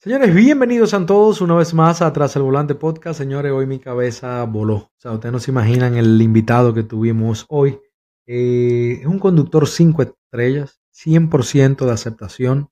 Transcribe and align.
Señores, 0.00 0.32
bienvenidos 0.32 0.94
a 0.94 1.04
todos 1.04 1.40
una 1.40 1.56
vez 1.56 1.74
más 1.74 2.02
a 2.02 2.12
Tras 2.12 2.36
el 2.36 2.42
Volante 2.42 2.76
Podcast. 2.76 3.18
Señores, 3.18 3.50
hoy 3.50 3.66
mi 3.66 3.80
cabeza 3.80 4.44
voló. 4.44 4.74
O 4.74 4.92
sea, 4.96 5.10
ustedes 5.10 5.32
no 5.32 5.40
se 5.40 5.50
imaginan 5.50 5.96
el 5.96 6.22
invitado 6.22 6.72
que 6.72 6.84
tuvimos 6.84 7.44
hoy. 7.48 7.80
Eh, 8.24 8.98
es 9.00 9.06
un 9.06 9.18
conductor 9.18 9.66
5 9.66 10.02
estrellas, 10.02 10.80
100% 10.92 11.84
de 11.84 11.90
aceptación. 11.90 12.70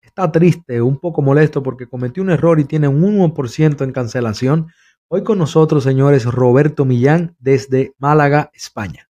Está 0.00 0.30
triste, 0.30 0.80
un 0.80 1.00
poco 1.00 1.20
molesto 1.20 1.64
porque 1.64 1.88
cometió 1.88 2.22
un 2.22 2.30
error 2.30 2.60
y 2.60 2.64
tiene 2.64 2.86
un 2.86 3.02
1% 3.02 3.82
en 3.82 3.90
cancelación. 3.90 4.68
Hoy 5.08 5.24
con 5.24 5.38
nosotros, 5.38 5.82
señores, 5.82 6.26
Roberto 6.26 6.84
Millán 6.84 7.34
desde 7.40 7.92
Málaga, 7.98 8.52
España. 8.54 9.07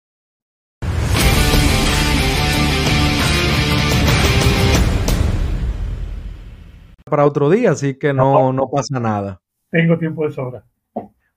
Para 7.13 7.27
otro 7.27 7.51
día, 7.51 7.73
así 7.73 7.99
que 7.99 8.15
no, 8.15 8.55
no 8.55 8.71
pasa 8.71 8.99
nada. 8.99 9.43
Tengo 9.71 9.99
tiempo 9.99 10.25
de 10.25 10.33
sobra. 10.33 10.65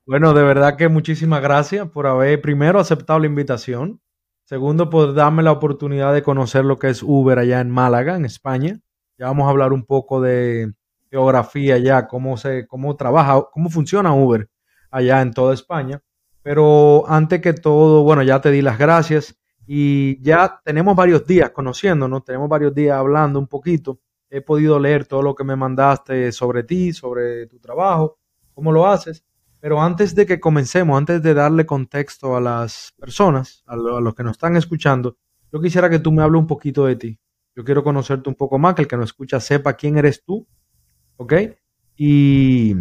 Bueno, 0.06 0.32
de 0.32 0.42
verdad 0.42 0.74
que 0.74 0.88
muchísimas 0.88 1.42
gracias 1.42 1.86
por 1.90 2.06
haber 2.06 2.40
primero 2.40 2.80
aceptado 2.80 3.18
la 3.18 3.26
invitación, 3.26 4.00
segundo 4.44 4.88
por 4.88 5.12
darme 5.12 5.42
la 5.42 5.52
oportunidad 5.52 6.14
de 6.14 6.22
conocer 6.22 6.64
lo 6.64 6.78
que 6.78 6.88
es 6.88 7.02
Uber 7.02 7.38
allá 7.38 7.60
en 7.60 7.68
Málaga, 7.70 8.16
en 8.16 8.24
España. 8.24 8.80
Ya 9.18 9.26
vamos 9.26 9.46
a 9.46 9.50
hablar 9.50 9.74
un 9.74 9.84
poco 9.84 10.22
de 10.22 10.72
geografía 11.10 11.74
allá, 11.74 12.06
cómo 12.06 12.38
se, 12.38 12.66
cómo 12.66 12.96
trabaja, 12.96 13.42
cómo 13.52 13.68
funciona 13.68 14.14
Uber 14.14 14.48
allá 14.90 15.20
en 15.20 15.34
toda 15.34 15.52
España. 15.52 16.00
Pero 16.42 17.04
antes 17.06 17.42
que 17.42 17.52
todo, 17.52 18.02
bueno, 18.02 18.22
ya 18.22 18.40
te 18.40 18.50
di 18.50 18.62
las 18.62 18.78
gracias 18.78 19.36
y 19.66 20.22
ya 20.22 20.58
tenemos 20.64 20.96
varios 20.96 21.26
días 21.26 21.50
conociéndonos, 21.50 22.24
tenemos 22.24 22.48
varios 22.48 22.74
días 22.74 22.96
hablando 22.96 23.38
un 23.38 23.46
poquito 23.46 24.00
he 24.30 24.40
podido 24.40 24.78
leer 24.78 25.06
todo 25.06 25.22
lo 25.22 25.34
que 25.34 25.44
me 25.44 25.56
mandaste 25.56 26.32
sobre 26.32 26.62
ti, 26.62 26.92
sobre 26.92 27.46
tu 27.46 27.58
trabajo, 27.58 28.18
cómo 28.54 28.72
lo 28.72 28.86
haces. 28.86 29.24
Pero 29.60 29.80
antes 29.80 30.14
de 30.14 30.26
que 30.26 30.38
comencemos, 30.38 30.96
antes 30.96 31.22
de 31.22 31.34
darle 31.34 31.66
contexto 31.66 32.36
a 32.36 32.40
las 32.40 32.94
personas, 32.98 33.64
a, 33.66 33.76
los 33.76 34.14
que 34.14 34.22
nos 34.22 34.32
están 34.32 34.56
escuchando, 34.56 35.16
yo 35.52 35.60
quisiera 35.60 35.90
que 35.90 35.98
tú 35.98 36.12
me 36.12 36.22
hables 36.22 36.40
un 36.40 36.46
poquito 36.46 36.86
de 36.86 36.96
ti. 36.96 37.18
Yo 37.54 37.64
quiero 37.64 37.82
conocerte 37.82 38.28
un 38.28 38.34
poco 38.34 38.58
más, 38.58 38.74
que 38.74 38.82
el 38.82 38.88
que 38.88 38.96
nos 38.96 39.06
escucha 39.06 39.40
sepa 39.40 39.74
quién 39.74 39.96
eres 39.96 40.22
tú, 40.22 40.46
¿ok? 41.16 41.32
Y, 41.96 42.74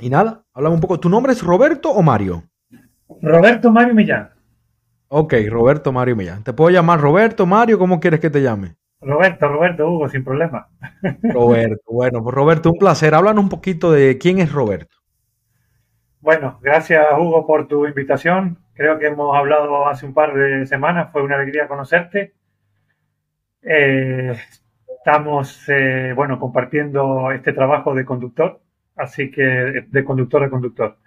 y 0.00 0.10
nada, 0.10 0.44
háblame 0.52 0.74
un 0.74 0.80
poco. 0.80 0.98
¿Tu 0.98 1.08
nombre 1.08 1.32
es 1.32 1.42
Roberto 1.42 1.90
o 1.90 2.02
Mario? 2.02 2.44
Roberto 3.22 3.70
Mario 3.70 3.94
Millán. 3.94 4.30
Ok, 5.08 5.34
Roberto 5.48 5.92
Mario 5.92 6.16
Millán. 6.16 6.42
¿Te 6.42 6.52
puedo 6.52 6.70
llamar 6.70 7.00
Roberto, 7.00 7.46
Mario? 7.46 7.78
¿Cómo 7.78 8.00
quieres 8.00 8.20
que 8.20 8.30
te 8.30 8.42
llame? 8.42 8.76
Roberto, 9.00 9.48
Roberto, 9.48 9.90
Hugo, 9.90 10.08
sin 10.08 10.24
problema. 10.24 10.68
Roberto, 11.22 11.82
bueno, 11.86 12.22
pues 12.22 12.34
Roberto, 12.34 12.70
un 12.72 12.78
placer. 12.78 13.14
Háblanos 13.14 13.44
un 13.44 13.50
poquito 13.50 13.92
de 13.92 14.18
quién 14.18 14.38
es 14.38 14.52
Roberto. 14.52 14.96
Bueno, 16.20 16.58
gracias 16.60 17.06
Hugo 17.18 17.46
por 17.46 17.66
tu 17.66 17.86
invitación. 17.86 18.58
Creo 18.74 18.98
que 18.98 19.06
hemos 19.06 19.34
hablado 19.34 19.88
hace 19.88 20.04
un 20.04 20.12
par 20.12 20.34
de 20.34 20.66
semanas, 20.66 21.10
fue 21.12 21.22
una 21.22 21.36
alegría 21.36 21.66
conocerte. 21.66 22.34
Eh, 23.62 24.36
estamos, 24.98 25.66
eh, 25.68 26.12
bueno, 26.14 26.38
compartiendo 26.38 27.30
este 27.32 27.52
trabajo 27.52 27.94
de 27.94 28.04
conductor, 28.04 28.60
así 28.96 29.30
que 29.30 29.86
de 29.88 30.04
conductor 30.04 30.44
a 30.44 30.50
conductor. 30.50 30.98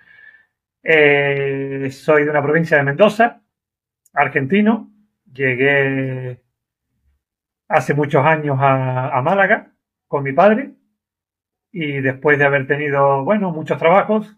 Eh, 0.84 1.90
soy 1.92 2.26
de 2.26 2.30
una 2.32 2.42
provincia 2.42 2.78
de 2.78 2.84
Mendoza, 2.84 3.42
argentino. 4.14 4.92
Llegué 5.32 6.43
hace 7.68 7.94
muchos 7.94 8.26
años 8.26 8.58
a, 8.60 9.22
Málaga 9.24 9.72
con 10.08 10.24
mi 10.24 10.34
padre 10.34 10.74
y 11.72 12.02
después 12.02 12.38
de 12.38 12.46
haber 12.46 12.68
tenido, 12.68 13.24
bueno, 13.24 13.52
muchos 13.52 13.78
trabajos, 13.78 14.38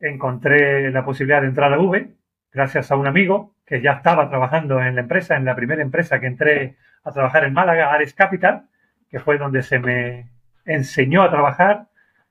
encontré 0.00 0.90
la 0.90 1.04
posibilidad 1.04 1.42
de 1.42 1.48
entrar 1.48 1.72
a 1.72 1.78
V 1.78 2.14
gracias 2.52 2.90
a 2.90 2.96
un 2.96 3.06
amigo 3.06 3.54
que 3.64 3.80
ya 3.80 3.92
estaba 3.92 4.28
trabajando 4.28 4.80
en 4.80 4.96
la 4.96 5.02
empresa, 5.02 5.36
en 5.36 5.44
la 5.44 5.54
primera 5.54 5.82
empresa 5.82 6.18
que 6.18 6.26
entré 6.26 6.76
a 7.04 7.12
trabajar 7.12 7.44
en 7.44 7.52
Málaga, 7.52 7.92
Ares 7.92 8.14
Capital, 8.14 8.68
que 9.08 9.20
fue 9.20 9.38
donde 9.38 9.62
se 9.62 9.78
me 9.78 10.30
enseñó 10.64 11.22
a 11.22 11.30
trabajar, 11.30 11.86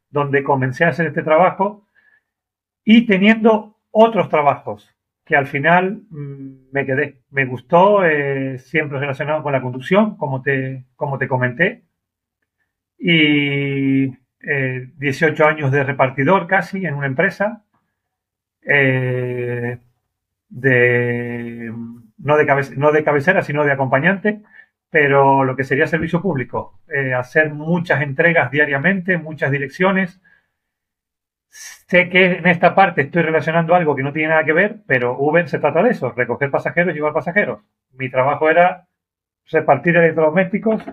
donde 0.10 0.44
comencé 0.44 0.84
a 0.84 0.90
hacer 0.90 1.08
este 1.08 1.24
trabajo 1.24 1.88
y 2.84 3.06
teniendo 3.06 3.78
otros 3.92 4.30
trabajos 4.30 4.94
que 5.30 5.36
al 5.36 5.46
final 5.46 6.02
mm, 6.10 6.72
me 6.72 6.88
quedé. 6.88 7.22
Me 7.30 7.46
gustó, 7.46 8.04
eh, 8.04 8.58
siempre 8.58 8.98
relacionado 8.98 9.44
con 9.44 9.54
la 9.54 9.62
conducción, 9.62 10.18
como 10.18 10.42
te, 10.42 10.86
como 10.96 11.20
te 11.20 11.28
comenté. 11.28 11.84
Y 12.98 14.08
18 14.08 15.44
eh, 15.44 15.48
años 15.48 15.72
de 15.72 15.84
repartidor 15.84 16.48
casi 16.48 16.84
en 16.84 16.96
una 16.96 17.06
empresa. 17.06 17.64
Eh, 18.64 19.78
de, 20.50 21.74
no, 22.18 22.38
de 22.38 22.74
no 22.78 22.92
de 22.92 23.04
cabecera, 23.04 23.44
sino 23.44 23.64
de 23.64 23.72
acompañante, 23.72 24.42
pero 24.90 25.44
lo 25.44 25.56
que 25.56 25.64
sería 25.64 25.86
servicio 25.86 26.24
público. 26.24 26.82
hacer 27.16 27.54
muchas 27.54 28.02
entregas 28.02 28.50
diariamente, 28.50 29.20
muchas 29.20 29.52
direcciones, 29.52 30.20
Sé 31.50 32.10
que 32.10 32.38
en 32.38 32.48
esta 32.48 32.76
parte 32.76 33.02
estoy 33.02 33.24
relacionando 33.24 33.76
algo 33.76 33.96
que 33.96 34.04
no 34.04 34.14
tiene 34.14 34.30
nada 34.30 34.46
que 34.46 34.54
ver, 34.54 34.78
pero 34.88 35.18
Uber 35.18 35.50
se 35.50 35.60
trata 35.60 35.82
de 35.84 35.92
eso, 35.92 36.12
recoger 36.12 36.52
pasajeros 36.52 36.94
y 36.94 36.96
llevar 36.96 37.14
pasajeros. 37.14 37.62
Mi 37.94 38.10
trabajo 38.10 38.50
era 38.50 38.88
repartir 39.52 39.98
electrodomésticos 39.98 40.84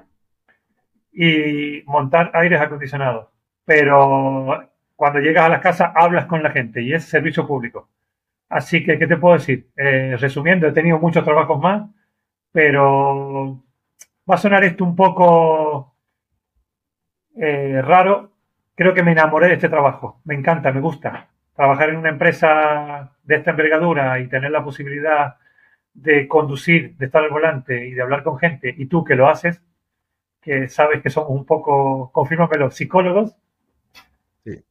y 1.13 1.83
montar 1.87 2.31
aires 2.35 2.61
acondicionados. 2.61 3.29
Pero 3.65 4.71
cuando 4.95 5.21
llegas 5.21 5.47
a 5.47 5.49
las 5.51 5.61
casas 5.61 5.93
hablas 5.95 6.27
con 6.27 6.43
la 6.43 6.51
gente 6.51 6.83
y 6.83 6.93
es 6.95 7.05
servicio 7.05 7.47
público. 7.47 7.91
Así 8.49 8.85
que, 8.85 8.99
¿qué 8.99 9.07
te 9.07 9.17
puedo 9.17 9.37
decir? 9.37 9.71
Eh, 9.77 10.17
resumiendo, 10.19 10.69
he 10.69 10.73
tenido 10.73 10.99
muchos 10.99 11.25
trabajos 11.25 11.61
más, 11.61 11.91
pero 12.53 13.65
va 14.31 14.35
a 14.37 14.39
sonar 14.39 14.65
esto 14.65 14.85
un 14.85 14.97
poco 14.97 15.97
eh, 17.37 17.83
raro, 17.83 18.36
creo 18.77 18.95
que 18.95 19.03
me 19.03 19.13
enamoré 19.13 19.49
de 19.49 19.55
este 19.55 19.69
trabajo. 19.69 20.21
Me 20.25 20.35
encanta, 20.37 20.71
me 20.71 20.81
gusta. 20.81 21.29
Trabajar 21.57 21.89
en 21.89 21.97
una 21.97 22.11
empresa 22.11 23.11
de 23.25 23.35
esta 23.35 23.51
envergadura 23.51 24.21
y 24.21 24.29
tener 24.29 24.53
la 24.53 24.63
posibilidad 24.63 25.37
de 25.95 26.29
conducir, 26.29 26.95
de 26.99 27.07
estar 27.07 27.25
al 27.25 27.31
volante 27.31 27.89
y 27.89 27.93
de 27.93 28.03
hablar 28.03 28.23
con 28.23 28.39
gente, 28.39 28.73
y 28.77 28.87
tú 28.87 29.03
que 29.03 29.17
lo 29.17 29.29
haces, 29.29 29.63
que 30.43 30.69
sabes 30.69 31.03
que 31.03 31.09
somos 31.09 31.31
un 31.31 31.47
poco, 31.47 32.11
confírmamelo, 32.13 32.71
psicólogos, 32.71 33.35
sí. 34.45 34.63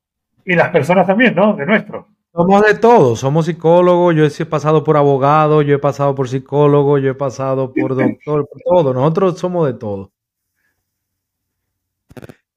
y 0.45 0.53
las 0.53 0.69
personas 0.69 1.07
también, 1.07 1.33
¿no? 1.35 1.55
De 1.55 1.65
nuestro. 1.65 2.07
Somos 2.31 2.63
de 2.63 2.75
todo, 2.75 3.15
somos 3.15 3.47
psicólogos, 3.47 4.13
yo 4.13 4.25
he 4.25 4.45
pasado 4.45 4.83
por 4.83 4.97
abogado, 4.97 5.63
yo 5.63 5.75
he 5.75 5.79
pasado 5.79 6.13
por 6.13 6.29
psicólogo, 6.29 6.99
yo 6.99 7.09
he 7.09 7.15
pasado 7.15 7.73
por 7.73 7.95
doctor, 7.95 8.47
por 8.47 8.61
todo, 8.61 8.93
nosotros 8.93 9.39
somos 9.39 9.65
de 9.65 9.73
todo. 9.73 10.11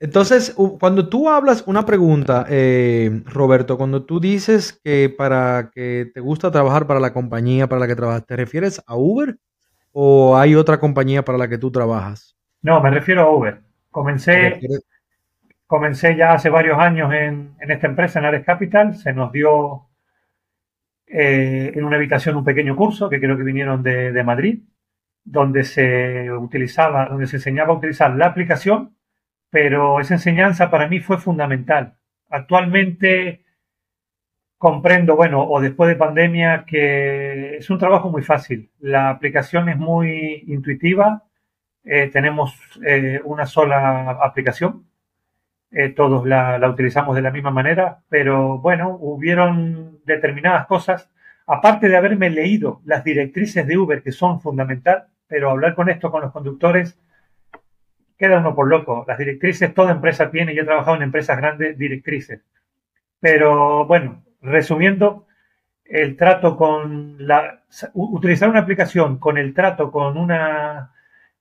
Entonces, 0.01 0.55
cuando 0.79 1.09
tú 1.09 1.29
hablas 1.29 1.65
una 1.67 1.85
pregunta, 1.85 2.47
eh, 2.49 3.23
Roberto, 3.27 3.77
cuando 3.77 4.05
tú 4.05 4.21
dices 4.21 4.81
que 4.85 5.13
para 5.17 5.71
que 5.75 6.09
te 6.15 6.21
gusta 6.21 6.53
trabajar 6.53 6.87
para 6.87 7.01
la 7.01 7.13
compañía 7.13 7.67
para 7.67 7.81
la 7.81 7.89
que 7.89 7.97
trabajas, 7.97 8.25
¿te 8.25 8.37
refieres 8.37 8.81
a 8.87 8.95
Uber 8.95 9.37
o 9.91 10.37
hay 10.37 10.55
otra 10.55 10.79
compañía 10.79 11.25
para 11.25 11.37
la 11.37 11.49
que 11.49 11.59
tú 11.59 11.73
trabajas? 11.73 12.37
No, 12.63 12.81
me 12.81 12.91
refiero 12.91 13.23
a 13.23 13.31
Uber. 13.37 13.61
Comencé, 13.91 14.61
comencé 15.67 16.15
ya 16.15 16.35
hace 16.35 16.49
varios 16.49 16.79
años 16.79 17.13
en, 17.13 17.57
esta 17.59 17.89
empresa, 17.89 18.21
en 18.21 18.27
Ares 18.27 18.45
Capital. 18.45 18.95
Se 18.95 19.13
nos 19.13 19.33
dio 19.33 19.89
eh, 21.09 21.73
en 21.75 21.85
una 21.85 21.97
habitación 21.97 22.37
un 22.37 22.45
pequeño 22.45 22.77
curso 22.77 23.11
que 23.11 23.19
creo 23.19 23.37
que 23.37 23.43
vinieron 23.43 23.83
de, 23.83 24.13
de 24.13 24.23
Madrid, 24.23 24.61
donde 25.25 25.65
se 25.65 26.31
utilizaba, 26.31 27.07
donde 27.07 27.27
se 27.27 27.37
enseñaba 27.37 27.75
a 27.75 27.79
utilizar 27.79 28.15
la 28.15 28.27
aplicación 28.27 28.98
pero 29.51 30.01
esa 30.01 30.15
enseñanza 30.15 30.71
para 30.71 30.89
mí 30.89 31.01
fue 31.01 31.19
fundamental. 31.19 31.97
Actualmente 32.29 33.45
comprendo, 34.59 35.17
bueno, 35.17 35.45
o 35.49 35.61
después 35.61 35.89
de 35.89 35.97
pandemia, 35.97 36.65
que 36.67 37.57
es 37.59 37.71
un 37.71 37.79
trabajo 37.79 38.11
muy 38.11 38.23
fácil. 38.23 38.71
La 38.81 39.09
aplicación 39.11 39.69
es 39.69 39.79
muy 39.79 40.45
intuitiva. 40.49 41.25
Eh, 41.85 42.11
tenemos 42.13 42.55
eh, 42.85 43.21
una 43.25 43.47
sola 43.47 44.19
aplicación. 44.23 44.85
Eh, 45.71 45.91
todos 45.91 46.27
la, 46.27 46.59
la, 46.59 46.69
utilizamos 46.71 47.15
de 47.15 47.23
la 47.23 47.31
misma 47.31 47.51
manera, 47.51 48.01
pero 48.09 48.59
bueno, 48.59 48.97
hubieron 49.01 50.01
determinadas 50.07 50.67
cosas, 50.67 51.11
aparte 51.47 51.89
de 51.89 51.97
haberme 51.97 52.31
leído 52.31 52.81
las 52.87 53.05
directrices 53.05 53.67
de 53.67 53.77
Uber, 53.77 54.03
que 54.03 54.13
son 54.13 54.41
fundamental, 54.41 55.09
pero 55.27 55.51
hablar 55.51 55.75
con 55.75 55.91
esto 55.91 56.11
con 56.11 56.23
los 56.23 56.33
conductores 56.33 56.99
queda 58.19 58.39
uno 58.39 58.55
por 58.55 58.69
loco. 58.69 59.05
Las 59.07 59.19
directrices, 59.19 59.73
toda 59.73 59.93
empresa 59.93 60.31
tiene, 60.31 60.55
yo 60.55 60.63
he 60.63 60.67
trabajado 60.67 60.97
en 60.97 61.03
empresas 61.05 61.37
grandes, 61.37 61.79
directrices. 61.79 62.41
Pero 63.21 63.87
bueno, 63.87 64.25
resumiendo, 64.43 65.27
el 65.85 66.17
trato 66.17 66.57
con 66.57 67.17
la, 67.27 67.63
utilizar 67.95 68.49
una 68.49 68.61
aplicación 68.61 69.19
con 69.19 69.39
el 69.39 69.55
trato 69.55 69.91
con 69.91 70.19
una, 70.19 70.93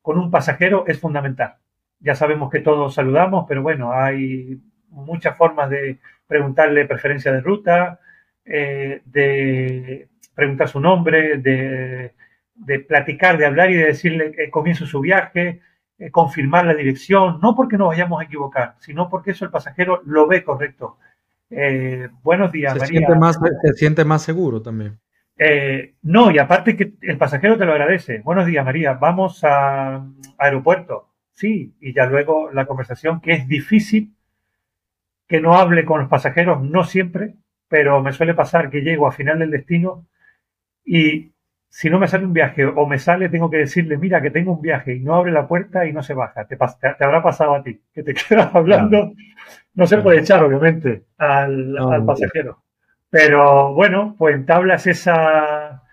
con 0.02 0.18
un 0.18 0.32
pasajero 0.32 0.86
es 0.88 1.00
fundamental. 1.00 1.56
Ya 2.00 2.16
sabemos 2.16 2.50
que 2.50 2.60
todos 2.60 2.94
saludamos, 2.94 3.46
pero 3.48 3.62
bueno, 3.62 3.92
hay 3.92 4.62
muchas 4.90 5.36
formas 5.36 5.70
de 5.70 6.00
preguntarle 6.28 6.86
preferencia 6.86 7.32
de 7.32 7.42
ruta, 7.42 8.00
eh, 8.46 9.02
de 9.06 10.08
preguntar 10.34 10.70
su 10.70 10.80
nombre, 10.80 11.38
de, 11.38 12.14
de, 12.56 12.80
platicar, 12.80 13.38
de 13.38 13.46
hablar 13.46 13.72
y 13.72 13.76
de 13.76 13.86
decirle 13.88 14.32
que 14.32 14.50
comienzo 14.50 14.86
su 14.86 15.02
viaje, 15.02 15.62
eh, 16.00 16.12
confirmar 16.12 16.66
la 16.66 16.76
dirección, 16.76 17.40
no 17.42 17.56
porque 17.56 17.78
nos 17.78 17.88
vayamos 17.88 18.22
a 18.22 18.26
equivocar, 18.26 18.76
sino 18.80 19.10
porque 19.10 19.32
eso 19.32 19.46
el 19.46 19.52
pasajero 19.52 20.02
lo 20.06 20.28
ve 20.28 20.44
correcto. 20.44 20.98
Eh, 21.50 22.10
buenos 22.22 22.52
días, 22.52 22.74
se 22.74 22.80
María. 22.80 23.00
Siente 23.00 23.16
más, 23.16 23.40
se 23.62 23.74
siente 23.74 24.06
más 24.06 24.22
seguro 24.22 24.62
también. 24.62 25.00
Eh, 25.40 25.96
no, 26.02 26.32
y 26.32 26.40
aparte 26.40 26.76
que 26.76 26.94
el 27.02 27.18
pasajero 27.18 27.58
te 27.58 27.66
lo 27.66 27.72
agradece. 27.72 28.20
Buenos 28.20 28.46
días, 28.46 28.66
María. 28.66 28.94
Vamos 28.94 29.44
a, 29.44 30.06
aeropuerto. 30.38 31.10
Sí, 31.34 31.76
y 31.80 31.94
ya 31.94 32.06
luego 32.08 32.52
la 32.52 32.66
conversación, 32.66 33.22
que 33.22 33.34
es 33.34 33.48
difícil 33.48 34.14
que 35.28 35.40
no 35.40 35.56
hable 35.56 35.86
con 35.86 36.00
los 36.02 36.10
pasajeros, 36.10 36.64
no 36.64 36.84
siempre, 36.84 37.36
pero 37.68 38.02
me 38.02 38.14
suele 38.14 38.34
pasar 38.34 38.70
que 38.70 38.82
llego 38.82 39.08
a 39.08 39.12
final 39.12 39.40
del 39.40 39.52
destino 39.52 40.08
y 40.86 41.34
si 41.70 41.90
no 41.90 42.00
me 42.00 42.08
sale 42.08 42.26
un 42.26 42.34
viaje 42.34 42.66
o 42.66 42.86
me 42.88 43.00
sale, 43.00 43.30
tengo 43.30 43.50
que 43.50 43.58
decirle, 43.58 43.98
mira, 43.98 44.22
que 44.22 44.32
tengo 44.32 44.54
un 44.54 44.62
viaje 44.62 44.96
y 44.96 45.00
no 45.00 45.16
abre 45.16 45.32
la 45.32 45.48
puerta 45.48 45.86
y 45.86 45.94
no 45.94 46.02
se 46.02 46.14
baja. 46.14 46.46
Te, 46.48 46.58
te, 46.58 47.04
habrá 47.04 47.22
pasado 47.22 47.56
a 47.56 47.64
ti, 47.64 47.82
que 47.94 48.04
te 48.04 48.14
quedas 48.30 48.54
hablando. 48.56 49.14
No 49.74 49.86
se 49.86 49.98
puede 49.98 50.22
echar, 50.22 50.44
obviamente, 50.44 51.06
al, 51.18 51.74
no, 51.74 51.92
al 51.92 52.06
pasajero. 52.06 52.64
Pero 53.10 53.74
bueno, 53.74 54.16
pues 54.18 54.36
entablas 54.36 54.88
esa, 54.88 55.84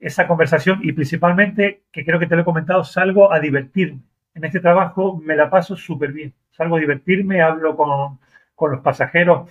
esa 0.00 0.26
conversación 0.26 0.80
y 0.82 0.92
principalmente, 0.92 1.84
que 1.92 2.04
creo 2.04 2.18
que 2.18 2.26
te 2.26 2.34
lo 2.34 2.42
he 2.42 2.44
comentado, 2.44 2.84
salgo 2.84 3.32
a 3.32 3.40
divertirme. 3.40 4.02
En 4.34 4.44
este 4.44 4.60
trabajo 4.60 5.20
me 5.22 5.36
la 5.36 5.50
paso 5.50 5.76
súper 5.76 6.12
bien. 6.12 6.34
Salgo 6.50 6.76
a 6.76 6.80
divertirme, 6.80 7.42
hablo 7.42 7.76
con, 7.76 8.18
con 8.54 8.72
los 8.72 8.80
pasajeros. 8.80 9.50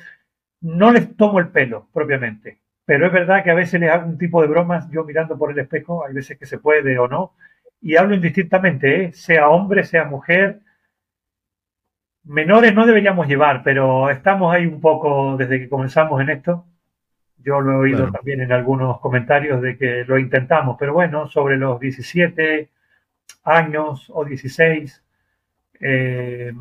No 0.62 0.92
les 0.92 1.16
tomo 1.16 1.40
el 1.40 1.50
pelo 1.50 1.88
propiamente, 1.94 2.61
pero 2.92 3.08
es 3.08 3.14
verdad 3.14 3.42
que 3.42 3.52
a 3.52 3.54
veces 3.54 3.80
les 3.80 3.90
hago 3.90 4.06
un 4.06 4.18
tipo 4.18 4.42
de 4.42 4.50
bromas, 4.50 4.92
yo 4.92 5.06
mirando 5.06 5.38
por 5.38 5.50
el 5.50 5.60
espejo, 5.60 6.06
hay 6.06 6.14
veces 6.14 6.38
que 6.38 6.46
se 6.46 6.58
puede 6.58 7.00
o 7.00 7.08
no, 7.08 7.32
y 7.80 7.96
hablo 7.96 8.14
indistintamente, 8.16 9.06
¿eh? 9.06 9.14
sea 9.14 9.48
hombre, 9.48 9.86
sea 9.86 10.04
mujer. 10.04 10.60
Menores 12.26 12.76
no 12.76 12.86
deberíamos 12.86 13.30
llevar, 13.30 13.64
pero 13.64 14.10
estamos 14.10 14.54
ahí 14.54 14.66
un 14.66 14.82
poco 14.82 15.38
desde 15.38 15.62
que 15.62 15.70
comenzamos 15.70 16.20
en 16.20 16.32
esto. 16.32 16.66
Yo 17.38 17.62
lo 17.62 17.72
he 17.72 17.76
oído 17.76 18.00
claro. 18.00 18.12
también 18.12 18.42
en 18.42 18.52
algunos 18.52 19.00
comentarios 19.00 19.62
de 19.62 19.78
que 19.78 20.04
lo 20.06 20.20
intentamos, 20.20 20.76
pero 20.78 20.92
bueno, 20.92 21.28
sobre 21.28 21.56
los 21.56 21.80
17 21.80 22.68
años 23.46 24.12
o 24.14 24.26
16, 24.26 25.02
eh, 25.80 26.52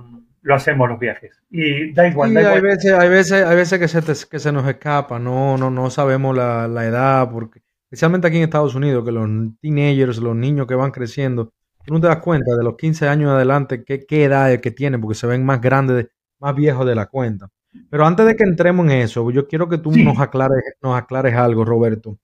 lo 0.43 0.55
hacemos 0.55 0.89
los 0.89 0.99
viajes. 0.99 1.41
Y 1.51 1.93
da 1.93 2.09
igual. 2.09 2.31
Sí, 2.31 2.35
da 2.35 2.41
igual. 2.41 2.57
Hay, 2.57 2.63
veces, 2.63 2.93
hay, 2.93 3.09
veces, 3.09 3.45
hay 3.45 3.57
veces 3.57 3.79
que 3.79 3.89
se, 3.89 4.03
te, 4.03 4.13
que 4.29 4.39
se 4.39 4.53
nos 4.53 4.67
escapa, 4.67 5.19
no, 5.19 5.57
no, 5.57 5.71
no 5.71 5.91
sabemos 5.91 6.37
la, 6.37 6.69
la, 6.69 6.87
edad, 6.87 7.31
porque 7.31 7.63
especialmente 7.85 8.29
aquí 8.29 8.39
en 8.39 8.45
Estados 8.45 8.75
Unidos, 8.75 9.05
que 9.05 9.13
los 9.13 9.29
teenagers, 9.61 10.19
los 10.19 10.37
niños 10.37 10.67
que 10.67 10.75
van 10.75 10.91
creciendo, 10.91 11.53
tú 11.85 11.95
no 11.95 12.01
te 12.01 12.07
das 12.07 12.19
cuenta 12.19 12.57
de 12.57 12.65
los 12.65 12.77
15 12.77 13.09
años 13.09 13.31
adelante 13.31 13.85
qué, 13.85 14.05
qué 14.07 14.25
edad 14.25 14.53
es 14.53 14.61
que 14.61 14.71
tienen, 14.71 15.01
porque 15.01 15.15
se 15.15 15.27
ven 15.27 15.45
más 15.45 15.61
grandes, 15.61 16.09
más 16.39 16.55
viejos 16.55 16.87
de 16.87 16.95
la 16.95 17.07
cuenta. 17.07 17.51
Pero 17.89 18.05
antes 18.05 18.27
de 18.27 18.35
que 18.35 18.45
entremos 18.45 18.87
en 18.87 18.93
eso, 18.93 19.31
yo 19.31 19.47
quiero 19.47 19.69
que 19.69 19.79
tú 19.79 19.93
sí. 19.93 20.05
nos, 20.05 20.19
aclares, 20.19 20.63
nos 20.83 20.97
aclares 20.97 21.35
algo, 21.35 21.65
Roberto. 21.65 22.19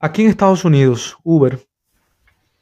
Aquí 0.00 0.22
en 0.22 0.30
Estados 0.30 0.64
Unidos, 0.64 1.16
Uber 1.24 1.58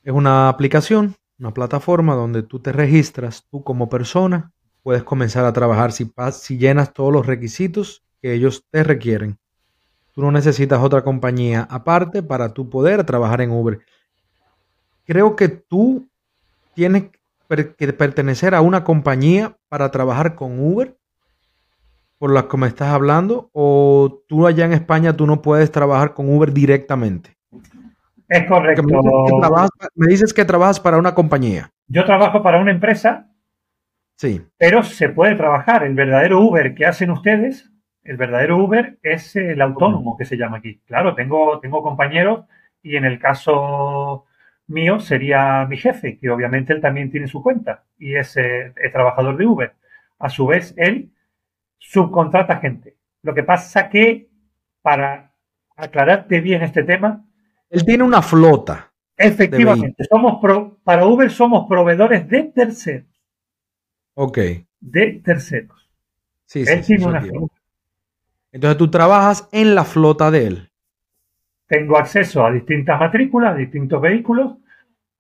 es 0.05 0.13
una 0.13 0.49
aplicación 0.49 1.17
una 1.39 1.53
plataforma 1.53 2.15
donde 2.15 2.43
tú 2.43 2.61
te 2.61 2.73
registras, 2.73 3.47
tú 3.51 3.63
como 3.63 3.89
persona, 3.89 4.53
puedes 4.83 5.03
comenzar 5.03 5.45
a 5.45 5.53
trabajar 5.53 5.93
si, 5.93 6.11
si 6.33 6.59
llenas 6.59 6.93
todos 6.93 7.13
los 7.13 7.27
requisitos 7.27 8.05
que 8.23 8.33
ellos 8.33 8.65
te 8.71 8.83
requieren. 8.83 9.39
Tú 10.13 10.23
no 10.23 10.33
necesitas 10.33 10.83
otra 10.83 11.03
compañía 11.05 11.67
aparte 11.71 12.23
para 12.23 12.55
tú 12.55 12.71
poder 12.71 13.05
trabajar 13.05 13.43
en 13.43 13.51
Uber. 13.51 13.81
Creo 15.05 15.37
que 15.37 15.49
tú 15.49 16.09
tienes 16.75 17.11
que 17.51 17.93
pertenecer 17.93 18.55
a 18.55 18.61
una 18.61 18.83
compañía 18.83 19.57
para 19.69 19.91
trabajar 19.91 20.35
con 20.35 20.59
Uber, 20.59 20.97
por 22.19 22.33
las 22.33 22.45
que 22.45 22.57
me 22.57 22.67
estás 22.67 22.89
hablando, 22.89 23.51
o 23.53 24.23
tú 24.27 24.47
allá 24.47 24.65
en 24.65 24.73
España 24.73 25.15
tú 25.15 25.27
no 25.27 25.43
puedes 25.43 25.71
trabajar 25.71 26.15
con 26.15 26.35
Uber 26.35 26.53
directamente. 26.53 27.36
Es 28.29 28.47
correcto. 28.47 28.83
Me 28.83 28.93
dices, 28.93 29.13
que 29.27 29.41
trabajas, 29.41 29.71
me 29.95 30.07
dices, 30.07 30.35
que 30.35 30.45
trabajas, 30.45 30.81
para 30.81 30.99
una 30.99 31.15
compañía. 31.15 31.71
Yo 31.89 32.05
trabajo 32.05 32.43
para 32.43 32.61
una 32.61 32.73
empresa. 32.73 33.31
Sí. 34.17 34.43
Pero 34.59 34.83
se 34.83 35.09
puede 35.11 35.35
trabajar. 35.35 35.85
El 35.85 35.95
verdadero 35.95 36.41
Uber 36.41 36.75
que 36.75 36.87
hacen 36.87 37.11
ustedes, 37.11 37.71
el 38.03 38.17
verdadero 38.17 38.57
Uber 38.57 38.99
es 39.03 39.37
el 39.37 39.61
autónomo 39.61 40.17
que 40.17 40.25
se 40.25 40.37
llama 40.37 40.59
aquí. 40.59 40.81
Claro, 40.87 41.15
tengo, 41.15 41.61
tengo 41.61 41.83
compañeros 41.83 42.47
y 42.83 42.97
en 42.97 43.05
el 43.05 43.19
caso 43.19 44.27
mío 44.69 44.99
sería 44.99 45.67
mi 45.67 45.77
jefe, 45.77 46.19
que 46.19 46.31
obviamente 46.31 46.73
él 46.73 46.81
también 46.81 47.11
tiene 47.11 47.29
su 47.29 47.43
cuenta 47.43 47.85
y 47.99 48.17
es 48.17 48.37
eh, 48.37 48.73
el 48.77 48.93
trabajador 48.93 49.37
de 49.37 49.47
Uber. 49.47 49.73
A 50.19 50.29
su 50.29 50.47
vez, 50.47 50.75
él 50.77 51.13
subcontrata 51.79 52.57
gente. 52.57 52.97
Lo 53.23 53.35
que 53.35 53.43
pasa 53.43 53.89
que, 53.89 54.31
para 54.83 55.33
aclararte 55.77 56.41
bien 56.41 56.63
este 56.63 56.83
tema, 56.83 57.26
él 57.71 57.85
tiene 57.85 58.03
una 58.05 58.23
flota. 58.23 58.93
Efectivamente, 59.19 60.05
somos 60.09 60.41
pro, 60.41 60.79
para 60.83 61.05
Uber 61.07 61.31
somos 61.31 61.69
proveedores 61.69 62.27
de 62.31 62.45
terceros. 62.45 63.13
Ok. 64.15 64.39
De 64.81 65.21
terceros. 65.23 65.91
Sí, 66.47 66.67
él 66.67 66.85
sí, 66.85 66.85
tiene 66.87 67.05
sí, 67.05 67.09
una 67.09 67.23
flota. 67.23 67.55
Entonces 68.51 68.77
tú 68.77 68.91
trabajas 68.91 69.49
en 69.53 69.77
la 69.77 69.85
flota 69.85 70.33
de 70.33 70.47
él. 70.49 70.73
Tengo 71.69 71.97
acceso 71.97 72.45
a 72.45 72.51
distintas 72.51 72.99
matrículas, 72.99 73.53
a 73.55 73.57
distintos 73.57 74.01
vehículos, 74.01 74.57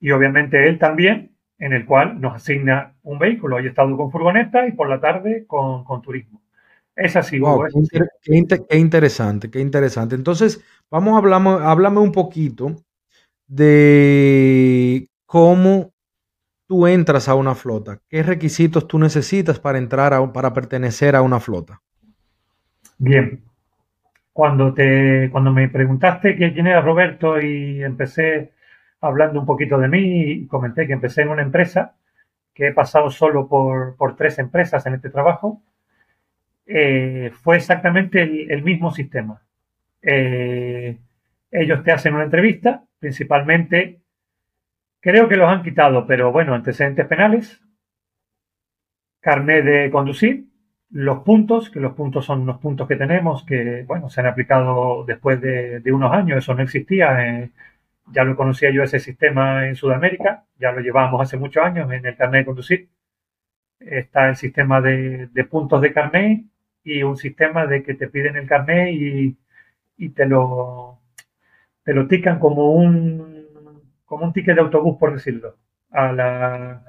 y 0.00 0.10
obviamente 0.12 0.68
él 0.68 0.78
también, 0.78 1.36
en 1.58 1.72
el 1.74 1.86
cual 1.86 2.20
nos 2.20 2.36
asigna 2.36 2.94
un 3.04 3.18
vehículo. 3.18 3.56
Hoy 3.56 3.66
he 3.66 3.70
estado 3.70 3.96
con 3.96 4.12
furgoneta 4.12 4.66
y 4.68 4.72
por 4.72 4.88
la 4.88 5.00
tarde 5.00 5.46
con, 5.46 5.84
con 5.84 6.02
turismo. 6.02 6.42
Es 6.96 7.16
así, 7.16 7.40
Wow, 7.40 7.42
Hugo, 7.42 7.66
es 7.66 7.74
qué, 7.74 7.78
así. 7.78 8.00
inter- 8.00 8.08
qué 8.22 8.34
inter- 8.36 8.66
qué 8.68 8.78
interesante, 8.78 9.50
qué 9.50 9.60
interesante. 9.60 10.14
Entonces, 10.14 10.62
vamos 10.90 11.14
a 11.14 11.18
hablar, 11.18 11.62
háblame 11.62 12.00
un 12.00 12.12
poquito 12.12 12.76
de 13.46 15.08
cómo 15.24 15.92
tú 16.66 16.86
entras 16.86 17.28
a 17.28 17.34
una 17.34 17.54
flota. 17.54 18.00
¿Qué 18.08 18.22
requisitos 18.22 18.86
tú 18.88 18.98
necesitas 18.98 19.58
para 19.60 19.78
entrar 19.78 20.12
a, 20.14 20.32
para 20.32 20.52
pertenecer 20.52 21.16
a 21.16 21.22
una 21.22 21.40
flota? 21.40 21.80
Bien. 22.98 23.42
Cuando, 24.32 24.74
te, 24.74 25.30
cuando 25.30 25.50
me 25.52 25.68
preguntaste 25.68 26.36
quién 26.36 26.66
era 26.66 26.82
Roberto 26.82 27.40
y 27.40 27.82
empecé 27.82 28.52
hablando 29.00 29.40
un 29.40 29.46
poquito 29.46 29.78
de 29.78 29.88
mí 29.88 30.32
y 30.32 30.46
comenté 30.46 30.86
que 30.86 30.92
empecé 30.92 31.22
en 31.22 31.28
una 31.28 31.42
empresa, 31.42 31.94
que 32.52 32.68
he 32.68 32.72
pasado 32.72 33.10
solo 33.10 33.48
por, 33.48 33.96
por 33.96 34.16
tres 34.16 34.38
empresas 34.38 34.84
en 34.86 34.94
este 34.94 35.10
trabajo, 35.10 35.62
eh, 36.66 37.30
fue 37.42 37.56
exactamente 37.56 38.52
el 38.52 38.62
mismo 38.62 38.90
sistema. 38.90 39.40
Eh, 40.06 40.98
ellos 41.50 41.82
te 41.82 41.90
hacen 41.90 42.14
una 42.14 42.24
entrevista, 42.24 42.84
principalmente, 43.00 44.00
creo 45.00 45.28
que 45.28 45.36
los 45.36 45.50
han 45.50 45.64
quitado, 45.64 46.06
pero 46.06 46.30
bueno, 46.30 46.54
antecedentes 46.54 47.06
penales, 47.06 47.60
carnet 49.20 49.64
de 49.64 49.90
conducir, 49.90 50.46
los 50.90 51.24
puntos, 51.24 51.70
que 51.70 51.80
los 51.80 51.94
puntos 51.94 52.24
son 52.24 52.42
unos 52.42 52.58
puntos 52.58 52.86
que 52.86 52.94
tenemos 52.94 53.44
que, 53.44 53.82
bueno, 53.86 54.08
se 54.08 54.20
han 54.20 54.28
aplicado 54.28 55.04
después 55.04 55.40
de, 55.40 55.82
unos 55.92 56.12
años, 56.12 56.38
eso 56.38 56.54
no 56.54 56.62
existía, 56.62 57.26
eh, 57.26 57.50
ya 58.12 58.22
lo 58.22 58.36
conocía 58.36 58.70
yo 58.70 58.84
ese 58.84 59.00
sistema 59.00 59.66
en 59.66 59.74
Sudamérica, 59.74 60.44
ya 60.58 60.70
lo 60.70 60.80
llevábamos 60.80 61.20
hace 61.20 61.36
muchos 61.36 61.64
años 61.64 61.90
en 61.90 62.06
el 62.06 62.16
carnet 62.16 62.42
de 62.42 62.46
conducir. 62.46 62.88
Está 63.80 64.28
el 64.28 64.36
sistema 64.36 64.80
de, 64.80 65.26
de 65.28 65.44
puntos 65.44 65.80
de 65.82 65.92
carnet 65.92 66.44
y 66.84 67.02
un 67.02 67.16
sistema 67.16 67.66
de 67.66 67.82
que 67.82 67.94
te 67.94 68.08
piden 68.08 68.36
el 68.36 68.46
carnet 68.46 68.94
y, 68.94 69.36
y 69.96 70.10
te 70.10 70.26
lo 70.26 71.00
te 71.84 71.94
lo 71.94 72.06
tican 72.08 72.38
como 72.38 72.72
un 72.72 73.46
como 74.04 74.24
un 74.26 74.32
ticket 74.32 74.54
de 74.56 74.60
autobús 74.62 74.96
por 74.98 75.12
decirlo 75.14 75.56
a 75.90 76.12
la 76.12 76.82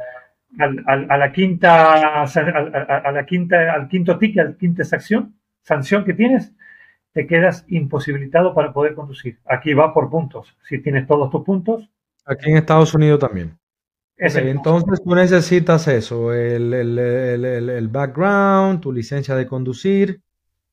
al- 0.59 0.83
al- 0.87 1.07
a 1.11 1.17
la 1.17 1.31
quinta 1.31 2.21
a, 2.23 2.23
a- 2.23 3.11
la 3.11 3.25
quinta 3.25 3.73
al 3.73 3.87
quinto 3.87 4.17
ticket 4.17 4.45
al 4.45 4.57
quinta 4.57 4.83
sanción 4.83 5.35
sanción 5.61 6.03
que 6.05 6.13
tienes 6.13 6.53
te 7.13 7.27
quedas 7.27 7.65
imposibilitado 7.67 8.53
para 8.53 8.73
poder 8.73 8.95
conducir 8.95 9.39
aquí 9.45 9.73
va 9.73 9.93
por 9.93 10.09
puntos 10.09 10.55
si 10.63 10.79
tienes 10.79 11.07
todos 11.07 11.29
tus 11.29 11.43
puntos 11.43 11.89
Aquí 12.25 12.49
en 12.49 12.57
Estados 12.57 12.93
Unidos 12.93 13.19
también. 13.21 13.57
entonces 14.17 15.01
tú 15.01 15.15
necesitas 15.15 15.87
eso, 15.87 16.33
el, 16.33 16.73
el- 16.73 16.99
el- 16.99 17.69
el- 17.69 17.87
background, 17.87 18.81
tu 18.81 18.91
licencia 18.91 19.33
de 19.35 19.45
conducir, 19.47 20.19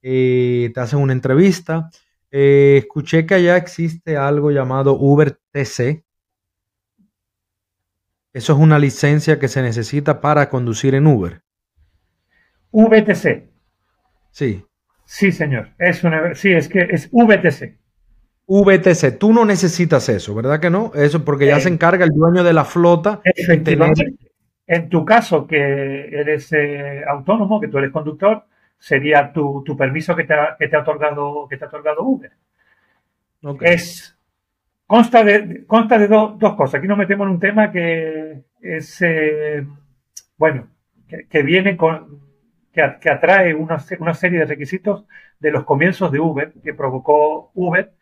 eh, 0.03 0.71
te 0.75 0.81
hacen 0.81 0.99
una 0.99 1.13
entrevista. 1.13 1.91
Eh, 2.37 2.79
escuché 2.79 3.27
que 3.27 3.35
allá 3.37 3.57
existe 3.57 4.17
algo 4.17 4.51
llamado 4.51 4.97
Uber 4.99 5.39
TC. 5.53 6.05
eso 8.33 8.53
es 8.53 8.59
una 8.59 8.81
licencia 8.81 9.39
que 9.39 9.47
se 9.47 9.63
necesita 9.63 10.21
para 10.21 10.51
conducir 10.51 10.97
en 10.97 11.07
Uber. 11.07 11.43
VTC. 12.73 13.49
Sí. 14.33 14.65
Sí, 15.05 15.31
señor. 15.31 15.75
Es 15.79 16.03
una, 16.03 16.35
sí, 16.35 16.51
es 16.51 16.69
que 16.69 16.89
es 16.91 17.09
VTC. 17.13 17.79
VTC, 18.49 19.17
tú 19.17 19.33
no 19.33 19.45
necesitas 19.45 20.09
eso, 20.09 20.35
¿verdad 20.35 20.59
que 20.59 20.71
no? 20.71 20.91
Eso 20.93 21.25
porque 21.25 21.47
ya 21.47 21.61
se 21.61 21.69
encarga 21.69 22.05
el 22.05 22.11
dueño 22.11 22.43
de 22.43 22.53
la 22.53 22.65
flota. 22.65 23.21
Efectivamente. 23.23 24.13
En 24.67 24.89
tu 24.89 25.05
caso, 25.05 25.47
que 25.47 26.09
eres 26.11 26.53
eh, 26.53 27.05
autónomo, 27.07 27.61
que 27.61 27.69
tú 27.69 27.79
eres 27.79 27.93
conductor, 27.93 28.45
sería 28.79 29.33
tu, 29.33 29.65
permiso 29.77 30.15
que 30.15 30.25
te, 30.25 30.35
ha, 30.35 30.57
que 30.59 30.69
te, 30.69 30.77
ha, 30.77 30.81
otorgado, 30.81 31.47
que 31.49 31.57
te 31.57 31.65
ha 31.65 31.69
otorgado 31.69 32.03
Uber. 32.03 32.33
Es, 33.61 34.17
consta 34.87 35.25
de, 35.25 35.65
consta 35.67 35.99
de 35.99 36.09
dos 36.09 36.55
cosas. 36.55 36.77
Aquí 36.77 36.89
nos 36.89 36.99
metemos 36.99 37.27
en 37.27 37.33
un 37.33 37.41
tema 37.41 37.73
que 37.73 38.43
es, 38.61 39.03
eh, 39.03 39.67
bueno, 40.37 40.69
que, 41.29 41.43
viene 41.43 41.77
con, 41.77 42.21
que, 42.73 42.83
atrae 42.83 43.55
una, 43.55 43.79
una, 43.99 44.15
serie 44.15 44.41
de 44.41 44.47
requisitos 44.47 45.07
de 45.39 45.51
los 45.51 45.65
comienzos 45.65 46.11
de 46.11 46.21
Uber, 46.21 46.53
que 46.63 46.75
provocó 46.75 47.51
Uber 47.55 47.93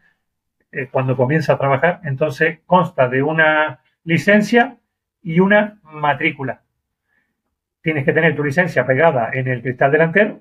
eh, 0.70 0.88
cuando 0.90 1.16
comienza 1.16 1.54
a 1.54 1.58
trabajar. 1.58 2.00
Entonces, 2.04 2.60
consta 2.66 3.08
de 3.08 3.22
una 3.22 3.80
licencia 4.04 4.78
y 5.22 5.40
una 5.40 5.80
matrícula. 5.84 6.62
Tienes 7.82 8.04
que 8.04 8.12
tener 8.12 8.34
tu 8.34 8.44
licencia 8.44 8.86
pegada 8.86 9.30
en 9.32 9.48
el 9.48 9.62
cristal 9.62 9.92
delantero 9.92 10.40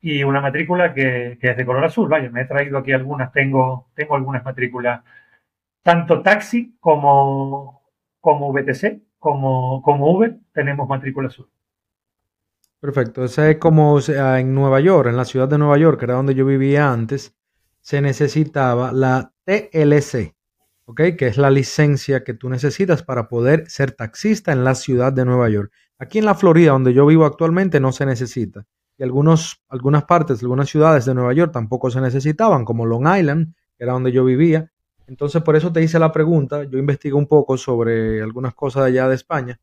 y 0.00 0.24
una 0.24 0.40
matrícula 0.40 0.94
que, 0.94 1.38
es 1.40 1.56
de 1.56 1.66
color 1.66 1.84
azul. 1.84 2.08
Vaya, 2.08 2.30
me 2.30 2.42
he 2.42 2.46
traído 2.46 2.78
aquí 2.78 2.92
algunas, 2.92 3.32
tengo, 3.32 3.90
tengo 3.94 4.16
algunas 4.16 4.44
matrículas, 4.44 5.02
tanto 5.82 6.22
taxi 6.22 6.76
como, 6.80 7.82
como 8.20 8.52
VTC, 8.52 9.02
como, 9.18 9.82
como 9.82 10.10
Uber, 10.10 10.38
tenemos 10.52 10.88
matrícula 10.88 11.28
azul. 11.28 11.48
Perfecto, 12.80 13.24
ese 13.24 13.50
es 13.50 13.56
como 13.58 13.98
en 14.08 14.54
Nueva 14.54 14.80
York, 14.80 15.08
en 15.08 15.16
la 15.16 15.26
ciudad 15.26 15.48
de 15.48 15.58
Nueva 15.58 15.76
York, 15.76 15.98
que 15.98 16.06
era 16.06 16.14
donde 16.14 16.34
yo 16.34 16.46
vivía 16.46 16.90
antes, 16.90 17.36
se 17.80 18.00
necesitaba 18.00 18.90
la 18.92 19.34
TLC, 19.44 20.34
que 20.96 21.26
es 21.26 21.36
la 21.36 21.50
licencia 21.50 22.24
que 22.24 22.32
tú 22.32 22.48
necesitas 22.48 23.02
para 23.02 23.28
poder 23.28 23.68
ser 23.68 23.92
taxista 23.92 24.52
en 24.52 24.64
la 24.64 24.74
ciudad 24.74 25.12
de 25.12 25.26
Nueva 25.26 25.50
York. 25.50 25.70
Aquí 25.98 26.18
en 26.18 26.24
la 26.24 26.34
Florida, 26.34 26.72
donde 26.72 26.94
yo 26.94 27.04
vivo 27.04 27.26
actualmente, 27.26 27.80
no 27.80 27.92
se 27.92 28.06
necesita. 28.06 28.64
Y 29.00 29.02
algunos, 29.02 29.62
algunas 29.70 30.04
partes, 30.04 30.42
algunas 30.42 30.68
ciudades 30.68 31.06
de 31.06 31.14
Nueva 31.14 31.32
York 31.32 31.52
tampoco 31.54 31.90
se 31.90 32.02
necesitaban, 32.02 32.66
como 32.66 32.84
Long 32.84 33.06
Island, 33.16 33.54
que 33.78 33.84
era 33.84 33.94
donde 33.94 34.12
yo 34.12 34.26
vivía. 34.26 34.70
Entonces, 35.06 35.42
por 35.42 35.56
eso 35.56 35.72
te 35.72 35.82
hice 35.82 35.98
la 35.98 36.12
pregunta. 36.12 36.64
Yo 36.64 36.76
investigué 36.78 37.14
un 37.14 37.26
poco 37.26 37.56
sobre 37.56 38.20
algunas 38.20 38.54
cosas 38.54 38.82
allá 38.82 39.08
de 39.08 39.14
España 39.14 39.58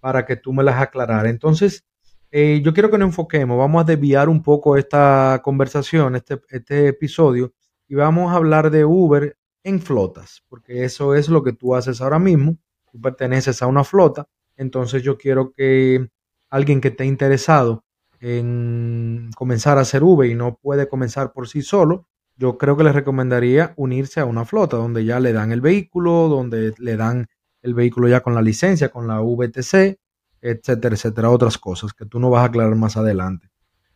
para 0.00 0.26
que 0.26 0.34
tú 0.34 0.52
me 0.52 0.64
las 0.64 0.82
aclararas. 0.82 1.30
Entonces, 1.30 1.84
eh, 2.32 2.60
yo 2.64 2.74
quiero 2.74 2.90
que 2.90 2.98
nos 2.98 3.10
enfoquemos. 3.10 3.56
Vamos 3.56 3.80
a 3.80 3.84
desviar 3.84 4.28
un 4.28 4.42
poco 4.42 4.76
esta 4.76 5.40
conversación, 5.44 6.16
este, 6.16 6.40
este 6.48 6.88
episodio, 6.88 7.52
y 7.86 7.94
vamos 7.94 8.32
a 8.32 8.34
hablar 8.34 8.72
de 8.72 8.84
Uber 8.84 9.36
en 9.62 9.80
flotas, 9.80 10.42
porque 10.48 10.82
eso 10.82 11.14
es 11.14 11.28
lo 11.28 11.44
que 11.44 11.52
tú 11.52 11.76
haces 11.76 12.00
ahora 12.00 12.18
mismo, 12.18 12.56
tú 12.90 13.00
perteneces 13.00 13.62
a 13.62 13.68
una 13.68 13.84
flota, 13.84 14.26
entonces 14.56 15.04
yo 15.04 15.16
quiero 15.16 15.52
que 15.52 16.08
alguien 16.48 16.80
que 16.80 16.88
esté 16.88 17.04
interesado 17.04 17.84
en 18.20 19.30
comenzar 19.34 19.78
a 19.78 19.82
hacer 19.82 20.02
Uber 20.02 20.30
y 20.30 20.34
no 20.34 20.56
puede 20.56 20.88
comenzar 20.88 21.32
por 21.32 21.48
sí 21.48 21.62
solo, 21.62 22.06
yo 22.36 22.58
creo 22.58 22.76
que 22.76 22.84
les 22.84 22.94
recomendaría 22.94 23.74
unirse 23.76 24.20
a 24.20 24.24
una 24.24 24.44
flota 24.44 24.76
donde 24.76 25.04
ya 25.04 25.20
le 25.20 25.32
dan 25.32 25.52
el 25.52 25.60
vehículo, 25.60 26.28
donde 26.28 26.72
le 26.78 26.96
dan 26.96 27.26
el 27.62 27.74
vehículo 27.74 28.08
ya 28.08 28.20
con 28.20 28.34
la 28.34 28.42
licencia, 28.42 28.88
con 28.88 29.06
la 29.06 29.20
VTC, 29.20 29.98
etcétera, 30.40 30.94
etcétera, 30.94 31.30
otras 31.30 31.58
cosas 31.58 31.92
que 31.92 32.06
tú 32.06 32.18
no 32.18 32.30
vas 32.30 32.42
a 32.42 32.46
aclarar 32.46 32.74
más 32.76 32.96
adelante. 32.96 33.48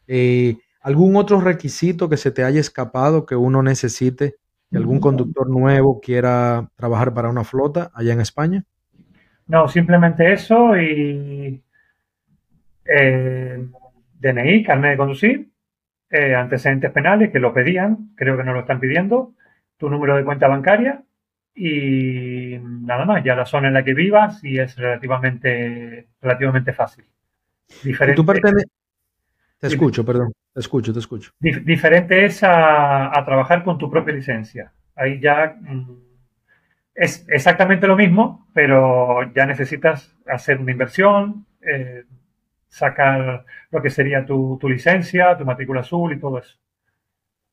Eh, 0.07 0.59
¿Algún 0.83 1.17
otro 1.17 1.41
requisito 1.41 2.11
que 2.11 2.19
se 2.19 2.31
te 2.31 2.45
haya 2.45 2.61
escapado 2.61 3.25
que 3.25 3.37
uno 3.37 3.63
necesite 3.63 4.37
que 4.71 4.77
algún 4.77 5.01
conductor 5.01 5.49
nuevo 5.49 6.01
quiera 6.01 6.69
trabajar 6.77 7.15
para 7.15 7.31
una 7.31 7.45
flota 7.45 7.91
allá 7.95 8.13
en 8.13 8.21
España? 8.21 8.65
No, 9.47 9.69
simplemente 9.69 10.33
eso 10.33 10.77
y 10.77 11.63
eh, 12.85 13.67
DNI, 14.25 14.63
carnet 14.65 14.93
de 14.93 14.97
conducir, 14.97 15.49
eh, 16.11 16.35
antecedentes 16.35 16.91
penales 16.91 17.31
que 17.31 17.39
lo 17.39 17.53
pedían, 17.53 18.11
creo 18.17 18.37
que 18.37 18.45
no 18.45 18.55
lo 18.55 18.61
están 18.61 18.81
pidiendo, 18.81 19.35
tu 19.77 19.91
número 19.91 20.17
de 20.17 20.25
cuenta 20.25 20.49
bancaria 20.49 21.03
y 21.55 22.59
nada 22.61 23.05
más, 23.05 23.23
ya 23.23 23.37
la 23.37 23.45
zona 23.45 23.69
en 23.69 23.75
la 23.75 23.85
que 23.85 23.95
vivas 23.95 24.43
y 24.43 24.59
es 24.59 24.77
relativamente, 24.77 26.09
relativamente 26.21 26.73
fácil. 26.73 27.05
Diferente, 27.83 28.23
¿Tú 28.23 28.33
Te 29.59 29.67
escucho, 29.67 30.05
perdón. 30.05 30.33
Te 30.53 30.61
escucho, 30.61 30.93
te 30.93 31.01
escucho. 31.01 31.33
diferente 31.41 32.25
es 32.25 32.43
a, 32.43 33.11
trabajar 33.25 33.65
con 33.65 33.77
tu 33.79 33.91
propia 33.91 34.15
licencia. 34.15 34.73
Ahí 34.95 35.19
ya 35.21 35.57
mm, 35.61 35.91
es 36.95 37.27
exactamente 37.29 37.87
lo 37.87 37.97
mismo, 37.97 38.49
pero 38.55 39.33
ya 39.35 39.47
necesitas 39.47 40.17
hacer 40.27 40.59
una 40.59 40.71
inversión, 40.71 41.47
eh, 41.61 42.05
sacar 42.75 43.45
lo 43.71 43.81
que 43.81 43.91
sería 43.91 44.27
tu, 44.27 44.59
licencia, 44.63 45.37
tu 45.39 45.45
matrícula 45.45 45.81
azul 45.83 46.13
y 46.13 46.19
todo 46.19 46.39
eso. 46.39 46.57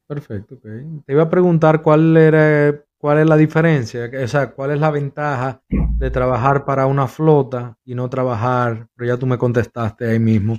Perfecto, 0.08 0.58
Te 0.58 1.14
iba 1.14 1.24
a 1.24 1.30
preguntar 1.30 1.82
cuál 1.82 2.18
era 2.18 2.76
cuál 2.98 3.20
es 3.20 3.28
la 3.28 3.38
diferencia, 3.38 4.10
o 4.24 4.28
sea, 4.28 4.52
cuál 4.52 4.72
es 4.72 4.80
la 4.80 4.92
ventaja 4.92 5.62
de 5.70 6.12
trabajar 6.12 6.66
para 6.66 6.86
una 6.86 7.08
flota 7.08 7.78
y 7.84 7.96
no 7.96 8.10
trabajar, 8.10 8.88
pero 8.96 9.14
ya 9.14 9.18
tú 9.18 9.26
me 9.26 9.38
contestaste 9.38 10.06
ahí 10.06 10.20
mismo 10.20 10.58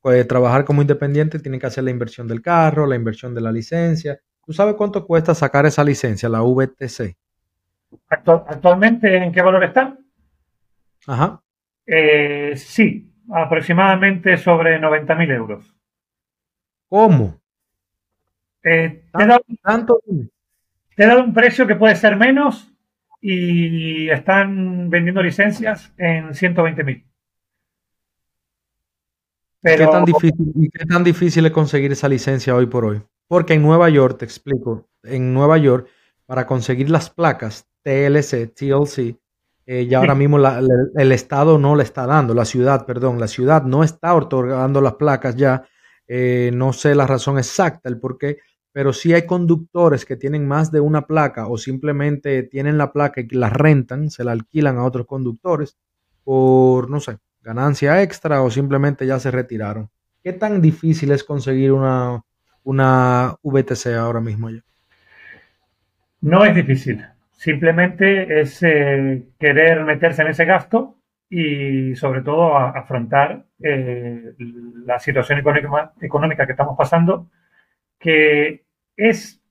pues, 0.00 0.26
trabajar 0.26 0.64
como 0.64 0.82
independiente 0.82 1.38
tiene 1.38 1.58
que 1.58 1.66
hacer 1.66 1.84
la 1.84 1.90
inversión 1.90 2.26
del 2.26 2.42
carro, 2.42 2.86
la 2.86 2.96
inversión 2.96 3.34
de 3.34 3.40
la 3.40 3.52
licencia. 3.52 4.18
¿Tú 4.44 4.52
sabes 4.52 4.74
cuánto 4.74 5.06
cuesta 5.06 5.34
sacar 5.34 5.66
esa 5.66 5.84
licencia, 5.84 6.28
la 6.28 6.42
VTC? 6.42 7.16
¿Actualmente 8.08 9.16
en 9.16 9.32
qué 9.32 9.42
valor 9.42 9.62
están? 9.64 9.98
Ajá. 11.06 11.42
Eh, 11.86 12.54
sí, 12.56 13.11
aproximadamente 13.32 14.36
sobre 14.36 14.80
90.000 14.80 15.34
euros. 15.34 15.74
¿Cómo? 16.88 17.40
Eh, 18.62 19.04
te, 19.16 19.24
he 19.24 19.26
dado, 19.26 19.42
te 20.94 21.02
he 21.02 21.06
dado 21.06 21.24
un 21.24 21.34
precio 21.34 21.66
que 21.66 21.74
puede 21.74 21.96
ser 21.96 22.16
menos 22.16 22.70
y 23.20 24.10
están 24.10 24.90
vendiendo 24.90 25.22
licencias 25.22 25.92
en 25.96 26.28
120.000. 26.28 27.04
¿Qué, 29.62 29.86
tan 29.86 30.04
difícil, 30.04 30.70
¿Qué 30.72 30.86
tan 30.86 31.04
difícil 31.04 31.46
es 31.46 31.52
conseguir 31.52 31.92
esa 31.92 32.08
licencia 32.08 32.54
hoy 32.54 32.66
por 32.66 32.84
hoy? 32.84 33.00
Porque 33.28 33.54
en 33.54 33.62
Nueva 33.62 33.88
York, 33.88 34.18
te 34.18 34.24
explico, 34.24 34.88
en 35.04 35.32
Nueva 35.32 35.56
York, 35.56 35.88
para 36.26 36.46
conseguir 36.46 36.90
las 36.90 37.10
placas 37.10 37.68
TLC, 37.82 38.52
TLC, 38.52 39.16
eh, 39.64 39.86
ya 39.86 39.98
ahora 39.98 40.14
mismo 40.14 40.38
el 40.38 41.12
Estado 41.12 41.58
no 41.58 41.76
le 41.76 41.84
está 41.84 42.06
dando, 42.06 42.34
la 42.34 42.44
ciudad, 42.44 42.84
perdón, 42.84 43.20
la 43.20 43.28
ciudad 43.28 43.62
no 43.62 43.84
está 43.84 44.14
otorgando 44.14 44.80
las 44.80 44.94
placas 44.94 45.36
ya. 45.36 45.64
Eh, 46.08 46.50
no 46.52 46.72
sé 46.72 46.94
la 46.94 47.06
razón 47.06 47.38
exacta, 47.38 47.88
el 47.88 47.98
por 47.98 48.18
qué, 48.18 48.38
pero 48.72 48.92
sí 48.92 49.14
hay 49.14 49.24
conductores 49.24 50.04
que 50.04 50.16
tienen 50.16 50.46
más 50.46 50.72
de 50.72 50.80
una 50.80 51.06
placa 51.06 51.46
o 51.46 51.56
simplemente 51.56 52.42
tienen 52.42 52.76
la 52.76 52.92
placa 52.92 53.20
y 53.20 53.28
la 53.28 53.50
rentan, 53.50 54.10
se 54.10 54.24
la 54.24 54.32
alquilan 54.32 54.78
a 54.78 54.84
otros 54.84 55.06
conductores 55.06 55.78
por, 56.24 56.90
no 56.90 57.00
sé, 57.00 57.18
ganancia 57.40 58.02
extra 58.02 58.42
o 58.42 58.50
simplemente 58.50 59.06
ya 59.06 59.18
se 59.18 59.30
retiraron. 59.30 59.90
¿Qué 60.22 60.32
tan 60.32 60.60
difícil 60.60 61.12
es 61.12 61.24
conseguir 61.24 61.72
una, 61.72 62.22
una 62.64 63.36
VTC 63.42 63.94
ahora 63.98 64.20
mismo 64.20 64.50
ya? 64.50 64.60
No 66.20 66.44
es 66.44 66.54
difícil. 66.54 67.04
Simplemente 67.42 68.40
es 68.40 68.62
eh, 68.62 69.24
querer 69.36 69.82
meterse 69.82 70.22
en 70.22 70.28
ese 70.28 70.44
gasto 70.44 70.98
y 71.28 71.92
sobre 71.96 72.20
todo 72.22 72.56
afrontar 72.56 73.46
eh, 73.60 74.34
la 74.86 75.00
situación 75.00 75.40
económica, 75.40 76.46
que 76.46 76.52
estamos 76.52 76.78
pasando, 76.78 77.32
que 77.98 78.62
es, 78.96 79.42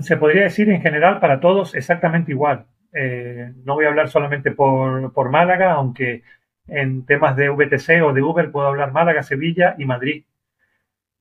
se 0.00 0.16
podría 0.16 0.44
decir 0.44 0.70
en 0.70 0.80
general 0.80 1.18
para 1.18 1.40
todos 1.40 1.74
exactamente 1.74 2.30
igual. 2.30 2.66
Eh, 2.92 3.52
no 3.64 3.74
voy 3.74 3.86
a 3.86 3.88
hablar 3.88 4.08
solamente 4.08 4.52
por, 4.52 5.12
por 5.12 5.30
Málaga, 5.30 5.72
aunque 5.72 6.22
en 6.68 7.04
temas 7.04 7.34
de 7.34 7.48
VTC 7.48 8.00
o 8.04 8.12
de 8.12 8.22
Uber 8.22 8.52
puedo 8.52 8.68
hablar 8.68 8.92
Málaga, 8.92 9.24
Sevilla 9.24 9.74
y 9.76 9.86
Madrid. 9.86 10.24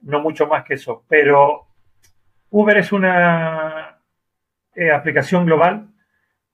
No 0.01 0.21
mucho 0.21 0.45
más 0.45 0.63
que 0.63 0.75
eso. 0.75 1.05
Pero 1.09 1.69
Uber 2.51 2.77
es 2.77 2.91
una 2.91 3.97
aplicación 4.93 5.47
global 5.47 5.89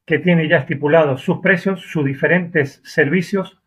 que 0.05 0.19
tiene 0.19 0.47
ya 0.47 0.57
estipulados 0.57 1.21
sus 1.21 1.39
precios, 1.39 1.81
sus 1.81 2.05
diferentes 2.05 2.81
servicios 2.83 3.59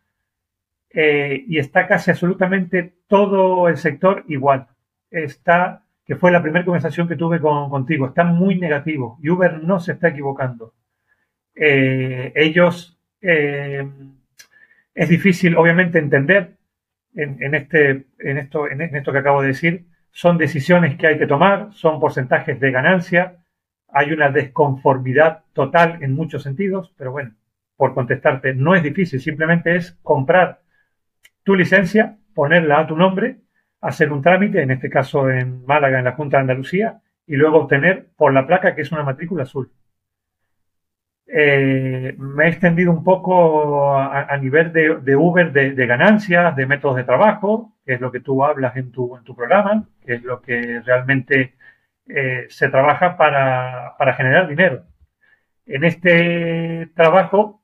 eh, 0.91 1.43
y 1.47 1.59
está 1.59 1.87
casi 1.87 2.11
absolutamente 2.11 2.93
todo 3.07 3.67
el 3.67 3.77
sector 3.77 4.23
igual. 4.27 4.67
Está, 5.11 5.83
que 6.05 6.15
fue 6.15 6.31
la 6.31 6.41
primera 6.41 6.65
conversación 6.65 7.07
que 7.07 7.15
tuve 7.15 7.39
contigo, 7.39 8.07
está 8.07 8.23
muy 8.23 8.59
negativo 8.59 9.17
y 9.21 9.29
Uber 9.29 9.63
no 9.63 9.79
se 9.79 9.93
está 9.93 10.09
equivocando. 10.09 10.73
Eh, 11.55 12.31
ellos 12.35 12.95
Es 14.99 15.09
difícil, 15.09 15.55
obviamente, 15.55 15.99
entender 15.99 16.57
en, 17.15 17.55
este, 17.55 18.05
en, 18.19 18.37
esto, 18.37 18.69
en 18.69 18.81
esto 18.81 19.11
que 19.11 19.17
acabo 19.17 19.41
de 19.41 19.49
decir. 19.49 19.85
Son 20.11 20.37
decisiones 20.37 20.97
que 20.97 21.07
hay 21.07 21.17
que 21.17 21.27
tomar, 21.27 21.69
son 21.71 21.99
porcentajes 21.99 22.59
de 22.59 22.71
ganancia, 22.71 23.38
hay 23.91 24.11
una 24.11 24.29
desconformidad 24.29 25.43
total 25.53 26.01
en 26.01 26.13
muchos 26.13 26.43
sentidos, 26.43 26.93
pero 26.97 27.11
bueno, 27.11 27.33
por 27.75 27.93
contestarte, 27.93 28.53
no 28.53 28.75
es 28.75 28.83
difícil, 28.83 29.19
simplemente 29.19 29.75
es 29.75 29.97
comprar 30.03 30.61
tu 31.43 31.55
licencia, 31.55 32.17
ponerla 32.33 32.79
a 32.79 32.87
tu 32.87 32.95
nombre, 32.95 33.37
hacer 33.81 34.11
un 34.11 34.21
trámite, 34.21 34.61
en 34.61 34.71
este 34.71 34.89
caso 34.89 35.29
en 35.29 35.65
Málaga, 35.65 35.99
en 35.99 36.05
la 36.05 36.11
Junta 36.13 36.37
de 36.37 36.41
Andalucía, 36.41 37.01
y 37.25 37.35
luego 37.35 37.59
obtener 37.59 38.07
por 38.17 38.33
la 38.33 38.45
placa 38.45 38.75
que 38.75 38.81
es 38.81 38.91
una 38.91 39.03
matrícula 39.03 39.43
azul. 39.43 39.71
Eh, 41.31 42.15
me 42.17 42.45
he 42.45 42.49
extendido 42.49 42.91
un 42.91 43.03
poco 43.03 43.95
a, 43.95 44.35
nivel 44.37 44.73
de, 44.73 45.15
Uber, 45.15 45.51
de, 45.51 45.85
ganancias, 45.85 46.55
de 46.55 46.65
métodos 46.65 46.97
de 46.97 47.03
trabajo, 47.03 47.75
que 47.85 47.93
es 47.93 48.01
lo 48.01 48.11
que 48.11 48.19
tú 48.19 48.43
hablas 48.43 48.75
en 48.77 48.91
tu, 48.91 49.15
en 49.15 49.23
tu 49.23 49.35
programa, 49.35 49.87
que 50.03 50.15
es 50.15 50.23
lo 50.23 50.41
que 50.41 50.81
realmente 50.83 51.53
eh, 52.09 52.47
se 52.49 52.69
trabaja 52.69 53.17
para, 53.17 53.95
para 53.97 54.13
generar 54.13 54.47
dinero. 54.47 54.85
En 55.65 55.83
este 55.83 56.89
trabajo, 56.95 57.61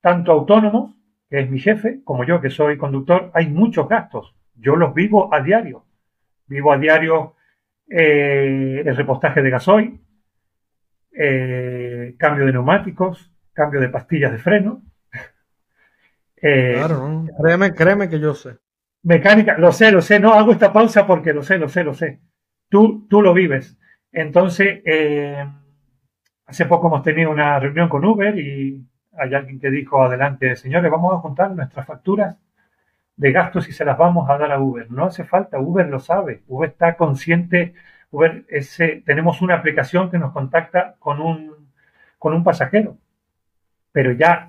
tanto 0.00 0.32
autónomos, 0.32 0.96
que 1.28 1.40
es 1.40 1.50
mi 1.50 1.58
jefe, 1.58 2.00
como 2.04 2.24
yo, 2.24 2.40
que 2.40 2.50
soy 2.50 2.78
conductor, 2.78 3.30
hay 3.34 3.48
muchos 3.48 3.88
gastos. 3.88 4.34
Yo 4.54 4.76
los 4.76 4.94
vivo 4.94 5.32
a 5.34 5.40
diario. 5.40 5.84
Vivo 6.46 6.72
a 6.72 6.78
diario 6.78 7.34
eh, 7.88 8.82
el 8.84 8.96
repostaje 8.96 9.42
de 9.42 9.50
gasoil, 9.50 10.00
eh, 11.12 12.14
cambio 12.18 12.46
de 12.46 12.52
neumáticos, 12.52 13.30
cambio 13.52 13.80
de 13.80 13.88
pastillas 13.88 14.32
de 14.32 14.38
freno. 14.38 14.82
Claro, 16.40 17.24
créeme, 17.40 17.72
créeme 17.72 18.08
que 18.10 18.20
yo 18.20 18.34
sé. 18.34 18.58
Mecánica, 19.02 19.56
lo 19.56 19.72
sé, 19.72 19.90
lo 19.90 20.02
sé, 20.02 20.20
no 20.20 20.34
hago 20.34 20.52
esta 20.52 20.74
pausa 20.74 21.06
porque 21.06 21.32
lo 21.32 21.42
sé, 21.42 21.56
lo 21.56 21.70
sé, 21.70 21.84
lo 21.84 21.94
sé. 21.94 22.20
Tú, 22.74 23.06
tú 23.08 23.22
lo 23.22 23.32
vives. 23.34 23.78
Entonces, 24.10 24.82
hace 26.44 26.66
poco 26.66 26.88
hemos 26.88 27.04
tenido 27.04 27.30
una 27.30 27.60
reunión 27.60 27.88
con 27.88 28.04
Uber 28.04 28.36
y 28.36 28.84
hay 29.16 29.32
alguien 29.32 29.60
que 29.60 29.70
dijo 29.70 30.02
adelante, 30.02 30.56
señores, 30.56 30.90
vamos 30.90 31.14
a 31.14 31.18
juntar 31.18 31.52
nuestras 31.52 31.86
facturas 31.86 32.36
de 33.14 33.30
gastos 33.30 33.68
y 33.68 33.72
se 33.72 33.84
las 33.84 33.96
vamos 33.96 34.28
a 34.28 34.38
dar 34.38 34.50
a 34.50 34.58
Uber. 34.58 34.90
No 34.90 35.04
hace 35.04 35.22
falta, 35.22 35.60
Uber 35.60 35.86
lo 35.86 36.00
sabe, 36.00 36.42
Uber 36.48 36.70
está 36.70 36.96
consciente, 36.96 37.74
Uber 38.10 38.44
ese, 38.48 39.04
tenemos 39.06 39.40
una 39.40 39.54
aplicación 39.54 40.10
que 40.10 40.18
nos 40.18 40.32
contacta 40.32 40.96
con 40.98 41.20
un, 41.20 41.70
con 42.18 42.34
un 42.34 42.42
pasajero. 42.42 42.98
Pero 43.92 44.10
ya 44.10 44.48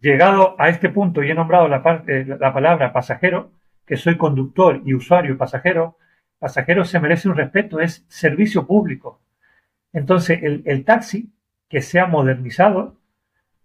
llegado 0.00 0.56
a 0.58 0.68
este 0.68 0.88
punto 0.88 1.22
y 1.22 1.30
he 1.30 1.34
nombrado 1.34 1.68
la, 1.68 2.02
eh, 2.08 2.24
la 2.26 2.52
palabra 2.52 2.92
pasajero, 2.92 3.52
que 3.86 3.96
soy 3.96 4.16
conductor 4.16 4.82
y 4.84 4.94
usuario 4.94 5.34
y 5.34 5.36
pasajero, 5.36 5.96
pasajero 6.42 6.84
se 6.84 6.98
merece 6.98 7.28
un 7.28 7.36
respeto, 7.36 7.78
es 7.78 8.04
servicio 8.08 8.66
público. 8.66 9.20
Entonces, 9.92 10.40
el, 10.42 10.84
taxi 10.84 11.30
que 11.68 11.80
se 11.80 12.00
ha 12.00 12.06
modernizado, 12.06 12.96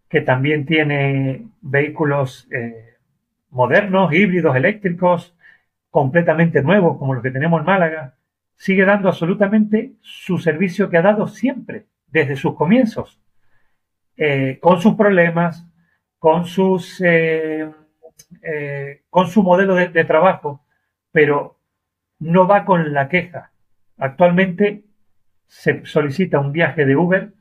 que 0.08 0.22
también 0.22 0.68
tiene 0.68 1.48
vehículos 1.62 2.48
eh, 2.52 2.98
modernos, 3.50 4.14
híbridos, 4.14 4.56
eléctricos, 4.56 5.36
completamente 5.90 6.62
nuevos, 6.62 7.00
como 7.00 7.16
los 7.16 7.24
que 7.24 7.32
tenemos 7.32 7.62
en 7.62 7.66
Málaga, 7.66 8.14
sigue 8.56 8.86
dando 8.86 9.10
absolutamente 9.10 9.94
su 10.02 10.38
servicio 10.38 10.88
que 10.92 10.98
ha 10.98 11.02
dado 11.02 11.28
siempre, 11.28 11.88
desde 12.06 12.36
sus 12.36 12.54
comienzos, 12.54 13.20
eh, 14.18 14.60
con 14.62 14.80
sus 14.82 14.94
problemas, 14.94 15.66
con, 16.20 16.46
sus, 16.46 17.02
eh, 17.04 17.72
con 19.10 19.28
su 19.30 19.42
modelo 19.42 19.74
de, 19.74 19.88
de 19.88 20.06
trabajo, 20.06 20.64
pero 21.12 21.57
no 22.20 22.48
va 22.48 22.66
con 22.66 22.94
la 22.94 23.10
queja. 23.10 23.52
Actualmente 23.98 24.84
se 25.48 25.86
solicita 25.86 26.40
un 26.40 26.52
viaje 26.52 26.86
de 26.86 26.96
Uber 26.96 27.34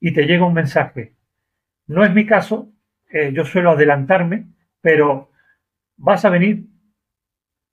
y 0.00 0.12
te 0.12 0.24
llega 0.26 0.46
un 0.46 0.54
mensaje. 0.54 1.14
No 1.86 2.04
es 2.04 2.12
mi 2.12 2.26
caso, 2.26 2.72
yo 3.32 3.44
suelo 3.44 3.72
adelantarme 3.72 4.46
pero 4.80 5.30
vas 5.96 6.24
a 6.24 6.30
venir, 6.30 6.66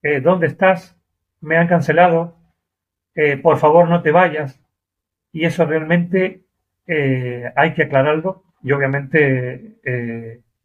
eh, 0.02 0.22
¿dónde 0.22 0.48
estás? 0.48 0.98
Me 1.42 1.58
han 1.58 1.68
cancelado, 1.68 2.38
eh, 3.16 3.38
por 3.38 3.58
favor 3.58 3.90
no 3.90 4.02
te 4.02 4.12
vayas. 4.12 4.60
Y 5.32 5.46
eso 5.46 5.66
realmente 5.66 6.44
eh, 6.88 7.52
hay 7.56 7.74
que 7.74 7.84
aclararlo 7.84 8.44
y 8.64 8.72
obviamente 8.72 9.80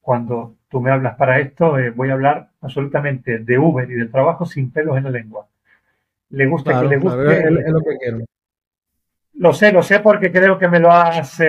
cuando 0.00 0.56
tú 0.68 0.80
me 0.80 0.90
hablas 0.90 1.16
para 1.16 1.38
esto 1.38 1.76
voy 1.94 2.10
a 2.10 2.14
hablar 2.14 2.50
absolutamente 2.60 3.38
de 3.38 3.58
Uber 3.58 3.88
y 3.88 3.94
del 3.94 4.10
trabajo 4.10 4.46
sin 4.46 4.72
pelos 4.72 4.96
en 4.96 5.04
la 5.04 5.10
lengua. 5.10 5.46
Le 6.32 6.46
gusta 6.46 6.80
que 6.80 6.88
le 6.88 6.96
guste. 6.98 7.50
lo 7.50 7.80
que 7.80 7.96
quiero. 7.98 8.18
Lo 9.34 9.52
sé, 9.52 9.72
lo 9.72 9.82
sé 9.82 10.00
porque 10.00 10.30
creo 10.30 10.58
que 10.58 10.68
me 10.68 10.80
lo 10.80 10.92
has 10.92 11.42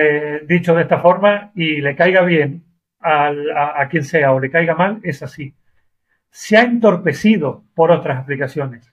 dicho 0.46 0.74
de 0.74 0.82
esta 0.82 1.00
forma 1.00 1.52
y 1.54 1.80
le 1.80 1.94
caiga 1.96 2.22
bien 2.22 2.64
a, 3.00 3.86
quien 3.90 4.04
sea 4.04 4.32
o 4.32 4.40
le 4.40 4.50
caiga 4.50 4.74
mal, 4.74 5.00
es 5.02 5.22
así. 5.22 5.54
Se 6.30 6.56
ha 6.56 6.62
entorpecido 6.62 7.64
por 7.74 7.90
otras 7.90 8.18
aplicaciones. 8.18 8.92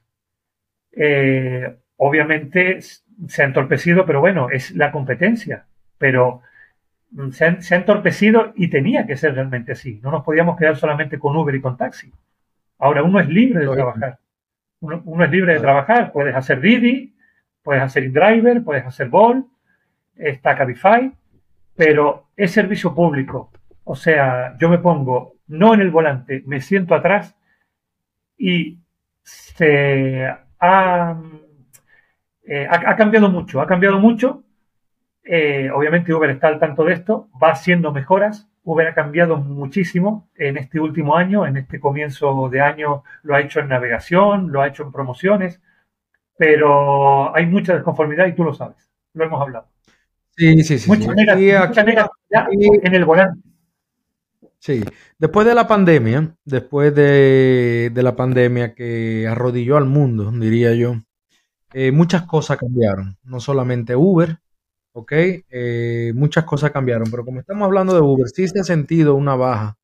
Eh, 0.92 1.74
obviamente 1.98 2.80
se 2.82 3.42
ha 3.42 3.46
entorpecido, 3.46 4.06
pero 4.06 4.20
bueno, 4.20 4.50
es 4.50 4.72
la 4.72 4.92
competencia. 4.92 5.66
Pero 5.98 6.42
mm, 7.12 7.30
se 7.32 7.46
ha, 7.46 7.78
entorpecido 7.78 8.54
y 8.56 8.70
tenía 8.70 9.08
que 9.08 9.18
ser 9.18 9.34
realmente 9.34 9.72
así. 9.72 10.00
No 10.04 10.12
nos 10.12 10.24
podíamos 10.24 10.58
quedar 10.58 10.76
solamente 10.76 11.18
con 11.18 11.36
Uber 11.36 11.56
y 11.56 11.62
con 11.62 11.78
taxi. 11.78 12.12
Ahora 12.80 13.04
uno 13.04 13.20
es 13.20 13.28
libre 13.28 13.66
de 13.66 13.74
trabajar. 13.74 14.20
Uno, 14.82 15.24
es 15.24 15.32
libre 15.32 15.54
de 15.54 15.60
trabajar. 15.60 16.12
Puedes 16.12 16.36
hacer 16.36 16.60
Didi, 16.60 17.16
puedes 17.64 17.82
hacer 17.82 18.04
InDriver, 18.04 18.64
puedes 18.64 18.86
hacer 18.86 19.10
Ball, 19.10 19.46
está 20.16 20.56
Cabify, 20.58 21.12
pero 21.76 22.28
es 22.36 22.52
servicio 22.52 22.94
público. 22.94 23.52
O 23.84 23.96
sea, 23.96 24.58
yo 24.60 24.70
me 24.70 24.80
pongo 24.80 25.36
no 25.48 25.74
en 25.74 25.82
el 25.82 25.92
volante, 25.92 26.44
me 26.46 26.62
siento 26.62 26.96
atrás 26.96 27.36
y 28.38 28.80
se 29.24 30.28
ha, 30.60 31.22
eh, 32.44 32.68
cambiado 32.98 33.30
mucho, 33.30 33.62
ha 33.62 33.68
cambiado 33.68 34.00
mucho. 34.00 34.44
Eh, 35.24 35.70
obviamente 35.72 36.14
Uber 36.14 36.30
está 36.30 36.48
al 36.48 36.60
tanto 36.60 36.84
de 36.84 36.94
esto, 36.94 37.30
va 37.42 37.52
haciendo 37.52 37.92
mejoras. 37.92 38.51
Uber 38.64 38.88
ha 38.88 38.94
cambiado 38.94 39.38
muchísimo 39.38 40.30
en 40.36 40.58
este 40.58 40.80
último 40.80 41.16
año, 41.16 41.46
en 41.46 41.58
este 41.58 41.80
comienzo 41.80 42.50
de 42.50 42.62
año 42.62 43.04
lo 43.24 43.36
ha 43.36 43.42
hecho 43.42 43.60
en 43.60 43.70
navegación, 43.70 44.52
lo 44.52 44.62
ha 44.62 44.68
hecho 44.68 44.84
en 44.84 44.92
promociones, 44.92 45.62
pero 46.38 47.36
hay 47.36 47.46
mucha 47.48 47.74
desconformidad 47.74 48.28
y 48.28 48.34
tú 48.34 48.44
lo 48.44 48.54
sabes, 48.54 48.92
lo 49.14 49.26
hemos 49.26 49.42
hablado. 49.42 49.68
Sí, 50.38 50.64
sí, 50.64 50.80
sí. 50.80 50.90
Mucha, 50.90 51.14
negatividad 51.14 51.72
en 52.30 52.96
el 52.96 53.06
volante. 53.06 53.42
Sí, 54.62 54.84
después 55.18 55.48
de 55.48 55.56
la 55.56 55.68
pandemia, 55.68 56.36
después 56.46 56.94
de, 56.94 57.92
la 57.96 58.16
pandemia 58.16 58.76
que 58.76 59.28
arrodilló 59.28 59.76
al 59.76 59.86
mundo, 59.86 60.32
diría 60.32 60.76
yo, 60.76 60.98
eh, 61.74 61.92
muchas 61.92 62.24
cosas 62.24 62.58
cambiaron. 62.58 63.18
No 63.24 63.40
solamente 63.40 63.96
Uber, 63.96 64.38
¿ok? 64.94 65.12
Eh, 65.14 66.12
muchas 66.16 66.46
cosas 66.46 66.72
cambiaron, 66.72 67.10
pero 67.10 67.26
como 67.26 67.40
estamos 67.40 67.66
hablando 67.66 67.94
de 67.94 68.02
Uber, 68.02 68.28
sí 68.30 68.48
se 68.48 68.60
ha 68.60 68.64
sentido 68.64 69.16
una 69.16 69.36
baja 69.36 69.78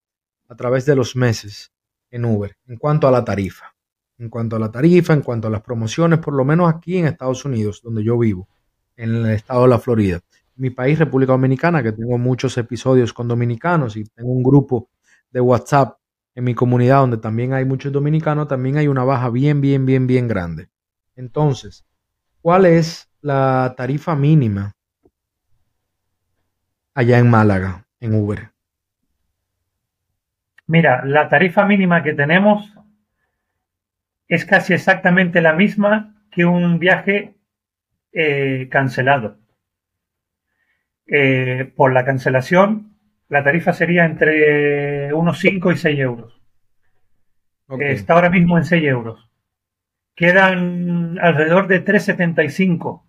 a 0.48 0.56
través 0.56 0.86
de 0.86 0.96
los 0.96 1.16
meses 1.16 1.72
en 2.12 2.26
Uber 2.26 2.56
en 2.68 2.78
cuanto 2.78 3.08
a 3.08 3.12
la 3.12 3.24
tarifa. 3.24 3.74
En 4.20 4.30
cuanto 4.30 4.56
a 4.56 4.60
la 4.60 4.72
tarifa, 4.72 5.14
en 5.14 5.22
cuanto 5.22 5.48
a 5.48 5.52
las 5.52 5.62
promociones, 5.62 6.20
por 6.20 6.34
lo 6.34 6.44
menos 6.44 6.74
aquí 6.74 6.98
en 6.98 7.06
Estados 7.06 7.46
Unidos, 7.46 7.82
donde 7.84 8.04
yo 8.04 8.18
vivo, 8.18 8.48
en 8.96 9.14
el 9.14 9.26
estado 9.28 9.64
de 9.64 9.68
la 9.68 9.78
Florida 9.78 10.20
mi 10.58 10.72
país, 10.72 10.98
República 11.00 11.32
Dominicana, 11.34 11.84
que 11.84 11.92
tengo 11.92 12.18
muchos 12.18 12.58
episodios 12.58 13.14
con 13.14 13.28
dominicanos 13.28 13.96
y 13.96 14.04
tengo 14.04 14.32
un 14.32 14.44
grupo 14.44 14.90
de 15.32 15.40
WhatsApp 15.40 15.98
en 16.36 16.44
mi 16.44 16.56
comunidad 16.56 17.00
donde 17.00 17.18
también 17.18 17.54
hay 17.54 17.66
muchos 17.66 17.92
dominicanos, 17.92 18.48
también 18.48 18.78
hay 18.78 18.88
una 18.88 19.04
baja 19.04 19.30
bien, 19.30 19.62
bien, 19.62 19.86
bien, 19.86 20.08
bien 20.08 20.28
grande. 20.28 20.70
Entonces, 21.16 21.86
¿cuál 22.42 22.66
es 22.66 23.10
la 23.22 23.74
tarifa 23.78 24.16
mínima 24.16 24.76
allá 26.98 27.20
en 27.20 27.30
Málaga, 27.30 27.86
en 28.00 28.16
Uber? 28.16 28.50
Mira, 30.66 31.06
la 31.06 31.30
tarifa 31.30 31.64
mínima 31.64 32.02
que 32.02 32.14
tenemos 32.14 32.74
es 34.28 34.46
casi 34.46 34.74
exactamente 34.74 35.40
la 35.40 35.54
misma 35.54 36.26
que 36.32 36.46
un 36.46 36.80
viaje 36.80 37.36
eh, 38.12 38.68
cancelado. 38.72 39.38
Eh, 41.06 41.72
por 41.76 41.94
la 41.94 42.04
cancelación, 42.04 42.98
la 43.30 43.44
tarifa 43.44 43.74
sería 43.74 44.04
entre 44.04 45.14
unos 45.14 45.38
5 45.38 45.72
y 45.72 45.78
6 45.78 46.00
euros. 46.00 46.42
está 47.80 48.14
ahora 48.14 48.32
mismo 48.32 48.58
en 48.58 48.66
6 48.66 48.84
euros. 48.84 49.30
Quedan 50.16 51.20
alrededor 51.20 51.68
de 51.68 51.86
3,75. 51.86 53.07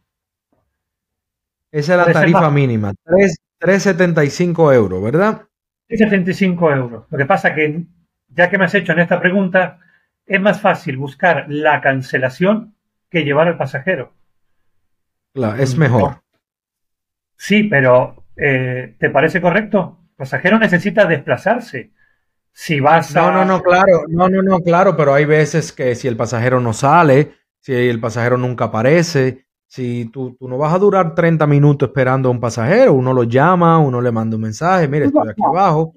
Esa 1.70 1.92
es 2.00 2.07
la 2.07 2.12
tarifa 2.12 2.50
mínima, 2.50 2.94
3,75 3.04 4.74
euros, 4.74 5.02
¿verdad? 5.02 5.42
3,75 5.88 6.76
euros. 6.76 7.04
Lo 7.11 7.18
que 7.18 7.26
pasa 7.26 7.54
que 7.54 7.85
ya 8.28 8.50
que 8.50 8.59
me 8.59 8.64
has 8.64 8.74
hecho 8.74 8.92
en 8.92 9.00
esta 9.00 9.20
pregunta, 9.20 9.81
es 10.26 10.40
más 10.40 10.61
fácil 10.61 10.96
buscar 10.96 11.46
la 11.48 11.81
cancelación 11.81 12.74
que 13.11 13.24
llevar 13.24 13.48
al 13.48 13.57
pasajero. 13.57 14.12
Claro, 15.33 15.62
es 15.62 15.76
mejor. 15.76 16.22
Sí, 17.37 17.64
pero 17.64 18.24
eh, 18.37 18.94
¿te 18.98 19.11
parece 19.11 19.40
correcto? 19.40 19.98
El 20.11 20.16
pasajero 20.16 20.59
necesita 20.59 21.07
desplazarse. 21.07 21.92
Si 22.52 22.81
vas 22.81 23.16
a... 23.16 23.22
No, 23.22 23.33
no, 23.33 23.44
no, 23.44 23.62
claro, 23.62 24.04
no, 24.09 24.28
no, 24.28 24.42
no, 24.42 24.61
claro, 24.61 24.96
pero 24.96 25.14
hay 25.14 25.24
veces 25.24 25.72
que 25.72 25.94
si 25.94 26.09
el 26.09 26.16
pasajero 26.16 26.61
no 26.61 26.72
sale, 26.72 27.33
si 27.61 27.72
el 27.72 28.00
pasajero 28.00 28.37
nunca 28.37 28.66
aparece, 28.66 29.46
si 29.68 30.07
tú, 30.07 30.35
tú, 30.38 30.48
no 30.48 30.57
vas 30.57 30.72
a 30.72 30.78
durar 30.78 31.14
30 31.14 31.46
minutos 31.46 31.90
esperando 31.90 32.28
a 32.28 32.33
un 32.33 32.40
pasajero, 32.40 32.94
uno 32.94 33.12
lo 33.12 33.24
llama, 33.24 33.78
uno 33.78 34.00
le 34.00 34.11
manda 34.11 34.37
un 34.37 34.42
mensaje, 34.42 34.88
mire, 34.88 35.07
estoy 35.07 35.28
aquí 35.28 35.42
abajo. 35.44 35.94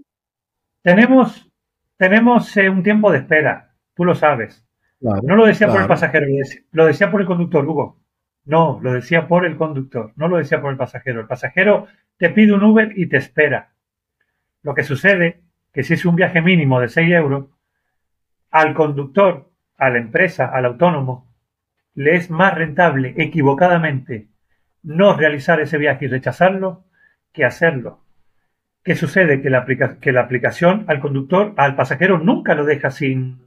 Tenemos, 0.83 1.49
tenemos 1.95 2.55
eh, 2.57 2.69
un 2.69 2.83
tiempo 2.83 3.11
de 3.11 3.19
espera, 3.19 3.73
tú 3.95 4.03
lo 4.03 4.13
sabes. 4.13 4.65
no 4.99 5.35
lo 5.37 5.45
decía 5.45 5.67
por 5.67 5.81
el 5.81 5.87
pasajero, 5.87 6.27
lo 6.71 6.85
decía 6.85 7.09
por 7.09 7.21
el 7.21 7.27
conductor, 7.27 7.65
Hugo. 7.65 8.01
No, 8.43 8.79
lo 8.81 8.93
decía 8.93 9.27
por 9.27 9.45
el 9.45 9.55
conductor, 9.55 10.11
no 10.15 10.27
lo 10.27 10.37
decía 10.37 10.61
por 10.61 10.71
el 10.71 10.77
pasajero. 10.77 11.21
El 11.21 11.27
pasajero 11.27 11.87
te 12.17 12.29
pide 12.29 12.53
un 12.53 12.63
Uber 12.63 12.91
y 12.95 13.07
te 13.07 13.17
espera. 13.17 13.73
Lo 14.63 14.73
que 14.73 14.83
sucede 14.83 15.43
que 15.71 15.83
si 15.83 15.93
es 15.93 16.05
un 16.05 16.15
viaje 16.15 16.41
mínimo 16.41 16.81
de 16.81 16.89
6 16.89 17.13
euros, 17.13 17.45
al 18.49 18.73
conductor, 18.73 19.49
a 19.77 19.89
la 19.89 19.99
empresa, 19.99 20.47
al 20.47 20.65
autónomo, 20.65 21.30
le 21.93 22.15
es 22.15 22.29
más 22.29 22.53
rentable 22.55 23.13
equivocadamente 23.17 24.29
no 24.83 25.15
realizar 25.15 25.59
ese 25.59 25.77
viaje 25.77 26.05
y 26.05 26.07
rechazarlo 26.07 26.85
que 27.33 27.45
hacerlo. 27.45 28.03
¿Qué 28.83 28.95
sucede? 28.95 29.41
Que 29.41 29.49
la, 29.49 29.65
que 29.65 30.11
la 30.11 30.21
aplicación 30.21 30.85
al 30.87 30.99
conductor, 30.99 31.53
al 31.57 31.75
pasajero, 31.75 32.17
nunca 32.17 32.55
lo 32.55 32.65
deja 32.65 32.89
sin, 32.89 33.41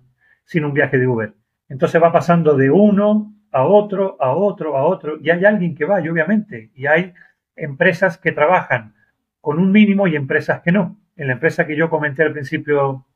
sin 0.44 0.64
un 0.64 0.72
viaje 0.72 0.98
de 0.98 1.09
Uber. 1.09 1.35
Entonces 1.68 2.00
va 2.00 2.12
pasando 2.12 2.57
de 2.57 2.70
uno 2.70 3.35
a 3.50 3.64
otro, 3.64 4.16
a 4.20 4.33
otro, 4.33 4.76
a 4.76 4.85
otro, 4.85 5.18
y 5.20 5.30
hay 5.30 5.44
alguien 5.44 5.74
que 5.74 5.85
vaya, 5.85 6.11
obviamente, 6.11 6.70
y 6.74 6.87
hay 6.87 7.14
empresas 7.57 8.18
que 8.18 8.33
trabajan 8.33 8.94
con 9.40 9.59
un 9.59 9.72
mínimo 9.72 10.07
y 10.07 10.16
empresas 10.16 10.61
que 10.62 10.72
no. 10.72 10.98
En 11.16 11.28
la 11.28 11.35
empresa 11.35 11.66
que 11.66 11.76
yo 11.76 11.90
comenté 11.90 12.22
al 12.22 12.33
principio 12.33 13.07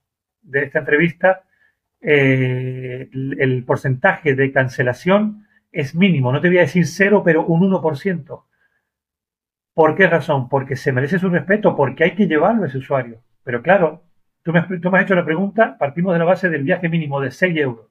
de 0.43 0.65
esta 0.65 0.81
entrevista, 0.81 1.43
eh, 2.01 3.09
el, 3.13 3.65
porcentaje 3.65 4.35
de 4.35 4.53
cancelación 4.53 5.47
es 5.73 5.95
mínimo. 5.95 6.33
No 6.33 6.41
te 6.41 6.49
voy 6.49 6.59
a 6.59 6.63
decir 6.63 6.87
cero, 6.87 7.23
pero 7.25 7.45
un 7.45 7.61
1%. 7.71 8.45
¿Por 9.75 9.95
qué 9.95 10.07
razón? 10.07 10.49
Porque 10.49 10.77
se 10.77 10.93
merece 10.93 11.19
su 11.19 11.29
respeto, 11.29 11.77
porque 11.77 12.05
hay 12.05 12.15
que 12.15 12.27
llevarlo 12.27 12.65
a 12.65 12.67
ese 12.67 12.79
usuario. 12.79 13.23
Pero 13.45 13.63
claro, 13.63 14.05
tú 14.43 14.53
me, 14.53 14.63
tú 14.63 14.91
me 14.91 14.99
has 14.99 15.05
hecho 15.05 15.15
la 15.15 15.25
pregunta, 15.25 15.77
partimos 15.79 16.13
de 16.13 16.19
la 16.19 16.25
base 16.25 16.49
del 16.49 16.65
viaje 16.65 16.89
mínimo 16.89 17.21
de 17.21 17.31
6 17.31 17.57
euros. 17.57 17.87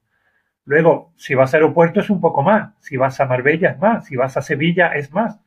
Luego, 0.65 1.13
si 1.15 1.33
vas 1.33 1.53
a 1.53 1.57
aeropuerto 1.57 2.01
es 2.01 2.09
un 2.09 2.19
poco 2.19 2.43
más, 2.43 2.73
si 2.81 2.97
vas 2.97 3.19
a 3.21 3.25
Marbella 3.25 3.71
es 3.71 3.79
más, 3.79 4.05
si 4.05 4.17
vas 4.17 4.35
a 4.35 4.41
Sevilla 4.41 4.89
es 4.89 5.13
más. 5.13 5.39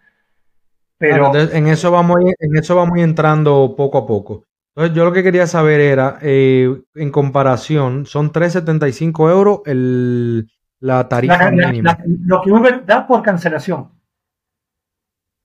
Pero 0.96 1.34
en 1.34 1.66
eso 1.66 1.90
vamos 1.90 2.20
en 2.38 2.56
eso 2.56 2.76
vamos 2.76 2.98
entrando 2.98 3.74
poco 3.76 3.98
a 3.98 4.06
poco. 4.06 4.46
Entonces, 4.80 4.96
yo 4.96 5.04
lo 5.04 5.12
que 5.12 5.22
quería 5.22 5.46
saber 5.46 5.78
era, 5.78 6.18
eh, 6.22 6.74
en 6.94 7.10
comparación, 7.10 8.06
son 8.06 8.32
3.75 8.32 9.30
euros 9.30 9.60
el, 9.66 10.50
la 10.78 11.06
tarifa 11.06 11.50
mínima. 11.50 11.98
lo 12.06 12.40
que 12.40 12.50
Uber 12.50 12.86
da 12.86 13.06
por 13.06 13.22
cancelación. 13.22 13.90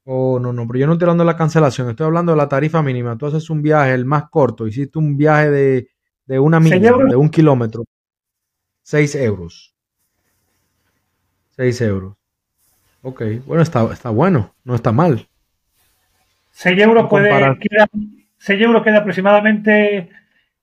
Oh, 0.06 0.39
no, 0.39 0.54
no, 0.54 0.65
pero 0.65 0.80
yo 0.80 0.88
no 0.88 0.93
estoy 0.93 1.08
hablando 1.08 1.26
de 1.26 1.32
la 1.34 1.36
cancelación, 1.36 1.89
estoy 1.89 2.06
hablando 2.06 2.32
de 2.32 2.38
la 2.38 2.48
tarifa 2.48 2.82
mínima. 2.82 3.17
Tú 3.17 3.26
haces 3.26 3.50
un 3.50 3.62
viaje, 3.62 3.93
el 3.93 4.06
más 4.06 4.30
corto, 4.30 4.67
hiciste 4.67 4.98
un 5.00 5.17
viaje 5.17 5.52
de, 5.52 5.89
de 6.28 6.39
una 6.39 6.62
milla, 6.62 6.93
de 6.93 7.17
un 7.17 7.28
kilómetro. 7.28 7.84
6 8.84 9.15
euros. 9.15 9.76
6 11.58 11.82
euros. 11.82 12.15
Ok, 13.02 13.21
bueno, 13.45 13.63
está, 13.63 13.84
está 13.91 14.12
bueno, 14.12 14.56
no 14.63 14.76
está 14.76 14.93
mal. 14.93 15.28
6 16.52 16.82
euros 16.82 17.10
puede, 17.10 17.30
6 18.45 18.62
euros 18.62 18.84
queda 18.84 18.99
aproximadamente 18.99 20.10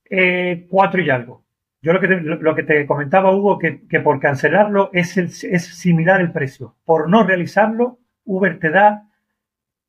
eh, 0.09 0.67
4 0.71 1.03
y 1.03 1.11
algo. 1.11 1.45
Yo 1.81 1.93
lo 1.93 2.01
que 2.01 2.07
te, 2.07 2.21
lo 2.21 2.55
que 2.55 2.63
te 2.63 2.87
comentaba, 2.87 3.35
Hugo, 3.35 3.59
que, 3.59 3.89
que 3.89 3.99
por 3.99 4.21
cancelarlo 4.21 4.91
es, 4.93 5.17
es 5.19 5.67
similar 5.67 6.21
el 6.21 6.31
precio. 6.31 6.77
Por 6.85 7.11
no 7.11 7.25
realizarlo, 7.25 7.99
Uber 8.25 8.61
te 8.61 8.71
da 8.71 9.09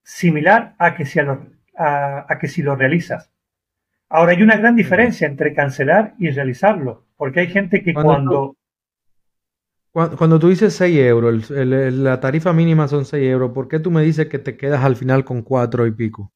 similar 0.02 0.74
a 0.80 0.96
que, 0.96 1.06
si 1.06 1.20
a, 1.20 1.24
lo, 1.24 1.46
a, 1.78 2.36
que 2.42 2.48
si 2.48 2.64
lo 2.64 2.76
realizas. 2.76 3.32
Ahora, 4.10 4.32
hay 4.32 4.42
una 4.42 4.58
gran 4.58 4.76
diferencia 4.76 5.28
entre 5.28 5.54
cancelar 5.54 6.16
y 6.18 6.32
realizarlo, 6.32 7.06
porque 7.16 7.42
hay 7.42 7.48
gente 7.48 7.84
que 7.84 7.94
cuando... 7.94 8.58
Cuando, 9.92 10.18
cuando, 10.18 10.40
tú 10.40 10.50
dices 10.50 10.74
6 10.74 10.98
euros, 10.98 11.52
la 11.52 12.20
tarifa 12.20 12.54
mínima 12.54 12.88
son 12.88 13.06
6 13.06 13.24
euros, 13.24 13.52
¿por 13.52 13.68
qué 13.68 13.80
tú 13.80 13.92
me 13.92 14.02
dices 14.02 14.30
que 14.30 14.40
te 14.40 14.58
quedas 14.58 14.84
al 14.84 14.96
final 14.96 15.24
con 15.24 15.44
4 15.44 15.86
y 15.86 15.92
pico? 15.92 16.34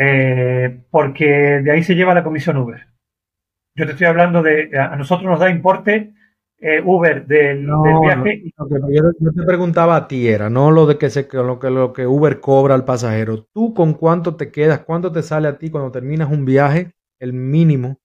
Eh, 0.00 0.84
porque 0.90 1.26
de 1.26 1.72
ahí 1.72 1.82
se 1.82 1.96
lleva 1.96 2.14
la 2.14 2.22
comisión 2.22 2.56
Uber. 2.56 2.86
Yo 3.74 3.84
te 3.84 3.92
estoy 3.92 4.06
hablando 4.06 4.42
de, 4.42 4.70
a 4.78 4.94
nosotros 4.94 5.28
nos 5.28 5.40
da 5.40 5.50
importe 5.50 6.14
eh, 6.60 6.80
Uber 6.84 7.26
del, 7.26 7.68
viaje. 8.02 8.52
yo, 8.90 9.32
te 9.32 9.42
preguntaba 9.44 9.96
a 9.96 10.08
ti, 10.08 10.28
era, 10.28 10.48
no 10.48 10.70
lo 10.70 10.86
de 10.86 10.98
que, 10.98 11.10
se, 11.10 11.28
lo, 11.32 11.58
que, 11.58 11.70
lo 11.70 11.92
que 11.92 12.06
Uber 12.06 12.38
cobra 12.38 12.76
al 12.76 12.84
pasajero. 12.84 13.46
¿Tú 13.52 13.74
con 13.74 13.94
cuánto 13.94 14.36
te 14.36 14.52
quedas? 14.52 14.80
¿Cuánto 14.80 15.10
te 15.10 15.22
sale 15.22 15.48
a 15.48 15.58
ti 15.58 15.68
cuando 15.68 15.90
terminas 15.90 16.30
un 16.30 16.44
viaje? 16.44 16.92
El 17.18 17.32
mínimo, 17.32 17.98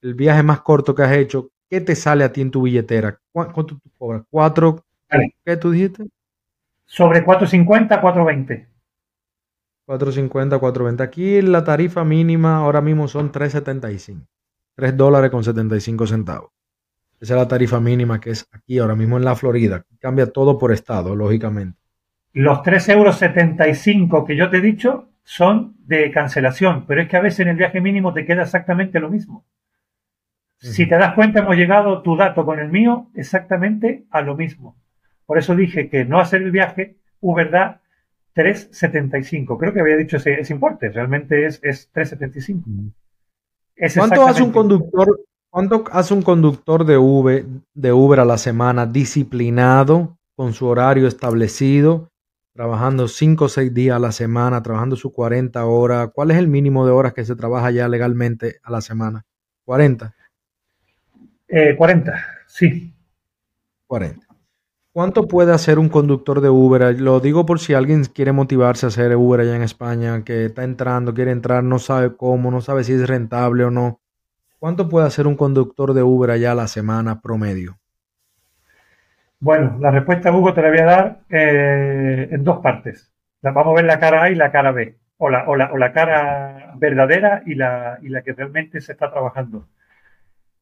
el 0.00 0.14
viaje 0.14 0.42
más 0.42 0.62
corto 0.62 0.94
que 0.94 1.02
has 1.02 1.12
hecho. 1.12 1.50
¿Qué 1.68 1.82
te 1.82 1.94
sale 1.94 2.24
a 2.24 2.32
ti 2.32 2.40
en 2.40 2.50
tu 2.50 2.62
billetera? 2.62 3.18
¿Cuánto 3.30 3.66
tú 3.66 3.78
cobras? 3.98 4.22
¿Cuatro? 4.30 4.84
¿Qué 5.44 5.56
tú 5.58 5.70
dijiste? 5.70 6.06
Sobre 6.86 7.24
4.50, 7.24 8.00
4.20. 8.00 8.66
4.50, 9.86 10.60
4.20. 10.60 11.00
Aquí 11.00 11.42
la 11.42 11.64
tarifa 11.64 12.04
mínima 12.04 12.56
ahora 12.56 12.80
mismo 12.80 13.08
son 13.08 13.30
3.75. 13.30 14.26
3 14.74 14.96
dólares 14.96 15.30
con 15.30 15.42
75 15.42 16.06
centavos. 16.06 16.50
Esa 17.20 17.34
es 17.34 17.40
la 17.40 17.48
tarifa 17.48 17.80
mínima 17.80 18.20
que 18.20 18.30
es 18.30 18.46
aquí 18.52 18.78
ahora 18.78 18.94
mismo 18.94 19.16
en 19.16 19.24
la 19.24 19.34
Florida. 19.34 19.84
Cambia 20.00 20.26
todo 20.26 20.58
por 20.58 20.72
estado, 20.72 21.16
lógicamente. 21.16 21.78
Los 22.32 22.58
3,75 22.58 22.92
euros 22.92 24.26
que 24.26 24.36
yo 24.36 24.50
te 24.50 24.58
he 24.58 24.60
dicho 24.60 25.08
son 25.22 25.76
de 25.78 26.10
cancelación, 26.10 26.84
pero 26.86 27.00
es 27.00 27.08
que 27.08 27.16
a 27.16 27.20
veces 27.20 27.40
en 27.40 27.48
el 27.48 27.56
viaje 27.56 27.80
mínimo 27.80 28.12
te 28.12 28.26
queda 28.26 28.42
exactamente 28.42 29.00
lo 29.00 29.08
mismo. 29.08 29.46
Si 30.58 30.86
te 30.86 30.96
das 30.96 31.14
cuenta, 31.14 31.40
hemos 31.40 31.56
llegado 31.56 32.02
tu 32.02 32.16
dato 32.16 32.44
con 32.44 32.58
el 32.58 32.70
mío 32.70 33.10
exactamente 33.14 34.04
a 34.10 34.20
lo 34.20 34.36
mismo. 34.36 34.76
Por 35.24 35.38
eso 35.38 35.54
dije 35.54 35.88
que 35.88 36.04
no 36.04 36.20
hacer 36.20 36.42
el 36.42 36.50
viaje, 36.50 36.96
Uber 37.20 37.50
da 37.50 37.80
3,75. 38.36 39.58
Creo 39.58 39.72
que 39.72 39.80
había 39.80 39.96
dicho 39.96 40.18
ese, 40.18 40.52
importe, 40.52 40.90
realmente 40.90 41.46
es, 41.46 41.58
es 41.62 41.90
3,75. 41.92 42.92
¿Cuánto 43.96 44.26
hace 44.26 44.42
un 44.42 44.52
conductor? 44.52 45.20
¿Cuánto 45.48 45.84
hace 45.90 46.12
un 46.12 46.20
conductor 46.20 46.84
de 46.84 46.98
Uber, 46.98 47.46
de 47.72 47.92
Uber 47.92 48.20
a 48.20 48.26
la 48.26 48.36
semana 48.36 48.84
disciplinado, 48.84 50.18
con 50.34 50.52
su 50.52 50.66
horario 50.66 51.08
establecido, 51.08 52.10
trabajando 52.52 53.08
5 53.08 53.46
o 53.46 53.48
6 53.48 53.72
días 53.72 53.96
a 53.96 54.00
la 54.00 54.12
semana, 54.12 54.62
trabajando 54.62 54.96
sus 54.96 55.12
40 55.12 55.64
horas? 55.64 56.10
¿Cuál 56.12 56.30
es 56.30 56.36
el 56.36 56.48
mínimo 56.48 56.84
de 56.84 56.92
horas 56.92 57.14
que 57.14 57.24
se 57.24 57.36
trabaja 57.36 57.70
ya 57.70 57.88
legalmente 57.88 58.60
a 58.62 58.70
la 58.70 58.82
semana? 58.82 59.24
¿40? 59.64 60.12
Eh, 61.48 61.74
40, 61.74 62.26
sí. 62.46 62.92
40. 63.86 64.25
¿Cuánto 64.96 65.28
puede 65.28 65.52
hacer 65.52 65.78
un 65.78 65.90
conductor 65.90 66.40
de 66.40 66.48
Uber? 66.48 66.98
Lo 66.98 67.20
digo 67.20 67.44
por 67.44 67.60
si 67.60 67.74
alguien 67.74 68.04
quiere 68.04 68.32
motivarse 68.32 68.86
a 68.86 68.88
hacer 68.88 69.14
Uber 69.14 69.40
allá 69.40 69.54
en 69.54 69.60
España, 69.60 70.24
que 70.24 70.46
está 70.46 70.64
entrando, 70.64 71.12
quiere 71.12 71.32
entrar, 71.32 71.62
no 71.62 71.78
sabe 71.78 72.16
cómo, 72.16 72.50
no 72.50 72.62
sabe 72.62 72.82
si 72.82 72.94
es 72.94 73.06
rentable 73.06 73.64
o 73.64 73.70
no. 73.70 74.00
¿Cuánto 74.58 74.88
puede 74.88 75.06
hacer 75.06 75.26
un 75.26 75.36
conductor 75.36 75.92
de 75.92 76.02
Uber 76.02 76.30
allá 76.30 76.52
a 76.52 76.54
la 76.54 76.66
semana 76.66 77.20
promedio? 77.20 77.76
Bueno, 79.38 79.76
la 79.80 79.90
respuesta, 79.90 80.34
Hugo, 80.34 80.54
te 80.54 80.62
la 80.62 80.70
voy 80.70 80.78
a 80.78 80.84
dar 80.86 81.20
eh, 81.28 82.28
en 82.30 82.42
dos 82.42 82.60
partes. 82.60 83.12
Vamos 83.42 83.66
a 83.66 83.74
ver 83.74 83.84
la 83.84 84.00
cara 84.00 84.22
A 84.22 84.30
y 84.30 84.34
la 84.34 84.50
cara 84.50 84.72
B, 84.72 84.96
o 85.18 85.28
la, 85.28 85.44
o 85.46 85.56
la, 85.56 85.92
cara 85.92 86.72
verdadera 86.76 87.42
y 87.44 87.54
la, 87.54 87.98
y 88.00 88.08
la 88.08 88.22
que 88.22 88.32
realmente 88.32 88.80
se 88.80 88.92
está 88.92 89.10
trabajando 89.10 89.66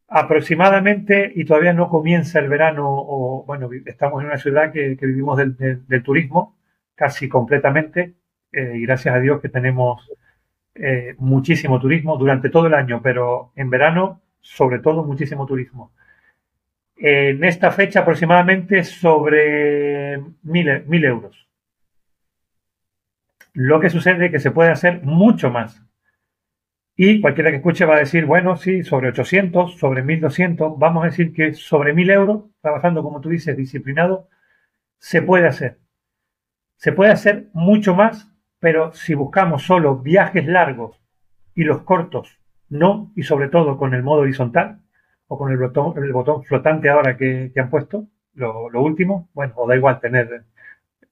aproximadamente, 0.08 1.32
y 1.34 1.44
todavía 1.44 1.72
no 1.72 1.88
comienza 1.88 2.38
el 2.38 2.48
verano, 2.48 2.84
o 2.88 3.44
bueno, 3.46 3.68
estamos 3.86 4.20
en 4.20 4.28
una 4.28 4.38
ciudad 4.38 4.72
que, 4.72 4.96
vivimos 5.00 5.38
del, 5.38 6.02
turismo 6.02 6.56
casi 6.94 7.28
completamente, 7.28 8.14
eh, 8.52 8.72
y 8.76 8.82
gracias 8.82 9.14
a 9.14 9.20
Dios 9.20 9.40
que 9.40 9.48
tenemos 9.48 10.08
eh, 10.74 11.14
muchísimo 11.18 11.80
turismo 11.80 12.16
durante 12.16 12.50
todo 12.50 12.66
el 12.66 12.74
año, 12.74 13.00
pero 13.02 13.52
en 13.56 13.70
verano, 13.70 14.22
sobre 14.40 14.78
todo, 14.80 15.04
muchísimo 15.04 15.46
turismo. 15.46 15.92
En 16.96 17.42
esta 17.44 17.70
fecha 17.70 18.00
aproximadamente 18.00 18.84
sobre 18.84 20.18
mil, 20.42 20.84
mil 20.86 21.04
euros. 21.04 21.48
Lo 23.52 23.80
que 23.80 23.90
sucede 23.90 24.26
es 24.26 24.32
que 24.32 24.40
se 24.40 24.50
puede 24.50 24.70
hacer 24.70 25.02
mucho 25.02 25.50
más. 25.50 25.84
Y 26.96 27.20
cualquiera 27.20 27.50
que 27.50 27.56
escuche 27.56 27.86
va 27.86 27.96
a 27.96 28.00
decir, 28.00 28.24
bueno, 28.24 28.56
sí, 28.56 28.84
sobre 28.84 29.08
800, 29.08 29.78
sobre 29.78 30.02
1200, 30.02 30.78
vamos 30.78 31.02
a 31.02 31.06
decir 31.06 31.32
que 31.32 31.52
sobre 31.54 31.92
1000 31.92 32.10
euros, 32.10 32.44
trabajando 32.60 33.02
como 33.02 33.20
tú 33.20 33.30
dices, 33.30 33.56
disciplinado, 33.56 34.28
se 34.98 35.20
puede 35.20 35.48
hacer. 35.48 35.78
Se 36.76 36.92
puede 36.92 37.10
hacer 37.10 37.48
mucho 37.52 37.94
más, 37.94 38.32
pero 38.60 38.92
si 38.92 39.14
buscamos 39.14 39.64
solo 39.64 39.98
viajes 39.98 40.46
largos 40.46 41.00
y 41.54 41.64
los 41.64 41.82
cortos, 41.82 42.38
no, 42.68 43.12
y 43.16 43.24
sobre 43.24 43.48
todo 43.48 43.76
con 43.76 43.92
el 43.94 44.02
modo 44.02 44.20
horizontal 44.20 44.80
o 45.26 45.36
con 45.36 45.50
el 45.50 45.58
botón, 45.58 45.94
el 46.02 46.12
botón 46.12 46.44
flotante 46.44 46.90
ahora 46.90 47.16
que, 47.16 47.52
han 47.56 47.70
puesto, 47.70 48.06
lo, 48.34 48.68
último, 48.82 49.30
bueno, 49.34 49.54
o 49.56 49.66
da 49.68 49.76
igual 49.76 50.00
tener 50.00 50.44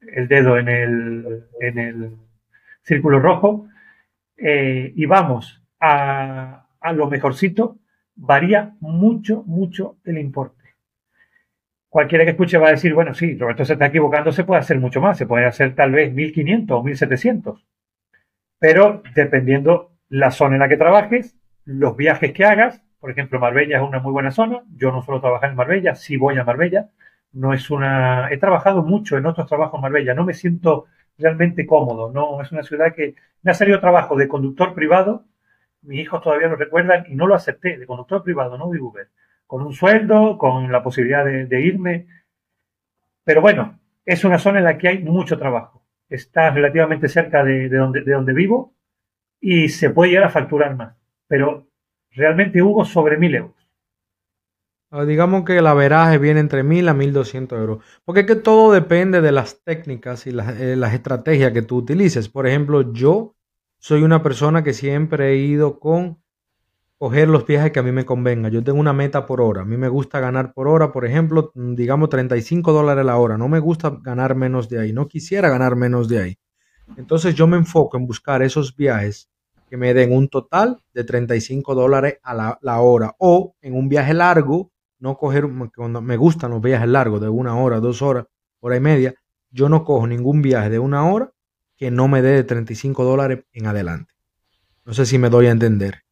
el 0.00 0.28
dedo 0.28 0.58
en 0.58 0.68
el, 0.68 1.44
en 1.60 1.78
el 1.78 2.16
círculo 2.82 3.18
rojo, 3.20 3.68
eh, 4.36 4.92
y 4.94 5.06
vamos 5.06 5.61
a, 5.82 6.92
lo 6.94 7.08
mejorcito, 7.08 7.78
varía 8.14 8.74
mucho, 8.80 9.42
mucho 9.44 9.96
el 10.04 10.18
importe. 10.18 10.62
Cualquiera 11.88 12.24
que 12.24 12.30
escuche 12.30 12.56
va 12.56 12.68
a 12.68 12.72
decir, 12.72 12.94
bueno, 12.94 13.12
sí, 13.12 13.36
Roberto 13.36 13.64
se 13.64 13.74
está 13.74 13.86
equivocando, 13.86 14.32
se 14.32 14.44
puede 14.44 14.60
hacer 14.60 14.78
mucho 14.78 15.00
más, 15.00 15.18
se 15.18 15.26
puede 15.26 15.44
hacer 15.44 15.74
tal 15.74 15.92
vez 15.92 16.12
1500 16.14 16.78
o 16.78 16.82
1700. 16.82 17.66
Pero 18.58 19.02
dependiendo 19.14 19.90
la 20.08 20.30
zona 20.30 20.54
en 20.54 20.60
la 20.60 20.68
que 20.68 20.76
trabajes, 20.76 21.36
los 21.64 21.96
viajes 21.96 22.32
que 22.32 22.44
hagas, 22.44 22.82
por 23.00 23.10
ejemplo, 23.10 23.40
Marbella 23.40 23.78
es 23.78 23.82
una 23.82 23.98
muy 23.98 24.12
buena 24.12 24.30
zona, 24.30 24.62
yo 24.76 24.92
no 24.92 25.02
suelo 25.02 25.20
trabajar 25.20 25.50
en 25.50 25.56
Marbella, 25.56 25.96
sí 25.96 26.16
voy 26.16 26.38
a 26.38 26.44
Marbella, 26.44 26.90
no 27.32 27.52
es 27.52 27.70
una, 27.70 28.30
he 28.30 28.38
trabajado 28.38 28.82
mucho 28.82 29.18
en 29.18 29.26
otros 29.26 29.48
trabajos 29.48 29.78
en 29.78 29.82
Marbella, 29.82 30.14
no 30.14 30.24
me 30.24 30.34
siento 30.34 30.86
realmente 31.18 31.66
cómodo, 31.66 32.12
no, 32.12 32.40
es 32.40 32.52
una 32.52 32.62
ciudad 32.62 32.94
que 32.94 33.16
me 33.42 33.50
ha 33.50 33.54
salido 33.54 33.80
trabajo 33.80 34.16
de 34.16 34.28
conductor 34.28 34.74
privado, 34.74 35.24
mis 35.82 36.00
hijos 36.00 36.22
todavía 36.22 36.48
lo 36.48 36.56
recuerdan 36.56 37.04
y 37.08 37.14
no 37.14 37.26
lo 37.26 37.34
acepté, 37.34 37.78
de 37.78 37.86
conductor 37.86 38.22
privado, 38.22 38.56
no 38.56 38.70
de 38.70 38.80
Uber 38.80 39.08
con 39.52 39.66
un 39.66 39.74
sueldo, 39.74 40.38
con 40.38 40.72
la 40.72 40.82
posibilidad 40.82 41.26
de, 41.26 41.60
irme. 41.60 42.06
Pero 43.22 43.42
bueno, 43.42 43.78
es 44.02 44.24
una 44.24 44.38
zona 44.38 44.60
en 44.60 44.64
la 44.64 44.78
que 44.78 44.88
hay 44.88 45.00
mucho 45.00 45.36
trabajo. 45.36 45.84
Está 46.08 46.48
relativamente 46.48 47.06
cerca 47.06 47.44
de, 47.44 47.68
donde, 47.68 48.00
de 48.00 48.12
donde 48.12 48.32
vivo 48.32 48.72
y 49.42 49.68
se 49.68 49.90
puede 49.90 50.12
llegar 50.12 50.24
a 50.24 50.30
facturar 50.30 50.74
más. 50.74 50.96
Pero 51.28 51.66
realmente 52.12 52.62
hubo 52.62 52.86
sobre 52.86 53.18
mil 53.18 53.34
euros. 53.34 53.68
Ah, 54.90 55.04
digamos 55.04 55.44
que 55.44 55.58
el 55.58 55.66
averaje 55.66 56.16
viene 56.16 56.40
entre 56.40 56.62
mil 56.62 56.88
a 56.88 56.94
mil 56.94 57.12
doscientos 57.12 57.58
euros. 57.58 57.84
Porque 58.06 58.20
es 58.20 58.26
que 58.26 58.36
todo 58.36 58.72
depende 58.72 59.20
de 59.20 59.32
las 59.32 59.62
técnicas 59.62 60.26
y 60.26 60.30
las, 60.30 60.58
eh, 60.58 60.76
las 60.76 60.94
estrategias 60.94 61.52
que 61.52 61.60
tú 61.60 61.76
utilices. 61.76 62.30
Por 62.30 62.46
ejemplo, 62.46 62.90
yo 62.94 63.34
soy 63.82 64.04
una 64.04 64.22
persona 64.22 64.62
que 64.62 64.74
siempre 64.74 65.32
he 65.32 65.36
ido 65.38 65.80
con 65.80 66.22
coger 66.98 67.28
los 67.28 67.44
viajes 67.44 67.72
que 67.72 67.80
a 67.80 67.82
mí 67.82 67.90
me 67.90 68.06
convenga. 68.06 68.48
Yo 68.48 68.62
tengo 68.62 68.78
una 68.78 68.92
meta 68.92 69.26
por 69.26 69.40
hora. 69.40 69.62
A 69.62 69.64
mí 69.64 69.76
me 69.76 69.88
gusta 69.88 70.20
ganar 70.20 70.54
por 70.54 70.68
hora, 70.68 70.92
por 70.92 71.04
ejemplo, 71.04 71.50
mm, 71.56 71.74
digamos 71.74 72.08
35 72.08 72.72
dólares 72.72 73.04
la 73.04 73.16
hora. 73.16 73.36
No 73.36 73.48
me 73.48 73.58
gusta 73.58 73.98
ganar 74.00 74.36
menos 74.36 74.68
de 74.68 74.78
ahí. 74.78 74.92
No 74.92 75.08
quisiera 75.08 75.48
ganar 75.48 75.74
menos 75.74 76.08
de 76.08 76.22
ahí. 76.22 76.38
Entonces 76.96 77.34
yo 77.34 77.48
me 77.48 77.56
enfoco 77.56 77.96
en 77.96 78.06
buscar 78.06 78.40
esos 78.42 78.76
viajes 78.76 79.28
que 79.68 79.76
me 79.76 79.92
den 79.94 80.12
un 80.12 80.28
total 80.28 80.80
de 80.94 81.02
35 81.02 81.74
dólares 81.74 82.20
a 82.22 82.56
la, 82.60 82.80
hora. 82.80 83.16
O 83.18 83.56
en 83.60 83.74
un 83.74 83.88
viaje 83.88 84.14
largo, 84.14 84.70
no 85.00 85.16
coger, 85.16 85.48
cuando 85.74 86.00
me 86.00 86.16
gustan 86.16 86.52
los 86.52 86.60
viajes 86.60 86.88
largos 86.88 87.20
de 87.20 87.28
una 87.28 87.56
hora, 87.56 87.80
dos 87.80 88.00
horas, 88.00 88.26
hora 88.60 88.76
y 88.76 88.80
media, 88.80 89.12
yo 89.50 89.68
no 89.68 89.82
cojo 89.82 90.06
ningún 90.06 90.40
viaje 90.40 90.70
de 90.70 90.78
una 90.78 91.10
hora 91.10 91.32
que 91.76 91.90
no 91.90 92.08
me 92.08 92.22
dé 92.22 92.30
de 92.30 92.44
35 92.44 93.04
dólares 93.04 93.44
en 93.52 93.66
adelante. 93.66 94.14
No 94.84 94.94
sé 94.94 95.06
si 95.06 95.18
me 95.18 95.30
doy 95.30 95.46
a 95.46 95.50
entender. 95.50 96.02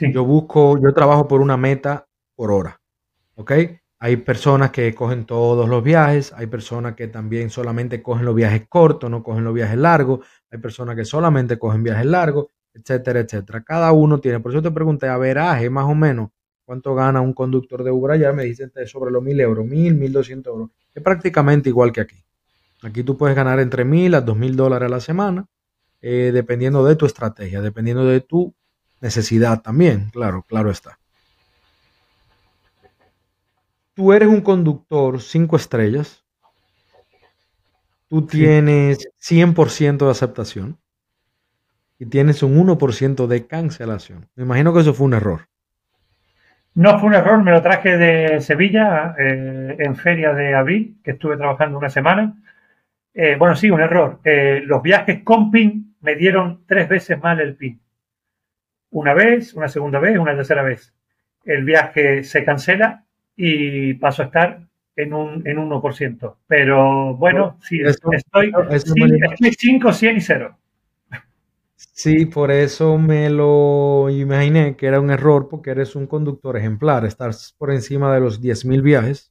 Yo 0.00 0.24
busco, 0.24 0.78
yo 0.80 0.92
trabajo 0.94 1.26
por 1.26 1.40
una 1.40 1.56
meta 1.56 2.06
por 2.34 2.52
hora. 2.52 2.80
¿Ok? 3.34 3.52
Hay 3.98 4.16
personas 4.16 4.70
que 4.70 4.94
cogen 4.94 5.26
todos 5.26 5.68
los 5.68 5.82
viajes, 5.84 6.32
hay 6.32 6.46
personas 6.46 6.94
que 6.94 7.08
también 7.08 7.50
solamente 7.50 8.02
cogen 8.02 8.24
los 8.24 8.34
viajes 8.34 8.66
cortos, 8.68 9.10
no 9.10 9.22
cogen 9.22 9.44
los 9.44 9.52
viajes 9.52 9.76
largos, 9.76 10.26
hay 10.50 10.58
personas 10.58 10.96
que 10.96 11.04
solamente 11.04 11.58
cogen 11.58 11.82
viajes 11.82 12.06
largos, 12.06 12.46
etcétera, 12.72 13.20
etcétera. 13.20 13.62
Cada 13.62 13.92
uno 13.92 14.18
tiene, 14.18 14.40
por 14.40 14.52
eso 14.52 14.62
te 14.62 14.70
pregunté, 14.70 15.06
a 15.08 15.18
veraje 15.18 15.68
más 15.68 15.84
o 15.84 15.94
menos, 15.94 16.30
¿cuánto 16.64 16.94
gana 16.94 17.20
un 17.20 17.34
conductor 17.34 17.84
de 17.84 17.90
Uber 17.90 18.12
allá? 18.12 18.32
Me 18.32 18.44
dicen 18.44 18.72
sobre 18.86 19.10
los 19.10 19.22
mil 19.22 19.38
euros, 19.38 19.66
mil, 19.66 19.94
mil 19.94 20.12
doscientos 20.12 20.52
euros. 20.52 20.70
Es 20.94 21.02
prácticamente 21.02 21.68
igual 21.68 21.92
que 21.92 22.00
aquí. 22.00 22.16
Aquí 22.82 23.02
tú 23.02 23.16
puedes 23.16 23.36
ganar 23.36 23.60
entre 23.60 23.84
mil 23.84 24.14
a 24.14 24.20
dos 24.20 24.36
mil 24.36 24.56
dólares 24.56 24.86
a 24.86 24.90
la 24.90 25.00
semana, 25.00 25.46
eh, 26.00 26.30
dependiendo 26.32 26.84
de 26.84 26.96
tu 26.96 27.06
estrategia, 27.06 27.60
dependiendo 27.60 28.04
de 28.06 28.20
tu 28.20 28.54
necesidad 29.00 29.60
también, 29.62 30.10
claro, 30.10 30.44
claro 30.48 30.70
está. 30.70 30.98
Tú 33.94 34.12
eres 34.12 34.28
un 34.28 34.40
conductor 34.40 35.20
cinco 35.20 35.56
estrellas, 35.56 36.24
tú 38.08 38.26
tienes 38.26 39.08
100% 39.20 40.06
de 40.06 40.10
aceptación 40.10 40.78
y 41.98 42.06
tienes 42.06 42.42
un 42.42 42.56
1% 42.56 43.26
de 43.26 43.46
cancelación. 43.46 44.28
Me 44.34 44.44
imagino 44.44 44.72
que 44.72 44.80
eso 44.80 44.94
fue 44.94 45.06
un 45.06 45.14
error. 45.14 45.48
No 46.74 46.98
fue 46.98 47.08
un 47.08 47.14
error, 47.14 47.42
me 47.42 47.50
lo 47.50 47.60
traje 47.60 47.98
de 47.98 48.40
Sevilla 48.40 49.14
eh, 49.18 49.76
en 49.78 49.96
feria 49.96 50.32
de 50.32 50.54
abril, 50.54 50.98
que 51.04 51.10
estuve 51.10 51.36
trabajando 51.36 51.76
una 51.76 51.90
semana. 51.90 52.36
Eh, 53.14 53.36
bueno, 53.38 53.56
sí, 53.56 53.70
un 53.70 53.80
error. 53.80 54.20
Eh, 54.24 54.62
los 54.64 54.82
viajes 54.82 55.22
con 55.22 55.50
PIN 55.50 55.96
me 56.00 56.14
dieron 56.16 56.64
tres 56.66 56.88
veces 56.88 57.20
mal 57.20 57.40
el 57.40 57.56
PIN 57.56 57.80
una 58.90 59.14
vez, 59.14 59.54
una 59.54 59.68
segunda 59.68 59.98
vez, 59.98 60.18
una 60.18 60.36
tercera 60.36 60.62
vez. 60.62 60.92
El 61.44 61.64
viaje 61.64 62.22
se 62.24 62.44
cancela 62.44 63.04
y 63.36 63.94
paso 63.94 64.22
a 64.22 64.26
estar 64.26 64.60
en 64.96 65.14
un, 65.14 65.46
en 65.46 65.58
1%. 65.58 66.36
Pero 66.46 67.16
bueno, 67.16 67.58
sí, 67.62 67.80
estoy, 67.80 68.16
estoy 68.70 69.52
5, 69.58 69.92
100 69.92 70.16
y 70.16 70.20
0. 70.20 70.56
Sí, 71.76 72.26
por 72.26 72.50
eso 72.50 72.98
me 72.98 73.30
lo 73.30 74.08
imaginé 74.10 74.76
que 74.76 74.86
era 74.86 75.00
un 75.00 75.10
error, 75.10 75.48
porque 75.48 75.70
eres 75.70 75.96
un 75.96 76.06
conductor 76.06 76.56
ejemplar. 76.56 77.04
Estás 77.04 77.54
por 77.58 77.70
encima 77.70 78.12
de 78.14 78.20
los 78.20 78.42
10.000 78.42 78.82
viajes 78.82 79.29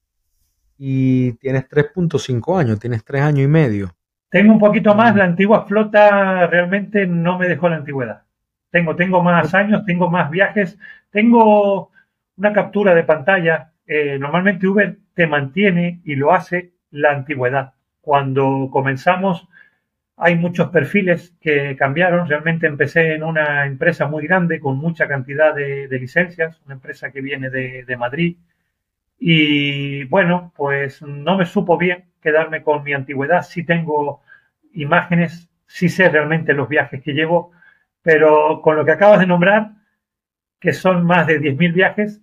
y 0.79 1.33
tienes 1.33 1.69
3.5 1.69 2.57
años, 2.57 2.79
tienes 2.79 3.03
3 3.03 3.21
años 3.21 3.45
y 3.45 3.47
medio. 3.47 3.91
Tengo 4.29 4.53
un 4.53 4.59
poquito 4.59 4.95
más, 4.95 5.13
mm. 5.13 5.17
la 5.17 5.25
antigua 5.25 5.65
flota 5.65 6.47
realmente 6.47 7.05
no 7.05 7.37
me 7.37 7.49
dejó 7.49 7.67
la 7.67 7.75
antigüedad. 7.75 8.23
Tengo, 8.71 8.95
tengo 8.95 9.21
más 9.21 9.53
años, 9.53 9.83
tengo 9.85 10.09
más 10.09 10.31
viajes, 10.31 10.79
tengo 11.11 11.91
una 12.37 12.53
captura 12.53 12.95
de 12.95 13.03
pantalla. 13.03 13.73
Eh, 13.85 14.17
normalmente 14.17 14.67
Uber 14.67 14.97
te 15.13 15.27
mantiene 15.27 15.99
y 16.05 16.15
lo 16.15 16.33
hace 16.33 16.71
la 16.91 17.11
antigüedad. 17.11 17.73
Cuando 17.99 18.69
comenzamos 18.71 19.49
hay 20.21 20.35
muchos 20.35 20.69
perfiles 20.69 21.33
que 21.39 21.75
cambiaron. 21.77 22.27
Realmente 22.27 22.67
empecé 22.67 23.15
en 23.15 23.23
una 23.23 23.65
empresa 23.65 24.07
muy 24.07 24.27
grande 24.27 24.59
con 24.59 24.77
mucha 24.77 25.07
cantidad 25.07 25.55
de, 25.55 25.87
licencias, 25.91 26.61
una 26.65 26.75
empresa 26.75 27.11
que 27.11 27.21
viene 27.21 27.49
de, 27.49 27.85
de, 27.85 27.97
Madrid. 27.97 28.37
Y 29.19 30.05
bueno, 30.05 30.53
pues 30.55 31.01
no 31.01 31.37
me 31.37 31.45
supo 31.45 31.77
bien 31.77 32.05
quedarme 32.21 32.63
con 32.63 32.83
mi 32.83 32.93
antigüedad. 32.93 33.43
Sí 33.43 33.65
tengo 33.65 34.21
imágenes, 34.73 35.49
sí 35.67 35.89
sé 35.89 36.09
realmente 36.09 36.53
los 36.53 36.69
viajes 36.69 37.03
que 37.03 37.13
llevo, 37.13 37.51
pero 38.01 38.61
con 38.61 38.75
lo 38.77 38.85
que 38.85 38.91
acabas 38.91 39.19
de 39.19 39.27
nombrar, 39.27 39.71
que 40.59 40.73
son 40.73 41.05
más 41.05 41.27
de 41.27 41.39
10.000 41.39 41.73
viajes, 41.73 42.21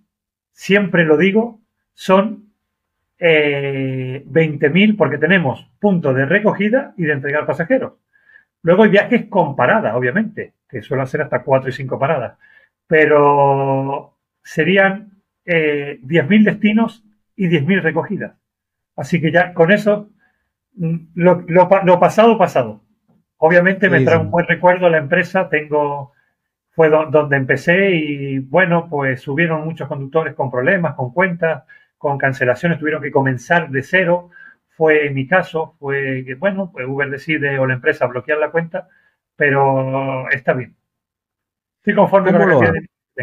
siempre 0.51 1.05
lo 1.05 1.17
digo, 1.17 1.61
son 1.93 2.53
eh, 3.19 4.23
20.000 4.27 4.97
porque 4.97 5.17
tenemos 5.17 5.69
puntos 5.79 6.15
de 6.15 6.25
recogida 6.25 6.93
y 6.97 7.05
de 7.05 7.13
entregar 7.13 7.45
pasajeros. 7.45 7.93
Luego 8.63 8.83
hay 8.83 8.89
viajes 8.89 9.25
con 9.29 9.55
parada, 9.55 9.95
obviamente, 9.95 10.53
que 10.67 10.81
suelen 10.81 11.07
ser 11.07 11.21
hasta 11.21 11.43
4 11.43 11.69
y 11.69 11.73
5 11.73 11.99
paradas, 11.99 12.37
pero 12.87 14.17
serían 14.43 15.16
eh, 15.47 15.99
10.000 16.03 16.43
destinos 16.43 17.03
y 17.35 17.47
10.000 17.47 17.81
recogidas. 17.81 18.37
Así 18.95 19.19
que 19.19 19.31
ya 19.31 19.53
con 19.53 19.71
eso, 19.71 20.09
mm, 20.75 20.97
lo, 21.15 21.45
lo 21.47 21.99
pasado, 21.99 22.37
pasado. 22.37 22.83
Obviamente 23.37 23.89
me 23.89 24.01
trae 24.01 24.17
un 24.17 24.31
buen 24.31 24.47
recuerdo 24.47 24.89
la 24.89 24.97
empresa, 24.97 25.47
tengo, 25.47 26.11
fue 26.71 26.89
donde 26.89 27.37
empecé 27.37 27.91
y 27.91 28.39
bueno, 28.39 28.87
pues 28.89 29.27
hubieron 29.27 29.63
muchos 29.63 29.87
conductores 29.87 30.33
con 30.33 30.49
problemas, 30.49 30.95
con 30.95 31.13
cuentas, 31.13 31.63
con 31.97 32.17
cancelaciones, 32.17 32.79
tuvieron 32.79 33.01
que 33.01 33.11
comenzar 33.11 33.69
de 33.69 33.83
cero. 33.83 34.31
Fue 34.69 35.07
en 35.07 35.13
mi 35.13 35.27
caso, 35.27 35.75
fue 35.79 36.23
que 36.25 36.35
bueno, 36.35 36.71
pues 36.71 36.87
Uber 36.87 37.09
decide 37.09 37.59
o 37.59 37.67
la 37.67 37.75
empresa 37.75 38.07
bloquear 38.07 38.39
la 38.39 38.51
cuenta, 38.51 38.87
pero 39.35 40.29
está 40.29 40.53
bien. 40.53 40.75
Estoy 41.77 41.95
conforme 41.95 42.31
¿Cómo, 42.31 42.45
lo 42.45 42.59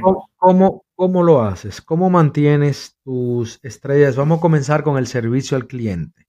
¿Cómo, 0.01 0.31
¿Cómo, 0.37 0.84
¿Cómo 0.97 1.23
lo 1.23 1.43
haces? 1.43 1.83
¿Cómo 1.83 2.09
mantienes 2.09 2.97
tus 3.03 3.59
estrellas? 3.65 4.17
Vamos 4.17 4.39
a 4.39 4.41
comenzar 4.41 4.85
con 4.85 4.97
el 4.97 5.07
servicio 5.07 5.57
al 5.57 5.67
cliente. 5.67 6.27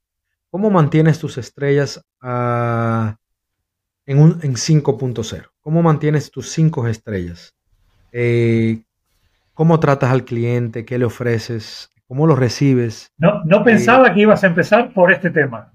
¿Cómo 0.49 0.71
mantienes 0.71 1.19
tus 1.19 1.37
estrellas 1.37 2.03
a, 2.21 3.17
en, 4.05 4.17
en 4.17 4.55
5.0? 4.55 5.49
¿Cómo 5.61 5.83
mantienes 5.83 6.31
tus 6.31 6.49
5 6.49 6.87
estrellas? 6.87 7.53
Eh, 8.11 8.81
¿Cómo 9.53 9.79
tratas 9.79 10.11
al 10.11 10.25
cliente? 10.25 10.83
¿Qué 10.83 10.97
le 10.97 11.05
ofreces? 11.05 11.89
¿Cómo 12.07 12.25
lo 12.25 12.35
recibes? 12.35 13.11
No, 13.17 13.43
no 13.45 13.63
pensaba 13.63 14.13
que 14.13 14.21
ibas 14.21 14.43
a 14.43 14.47
empezar 14.47 14.93
por 14.93 15.11
este 15.11 15.29
tema. 15.29 15.73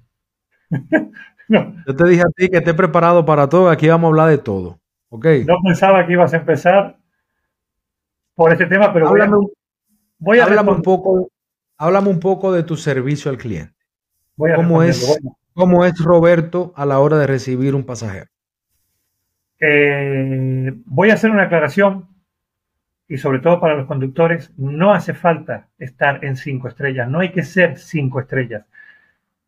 Yo 1.48 1.96
te 1.96 2.04
dije 2.04 2.22
a 2.22 2.30
ti 2.34 2.48
que 2.48 2.58
esté 2.58 2.74
preparado 2.74 3.24
para 3.24 3.48
todo, 3.48 3.70
aquí 3.70 3.88
vamos 3.88 4.06
a 4.06 4.10
hablar 4.10 4.28
de 4.30 4.38
todo. 4.38 4.78
Okay. 5.08 5.44
No 5.44 5.56
pensaba 5.64 6.06
que 6.06 6.12
ibas 6.12 6.32
a 6.32 6.36
empezar 6.36 6.99
por 8.40 8.52
este 8.52 8.64
tema, 8.64 8.90
pero 8.90 9.06
háblame, 9.06 9.36
voy 10.18 10.38
a, 10.38 10.46
un 10.46 10.80
poco, 10.80 11.30
háblame 11.76 12.08
un 12.08 12.20
poco 12.20 12.54
de 12.54 12.62
tu 12.62 12.74
servicio 12.74 13.30
al 13.30 13.36
cliente. 13.36 13.74
¿Cómo, 14.34 14.82
es, 14.82 15.20
¿Cómo 15.52 15.84
es 15.84 16.02
Roberto 16.02 16.72
a 16.74 16.86
la 16.86 17.00
hora 17.00 17.18
de 17.18 17.26
recibir 17.26 17.74
un 17.74 17.84
pasajero? 17.84 18.30
Eh, 19.60 20.72
voy 20.86 21.10
a 21.10 21.14
hacer 21.14 21.30
una 21.30 21.42
aclaración 21.42 22.08
y 23.06 23.18
sobre 23.18 23.40
todo 23.40 23.60
para 23.60 23.74
los 23.74 23.86
conductores, 23.86 24.50
no 24.56 24.94
hace 24.94 25.12
falta 25.12 25.68
estar 25.78 26.24
en 26.24 26.38
cinco 26.38 26.68
estrellas, 26.68 27.10
no 27.10 27.20
hay 27.20 27.32
que 27.32 27.42
ser 27.42 27.76
cinco 27.76 28.20
estrellas. 28.20 28.64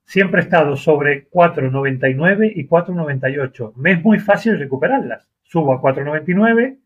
Siempre 0.04 0.42
he 0.42 0.44
estado 0.44 0.76
sobre 0.76 1.30
4,99 1.30 2.52
y 2.54 2.68
4,98. 2.68 3.72
Me 3.74 3.92
es 3.92 4.04
muy 4.04 4.18
fácil 4.18 4.58
recuperarlas. 4.58 5.26
Subo 5.44 5.72
a 5.72 5.80
4,99, 5.80 6.76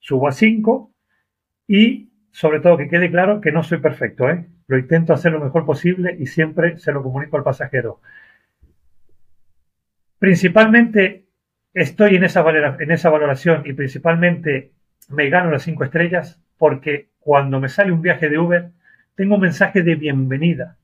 subo 0.00 0.26
a 0.26 0.32
5 0.32 0.90
y 1.66 2.10
sobre 2.30 2.60
todo 2.60 2.76
que 2.76 2.88
quede 2.88 3.10
claro 3.10 3.40
que 3.40 3.52
no 3.52 3.62
soy 3.62 3.78
perfecto. 3.78 4.28
¿eh? 4.28 4.46
Lo 4.66 4.78
intento 4.78 5.12
hacer 5.12 5.32
lo 5.32 5.40
mejor 5.40 5.64
posible 5.64 6.16
y 6.18 6.26
siempre 6.26 6.76
se 6.76 6.92
lo 6.92 7.02
comunico 7.02 7.36
al 7.36 7.42
pasajero. 7.42 8.00
Principalmente 10.18 11.26
estoy 11.72 12.16
en 12.16 12.24
esa, 12.24 12.44
en 12.78 12.90
esa 12.90 13.10
valoración 13.10 13.62
y 13.64 13.72
principalmente 13.72 14.72
me 15.08 15.28
gano 15.28 15.50
las 15.50 15.62
cinco 15.62 15.84
estrellas 15.84 16.40
porque 16.58 17.10
cuando 17.18 17.60
me 17.60 17.68
sale 17.68 17.92
un 17.92 18.02
viaje 18.02 18.28
de 18.28 18.38
Uber, 18.38 18.70
tengo 19.14 19.36
un 19.36 19.40
mensaje 19.40 19.82
de 19.82 19.94
bienvenida. 19.94 20.76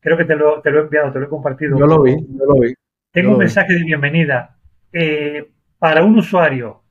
Creo 0.00 0.16
que 0.16 0.24
te 0.24 0.34
lo, 0.34 0.60
te 0.60 0.70
lo 0.70 0.80
he 0.80 0.82
enviado, 0.82 1.12
te 1.12 1.20
lo 1.20 1.26
he 1.26 1.28
compartido. 1.28 1.78
Yo 1.78 1.86
lo 1.86 2.02
vi, 2.02 2.12
yo 2.12 2.44
lo 2.46 2.60
vi. 2.60 2.74
Tengo 3.12 3.32
un 3.32 3.38
mensaje 3.38 3.74
de 3.74 3.84
bienvenida. 3.84 4.56
Eh, 4.92 5.48
para 5.78 6.02
un 6.02 6.18
usuario 6.18 6.81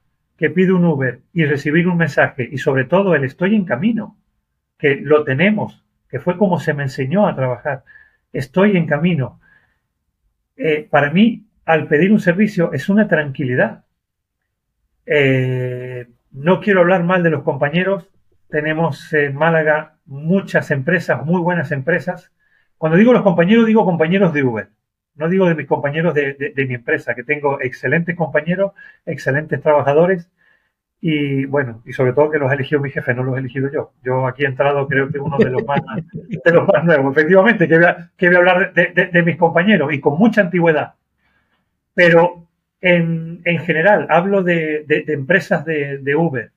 que 0.41 0.49
pide 0.49 0.73
un 0.73 0.83
Uber 0.85 1.19
y 1.33 1.45
recibir 1.45 1.87
un 1.87 1.97
mensaje, 1.97 2.49
y 2.51 2.57
sobre 2.57 2.85
todo 2.85 3.13
el 3.13 3.23
estoy 3.23 3.53
en 3.53 3.63
camino, 3.63 4.17
que 4.79 4.95
lo 4.95 5.23
tenemos, 5.23 5.85
que 6.09 6.19
fue 6.19 6.35
como 6.35 6.59
se 6.59 6.73
me 6.73 6.81
enseñó 6.81 7.27
a 7.27 7.35
trabajar. 7.35 7.83
Estoy 8.33 8.75
en 8.75 8.87
camino. 8.87 9.39
Eh, 10.57 10.87
para 10.89 11.11
mí, 11.11 11.45
al 11.63 11.87
pedir 11.87 12.11
un 12.11 12.19
servicio, 12.19 12.73
es 12.73 12.89
una 12.89 13.07
tranquilidad. 13.07 13.85
Eh, 15.05 16.07
no 16.31 16.59
quiero 16.59 16.79
hablar 16.79 17.03
mal 17.03 17.21
de 17.21 17.29
los 17.29 17.43
compañeros. 17.43 18.09
Tenemos 18.49 19.13
en 19.13 19.35
Málaga 19.35 19.97
muchas 20.07 20.71
empresas, 20.71 21.23
muy 21.23 21.39
buenas 21.39 21.71
empresas. 21.71 22.31
Cuando 22.79 22.97
digo 22.97 23.13
los 23.13 23.21
compañeros, 23.21 23.67
digo 23.67 23.85
compañeros 23.85 24.33
de 24.33 24.43
Uber. 24.43 24.69
No 25.15 25.29
digo 25.29 25.47
de 25.47 25.55
mis 25.55 25.67
compañeros 25.67 26.13
de, 26.13 26.53
mi 26.67 26.75
empresa, 26.75 27.13
que 27.15 27.23
tengo 27.23 27.61
excelentes 27.61 28.15
compañeros, 28.15 28.71
excelentes 29.05 29.61
trabajadores 29.61 30.29
y 31.03 31.45
bueno, 31.45 31.81
y 31.83 31.93
sobre 31.93 32.13
todo 32.13 32.29
que 32.29 32.37
los 32.37 32.49
ha 32.49 32.53
elegido 32.53 32.79
mi 32.79 32.91
jefe, 32.91 33.15
no 33.15 33.23
los 33.23 33.35
he 33.35 33.39
elegido 33.39 33.71
yo. 33.71 33.93
Yo 34.03 34.27
aquí 34.27 34.43
he 34.43 34.47
entrado, 34.47 34.87
creo 34.87 35.09
que 35.09 35.19
uno 35.19 35.37
de 35.39 35.49
los 35.49 35.65
más, 35.65 35.81
de 36.45 36.51
los 36.51 36.67
más 36.67 36.83
nuevos. 36.83 37.17
Efectivamente, 37.17 37.67
que 37.67 37.75
voy 37.75 37.85
a, 37.85 38.11
que 38.15 38.27
voy 38.27 38.35
a 38.35 38.39
hablar 38.39 38.73
de, 38.73 39.23
mis 39.23 39.35
compañeros 39.35 39.91
y 39.91 39.99
con 39.99 40.17
mucha 40.19 40.41
antigüedad. 40.41 40.93
Pero 41.95 42.47
en, 42.81 43.41
general, 43.43 44.07
hablo 44.09 44.43
de, 44.43 44.85
empresas 45.07 45.65
de, 45.65 46.15
Uber. 46.15 46.51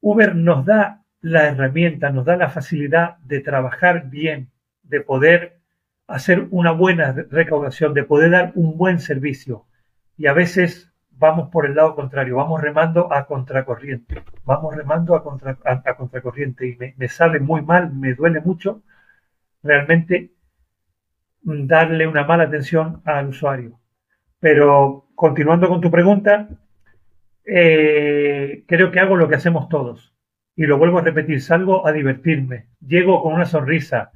Uber 0.00 0.34
nos 0.34 0.66
da 0.66 1.04
la 1.20 1.48
herramienta, 1.48 2.10
nos 2.10 2.24
da 2.24 2.36
la 2.36 2.48
facilidad 2.48 3.16
de 3.18 3.40
trabajar 3.40 4.10
bien, 4.10 4.50
de 4.82 5.00
poder 5.00 5.56
hacer 6.06 6.48
una 6.50 6.72
buena 6.72 7.12
recaudación, 7.12 7.94
de 7.94 8.04
poder 8.04 8.30
dar 8.30 8.52
un 8.54 8.76
buen 8.76 8.98
servicio. 9.00 9.66
Y 10.16 10.26
a 10.26 10.32
veces 10.32 10.92
vamos 11.10 11.50
por 11.50 11.66
el 11.66 11.74
lado 11.74 11.94
contrario, 11.94 12.36
vamos 12.36 12.60
remando 12.60 13.12
a 13.12 13.26
contracorriente, 13.26 14.22
vamos 14.44 14.74
remando 14.74 15.14
a, 15.14 15.22
contra, 15.22 15.56
contracorriente 15.96 16.68
y 16.68 16.76
me, 16.76 16.94
me, 16.96 17.08
sale 17.08 17.40
muy 17.40 17.62
mal, 17.62 17.92
me 17.94 18.14
duele 18.14 18.40
mucho 18.40 18.82
realmente 19.62 20.32
darle 21.42 22.06
una 22.06 22.24
mala 22.24 22.44
atención 22.44 23.02
al 23.04 23.28
usuario. 23.28 23.78
Pero 24.40 25.08
continuando 25.14 25.68
con 25.68 25.80
tu 25.80 25.90
pregunta, 25.90 26.48
eh, 27.44 28.64
creo 28.66 28.90
que 28.90 29.00
hago 29.00 29.16
lo 29.16 29.28
que 29.28 29.36
hacemos 29.36 29.68
todos. 29.68 30.14
Y 30.56 30.66
lo 30.66 30.78
vuelvo 30.78 30.98
a 30.98 31.02
repetir, 31.02 31.40
salgo 31.40 31.86
a 31.86 31.92
divertirme, 31.92 32.66
llego 32.80 33.22
con 33.22 33.34
una 33.34 33.44
sonrisa. 33.44 34.10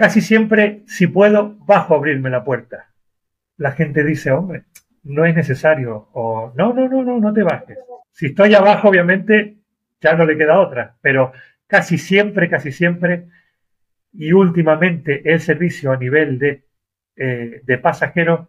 Casi 0.00 0.22
siempre, 0.22 0.80
si 0.86 1.08
puedo, 1.08 1.56
bajo 1.66 1.92
a 1.92 1.98
abrirme 1.98 2.30
la 2.30 2.42
puerta. 2.42 2.88
La 3.58 3.72
gente 3.72 4.02
dice, 4.02 4.30
hombre, 4.30 4.64
no 5.02 5.26
es 5.26 5.34
necesario. 5.34 6.08
O 6.14 6.54
no, 6.56 6.72
no, 6.72 6.88
no, 6.88 7.04
no, 7.04 7.20
no 7.20 7.34
te 7.34 7.42
bajes. 7.42 7.76
Si 8.10 8.28
estoy 8.28 8.54
abajo, 8.54 8.88
obviamente, 8.88 9.58
ya 10.00 10.14
no 10.14 10.24
le 10.24 10.38
queda 10.38 10.58
otra. 10.58 10.96
Pero 11.02 11.32
casi 11.66 11.98
siempre, 11.98 12.48
casi 12.48 12.72
siempre, 12.72 13.26
y 14.14 14.32
últimamente 14.32 15.20
el 15.30 15.38
servicio 15.38 15.92
a 15.92 15.98
nivel 15.98 16.38
de, 16.38 16.64
eh, 17.16 17.60
de 17.62 17.76
pasajero 17.76 18.48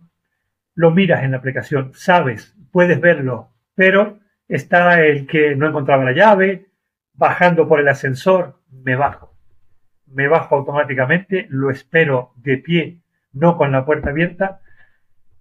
lo 0.75 0.91
miras 0.91 1.21
en 1.25 1.31
la 1.31 1.37
aplicación, 1.39 1.91
sabes, 1.95 2.55
puedes 2.71 3.01
verlo, 3.01 3.49
pero 3.75 4.19
está 4.47 5.03
el 5.03 5.27
que 5.27 5.57
no 5.57 5.67
encontraba 5.67 6.05
la 6.05 6.13
llave, 6.13 6.67
bajando 7.13 7.67
por 7.67 7.81
el 7.81 7.89
ascensor, 7.89 8.61
me 8.71 8.95
bajo. 8.95 9.31
Me 10.13 10.27
bajo 10.27 10.55
automáticamente, 10.55 11.47
lo 11.49 11.69
espero 11.69 12.33
de 12.35 12.57
pie, 12.57 12.99
no 13.33 13.57
con 13.57 13.71
la 13.71 13.85
puerta 13.85 14.09
abierta, 14.09 14.61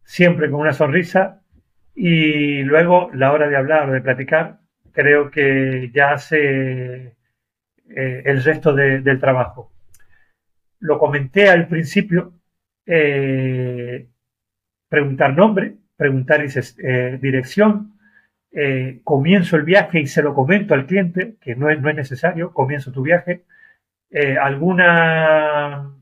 siempre 0.05 0.51
con 0.51 0.61
una 0.61 0.73
sonrisa 0.73 1.41
y 1.95 2.63
luego 2.63 3.11
la 3.13 3.33
hora 3.33 3.49
de 3.49 3.57
hablar 3.57 3.89
o 3.89 3.93
de 3.93 4.01
platicar, 4.01 4.59
creo 4.93 5.31
que 5.31 5.91
ya 5.93 6.13
hace 6.13 7.17
eh, 7.97 8.23
el 8.25 8.43
resto 8.43 8.75
del 8.75 9.21
trabajo. 9.21 9.73
Lo 10.79 10.99
comenté 10.99 11.49
al 11.49 11.69
principio, 11.69 12.33
eh, 12.87 14.09
preguntar 14.89 15.37
nombre, 15.37 15.75
preguntar 15.97 16.43
eh, 16.43 17.19
dirección, 17.21 17.99
comienzo 19.05 19.57
el 19.57 19.63
viaje 19.63 20.01
y 20.01 20.07
se 20.07 20.23
lo 20.23 20.35
comento 20.35 20.75
al 20.75 20.87
cliente, 20.87 21.37
que 21.41 21.55
no 21.55 21.71
es, 21.71 21.81
no 21.81 21.89
es 21.89 21.97
necesario, 21.97 22.53
comienzo 22.53 22.91
tu 22.91 23.03
viaje, 23.03 23.45
eh, 24.11 24.37
alguna 24.39 25.95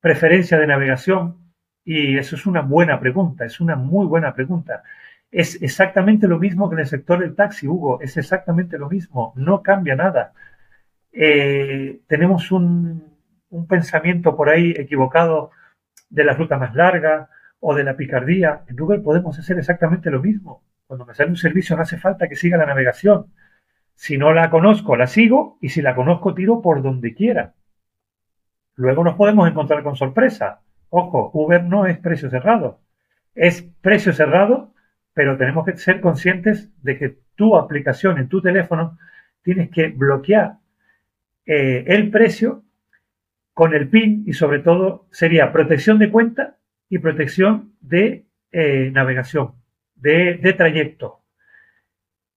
preferencia 0.00 0.58
de 0.58 0.66
navegación, 0.66 1.52
y 1.84 2.18
eso 2.18 2.36
es 2.36 2.46
una 2.46 2.62
buena 2.62 3.00
pregunta, 3.00 3.44
es 3.44 3.60
una 3.60 3.76
muy 3.76 4.06
buena 4.06 4.34
pregunta. 4.34 4.82
Es 5.30 5.60
exactamente 5.62 6.28
lo 6.28 6.38
mismo 6.38 6.68
que 6.68 6.74
en 6.74 6.80
el 6.80 6.86
sector 6.86 7.20
del 7.20 7.34
taxi, 7.34 7.66
Hugo, 7.66 8.00
es 8.00 8.16
exactamente 8.16 8.78
lo 8.78 8.88
mismo, 8.88 9.32
no 9.36 9.62
cambia 9.62 9.96
nada. 9.96 10.32
tenemos 11.12 12.50
un, 12.52 13.18
un 13.50 13.66
pensamiento 13.66 14.36
por 14.36 14.48
ahí 14.48 14.72
equivocado 14.76 15.50
de 16.10 16.24
la 16.24 16.34
ruta 16.34 16.58
más 16.58 16.74
larga, 16.74 17.28
o 17.66 17.74
de 17.74 17.82
la 17.82 17.96
picardía, 17.96 18.60
en 18.68 18.76
Google 18.76 19.00
podemos 19.00 19.38
hacer 19.38 19.58
exactamente 19.58 20.10
lo 20.10 20.20
mismo. 20.20 20.62
Cuando 20.86 21.06
me 21.06 21.14
sale 21.14 21.30
un 21.30 21.36
servicio 21.38 21.74
no 21.74 21.80
hace 21.80 21.96
falta 21.96 22.28
que 22.28 22.36
siga 22.36 22.58
la 22.58 22.66
navegación. 22.66 23.32
Si 23.94 24.18
no 24.18 24.32
la 24.32 24.50
conozco, 24.50 24.96
la 24.96 25.06
sigo 25.06 25.58
y 25.60 25.70
si 25.70 25.82
la 25.82 25.94
conozco, 25.94 26.34
tiro 26.34 26.60
por 26.60 26.82
donde 26.82 27.14
quiera. 27.14 27.54
Luego 28.76 29.04
nos 29.04 29.14
podemos 29.14 29.48
encontrar 29.48 29.82
con 29.82 29.96
sorpresa. 29.96 30.60
Ojo, 30.90 31.30
Uber 31.32 31.64
no 31.64 31.86
es 31.86 31.98
precio 31.98 32.28
cerrado. 32.30 32.80
Es 33.34 33.62
precio 33.80 34.12
cerrado, 34.12 34.72
pero 35.12 35.36
tenemos 35.36 35.64
que 35.64 35.76
ser 35.76 36.00
conscientes 36.00 36.70
de 36.82 36.98
que 36.98 37.16
tu 37.36 37.56
aplicación 37.56 38.18
en 38.18 38.28
tu 38.28 38.42
teléfono 38.42 38.98
tienes 39.42 39.70
que 39.70 39.88
bloquear 39.88 40.58
eh, 41.46 41.84
el 41.86 42.10
precio 42.10 42.62
con 43.52 43.74
el 43.74 43.88
PIN 43.88 44.24
y 44.26 44.32
sobre 44.32 44.58
todo 44.58 45.06
sería 45.10 45.52
protección 45.52 45.98
de 45.98 46.10
cuenta 46.10 46.56
y 46.88 46.98
protección 46.98 47.72
de 47.80 48.26
eh, 48.50 48.90
navegación, 48.92 49.54
de, 49.94 50.54
trayecto. 50.56 51.23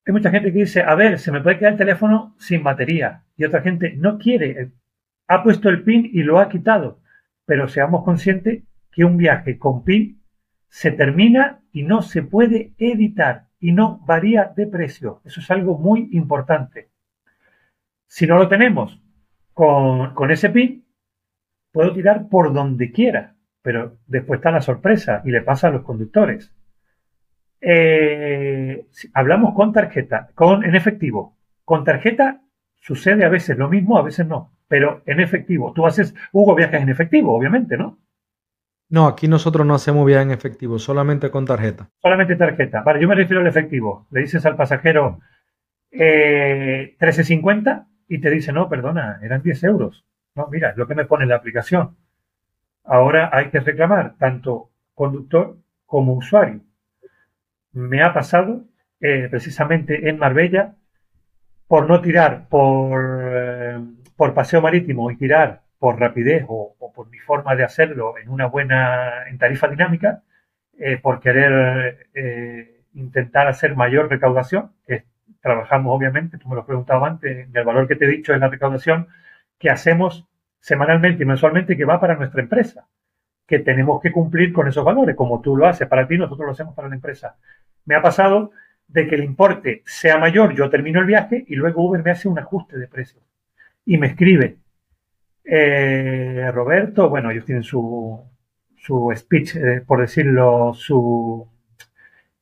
Hay 0.07 0.13
mucha 0.13 0.31
gente 0.31 0.53
que 0.53 0.59
dice, 0.59 0.81
a 0.81 0.95
ver, 0.95 1.19
se 1.19 1.31
me 1.31 1.41
puede 1.41 1.59
quedar 1.59 1.73
el 1.73 1.77
teléfono 1.77 2.33
sin 2.39 2.63
batería. 2.63 3.25
Y 3.35 3.43
otra 3.43 3.61
gente 3.61 3.93
no 3.97 4.17
quiere, 4.17 4.71
ha 5.27 5.43
puesto 5.43 5.69
el 5.69 5.83
PIN 5.83 6.09
y 6.11 6.23
lo 6.23 6.39
ha 6.39 6.49
quitado. 6.49 7.01
Pero 7.45 7.67
seamos 7.67 8.03
conscientes 8.05 8.63
que 8.91 9.03
un 9.03 9.17
viaje 9.17 9.59
con 9.59 9.83
PIN 9.83 10.23
se 10.69 10.91
termina 10.91 11.59
y 11.71 11.83
no 11.83 12.01
se 12.01 12.23
puede 12.23 12.73
editar 12.77 13.47
y 13.59 13.73
no 13.73 13.99
varía 14.05 14.53
de 14.55 14.65
precio. 14.65 15.21
Eso 15.25 15.41
es 15.41 15.51
algo 15.51 15.77
muy 15.77 16.09
importante. 16.13 16.89
Si 18.05 18.25
no 18.25 18.37
lo 18.37 18.47
tenemos 18.47 18.99
con, 19.53 20.15
con 20.15 20.31
ese 20.31 20.49
PIN, 20.49 20.85
puedo 21.71 21.93
tirar 21.93 22.29
por 22.29 22.53
donde 22.53 22.91
quiera 22.91 23.37
pero 23.67 23.97
después 24.07 24.37
está 24.37 24.49
la 24.49 24.61
sorpresa 24.61 25.21
y 25.25 25.31
le 25.31 25.41
pasa 25.41 25.67
a 25.67 25.71
los 25.71 25.83
conductores. 25.83 26.53
Eh, 27.59 28.26
hablamos 29.13 29.53
con 29.53 29.73
tarjeta, 29.73 30.29
con 30.35 30.63
en 30.63 30.75
efectivo. 30.75 31.35
Con 31.65 31.83
tarjeta 31.83 32.41
sucede 32.75 33.25
a 33.25 33.29
veces 33.29 33.57
lo 33.57 33.69
mismo, 33.69 33.97
a 33.97 34.03
veces 34.03 34.27
no, 34.27 34.53
pero 34.67 35.01
en 35.05 35.19
efectivo. 35.19 35.73
Tú 35.73 35.85
haces, 35.85 36.15
Hugo, 36.31 36.55
viajes 36.55 36.81
en 36.81 36.89
efectivo, 36.89 37.35
obviamente, 37.35 37.77
¿no? 37.77 37.97
No, 38.89 39.05
aquí 39.05 39.27
nosotros 39.27 39.67
no 39.67 39.75
hacemos 39.75 40.05
viajes 40.05 40.27
en 40.27 40.31
efectivo, 40.31 40.79
solamente 40.79 41.29
con 41.29 41.45
tarjeta. 41.45 41.89
Solamente 42.01 42.37
tarjeta. 42.37 42.81
Vale, 42.83 43.01
yo 43.01 43.07
me 43.07 43.15
refiero 43.15 43.41
al 43.41 43.47
efectivo. 43.47 44.07
Le 44.11 44.21
dices 44.21 44.45
al 44.45 44.55
pasajero 44.55 45.19
eh, 45.91 46.95
13.50 46.99 47.85
y 48.07 48.21
te 48.21 48.29
dice, 48.29 48.53
no, 48.53 48.69
perdona, 48.69 49.19
eran 49.21 49.41
10 49.41 49.63
euros. 49.65 50.05
No, 50.35 50.47
mira, 50.47 50.69
es 50.69 50.77
lo 50.77 50.87
que 50.87 50.95
me 50.95 51.05
pone 51.05 51.25
la 51.25 51.35
aplicación. 51.35 51.97
Ahora 52.85 53.29
hay 53.33 53.49
que 53.49 53.59
reclamar 53.59 54.15
tanto 54.17 54.69
conductor 54.95 55.57
como 55.85 56.13
usuario. 56.13 56.61
Me 57.73 58.01
ha 58.01 58.13
pasado 58.13 58.63
eh, 58.99 59.27
precisamente 59.29 60.09
en 60.09 60.17
Marbella 60.17 60.75
por 61.67 61.87
no 61.87 62.01
tirar 62.01 62.47
por, 62.49 63.19
eh, 63.33 63.79
por 64.15 64.33
paseo 64.33 64.61
marítimo 64.61 65.11
y 65.11 65.17
tirar 65.17 65.61
por 65.77 65.99
rapidez 65.99 66.45
o, 66.47 66.75
por 66.95 67.09
mi 67.09 67.19
forma 67.19 67.55
de 67.55 67.63
hacerlo 67.63 68.17
en 68.17 68.29
una 68.29 68.47
buena, 68.47 69.27
en 69.27 69.37
tarifa 69.37 69.67
dinámica, 69.67 70.23
eh, 70.79 70.97
por 70.97 71.19
querer 71.19 72.07
intentar 72.93 73.47
hacer 73.47 73.75
mayor 73.75 74.09
recaudación, 74.09 74.71
que 74.87 75.03
trabajamos 75.41 75.95
obviamente, 75.95 76.39
tú 76.39 76.49
me 76.49 76.55
lo 76.55 76.65
has 76.67 77.03
antes, 77.03 77.51
del 77.51 77.63
valor 77.63 77.87
que 77.87 77.95
te 77.95 78.05
he 78.05 78.09
dicho 78.09 78.33
es 78.33 78.39
la 78.39 78.49
recaudación 78.49 79.07
que 79.59 79.69
hacemos 79.69 80.27
semanalmente 80.59 81.23
y 81.23 81.25
mensualmente 81.25 81.77
que 81.77 81.85
va 81.85 81.99
para 81.99 82.15
nuestra 82.15 82.41
empresa, 82.41 82.87
que 83.45 83.59
tenemos 83.59 84.01
que 84.01 84.11
cumplir 84.11 84.51
con 84.51 84.67
esos 84.67 84.83
valores, 84.83 85.15
como 85.15 85.41
tú 85.41 85.55
lo 85.55 85.67
haces 85.67 85.87
para 85.87 86.07
ti, 86.07 86.17
nosotros 86.17 86.45
lo 86.47 86.51
hacemos 86.51 86.75
para 86.75 86.89
la 86.89 86.95
empresa. 86.95 87.35
Me 87.85 87.95
ha 87.95 88.01
pasado 88.01 88.51
de 88.87 89.07
que 89.07 89.15
el 89.15 89.23
importe 89.23 89.83
sea 89.85 90.17
mayor, 90.17 90.55
yo 90.55 90.69
termino 90.69 90.99
el 90.99 91.05
viaje 91.05 91.43
y 91.47 91.55
luego 91.55 91.83
Uber 91.83 92.03
me 92.03 92.11
hace 92.11 92.27
un 92.27 92.39
ajuste 92.39 92.77
de 92.77 92.87
precio 92.87 93.21
y 93.85 93.97
me 93.97 94.07
escribe, 94.07 94.57
eh, 95.43 96.51
Roberto, 96.53 97.09
bueno, 97.09 97.31
ellos 97.31 97.45
tienen 97.45 97.63
su, 97.63 98.21
su 98.75 99.13
speech, 99.15 99.55
eh, 99.55 99.81
por 99.85 100.01
decirlo, 100.01 100.73
su... 100.73 101.47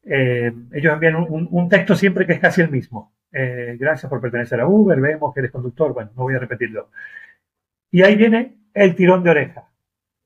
Eh, 0.03 0.51
ellos 0.73 0.93
envían 0.93 1.15
un, 1.15 1.47
un, 1.51 1.69
texto 1.69 1.95
siempre 1.95 2.25
que 2.25 2.33
es 2.33 2.39
casi 2.39 2.61
el 2.61 2.69
mismo. 2.69 3.13
gracias 3.31 4.09
por 4.09 4.21
pertenecer 4.21 4.59
a 4.61 4.67
Uber, 4.67 4.99
vemos 4.99 5.33
que 5.33 5.41
eres 5.41 5.51
conductor, 5.51 5.93
bueno, 5.93 6.11
no 6.15 6.23
voy 6.23 6.35
a 6.35 6.39
repetirlo. 6.39 6.89
Y 7.91 8.01
ahí 8.03 8.15
viene 8.15 8.57
el 8.73 8.95
tirón 8.95 9.23
de 9.23 9.31
oreja. 9.31 9.69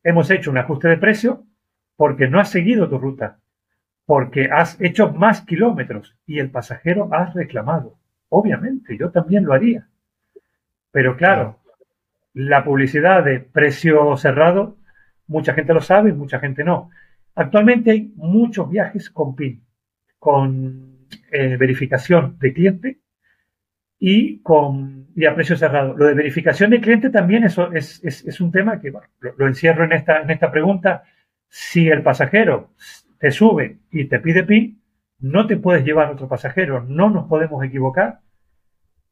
Hemos 0.03 0.29
hecho 0.31 0.51
un 0.51 0.57
ajuste 0.57 0.87
de 0.87 0.97
precio 0.97 1.45
porque 1.95 2.27
no 2.29 2.39
has 2.39 2.49
seguido 2.49 2.89
tu 2.89 2.97
ruta, 2.97 3.39
porque 4.09 4.49
has 4.51 4.75
hecho 4.81 5.13
más 5.13 5.41
kilómetros 5.41 6.17
y 6.25 6.39
el 6.39 6.49
pasajero 6.49 7.09
ha 7.13 7.31
reclamado. 7.31 7.99
Obviamente, 8.29 8.97
yo 8.97 9.11
también 9.11 9.45
lo 9.45 9.53
haría. 9.53 9.87
Pero 10.89 11.15
claro, 11.15 11.59
la 12.33 12.63
publicidad 12.63 13.23
de 13.23 13.39
precio 13.39 14.17
cerrado, 14.17 14.77
mucha 15.27 15.53
gente 15.53 15.75
lo 15.75 15.81
sabe, 15.81 16.11
mucha 16.11 16.39
gente 16.39 16.63
no. 16.63 16.89
Actualmente 17.35 17.91
hay 17.91 18.11
muchos 18.15 18.67
viajes 18.67 19.11
con 19.11 19.35
PIN, 19.35 19.63
con 20.17 21.05
eh, 21.31 21.57
verificación 21.57 22.35
de 22.39 22.51
cliente 22.51 22.99
y, 23.99 24.39
con, 24.39 25.09
y 25.15 25.27
a 25.27 25.35
precio 25.35 25.55
cerrado. 25.55 25.95
Lo 25.95 26.05
de 26.05 26.15
verificación 26.15 26.71
de 26.71 26.81
cliente 26.81 27.11
también 27.11 27.43
es, 27.43 28.39
un 28.39 28.51
tema 28.51 28.81
que 28.81 28.91
lo, 29.37 29.47
encierro 29.47 29.83
en 29.83 29.91
esta, 29.91 30.23
en 30.23 30.31
esta 30.31 30.51
pregunta. 30.51 31.03
Si 31.47 31.87
el 31.87 32.01
pasajero 32.01 32.71
te 33.19 33.31
sube 33.31 33.79
y 33.91 34.05
te 34.05 34.19
pide 34.19 34.43
PIN, 34.43 34.81
no 35.19 35.45
te 35.47 35.57
puedes 35.57 35.83
llevar 35.83 36.11
otro 36.11 36.27
pasajero, 36.27 36.83
no 36.83 37.09
nos 37.09 37.27
podemos 37.27 37.63
equivocar 37.63 38.21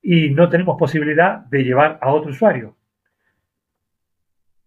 y 0.01 0.30
no 0.30 0.49
tenemos 0.49 0.78
posibilidad 0.78 1.39
de 1.45 1.64
llevar 1.64 1.99
a 2.01 2.14
otro 2.14 2.32
usuario. 2.32 2.76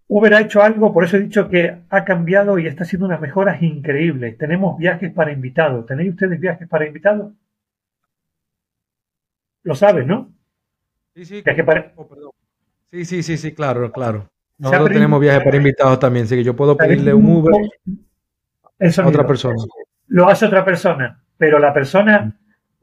Uber 0.06 0.34
ha 0.34 0.40
hecho 0.40 0.60
algo, 0.60 0.92
por 0.92 1.04
eso 1.04 1.16
he 1.16 1.20
dicho 1.20 1.48
que 1.48 1.82
ha 1.88 2.04
cambiado 2.04 2.58
y 2.58 2.66
está 2.66 2.82
haciendo 2.82 3.06
unas 3.06 3.20
mejoras 3.20 3.62
increíbles. 3.62 4.36
Tenemos 4.36 4.76
viajes 4.76 5.12
para 5.12 5.32
invitados. 5.32 5.86
¿Tenéis 5.86 6.10
ustedes 6.10 6.40
viajes 6.40 6.68
para 6.68 6.86
invitados? 6.86 7.32
Lo 9.62 9.74
sabes, 9.76 10.04
¿no? 10.06 10.32
Sí, 11.14 11.24
sí. 11.24 11.44
Oh, 11.96 12.08
sí, 12.90 13.04
sí, 13.04 13.22
sí, 13.22 13.36
sí, 13.36 13.52
claro, 13.52 13.92
claro. 13.92 14.28
Nosotros 14.58 14.90
tenemos 14.90 15.20
viajes 15.20 15.44
para 15.44 15.56
invitados 15.56 15.98
también, 16.00 16.24
así 16.24 16.34
que 16.34 16.44
yo 16.44 16.56
puedo 16.56 16.76
pedirle 16.76 17.14
un 17.14 17.26
Uber 17.26 17.70
otra 19.04 19.26
persona. 19.26 19.56
Lo 20.08 20.28
hace 20.28 20.46
otra 20.46 20.64
persona, 20.64 21.22
pero 21.36 21.58
la 21.58 21.72
persona 21.72 22.36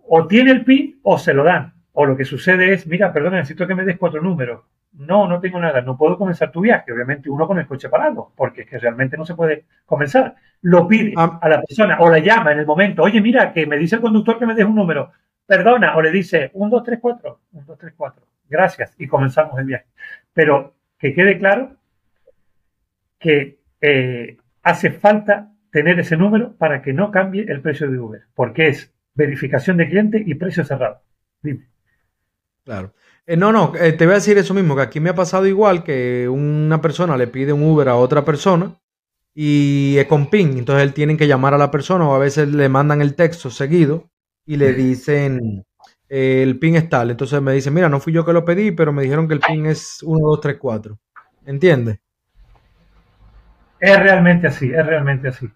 o 0.10 0.28
tiene 0.28 0.52
el 0.52 0.64
PIN 0.64 1.00
o 1.04 1.18
se 1.18 1.34
lo 1.34 1.44
dan. 1.44 1.74
O 1.94 2.06
lo 2.06 2.16
que 2.16 2.26
sucede 2.26 2.74
es, 2.74 2.86
mira, 2.88 3.12
perdona, 3.12 3.38
necesito 3.38 3.66
que 3.68 3.76
me 3.76 3.84
des 3.84 3.98
cuatro 3.98 4.22
números. 4.22 4.62
No, 4.94 5.28
no 5.28 5.40
tengo 5.40 5.60
nada, 5.60 5.82
no 5.82 5.98
puedo 5.98 6.18
comenzar 6.18 6.52
tu 6.52 6.62
viaje. 6.62 6.92
Obviamente 6.92 7.30
uno 7.30 7.48
con 7.48 7.60
el 7.60 7.68
coche 7.68 7.90
parado, 7.90 8.32
porque 8.36 8.62
es 8.62 8.70
que 8.70 8.78
realmente 8.78 9.18
no 9.18 9.26
se 9.26 9.36
puede 9.36 9.66
comenzar. 9.86 10.36
Lo 10.62 10.88
pide 10.88 11.14
ah. 11.18 11.40
a 11.42 11.50
la 11.50 11.62
persona 11.62 11.98
o 12.00 12.10
la 12.10 12.20
llama 12.20 12.52
en 12.52 12.60
el 12.60 12.66
momento, 12.66 13.04
oye, 13.04 13.20
mira, 13.20 13.52
que 13.52 13.66
me 13.66 13.78
dice 13.78 13.96
el 13.96 14.02
conductor 14.02 14.40
que 14.40 14.46
me 14.46 14.56
des 14.56 14.66
un 14.66 14.76
número 14.76 15.12
perdona, 15.48 15.96
o 15.96 16.02
le 16.02 16.12
dice 16.12 16.52
1, 16.54 16.70
2, 16.70 16.84
3, 16.84 17.00
4, 17.02 17.40
1, 17.54 17.64
2, 17.66 17.78
3, 17.80 17.94
4, 17.98 18.28
gracias, 18.50 18.94
y 19.00 19.08
comenzamos 19.08 19.58
el 19.58 19.66
viaje. 19.66 19.86
Pero 20.34 20.76
que 21.00 21.16
quede 21.16 21.40
claro 21.40 21.78
que 23.18 23.58
eh, 23.82 24.38
hace 24.62 24.92
falta 24.92 25.52
tener 25.78 26.00
ese 26.00 26.18
número 26.18 26.56
para 26.58 26.82
que 26.82 26.92
no 26.92 27.12
cambie 27.12 27.46
el 27.48 27.62
precio 27.62 27.88
de 27.88 28.00
Uber, 28.00 28.22
porque 28.34 28.68
es 28.70 28.92
verificación 29.14 29.78
de 29.78 29.88
cliente 29.88 30.24
y 30.26 30.34
precio 30.34 30.66
cerrado. 30.66 31.04
Dime. 31.44 31.68
Claro. 32.66 32.96
Eh, 33.28 33.38
no, 33.38 33.52
no, 33.52 33.74
eh, 33.80 33.92
te 33.94 34.06
voy 34.06 34.14
a 34.14 34.16
decir 34.16 34.40
eso 34.40 34.56
mismo, 34.56 34.76
que 34.76 34.82
aquí 34.82 35.00
me 35.00 35.12
ha 35.12 35.16
pasado 35.16 35.46
igual 35.46 35.84
que 35.84 36.28
una 36.28 36.82
persona 36.82 37.16
le 37.16 37.28
pide 37.28 37.54
un 37.54 37.62
Uber 37.62 37.90
a 37.90 37.96
otra 37.96 38.26
persona 38.26 38.74
y 39.36 39.98
es 40.00 40.08
con 40.08 40.32
PIN, 40.32 40.58
entonces 40.58 40.82
él 40.82 40.96
tiene 40.96 41.16
que 41.16 41.28
llamar 41.28 41.54
a 41.54 41.60
la 41.60 41.70
persona 41.70 42.10
o 42.10 42.16
a 42.16 42.20
veces 42.20 42.52
le 42.52 42.70
mandan 42.70 43.04
el 43.04 43.14
texto 43.14 43.52
seguido 43.52 44.10
y 44.48 44.56
le 44.56 44.74
dicen 44.74 45.64
eh, 46.10 46.42
el 46.42 46.58
pin 46.58 46.76
es 46.76 46.90
tal. 46.90 47.12
Entonces 47.12 47.40
me 47.40 47.54
dicen, 47.54 47.72
mira, 47.76 47.88
no 47.88 48.00
fui 48.00 48.14
yo 48.14 48.26
que 48.26 48.34
lo 48.34 48.44
pedí, 48.44 48.72
pero 48.72 48.92
me 48.92 49.04
dijeron 49.04 49.28
que 49.28 49.36
el 49.36 49.42
pin 49.42 49.68
es 49.68 50.02
1, 50.02 50.28
2, 50.28 50.42
3, 50.42 50.58
4. 50.58 50.98
¿Entiendes? 51.46 52.00
Es 53.80 54.00
realmente 54.00 54.48
así, 54.48 54.72
es 54.74 54.84
realmente 54.84 55.28
así. 55.28 55.48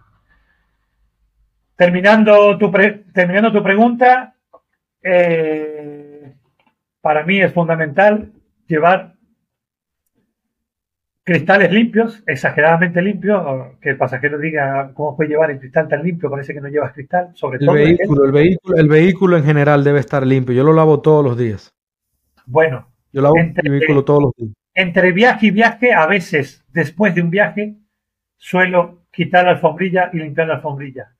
Terminando 1.81 2.59
tu, 2.59 2.71
terminando 3.11 3.51
tu 3.51 3.63
pregunta, 3.63 4.35
eh, 5.01 6.31
para 7.01 7.25
mí 7.25 7.41
es 7.41 7.51
fundamental 7.51 8.31
llevar 8.67 9.15
cristales 11.23 11.71
limpios, 11.71 12.21
exageradamente 12.27 13.01
limpios, 13.01 13.79
que 13.81 13.89
el 13.89 13.97
pasajero 13.97 14.37
diga 14.37 14.91
cómo 14.93 15.17
puede 15.17 15.31
llevar 15.31 15.49
el 15.49 15.59
cristal 15.59 15.87
tan 15.87 16.03
limpio, 16.03 16.29
parece 16.29 16.53
que 16.53 16.61
no 16.61 16.67
llevas 16.67 16.93
cristal, 16.93 17.31
sobre 17.33 17.57
el 17.59 17.67
Vehículo, 17.67 18.25
el, 18.25 18.31
vehículo, 18.31 18.77
el 18.77 18.87
vehículo 18.87 19.37
en 19.37 19.43
general 19.43 19.83
debe 19.83 20.01
estar 20.01 20.23
limpio, 20.23 20.53
yo 20.53 20.63
lo 20.63 20.73
lavo 20.73 21.01
todos 21.01 21.25
los 21.25 21.35
días. 21.35 21.73
Bueno, 22.45 22.89
yo 23.11 23.23
lavo 23.23 23.33
el 23.37 23.71
vehículo 23.71 24.05
todos 24.05 24.21
los 24.21 24.33
días. 24.37 24.53
Entre 24.75 25.11
viaje 25.13 25.47
y 25.47 25.49
viaje, 25.51 25.93
a 25.93 26.05
veces, 26.05 26.63
después 26.71 27.15
de 27.15 27.23
un 27.23 27.31
viaje, 27.31 27.77
suelo 28.37 29.07
quitar 29.11 29.45
la 29.45 29.53
alfombrilla 29.53 30.11
y 30.13 30.17
limpiar 30.17 30.47
la 30.47 30.57
alfombrilla. 30.57 31.15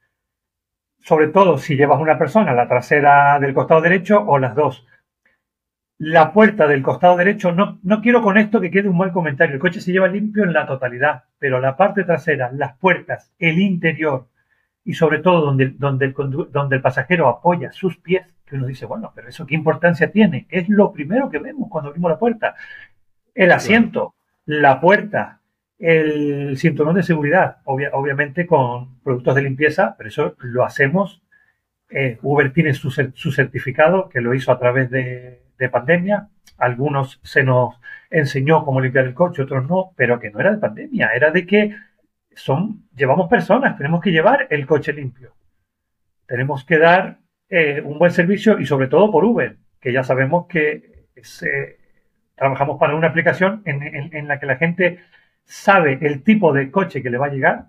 Sobre 1.02 1.28
todo 1.28 1.58
si 1.58 1.76
llevas 1.76 2.00
una 2.00 2.18
persona, 2.18 2.54
la 2.54 2.68
trasera 2.68 3.40
del 3.40 3.54
costado 3.54 3.82
derecho 3.82 4.24
o 4.26 4.38
las 4.40 4.56
dos. 4.56 4.86
La 5.98 6.34
puerta 6.34 6.68
del 6.68 6.82
costado 6.82 7.18
derecho, 7.18 7.52
no, 7.52 7.80
no 7.84 8.02
quiero 8.02 8.22
con 8.22 8.38
esto 8.38 8.60
que 8.60 8.72
quede 8.72 8.90
un 8.90 8.98
mal 8.98 9.12
comentario, 9.12 9.56
el 9.56 9.62
coche 9.62 9.82
se 9.82 9.92
lleva 9.92 10.08
limpio 10.08 10.44
en 10.44 10.54
la 10.54 10.66
totalidad, 10.66 11.26
pero 11.38 11.60
la 11.60 11.78
parte 11.78 12.04
trasera, 12.04 12.52
las 12.52 12.76
puertas, 12.78 13.32
el 13.38 13.60
interior 13.60 14.28
y 14.84 14.94
sobre 14.94 15.20
todo 15.20 15.42
donde, 15.42 15.74
donde, 15.78 16.06
el, 16.06 16.16
donde 16.52 16.76
el 16.76 16.82
pasajero 16.82 17.28
apoya 17.28 17.72
sus 17.72 17.98
pies, 17.98 18.26
que 18.46 18.56
uno 18.56 18.66
dice, 18.66 18.86
bueno, 18.86 19.12
pero 19.14 19.30
eso 19.30 19.46
qué 19.46 19.56
importancia 19.56 20.12
tiene, 20.12 20.48
es 20.50 20.68
lo 20.70 20.92
primero 20.92 21.30
que 21.30 21.40
vemos 21.40 21.70
cuando 21.70 21.90
abrimos 21.90 22.12
la 22.12 22.20
puerta. 22.20 22.56
El 23.34 23.52
asiento, 23.52 24.16
la 24.46 24.82
puerta, 24.82 25.41
el 25.82 26.58
cinturón 26.58 26.96
de 26.96 27.04
seguridad, 27.04 27.58
obviamente 27.66 28.46
con 28.46 29.02
productos 29.02 29.36
de 29.36 29.42
limpieza, 29.42 29.96
pero 29.98 30.10
eso 30.10 30.36
lo 30.40 30.64
hacemos. 30.64 31.22
Eh, 31.90 32.18
Uber 32.22 32.54
tiene 32.54 32.74
su, 32.74 32.92
su 32.92 33.32
certificado 33.32 34.08
que 34.08 34.22
lo 34.22 34.34
hizo 34.34 34.52
a 34.52 34.60
través 34.60 34.90
de, 34.90 35.42
de 35.58 35.70
pandemia. 35.70 36.30
Algunos 36.58 37.20
se 37.24 37.44
nos 37.44 37.80
enseñó 38.10 38.64
cómo 38.64 38.80
limpiar 38.80 39.06
el 39.06 39.14
coche, 39.14 39.42
otros 39.42 39.68
no, 39.68 39.94
pero 39.96 40.20
que 40.20 40.30
no 40.32 40.40
era 40.40 40.52
de 40.52 40.58
pandemia, 40.58 41.10
era 41.16 41.32
de 41.32 41.46
que 41.46 41.76
son, 42.36 42.88
llevamos 42.96 43.30
personas, 43.30 43.78
tenemos 43.78 44.02
que 44.02 44.12
llevar 44.12 44.48
el 44.50 44.66
coche 44.66 44.94
limpio. 44.94 45.34
Tenemos 46.28 46.64
que 46.64 46.78
dar 46.78 47.20
eh, 47.50 47.82
un 47.84 48.00
buen 48.00 48.12
servicio 48.12 48.60
y 48.60 48.66
sobre 48.66 48.88
todo 48.88 49.12
por 49.12 49.26
Uber, 49.26 49.58
que 49.80 49.92
ya 49.92 50.04
sabemos 50.04 50.48
que 50.48 51.06
eh, 51.16 51.78
trabajamos 52.36 52.80
para 52.80 52.96
una 52.96 53.08
aplicación 53.08 53.62
en, 53.66 54.28
la 54.28 54.40
que 54.40 54.46
la 54.46 54.56
gente 54.56 55.00
sabe 55.46 56.00
el 56.02 56.24
tipo 56.24 56.54
de 56.54 56.72
coche 56.72 57.02
que 57.02 57.10
le 57.10 57.18
va 57.18 57.28
a 57.28 57.32
llegar, 57.32 57.66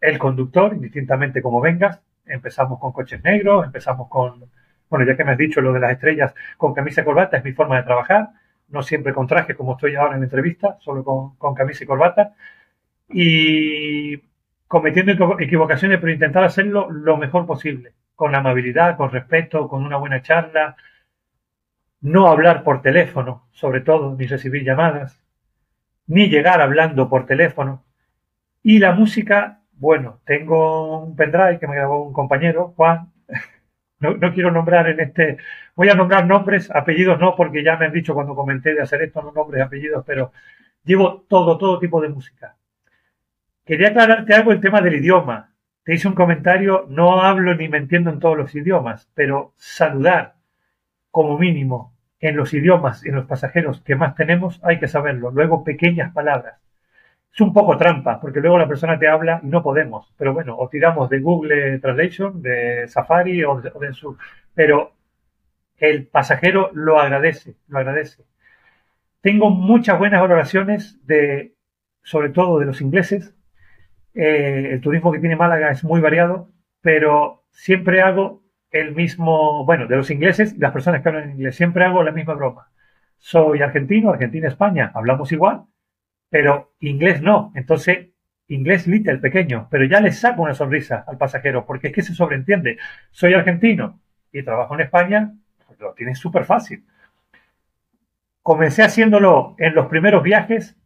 el 0.00 0.18
conductor, 0.18 0.74
indistintamente 0.74 1.42
como 1.42 1.60
vengas, 1.60 2.00
empezamos 2.26 2.78
con 2.78 2.92
coches 2.92 3.22
negros, 3.24 3.66
empezamos 3.66 4.08
con, 4.08 4.44
bueno, 4.88 5.06
ya 5.06 5.16
que 5.16 5.24
me 5.24 5.32
has 5.32 5.38
dicho 5.38 5.60
lo 5.60 5.72
de 5.72 5.80
las 5.80 5.92
estrellas, 5.92 6.34
con 6.56 6.74
camisa 6.74 7.02
y 7.02 7.04
corbata 7.04 7.38
es 7.38 7.44
mi 7.44 7.52
forma 7.52 7.76
de 7.76 7.82
trabajar, 7.82 8.30
no 8.68 8.82
siempre 8.82 9.14
con 9.14 9.26
traje 9.26 9.54
como 9.54 9.72
estoy 9.72 9.96
ahora 9.96 10.14
en 10.14 10.20
la 10.20 10.26
entrevista, 10.26 10.76
solo 10.80 11.04
con, 11.04 11.54
camisa 11.54 11.84
y 11.84 11.86
corbata, 11.86 12.34
y 13.08 14.22
cometiendo 14.66 15.38
equivocaciones, 15.40 15.98
pero 15.98 16.12
intentar 16.12 16.44
hacerlo 16.44 16.90
lo 16.90 17.16
mejor 17.16 17.46
posible, 17.46 17.94
con 18.14 18.34
amabilidad, 18.34 18.96
con 18.96 19.10
respeto, 19.10 19.68
con 19.68 19.84
una 19.84 19.96
buena 19.96 20.22
charla, 20.22 20.76
no 22.00 22.28
hablar 22.28 22.62
por 22.62 22.82
teléfono, 22.82 23.48
sobre 23.50 23.80
todo, 23.80 24.14
ni 24.16 24.26
recibir 24.26 24.64
llamadas, 24.64 25.20
ni 26.08 26.28
llegar 26.28 26.60
hablando 26.60 27.08
por 27.08 27.26
teléfono. 27.26 27.84
Y 28.62 28.80
la 28.80 28.92
música, 28.92 29.62
bueno, 29.72 30.20
tengo 30.24 31.04
un 31.04 31.14
pendrive 31.14 31.60
que 31.60 31.68
me 31.68 31.76
grabó 31.76 32.02
un 32.02 32.12
compañero, 32.12 32.74
Juan, 32.76 33.12
no, 34.00 34.32
quiero 34.34 34.50
nombrar 34.50 34.88
en 34.88 35.00
este, 35.00 35.38
voy 35.76 35.88
a 35.90 35.94
nombrar 35.94 36.26
nombres, 36.26 36.70
apellidos 36.74 37.20
no, 37.20 37.36
porque 37.36 37.62
ya 37.62 37.76
me 37.76 37.86
han 37.86 37.92
dicho 37.92 38.14
cuando 38.14 38.34
comenté 38.34 38.74
de 38.74 38.82
hacer 38.82 39.02
esto, 39.02 39.22
no 39.22 39.32
nombres, 39.32 39.62
apellidos, 39.62 40.04
pero 40.06 40.32
llevo 40.84 41.24
todo, 41.28 41.56
todo 41.58 41.78
tipo 41.78 42.00
de 42.00 42.08
música. 42.08 42.56
Quería 43.64 43.88
aclararte 43.88 44.34
algo 44.34 44.52
el 44.52 44.60
tema 44.60 44.80
del 44.80 44.96
idioma. 44.96 45.52
Te 45.84 45.94
hice 45.94 46.08
un 46.08 46.14
comentario, 46.14 46.86
no 46.88 47.20
hablo 47.20 47.54
ni 47.54 47.68
me 47.68 47.78
entiendo 47.78 48.10
en 48.10 48.18
todos 48.18 48.36
los 48.36 48.54
idiomas, 48.54 49.10
pero 49.14 49.52
saludar 49.56 50.36
como 51.10 51.38
mínimo 51.38 51.97
en 52.20 52.36
los 52.36 52.52
idiomas, 52.54 53.04
en 53.04 53.14
los 53.14 53.26
pasajeros 53.26 53.80
que 53.82 53.96
más 53.96 54.14
tenemos, 54.14 54.60
hay 54.64 54.78
que 54.78 54.88
saberlo. 54.88 55.30
Luego 55.30 55.64
pequeñas 55.64 56.12
palabras 56.12 56.56
es 57.38 57.40
un 57.40 57.52
poco 57.52 57.76
trampa, 57.76 58.20
porque 58.20 58.40
luego 58.40 58.58
la 58.58 58.66
persona 58.66 58.98
te 58.98 59.06
habla 59.06 59.40
y 59.42 59.46
no 59.46 59.62
podemos. 59.62 60.12
Pero 60.18 60.34
bueno, 60.34 60.56
o 60.58 60.68
tiramos 60.68 61.08
de 61.08 61.20
Google 61.20 61.78
Translation, 61.78 62.42
de 62.42 62.88
Safari 62.88 63.44
o 63.44 63.60
de, 63.60 63.92
su. 63.92 64.16
Pero 64.54 64.92
el 65.76 66.06
pasajero 66.06 66.70
lo 66.74 66.98
agradece, 66.98 67.54
lo 67.68 67.78
agradece. 67.78 68.24
Tengo 69.20 69.50
muchas 69.50 69.98
buenas 69.98 70.20
valoraciones 70.20 70.98
de, 71.06 71.54
sobre 72.02 72.30
todo 72.30 72.58
de 72.58 72.66
los 72.66 72.80
ingleses. 72.80 73.34
Eh, 74.14 74.70
el 74.72 74.80
turismo 74.80 75.12
que 75.12 75.20
tiene 75.20 75.36
Málaga 75.36 75.70
es 75.70 75.84
muy 75.84 76.00
variado, 76.00 76.48
pero 76.80 77.44
siempre 77.50 78.00
hago 78.00 78.42
el 78.70 78.94
mismo, 78.94 79.64
bueno, 79.64 79.86
de 79.86 79.96
los 79.96 80.10
ingleses 80.10 80.56
las 80.58 80.72
personas 80.72 81.02
que 81.02 81.08
hablan 81.08 81.30
inglés, 81.32 81.56
siempre 81.56 81.84
hago 81.84 82.02
la 82.02 82.12
misma 82.12 82.34
broma. 82.34 82.68
Soy 83.18 83.62
argentino, 83.62 84.10
Argentina, 84.10 84.48
España, 84.48 84.92
hablamos 84.94 85.32
igual, 85.32 85.64
pero 86.30 86.72
inglés 86.80 87.22
no. 87.22 87.52
Entonces, 87.54 88.08
inglés 88.48 88.86
little, 88.86 89.18
pequeño, 89.18 89.68
pero 89.70 89.84
ya 89.84 90.00
le 90.00 90.12
saco 90.12 90.42
una 90.42 90.54
sonrisa 90.54 91.04
al 91.06 91.18
pasajero, 91.18 91.66
porque 91.66 91.88
es 91.88 91.92
que 91.94 92.02
se 92.02 92.14
sobreentiende. 92.14 92.78
Soy 93.10 93.34
argentino 93.34 94.00
y 94.32 94.42
trabajo 94.42 94.74
en 94.74 94.80
España, 94.80 95.34
pues 95.66 95.78
lo 95.80 95.92
tienes 95.94 96.18
súper 96.18 96.44
fácil. 96.44 96.84
Comencé 98.42 98.82
haciéndolo 98.82 99.54
en 99.58 99.74
los 99.74 99.86
primeros 99.86 100.22
viajes, 100.22 100.76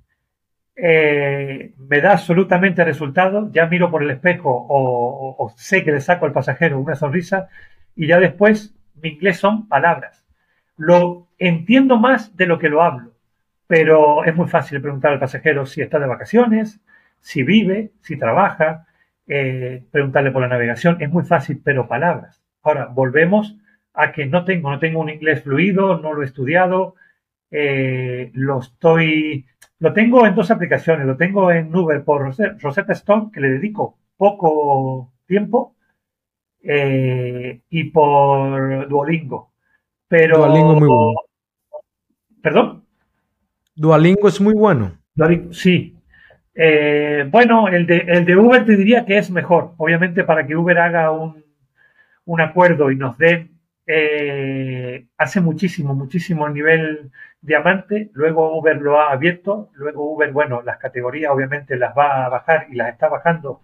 eh, 0.75 1.75
me 1.77 2.01
da 2.01 2.13
absolutamente 2.13 2.85
resultado, 2.85 3.51
ya 3.53 3.67
miro 3.67 3.91
por 3.91 4.03
el 4.03 4.11
espejo 4.11 4.51
o, 4.51 5.37
o, 5.39 5.51
sé 5.57 5.85
que 5.85 5.93
le 5.93 6.01
saco 6.01 6.25
al 6.25 6.33
pasajero 6.33 6.81
una 6.81 6.95
sonrisa 6.95 7.49
y 7.97 8.07
ya 8.09 8.19
después 8.19 8.75
mi 9.01 9.11
inglés 9.11 9.39
son 9.39 9.69
palabras. 9.69 10.25
Lo 10.77 11.29
entiendo 11.39 11.99
más 11.99 12.37
de 12.37 12.47
lo 12.47 12.59
que 12.59 12.69
lo 12.69 12.83
hablo 12.83 13.13
pero 13.73 14.23
es 14.25 14.37
muy 14.37 14.49
fácil 14.49 14.83
preguntar 14.83 15.15
al 15.15 15.19
pasajero 15.19 15.65
si 15.65 15.81
está 15.81 15.99
de 15.99 16.07
vacaciones, 16.07 16.83
si 17.21 17.43
vive, 17.43 17.93
si 18.03 18.19
trabaja, 18.19 18.87
eh, 19.27 19.85
preguntarle 19.91 20.31
por 20.31 20.43
la 20.43 20.49
navegación, 20.49 20.99
es 21.01 21.09
muy 21.09 21.25
fácil, 21.25 21.63
pero 21.65 21.89
palabras. 21.89 22.43
Ahora, 22.63 22.91
volvemos 22.93 23.57
a 23.95 24.13
que 24.13 24.27
no 24.27 24.45
tengo, 24.45 24.71
no 24.71 24.79
tengo 24.79 25.01
un 25.01 25.09
inglés 25.09 25.43
fluido, 25.43 25.99
no 25.99 26.13
lo 26.13 26.21
he 26.21 26.27
estudiado, 26.27 26.97
eh, 27.51 28.31
lo 28.35 28.59
estoy, 28.59 29.47
lo 29.79 29.95
tengo 29.95 30.27
en 30.27 30.35
dos 30.35 30.51
aplicaciones, 30.51 31.07
lo 31.07 31.17
tengo 31.17 31.51
en 31.51 31.75
Uber 31.75 32.05
por 32.05 32.37
Rosetta 32.61 32.93
Stone, 32.93 33.31
que 33.33 33.41
le 33.41 33.53
dedico 33.53 33.97
poco 34.19 35.15
tiempo, 35.25 35.77
eh, 36.63 37.61
y 37.69 37.85
por 37.85 38.89
Duolingo. 38.89 39.53
Pero, 40.09 40.39
Duolingo 40.39 40.75
muy 40.75 40.89
bueno. 40.89 41.21
¿Perdón? 42.43 42.85
Duolingo 43.75 44.29
es 44.29 44.41
muy 44.41 44.55
bueno. 44.55 44.99
sí. 45.51 45.97
Eh, 46.55 47.27
bueno, 47.31 47.69
el 47.69 47.87
de, 47.87 48.05
el 48.07 48.27
de 48.27 48.37
Uber 48.37 48.65
te 48.67 48.77
diría 48.77 49.07
que 49.07 49.17
es 49.17 49.31
mejor. 49.31 49.73
Obviamente, 49.79 50.25
para 50.25 50.47
que 50.47 50.55
Uber 50.55 50.79
haga 50.79 51.11
un, 51.11 51.43
un 52.27 52.41
acuerdo 52.41 52.91
y 52.91 52.97
nos 52.97 53.17
den, 53.17 53.59
eh, 53.87 55.07
hace 55.17 55.41
muchísimo, 55.41 55.95
muchísimo 55.95 56.49
nivel 56.49 57.11
diamante. 57.41 58.11
Luego 58.13 58.59
Uber 58.59 58.77
lo 58.81 59.01
ha 59.01 59.13
abierto. 59.13 59.71
Luego 59.75 60.13
Uber, 60.13 60.31
bueno, 60.33 60.63
las 60.63 60.79
categorías 60.79 61.33
obviamente 61.33 61.77
las 61.77 61.97
va 61.97 62.27
a 62.27 62.29
bajar 62.29 62.67
y 62.71 62.77
las 62.77 62.91
está 62.91 63.09
bajando 63.09 63.63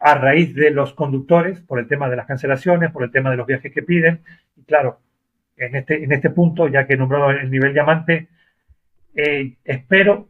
a 0.00 0.14
raíz 0.14 0.54
de 0.54 0.70
los 0.70 0.94
conductores 0.94 1.60
por 1.60 1.78
el 1.78 1.86
tema 1.86 2.08
de 2.08 2.16
las 2.16 2.26
cancelaciones, 2.26 2.90
por 2.90 3.04
el 3.04 3.10
tema 3.10 3.30
de 3.30 3.36
los 3.36 3.46
viajes 3.46 3.72
que 3.72 3.82
piden. 3.82 4.22
Y 4.56 4.64
claro, 4.64 5.00
en 5.56 5.76
este, 5.76 6.02
en 6.02 6.10
este 6.12 6.30
punto, 6.30 6.68
ya 6.68 6.86
que 6.86 6.94
he 6.94 6.96
nombrado 6.96 7.30
el 7.30 7.50
nivel 7.50 7.74
diamante, 7.74 8.28
eh, 9.14 9.56
espero 9.64 10.28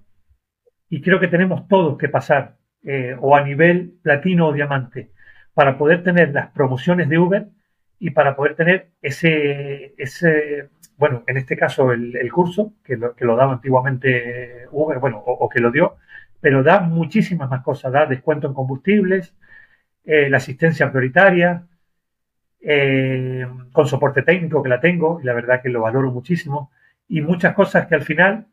y 0.88 1.00
creo 1.00 1.20
que 1.20 1.28
tenemos 1.28 1.68
todos 1.68 1.96
que 1.96 2.08
pasar 2.08 2.56
eh, 2.82 3.16
o 3.20 3.36
a 3.36 3.44
nivel 3.44 3.94
platino 4.02 4.48
o 4.48 4.52
diamante 4.52 5.10
para 5.54 5.78
poder 5.78 6.02
tener 6.02 6.32
las 6.32 6.50
promociones 6.50 7.08
de 7.08 7.18
Uber 7.18 7.46
y 7.98 8.10
para 8.10 8.34
poder 8.34 8.56
tener 8.56 8.88
ese, 9.02 9.94
ese 9.98 10.70
bueno, 10.96 11.22
en 11.26 11.36
este 11.36 11.56
caso 11.56 11.92
el, 11.92 12.30
curso, 12.32 12.74
que 12.84 12.96
lo, 12.96 13.14
que 13.14 13.24
lo, 13.24 13.36
daba 13.36 13.52
antiguamente 13.52 14.66
Uber, 14.70 14.98
bueno, 14.98 15.18
o, 15.24 15.48
que 15.48 15.60
lo 15.60 15.70
dio, 15.70 15.96
pero 16.40 16.62
da 16.62 16.80
muchísimas 16.80 17.48
más 17.48 17.62
cosas, 17.62 17.92
da 17.92 18.06
descuento 18.06 18.46
en 18.46 18.54
combustibles, 18.54 19.34
eh, 20.05 20.28
la 20.30 20.38
asistencia 20.38 20.90
prioritaria, 20.90 21.66
con 23.72 23.86
soporte 23.86 24.20
técnico 24.20 24.62
que 24.62 24.68
la 24.68 24.80
tengo 24.80 25.18
y 25.18 25.24
la 25.24 25.32
verdad 25.32 25.62
que 25.62 25.70
lo 25.70 25.80
valoro 25.80 26.11
muchísimo, 26.11 26.70
y 27.09 27.22
muchas 27.22 27.55
cosas 27.55 27.86
que 27.86 27.94
al 27.94 28.03
final 28.03 28.48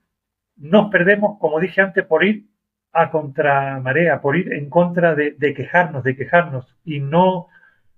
nos 0.55 0.89
perdemos, 0.89 1.37
como 1.39 1.59
dije 1.59 1.81
antes, 1.81 2.05
por 2.05 2.23
ir 2.23 2.47
a 2.91 3.11
contramarea, 3.11 4.21
por 4.21 4.35
ir 4.35 4.53
en 4.53 4.69
contra 4.69 5.13
de, 5.15 5.35
quejarnos, 5.55 6.03
de 6.03 6.15
quejarnos 6.15 6.75
y 6.83 6.99
no 6.99 7.47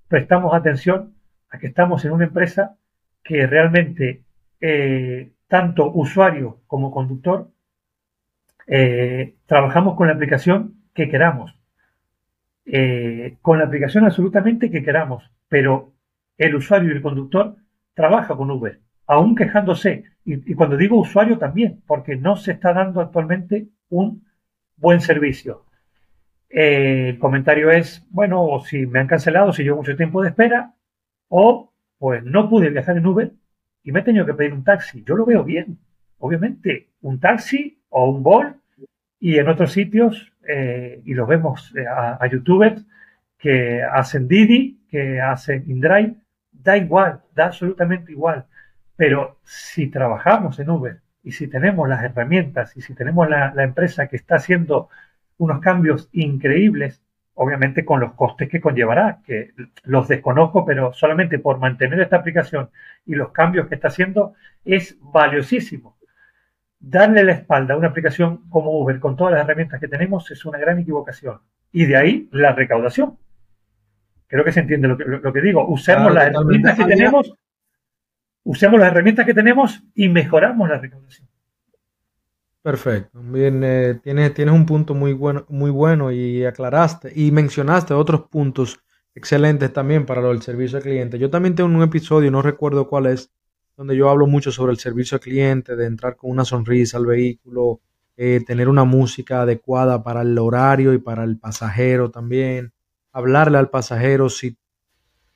prestamos 0.08 0.54
atención 0.54 1.14
a 1.50 1.58
que 1.58 1.68
estamos 1.68 2.04
en 2.04 2.12
una 2.12 2.26
empresa 2.26 2.76
que 3.24 3.48
realmente 3.48 4.24
eh, 4.60 5.32
tanto 5.48 5.90
usuario 5.92 6.60
como 6.68 6.92
conductor 6.92 7.50
eh, 8.68 9.36
trabajamos 9.46 9.96
con 9.96 10.08
la 10.08 10.14
aplicación 10.14 10.76
que 10.94 11.10
queramos, 11.10 11.56
eh, 12.72 13.38
con 13.42 13.60
la 13.60 13.66
aplicación 13.66 14.06
absolutamente 14.06 14.70
que 14.70 14.84
queramos, 14.84 15.24
pero 15.48 15.94
el 16.38 16.56
usuario 16.56 16.90
y 16.90 16.96
el 16.96 17.02
conductor 17.02 17.56
trabaja 17.94 18.36
con 18.36 18.52
Uber 18.52 18.80
aún 19.10 19.36
quejándose. 19.36 20.04
Y, 20.24 20.54
cuando 20.54 20.78
digo 20.78 21.00
usuario 21.00 21.40
también, 21.40 21.82
porque 21.88 22.16
no 22.16 22.36
se 22.36 22.52
está 22.52 22.74
dando 22.74 23.02
actualmente 23.02 23.68
un 23.90 24.24
buen 24.78 25.02
servicio. 25.02 25.66
Eh, 26.50 27.10
el 27.10 27.20
comentario 27.20 27.72
es, 27.72 28.06
bueno, 28.12 28.44
o 28.46 28.64
si 28.64 28.86
me 28.86 29.00
han 29.00 29.08
cancelado, 29.08 29.52
si 29.52 29.64
llevo 29.64 29.78
mucho 29.78 29.98
tiempo 29.98 30.22
de 30.22 30.30
espera, 30.30 30.76
o 31.28 31.74
pues 31.98 32.24
no 32.24 32.50
pude 32.50 32.70
viajar 32.70 32.98
en 32.98 33.06
Uber 33.08 33.32
y 33.84 33.92
me 33.92 34.02
he 34.02 34.04
tenido 34.04 34.28
que 34.28 34.36
pedir 34.36 34.54
un 34.54 34.64
taxi. 34.64 35.04
Yo 35.04 35.16
lo 35.16 35.26
veo 35.26 35.44
bien, 35.44 35.80
obviamente, 36.20 36.90
un 37.02 37.20
taxi 37.20 37.82
o 37.90 38.12
un 38.12 38.22
bol 38.22 38.59
y 39.20 39.38
en 39.38 39.48
otros 39.50 39.74
sitios, 39.74 40.32
eh, 40.48 41.02
y 41.06 41.14
los 41.14 41.28
vemos 41.28 41.74
eh, 41.76 41.86
a, 41.88 42.26
youtubers 42.28 42.86
que 43.38 43.84
hacen 43.84 44.28
Didi, 44.28 44.80
que 44.90 45.20
hacen 45.22 45.70
InDrive, 45.70 46.16
da 46.52 46.78
igual, 46.78 47.22
da 47.36 47.48
absolutamente 47.48 48.12
igual. 48.12 48.46
Pero 48.96 49.40
si 49.44 49.88
trabajamos 49.88 50.60
en 50.60 50.70
Uber 50.70 51.02
y 51.24 51.32
si 51.32 51.48
tenemos 51.48 51.88
las 51.88 52.04
herramientas 52.04 52.76
y 52.76 52.82
si 52.82 52.94
tenemos 52.96 53.30
la, 53.30 53.54
empresa 53.64 54.08
que 54.08 54.16
está 54.16 54.36
haciendo 54.36 54.90
unos 55.38 55.60
cambios 55.62 56.10
increíbles, 56.12 57.02
obviamente 57.34 57.86
con 57.86 58.02
los 58.02 58.14
costes 58.14 58.50
que 58.50 58.60
conllevará, 58.60 59.22
que 59.26 59.52
los 59.84 60.08
desconozco, 60.08 60.66
pero 60.66 60.94
solamente 60.94 61.40
por 61.40 61.60
mantener 61.60 62.02
esta 62.02 62.18
aplicación 62.18 62.70
y 63.06 63.16
los 63.16 63.32
cambios 63.32 63.68
que 63.68 63.76
está 63.76 63.88
haciendo 63.88 64.34
es 64.66 64.98
valiosísimo. 65.02 65.99
Darle 66.80 67.24
la 67.24 67.34
espalda 67.34 67.74
a 67.74 67.78
una 67.78 67.90
aplicación 67.90 68.50
como 68.50 68.80
Uber 68.80 69.00
con 69.00 69.16
todas 69.18 69.34
las 69.34 69.44
herramientas 69.44 69.80
que 69.80 69.88
tenemos 69.88 70.30
es 70.32 70.46
una 70.46 70.58
gran 70.58 70.80
equivocación. 70.80 71.40
Y 71.72 71.86
de 71.86 71.98
ahí 71.98 72.30
la 72.32 72.54
recaudación. 72.54 73.18
Creo 74.28 74.44
que 74.44 74.52
se 74.52 74.62
entiende 74.62 74.88
lo 74.88 75.34
que, 75.34 75.42
digo. 75.42 75.68
Usemos 75.68 76.14
las 76.14 76.28
herramientas 76.28 76.78
que 76.78 76.86
tenemos 76.86 77.34
usemos 78.44 78.80
las 78.80 78.92
herramientas 78.92 79.26
que 79.26 79.34
tenemos 79.34 79.84
y 79.94 80.10
mejoramos 80.10 80.68
la 80.70 80.80
recaudación. 80.80 81.28
Perfecto. 82.62 83.20
Bien, 83.22 83.64
eh, 83.64 84.00
tienes, 84.04 84.34
tienes 84.34 84.54
un 84.54 84.66
punto 84.66 84.94
muy 84.94 85.14
bueno, 85.14 85.46
muy 85.50 85.72
bueno 85.72 86.12
y 86.12 86.44
aclaraste 86.46 87.12
y 87.16 87.32
mencionaste 87.32 87.94
otros 87.94 88.28
puntos 88.30 88.80
excelentes 89.16 89.72
también 89.72 90.06
para 90.06 90.22
lo 90.22 90.30
del 90.30 90.42
servicio 90.42 90.78
al 90.78 90.84
cliente. 90.84 91.20
Yo 91.20 91.30
también 91.30 91.56
tengo 91.56 91.70
un 91.70 91.84
episodio, 91.84 92.32
no 92.32 92.42
recuerdo 92.42 92.88
cuál 92.88 93.06
es, 93.06 93.32
donde 93.80 93.96
yo 93.96 94.10
hablo 94.10 94.28
mucho 94.28 94.52
sobre 94.52 94.74
el 94.74 94.78
servicio 94.78 95.16
al 95.16 95.22
cliente, 95.22 95.78
de 95.78 95.86
entrar 95.86 96.18
con 96.18 96.32
una 96.32 96.44
sonrisa 96.44 96.98
al 96.98 97.06
vehículo, 97.06 97.80
eh, 98.18 98.44
tener 98.46 98.68
una 98.68 98.84
música 98.84 99.44
adecuada 99.44 100.04
para 100.04 100.22
el 100.22 100.38
horario 100.38 100.94
y 100.94 100.98
para 100.98 101.24
el 101.24 101.38
pasajero 101.38 102.12
también, 102.12 102.74
hablarle 103.14 103.58
al 103.58 103.70
pasajero 103.70 104.30
si 104.30 104.58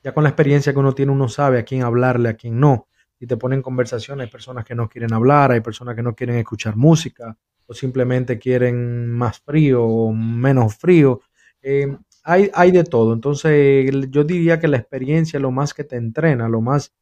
ya 0.02 0.12
con 0.12 0.24
la 0.24 0.28
experiencia 0.28 0.74
que 0.74 0.78
uno 0.78 0.92
tiene 0.92 1.10
uno 1.10 1.26
sabe 1.26 1.58
a 1.58 1.64
quién 1.64 1.84
hablarle, 1.84 2.28
a 2.28 2.34
quién 2.34 2.60
no. 2.60 2.86
Si 3.18 3.26
te 3.26 3.38
ponen 3.38 3.62
conversación, 3.62 4.20
hay 4.20 4.26
personas 4.26 4.66
que 4.66 4.74
no 4.74 4.90
quieren 4.90 5.14
hablar, 5.14 5.50
hay 5.50 5.60
personas 5.60 5.96
que 5.96 6.02
no 6.02 6.14
quieren 6.14 6.36
escuchar 6.36 6.76
música 6.76 7.38
o 7.64 7.72
simplemente 7.72 8.38
quieren 8.38 9.10
más 9.10 9.40
frío 9.40 9.82
o 9.82 10.12
menos 10.12 10.76
frío. 10.76 11.22
Eh, 11.62 11.96
hay, 12.22 12.50
hay 12.52 12.72
de 12.72 12.84
todo. 12.84 13.14
Entonces, 13.14 13.90
yo 14.10 14.22
diría 14.22 14.60
que 14.60 14.68
la 14.68 14.76
experiencia, 14.76 15.40
lo 15.40 15.50
más 15.50 15.72
que 15.72 15.84
te 15.84 15.96
entrena, 15.96 16.46
lo 16.46 16.60
más, 16.60 16.92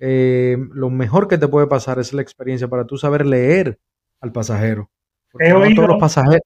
eh, 0.00 0.56
lo 0.72 0.88
mejor 0.88 1.28
que 1.28 1.36
te 1.36 1.46
puede 1.46 1.66
pasar 1.66 1.98
es 1.98 2.14
la 2.14 2.22
experiencia 2.22 2.68
para 2.68 2.86
tú 2.86 2.96
saber 2.96 3.26
leer 3.26 3.78
al 4.20 4.32
pasajero. 4.32 4.90
no 5.34 5.62
a 5.62 5.74
todos 5.74 5.88
los 5.88 6.00
pasajeros, 6.00 6.42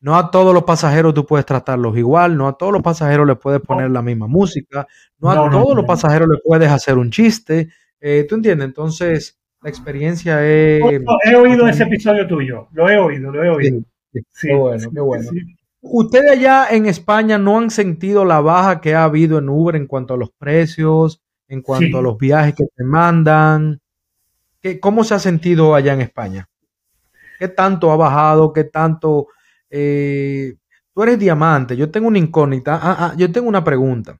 no 0.00 0.16
a 0.16 0.30
todos 0.30 0.54
los 0.54 0.62
pasajeros 0.62 1.12
tú 1.12 1.26
puedes 1.26 1.44
tratarlos 1.44 1.96
igual, 1.96 2.36
no 2.36 2.46
a 2.46 2.56
todos 2.56 2.72
los 2.72 2.82
pasajeros 2.82 3.26
les 3.26 3.36
puedes 3.36 3.60
poner 3.60 3.90
la 3.90 4.00
misma 4.00 4.28
música, 4.28 4.86
no 5.18 5.30
a 5.30 5.50
todos 5.50 5.74
los 5.74 5.84
pasajeros 5.84 6.28
les 6.28 6.40
puedes 6.44 6.70
hacer 6.70 6.96
un 6.96 7.10
chiste. 7.10 7.68
Eh, 8.00 8.26
¿Tú 8.28 8.36
entiendes? 8.36 8.68
Entonces, 8.68 9.40
la 9.60 9.70
experiencia 9.70 10.44
es... 10.44 10.82
he 11.24 11.34
oído 11.34 11.66
ese 11.66 11.82
episodio 11.82 12.28
tuyo, 12.28 12.68
lo 12.72 12.88
he 12.88 12.96
oído, 12.96 13.32
lo 13.32 13.42
he 13.42 13.48
oído. 13.48 13.80
Sí, 14.12 14.48
qué 14.48 14.54
bueno, 14.54 14.90
qué 14.92 15.00
bueno. 15.00 15.30
¿Ustedes 15.80 16.30
allá 16.30 16.68
en 16.70 16.86
España 16.86 17.38
no 17.38 17.58
han 17.58 17.70
sentido 17.70 18.24
la 18.24 18.40
baja 18.40 18.80
que 18.80 18.94
ha 18.94 19.04
habido 19.04 19.38
en 19.38 19.48
Uber 19.48 19.74
en 19.74 19.86
cuanto 19.86 20.14
a 20.14 20.16
los 20.16 20.30
precios, 20.30 21.23
en 21.48 21.62
cuanto 21.62 21.98
a 21.98 22.02
los 22.02 22.18
viajes 22.18 22.54
que 22.54 22.64
te 22.74 22.84
mandan? 22.84 23.80
¿Qué, 24.60 24.80
¿Cómo 24.80 25.04
se 25.04 25.14
ha 25.14 25.18
sentido 25.18 25.74
allá 25.74 25.92
en 25.92 26.00
España? 26.00 26.48
¿Qué 27.38 27.48
tanto 27.48 27.90
ha 27.90 27.96
bajado? 27.96 28.52
¿Qué 28.52 28.64
tanto... 28.64 29.28
Eh, 29.70 30.54
tú 30.94 31.02
eres 31.02 31.18
diamante, 31.18 31.76
yo 31.76 31.90
tengo 31.90 32.08
una 32.08 32.18
incógnita. 32.18 32.78
Ah, 32.80 32.96
ah, 32.98 33.14
yo 33.16 33.30
tengo 33.30 33.48
una 33.48 33.64
pregunta. 33.64 34.16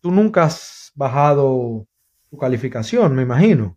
Tú 0.00 0.10
nunca 0.10 0.44
has 0.44 0.92
bajado 0.94 1.86
tu 2.30 2.36
calificación, 2.36 3.14
me 3.14 3.22
imagino. 3.22 3.76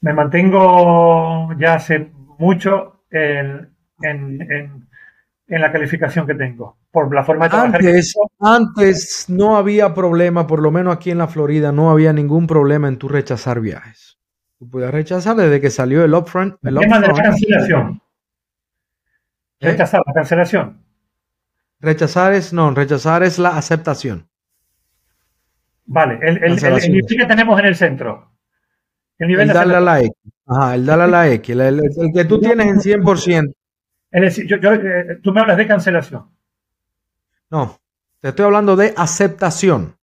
Me 0.00 0.12
mantengo 0.12 1.52
ya 1.58 1.74
hace 1.74 2.12
mucho 2.38 3.02
en, 3.10 3.74
en, 4.02 4.88
la 5.48 5.70
calificación 5.70 6.26
que 6.26 6.34
tengo. 6.34 6.76
Por 6.90 7.14
la 7.14 7.24
forma 7.24 7.44
de 7.44 7.50
trabajar. 7.50 7.76
Antes, 7.76 8.14
antes 8.40 9.24
no 9.28 9.56
había 9.56 9.94
problema, 9.94 10.46
por 10.46 10.60
lo 10.60 10.70
menos 10.70 10.94
aquí 10.94 11.10
en 11.10 11.18
la 11.18 11.28
Florida, 11.28 11.72
no 11.72 11.90
había 11.90 12.12
ningún 12.12 12.46
problema 12.46 12.88
en 12.88 12.98
tu 12.98 13.08
rechazar 13.08 13.60
viajes. 13.60 14.18
Tú 14.58 14.68
podías 14.68 14.90
rechazar 14.90 15.36
desde 15.36 15.60
que 15.60 15.70
salió 15.70 16.04
el 16.04 16.14
upfront. 16.14 16.56
El, 16.62 16.78
tema 16.78 16.98
de 17.00 17.08
la 17.08 17.14
cancelación. 17.14 18.00
¿Eh? 19.60 19.70
Rechazar 19.70 20.02
la 20.06 20.12
cancelación. 20.12 20.82
Rechazar 21.80 22.32
es, 22.32 22.52
no, 22.52 22.70
rechazar 22.70 23.22
es 23.22 23.38
la 23.38 23.56
aceptación. 23.56 24.28
Vale, 25.84 26.18
el, 26.22 26.42
el, 26.42 26.52
el, 26.52 27.06
que 27.06 27.26
tenemos 27.26 27.58
en 27.60 27.66
el 27.66 27.76
centro. 27.76 28.32
El 29.18 29.28
nivel 29.28 29.50
el 29.50 29.56
a 29.56 29.80
la 29.80 30.00
X. 30.00 30.10
Ajá, 30.46 30.74
el 30.74 30.84
dale 30.84 31.02
a 31.04 31.06
la 31.06 31.30
X. 31.30 31.56
El, 31.56 31.82
que 32.12 32.24
tú 32.24 32.40
tienes 32.40 32.66
en 32.66 33.02
100%. 33.02 33.54
Es 34.10 34.20
decir, 34.20 34.46
yo, 34.46 34.56
eh, 34.56 35.18
tú 35.22 35.32
me 35.32 35.40
hablas 35.40 35.56
de 35.56 35.66
cancelación. 35.66 36.30
No, 37.50 37.78
te 38.20 38.28
estoy 38.28 38.44
hablando 38.44 38.76
de 38.76 38.92
aceptación. 38.96 39.96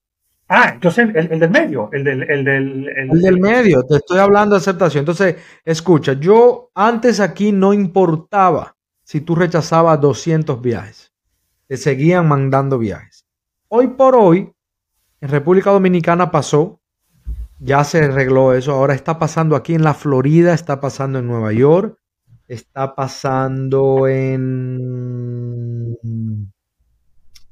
Ah, 0.48 0.72
entonces 0.74 1.10
el, 1.16 1.40
del 1.40 1.50
medio, 1.50 1.90
el 1.94 2.04
del, 2.04 2.30
el 2.30 2.44
del, 2.44 2.90
el 2.90 3.22
del 3.22 3.40
medio, 3.40 3.84
te 3.84 3.96
estoy 3.96 4.20
hablando 4.20 4.56
de 4.56 4.60
aceptación. 4.60 5.02
Entonces, 5.02 5.38
escucha, 5.64 6.14
yo 6.14 6.70
antes 6.76 7.20
aquí 7.20 7.52
no 7.52 7.74
importaba 7.74 8.76
si 9.04 9.22
tú 9.22 9.36
rechazabas 9.36 10.00
200 10.00 10.62
viajes, 10.62 11.12
te 11.68 11.78
seguían 11.78 12.28
mandando 12.28 12.78
viajes. 12.78 13.26
Hoy 13.68 13.88
por 13.88 14.16
hoy, 14.16 14.54
en 15.22 15.30
República 15.30 15.72
Dominicana 15.72 16.30
pasó, 16.30 16.80
ya 17.60 17.84
se 17.84 18.04
arregló 18.04 18.54
eso, 18.54 18.74
ahora 18.74 18.94
está 18.94 19.18
pasando 19.18 19.56
aquí 19.56 19.74
en 19.74 19.84
la 19.84 19.94
Florida, 19.94 20.54
está 20.54 20.80
pasando 20.80 21.20
en 21.20 21.28
Nueva 21.28 21.54
York, 21.54 21.98
está 22.54 22.96
pasando 22.96 24.08
en, 24.08 25.98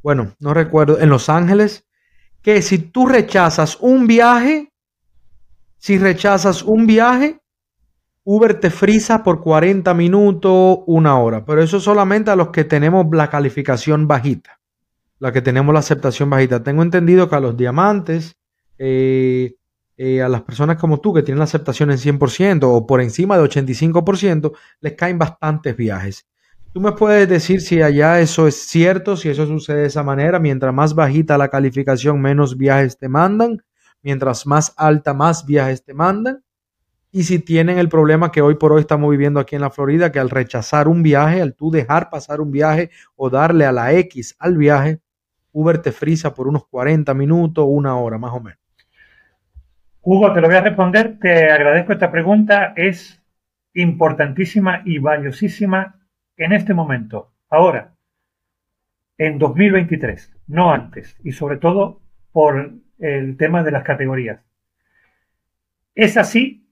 bueno, 0.01 0.35
no 0.39 0.53
recuerdo, 0.53 0.99
en 0.99 1.09
Los 1.09 1.29
Ángeles, 1.29 1.85
que 2.41 2.61
si 2.61 2.77
tú 2.79 3.05
rechazas 3.07 3.77
un 3.79 4.07
viaje, 4.07 4.71
si 5.77 5.97
rechazas 5.97 6.63
un 6.63 6.87
viaje, 6.87 7.41
Uber 8.23 8.59
te 8.59 8.69
frisa 8.69 9.23
por 9.23 9.41
40 9.41 9.93
minutos, 9.93 10.79
una 10.85 11.19
hora, 11.19 11.43
pero 11.45 11.61
eso 11.61 11.79
solamente 11.79 12.31
a 12.31 12.35
los 12.35 12.49
que 12.49 12.63
tenemos 12.63 13.05
la 13.11 13.29
calificación 13.29 14.07
bajita 14.07 14.61
la 15.21 15.31
que 15.31 15.43
tenemos 15.43 15.71
la 15.71 15.81
aceptación 15.81 16.31
bajita. 16.31 16.63
Tengo 16.63 16.81
entendido 16.81 17.29
que 17.29 17.35
a 17.35 17.39
los 17.39 17.55
diamantes, 17.55 18.37
eh, 18.79 19.53
eh, 20.03 20.19
a 20.23 20.27
las 20.27 20.41
personas 20.41 20.77
como 20.77 20.99
tú 20.99 21.13
que 21.13 21.21
tienen 21.21 21.37
la 21.37 21.43
aceptación 21.43 21.91
en 21.91 21.99
100% 21.99 22.63
o 22.63 22.87
por 22.87 23.01
encima 23.01 23.37
de 23.37 23.43
85%, 23.43 24.51
les 24.79 24.93
caen 24.93 25.19
bastantes 25.19 25.77
viajes. 25.77 26.25
¿Tú 26.73 26.81
me 26.81 26.93
puedes 26.93 27.29
decir 27.29 27.61
si 27.61 27.83
allá 27.83 28.19
eso 28.19 28.47
es 28.47 28.55
cierto, 28.55 29.15
si 29.15 29.29
eso 29.29 29.45
sucede 29.45 29.81
de 29.81 29.85
esa 29.85 30.01
manera? 30.01 30.39
Mientras 30.39 30.73
más 30.73 30.95
bajita 30.95 31.37
la 31.37 31.49
calificación, 31.49 32.19
menos 32.19 32.57
viajes 32.57 32.97
te 32.97 33.09
mandan. 33.09 33.61
Mientras 34.01 34.47
más 34.47 34.73
alta, 34.75 35.13
más 35.13 35.45
viajes 35.45 35.83
te 35.83 35.93
mandan. 35.93 36.43
Y 37.11 37.25
si 37.25 37.37
tienen 37.37 37.77
el 37.77 37.87
problema 37.87 38.31
que 38.31 38.41
hoy 38.41 38.55
por 38.55 38.73
hoy 38.73 38.81
estamos 38.81 39.11
viviendo 39.11 39.39
aquí 39.39 39.53
en 39.55 39.61
la 39.61 39.69
Florida, 39.69 40.11
que 40.11 40.17
al 40.17 40.31
rechazar 40.31 40.87
un 40.87 41.03
viaje, 41.03 41.43
al 41.43 41.53
tú 41.53 41.69
dejar 41.69 42.09
pasar 42.09 42.41
un 42.41 42.49
viaje 42.49 42.89
o 43.15 43.29
darle 43.29 43.67
a 43.67 43.71
la 43.71 43.93
X 43.93 44.35
al 44.39 44.57
viaje, 44.57 44.99
Uber 45.51 45.79
te 45.79 45.91
frisa 45.91 46.33
por 46.33 46.47
unos 46.47 46.65
40 46.65 47.13
minutos, 47.13 47.65
una 47.67 47.95
hora 47.97 48.17
más 48.17 48.33
o 48.33 48.39
menos. 48.39 48.61
Hugo, 50.03 50.33
te 50.33 50.41
lo 50.41 50.47
voy 50.47 50.57
a 50.57 50.61
responder. 50.61 51.19
Te 51.19 51.51
agradezco 51.51 51.93
esta 51.93 52.11
pregunta. 52.11 52.73
Es 52.75 53.21
importantísima 53.73 54.81
y 54.83 54.97
valiosísima 54.97 55.99
en 56.37 56.53
este 56.53 56.73
momento. 56.73 57.33
Ahora, 57.49 57.93
en 59.19 59.37
2023, 59.37 60.35
no 60.47 60.71
antes. 60.71 61.15
Y 61.23 61.33
sobre 61.33 61.57
todo 61.57 62.01
por 62.31 62.73
el 62.97 63.37
tema 63.37 63.63
de 63.63 63.71
las 63.71 63.83
categorías. 63.83 64.41
Es 65.93 66.17
así, 66.17 66.67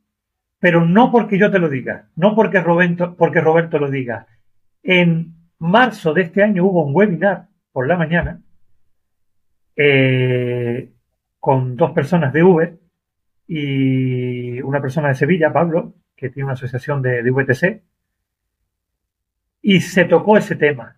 pero 0.60 0.84
no 0.86 1.12
porque 1.12 1.38
yo 1.38 1.52
te 1.52 1.60
lo 1.60 1.70
diga, 1.70 2.08
no 2.16 2.34
porque 2.34 2.62
Roberto, 2.62 3.16
porque 3.16 3.42
Roberto 3.42 3.78
lo 3.78 3.92
diga. 3.92 4.28
En 4.82 5.36
marzo 5.60 6.14
de 6.14 6.24
este 6.24 6.42
año 6.42 6.66
hubo 6.66 6.86
un 6.86 6.96
webinar 6.96 7.48
por 7.72 7.88
la 7.88 7.98
mañana 7.98 8.42
eh, 9.76 10.92
con 11.40 11.76
dos 11.76 11.92
personas 11.92 12.34
de 12.34 12.44
Uber 12.44 12.79
y 13.52 14.62
una 14.62 14.80
persona 14.80 15.08
de 15.08 15.16
Sevilla, 15.16 15.52
Pablo, 15.52 15.96
que 16.16 16.30
tiene 16.30 16.46
una 16.46 16.54
asociación 16.54 17.02
de, 17.02 17.24
de 17.24 17.32
VTC, 17.32 17.82
y 19.64 19.82
se 19.82 20.06
tocó 20.06 20.38
ese 20.38 20.56
tema. 20.56 20.98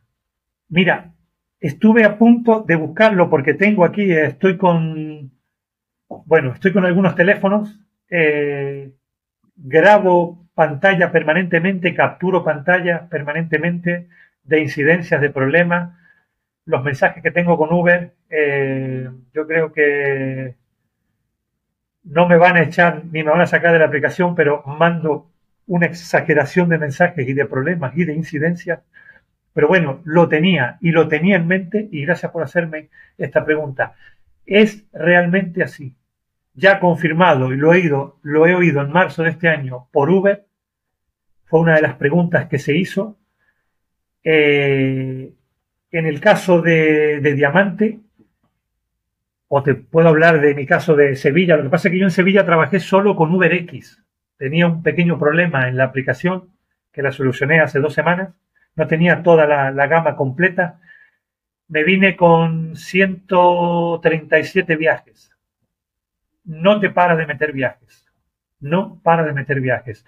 Mira, 0.68 1.14
estuve 1.62 2.04
a 2.04 2.18
punto 2.18 2.62
de 2.68 2.76
buscarlo 2.76 3.30
porque 3.30 3.54
tengo 3.54 3.86
aquí, 3.86 4.12
estoy 4.12 4.58
con, 4.58 5.32
bueno, 6.26 6.52
estoy 6.52 6.74
con 6.74 6.84
algunos 6.84 7.16
teléfonos, 7.16 7.80
eh, 8.10 8.92
grabo 9.56 10.46
pantalla 10.54 11.10
permanentemente, 11.10 11.96
capturo 11.96 12.44
pantalla 12.44 13.08
permanentemente 13.08 14.10
de 14.44 14.60
incidencias, 14.60 15.22
de 15.22 15.30
problemas, 15.30 15.98
los 16.66 16.84
mensajes 16.84 17.24
que 17.24 17.32
tengo 17.32 17.58
con 17.58 17.72
Uber, 17.72 18.14
eh, 18.30 19.10
yo 19.34 19.48
creo 19.48 19.72
que 19.72 20.60
no 22.04 22.28
me 22.28 22.38
van 22.38 22.58
a 22.58 22.64
echar 22.64 23.06
ni 23.06 23.24
me 23.24 23.32
van 23.32 23.42
a 23.42 23.48
sacar 23.48 23.74
de 23.74 23.80
la 23.80 23.86
aplicación, 23.86 24.36
pero 24.36 24.64
mando 24.66 25.30
una 25.68 25.86
exageración 25.86 26.70
de 26.70 26.78
mensajes 26.78 27.28
y 27.28 27.34
de 27.34 27.46
problemas 27.46 27.96
y 27.96 28.06
de 28.06 28.14
incidencias. 28.14 28.82
Pero 29.54 29.68
bueno, 29.68 30.02
lo 30.06 30.28
tenía 30.30 30.78
y 30.82 30.92
lo 30.92 31.08
tenía 31.08 31.36
en 31.36 31.48
mente 31.48 31.88
y 31.92 32.06
gracias 32.06 32.32
por 32.32 32.44
hacerme 32.44 32.90
esta 33.18 33.46
pregunta. 33.46 33.96
¿Es 34.46 34.86
realmente 34.94 35.64
así? 35.64 35.96
Ya 36.54 36.80
confirmado 36.80 37.54
y 37.54 37.58
lo 37.58 37.74
he 37.74 37.80
oído, 37.80 38.20
lo 38.24 38.46
he 38.48 38.56
oído 38.56 38.82
en 38.82 38.92
marzo 38.92 39.24
de 39.24 39.30
este 39.30 39.50
año 39.50 39.88
por 39.92 40.10
Uber, 40.10 40.46
fue 41.46 41.60
una 41.60 41.76
de 41.76 41.82
las 41.82 41.96
preguntas 41.96 42.48
que 42.48 42.60
se 42.60 42.76
hizo. 42.76 43.18
Eh, 44.24 45.34
en 45.92 46.06
el 46.06 46.22
caso 46.22 46.62
de, 46.62 47.20
Diamante, 47.36 48.00
o 49.54 49.64
te 49.64 49.76
puedo 49.76 50.08
hablar 50.08 50.40
de 50.40 50.56
mi 50.56 50.66
caso 50.66 50.96
de 50.96 51.18
Sevilla, 51.18 51.58
lo 51.58 51.64
que 51.64 51.70
pasa 51.70 51.90
es 51.90 51.92
que 51.92 52.00
yo 52.00 52.06
en 52.06 52.12
Sevilla 52.12 52.46
trabajé 52.46 52.80
solo 52.80 53.18
con 53.18 53.36
UberX. 53.36 54.02
Tenía 54.38 54.66
un 54.66 54.82
pequeño 54.82 55.20
problema 55.20 55.68
en 55.68 55.76
la 55.76 55.84
aplicación 55.84 56.54
que 56.94 57.02
la 57.02 57.12
solucioné 57.12 57.60
hace 57.60 57.82
dos 57.82 57.94
semanas. 57.94 58.34
No 58.78 58.88
tenía 58.88 59.24
toda 59.24 59.46
la, 59.46 59.88
gama 59.88 60.16
completa. 60.16 60.80
me 61.68 61.84
vine 61.84 62.16
con 62.16 62.78
137 62.78 64.78
viajes. 64.78 65.36
No 66.46 66.80
te 66.80 66.90
para 66.90 67.18
de 67.18 67.28
meter 67.28 67.52
viajes. 67.52 68.06
No 68.62 69.02
para 69.04 69.24
de 69.24 69.34
meter 69.34 69.60
viajes. 69.60 70.06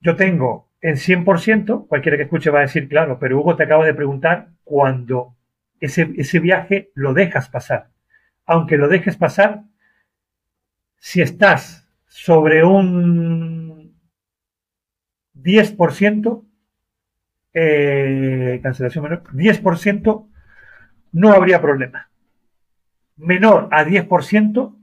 Yo 0.00 0.16
tengo 0.16 0.70
en 0.80 0.94
100%, 0.94 1.86
cualquiera 1.86 2.16
que 2.16 2.22
escuche 2.22 2.48
va 2.48 2.60
a 2.60 2.62
decir, 2.62 2.88
claro, 2.88 3.18
pero 3.18 3.38
Hugo 3.38 3.56
te 3.56 3.64
acaba 3.64 3.84
de 3.84 3.92
preguntar 3.92 4.48
cuando 4.64 5.36
ese, 5.80 6.14
ese 6.16 6.40
viaje 6.40 6.92
lo 6.94 7.12
dejas 7.12 7.50
pasar. 7.50 7.92
Aunque 8.46 8.76
lo 8.76 8.88
dejes 8.88 9.16
pasar, 9.16 9.64
si 10.96 11.20
estás 11.20 11.88
sobre 12.06 12.64
un 12.64 13.94
10%, 15.34 16.44
eh, 17.52 18.60
cancelación 18.62 19.04
menor, 19.04 19.22
10%, 19.32 20.28
no 21.12 21.32
habría 21.32 21.60
problema. 21.60 22.10
Menor 23.16 23.68
a 23.70 23.84
10%, 23.84 24.76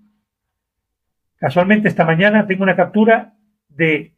casualmente 1.38 1.88
esta 1.88 2.06
mañana 2.06 2.48
tengo 2.48 2.64
una 2.64 2.76
captura 2.76 3.34
de 3.68 4.16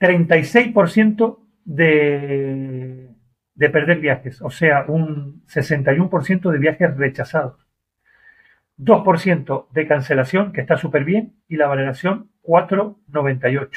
36% 0.00 1.38
de, 1.64 3.10
de 3.54 3.70
perder 3.70 4.00
viajes, 4.00 4.40
o 4.42 4.50
sea, 4.50 4.84
un 4.88 5.44
61% 5.46 6.50
de 6.50 6.58
viajes 6.58 6.96
rechazados. 6.96 7.69
2% 8.80 9.68
de 9.72 9.86
cancelación, 9.86 10.52
que 10.52 10.62
está 10.62 10.76
súper 10.76 11.04
bien, 11.04 11.34
y 11.48 11.56
la 11.56 11.66
valoración 11.68 12.30
4,98. 12.42 13.68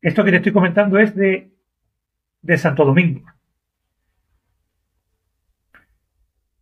Esto 0.00 0.24
que 0.24 0.30
te 0.30 0.36
estoy 0.36 0.52
comentando 0.52 0.98
es 0.98 1.14
de, 1.14 1.50
de 2.42 2.58
Santo 2.58 2.84
Domingo. 2.84 3.26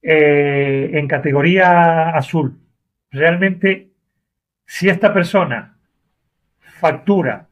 Eh, 0.01 0.91
en 0.95 1.07
categoría 1.07 2.11
azul. 2.11 2.59
Realmente, 3.11 3.91
si 4.64 4.89
esta 4.89 5.12
persona 5.12 5.76
factura 6.59 7.49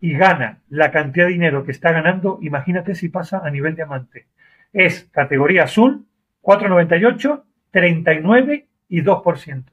y 0.00 0.12
gana 0.12 0.60
la 0.68 0.90
cantidad 0.90 1.26
de 1.26 1.32
dinero 1.32 1.64
que 1.64 1.72
está 1.72 1.92
ganando, 1.92 2.38
imagínate 2.42 2.94
si 2.94 3.08
pasa 3.08 3.40
a 3.42 3.50
nivel 3.50 3.74
diamante. 3.74 4.26
Es 4.72 5.08
categoría 5.12 5.64
azul, 5.64 6.06
498, 6.42 7.44
39 7.70 8.66
y 8.88 9.02
2%. 9.02 9.64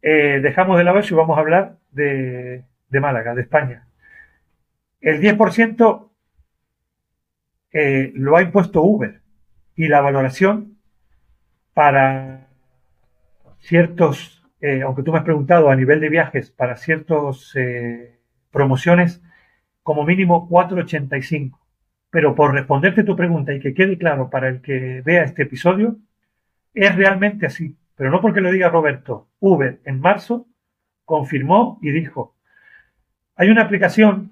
Eh, 0.00 0.40
dejamos 0.42 0.78
de 0.78 0.84
lado 0.84 1.00
y 1.00 1.14
vamos 1.14 1.36
a 1.36 1.40
hablar 1.40 1.76
de, 1.90 2.64
de 2.88 3.00
Málaga, 3.00 3.34
de 3.34 3.42
España. 3.42 3.86
El 5.00 5.20
10% 5.20 6.08
eh, 7.72 8.12
lo 8.14 8.36
ha 8.36 8.42
impuesto 8.42 8.82
Uber 8.82 9.20
y 9.76 9.88
la 9.88 10.00
valoración 10.00 10.78
para 11.74 12.48
ciertos, 13.58 14.42
eh, 14.60 14.82
aunque 14.82 15.02
tú 15.02 15.12
me 15.12 15.18
has 15.18 15.24
preguntado 15.24 15.70
a 15.70 15.76
nivel 15.76 16.00
de 16.00 16.08
viajes, 16.08 16.50
para 16.50 16.76
ciertas 16.76 17.52
eh, 17.54 18.18
promociones, 18.50 19.22
como 19.82 20.04
mínimo 20.04 20.48
4,85. 20.48 21.57
Pero 22.10 22.34
por 22.34 22.54
responderte 22.54 23.04
tu 23.04 23.14
pregunta 23.16 23.52
y 23.52 23.60
que 23.60 23.74
quede 23.74 23.98
claro 23.98 24.30
para 24.30 24.48
el 24.48 24.60
que 24.60 25.02
vea 25.04 25.24
este 25.24 25.42
episodio, 25.42 25.98
es 26.74 26.94
realmente 26.94 27.46
así. 27.46 27.76
Pero 27.96 28.10
no 28.10 28.20
porque 28.20 28.40
lo 28.40 28.50
diga 28.50 28.68
Roberto. 28.68 29.28
Uber 29.40 29.80
en 29.84 30.00
marzo 30.00 30.46
confirmó 31.04 31.78
y 31.82 31.90
dijo, 31.90 32.36
hay 33.36 33.50
una 33.50 33.62
aplicación, 33.62 34.30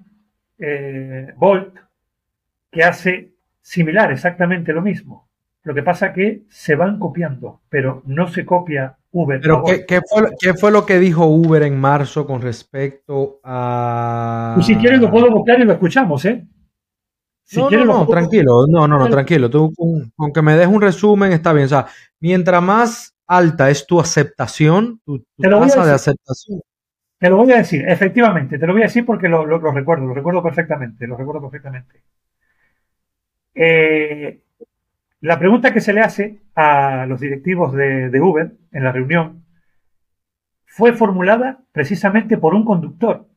eh, 0.57 1.33
Volt, 1.37 1.75
que 2.71 2.83
hace 2.83 3.33
similar, 3.61 4.11
exactamente 4.11 4.73
lo 4.73 4.81
mismo. 4.81 5.27
Lo 5.63 5.73
que 5.73 5.83
pasa 5.83 6.13
que 6.13 6.43
se 6.49 6.75
van 6.75 6.97
copiando, 6.97 7.61
pero 7.67 8.01
no 8.05 8.27
se 8.27 8.45
copia 8.45 8.95
Uber. 9.11 9.41
Pero 9.41 9.63
¿qué, 9.85 10.53
fue, 10.53 10.71
lo 10.71 10.85
que 10.85 10.97
dijo 10.99 11.25
Uber 11.25 11.63
en 11.63 11.77
marzo 11.77 12.25
con 12.25 12.41
respecto 12.41 13.41
a... 13.43 14.55
Y 14.57 14.63
si 14.63 14.77
quieres 14.77 15.01
lo 15.01 15.11
puedo 15.11 15.29
copiar 15.29 15.59
y 15.59 15.65
lo 15.65 15.73
escuchamos, 15.73 16.23
¿eh? 16.23 16.45
No, 17.55 17.69
no, 17.69 17.85
no, 17.85 18.07
tranquilo, 18.07 18.65
no, 18.67 18.87
no, 18.87 18.99
no, 18.99 19.09
tranquilo. 19.09 19.49
Tú, 19.49 19.73
aunque 20.17 20.41
me 20.41 20.55
des 20.55 20.67
un 20.67 20.81
resumen, 20.81 21.31
está 21.31 21.53
bien. 21.53 21.65
O 21.65 21.69
sea, 21.69 21.87
mientras 22.19 22.61
más 22.61 23.15
alta 23.25 23.69
es 23.69 23.85
tu 23.85 23.99
aceptación, 23.99 24.99
tu, 25.05 25.25
tasa 25.37 25.85
de 25.85 25.93
aceptación. 25.93 26.61
Te 27.19 27.29
lo 27.29 27.37
voy 27.37 27.51
a 27.51 27.57
decir, 27.57 27.83
efectivamente, 27.87 28.59
te 28.59 28.67
lo 28.67 28.73
voy 28.73 28.83
a 28.83 28.85
decir 28.85 29.05
porque 29.05 29.27
lo, 29.27 29.45
lo 29.45 29.71
recuerdo, 29.71 30.05
lo 30.05 30.13
recuerdo 30.13 30.43
perfectamente, 30.43 31.07
lo 31.07 31.17
recuerdo 31.17 31.41
perfectamente. 31.41 32.03
Eh, 33.59 34.39
la 35.21 35.39
pregunta 35.39 35.73
que 35.73 35.81
se 35.81 35.93
le 35.93 36.01
hace 36.01 36.41
a 36.53 37.07
los 37.07 37.19
directivos 37.19 37.73
de, 37.73 38.21
Uber 38.21 38.51
en 38.71 38.83
la 38.83 38.91
reunión 38.91 39.43
fue 40.65 40.93
formulada 40.93 41.63
precisamente 41.71 42.37
por 42.37 42.53
un 42.53 42.63
conductor. 42.63 43.27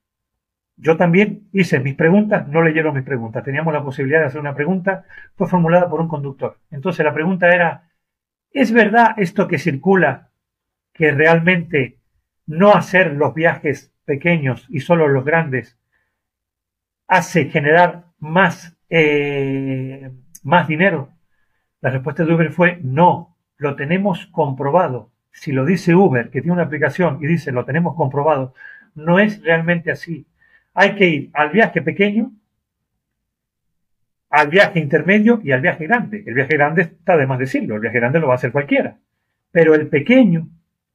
Yo 0.81 0.97
también 0.97 1.49
hice 1.53 1.79
mis 1.81 1.95
preguntas, 1.95 2.49
no 2.49 2.63
leyeron 2.63 2.95
mis 2.95 3.05
preguntas, 3.05 3.45
teníamos 3.45 3.75
la 3.75 3.85
posibilidad 3.85 4.21
de 4.21 4.27
hacer 4.27 4.41
una 4.41 4.55
pregunta, 4.55 5.05
fue 5.37 5.47
formulada 5.47 5.91
por 5.91 6.01
un 6.01 6.09
conductor. 6.09 6.57
Entonces 6.71 7.05
la 7.05 7.13
pregunta 7.13 7.55
era, 7.55 7.91
¿es 8.51 8.73
verdad 8.73 9.15
esto 9.19 9.47
que 9.47 9.59
circula 9.59 10.31
que 10.95 11.11
realmente 11.11 11.99
no 12.47 12.73
hacer 12.73 13.13
los 13.13 13.35
viajes 13.35 13.93
pequeños 14.07 14.67
y 14.71 14.81
solo 14.81 15.07
los 15.07 15.23
grandes 15.23 15.79
hace 17.07 17.51
generar 17.51 18.07
más, 18.19 18.79
eh, 18.89 20.11
más 20.43 20.67
dinero? 20.67 21.13
La 21.83 21.91
respuesta 21.91 22.25
de 22.25 22.33
Uber 22.33 22.53
fue 22.53 22.79
no, 22.83 23.37
lo 23.59 23.77
tenemos 23.77 24.27
comprobado. 24.29 25.13
Si 25.31 25.53
lo 25.53 25.67
dice 25.67 25.95
Uber, 25.95 26.31
que 26.31 26.41
tiene 26.41 26.55
una 26.55 26.65
aplicación 26.65 27.19
y 27.23 27.27
dice 27.27 27.53
lo 27.53 27.67
tenemos 27.67 27.95
comprobado, 27.97 28.55
no 28.95 29.19
es 29.19 29.43
realmente 29.43 29.91
así. 29.91 30.27
Hay 30.75 30.95
que 30.95 31.07
ir 31.07 31.31
al 31.35 31.51
viaje 31.51 31.83
pequeño, 31.83 32.33
al 34.31 34.49
viaje 34.49 34.79
intermedio 34.79 35.41
y 35.43 35.53
al 35.53 35.61
viaje 35.61 35.87
grande. 35.87 36.23
El 36.27 36.35
viaje 36.35 36.55
grande 36.55 36.83
está 36.83 37.17
de 37.17 37.27
más 37.27 37.39
decirlo, 37.39 37.75
el 37.75 37.81
viaje 37.81 37.99
grande 37.99 38.21
lo 38.21 38.29
va 38.29 38.35
a 38.35 38.37
hacer 38.37 38.53
cualquiera. 38.53 38.97
Pero 39.51 39.75
el 39.75 39.89
pequeño 39.89 40.49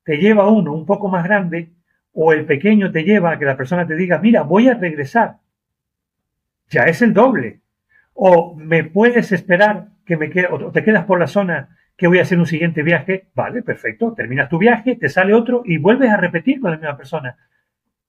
te 0.04 0.18
lleva 0.18 0.44
a 0.44 0.50
uno 0.50 0.74
un 0.74 0.86
poco 0.86 1.10
más 1.10 1.26
grande 1.26 1.72
o 2.14 2.32
el 2.32 2.46
pequeño 2.46 2.92
te 2.92 3.04
lleva 3.04 3.32
a 3.32 3.40
que 3.40 3.46
la 3.46 3.58
persona 3.58 3.86
te 3.86 3.96
diga, 3.96 4.20
mira, 4.20 4.44
voy 4.44 4.70
a 4.70 4.76
regresar. 4.76 5.38
Ya 6.70 6.84
es 6.84 7.02
el 7.02 7.14
doble. 7.14 7.60
O 8.14 8.56
me 8.56 8.86
puedes 8.86 9.34
esperar 9.34 9.90
que 10.06 10.16
me 10.16 10.32
o 10.50 10.72
te 10.72 10.84
quedas 10.84 11.06
por 11.06 11.20
la 11.20 11.28
zona 11.28 11.78
que 11.98 12.08
voy 12.08 12.20
a 12.20 12.24
hacer 12.24 12.40
un 12.40 12.46
siguiente 12.46 12.84
viaje, 12.84 13.28
vale, 13.34 13.64
perfecto, 13.64 14.14
terminas 14.14 14.50
tu 14.50 14.58
viaje, 14.58 14.96
te 14.96 15.10
sale 15.10 15.34
otro 15.34 15.64
y 15.66 15.78
vuelves 15.78 16.12
a 16.12 16.18
repetir 16.18 16.60
con 16.60 16.72
la 16.72 16.78
misma 16.78 16.98
persona. 16.98 17.38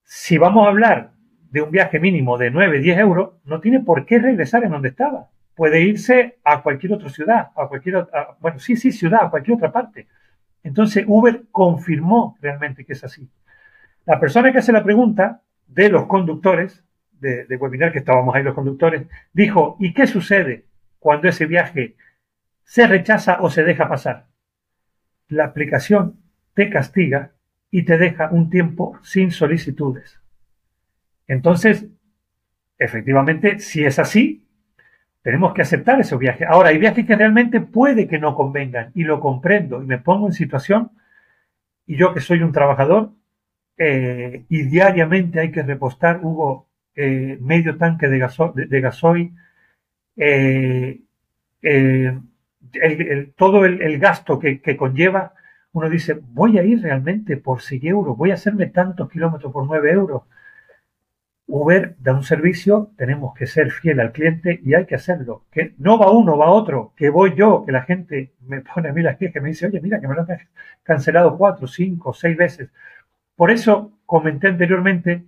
Si 0.03 0.39
vamos 0.39 0.67
a 0.67 0.71
hablar 0.71 1.11
de 1.57 1.63
un 1.63 1.71
viaje 1.71 1.99
mínimo 1.99 2.37
de 2.37 2.51
9, 2.51 2.81
10 2.81 2.99
euros, 2.99 3.31
no 3.47 3.61
tiene 3.61 3.81
por 3.81 4.05
qué 4.05 4.19
regresar 4.19 4.63
en 4.63 4.73
donde 4.73 4.91
estaba. 4.91 5.31
Puede 5.55 5.81
irse 5.81 6.37
a 6.45 6.63
cualquier 6.63 6.93
otra 6.93 7.09
ciudad, 7.09 7.49
a 7.57 7.67
cualquier 7.67 7.97
otra, 7.97 8.37
bueno, 8.41 8.59
sí, 8.59 8.77
sí, 8.77 8.93
ciudad, 8.93 9.25
a 9.25 9.31
cualquier 9.31 9.57
otra 9.57 9.73
parte. 9.73 10.07
Entonces 10.63 11.07
Uber 11.09 11.45
confirmó 11.51 12.37
realmente 12.43 12.85
que 12.85 12.93
es 12.93 13.03
así. 13.05 13.27
La 14.05 14.21
persona 14.21 14.53
que 14.53 14.59
hace 14.59 14.71
la 14.71 14.85
pregunta 14.85 15.41
de 15.67 15.89
los 15.89 16.05
conductores, 16.05 16.85
de, 17.21 17.47
de 17.47 17.57
webinar 17.57 17.91
que 17.91 18.01
estábamos 18.01 18.35
ahí 18.35 18.43
los 18.43 18.55
conductores, 18.55 19.07
dijo, 19.33 19.79
¿y 19.81 19.95
qué 19.95 20.07
sucede 20.07 20.67
cuando 20.99 21.27
ese 21.27 21.47
viaje 21.47 21.97
se 22.65 22.87
rechaza 22.87 23.39
o 23.41 23.49
se 23.49 23.65
deja 23.65 23.89
pasar. 23.89 24.27
La 25.29 25.47
aplicación 25.47 26.21
te 26.53 26.69
castiga 26.69 27.33
y 27.71 27.87
te 27.87 27.97
deja 27.97 28.29
un 28.31 28.51
tiempo 28.51 28.99
sin 29.03 29.31
solicitudes. 29.31 30.21
Entonces, 31.29 31.87
efectivamente, 32.79 33.59
si 33.59 33.85
es 33.85 33.99
así, 33.99 34.47
tenemos 35.23 35.55
que 35.55 35.63
aceptar 35.63 36.01
ese 36.01 36.17
viaje. 36.17 36.45
Ahora, 36.45 36.69
hay 36.69 36.79
viajes 36.79 37.07
que 37.07 37.17
realmente 37.17 37.61
puede 37.61 38.07
que 38.07 38.19
no 38.19 38.35
convengan 38.35 38.93
y 38.95 39.05
lo 39.05 39.21
comprendo 39.21 39.83
y 39.83 39.87
me 39.87 39.99
pongo 39.99 40.27
en 40.29 40.33
situación 40.33 40.91
y 41.87 41.97
yo 41.97 42.15
que 42.15 42.21
soy 42.21 42.43
un 42.43 42.53
trabajador 42.53 43.13
eh, 43.79 44.45
y 44.49 44.63
diariamente 44.63 45.41
hay 45.41 45.51
que 45.51 45.63
repostar, 45.63 46.21
Hugo, 46.23 46.69
eh, 46.95 47.39
medio 47.41 47.77
tanque 47.77 48.09
de, 48.09 48.29
de 48.69 48.81
gasoil 48.81 49.33
eh, 50.17 51.01
todo 53.37 53.65
el, 53.65 53.99
gasto 53.99 54.39
que, 54.39 54.77
conlleva, 54.77 55.35
uno 55.73 55.91
dice, 55.91 56.15
voy 56.15 56.59
a 56.59 56.63
ir 56.63 56.83
realmente 56.83 57.37
por 57.37 57.61
6 57.61 57.85
euros, 57.85 58.17
voy 58.17 58.31
a 58.31 58.35
hacerme 58.35 58.67
tantos 58.67 59.11
kilómetros 59.11 59.53
por 59.53 59.67
9 59.67 59.91
euros. 59.91 60.23
Uber 61.49 61.97
da 62.01 62.13
un 62.13 62.25
servicio, 62.25 62.91
tenemos 62.97 63.35
que 63.35 63.47
ser 63.47 63.71
fiel 63.71 64.01
al 64.01 64.13
cliente 64.13 64.61
y 64.65 64.75
hay 64.75 64.85
que 64.87 64.97
hacerlo. 64.97 65.45
Que 65.51 65.75
no 65.79 65.99
va 65.99 66.11
uno, 66.11 66.37
va 66.37 66.51
otro, 66.51 66.93
que 66.97 67.09
voy 67.09 67.35
yo, 67.37 67.65
que 67.65 67.73
la 67.73 67.83
gente 67.83 68.33
me 68.41 68.61
pone 68.63 68.89
a 68.89 68.93
mí 68.93 69.03
las 69.03 69.17
quejas, 69.17 69.43
me 69.43 69.51
dice, 69.51 69.67
oye, 69.67 69.81
mira, 69.81 70.01
que 70.01 70.09
me 70.09 70.15
lo 70.15 70.23
han 70.23 70.29
cancelado 70.83 71.39
cuatro, 71.39 71.67
cinco, 71.69 72.13
seis 72.13 72.37
veces. 72.37 72.71
Por 73.37 73.51
eso 73.51 73.93
comenté 74.07 74.49
anteriormente, 74.49 75.25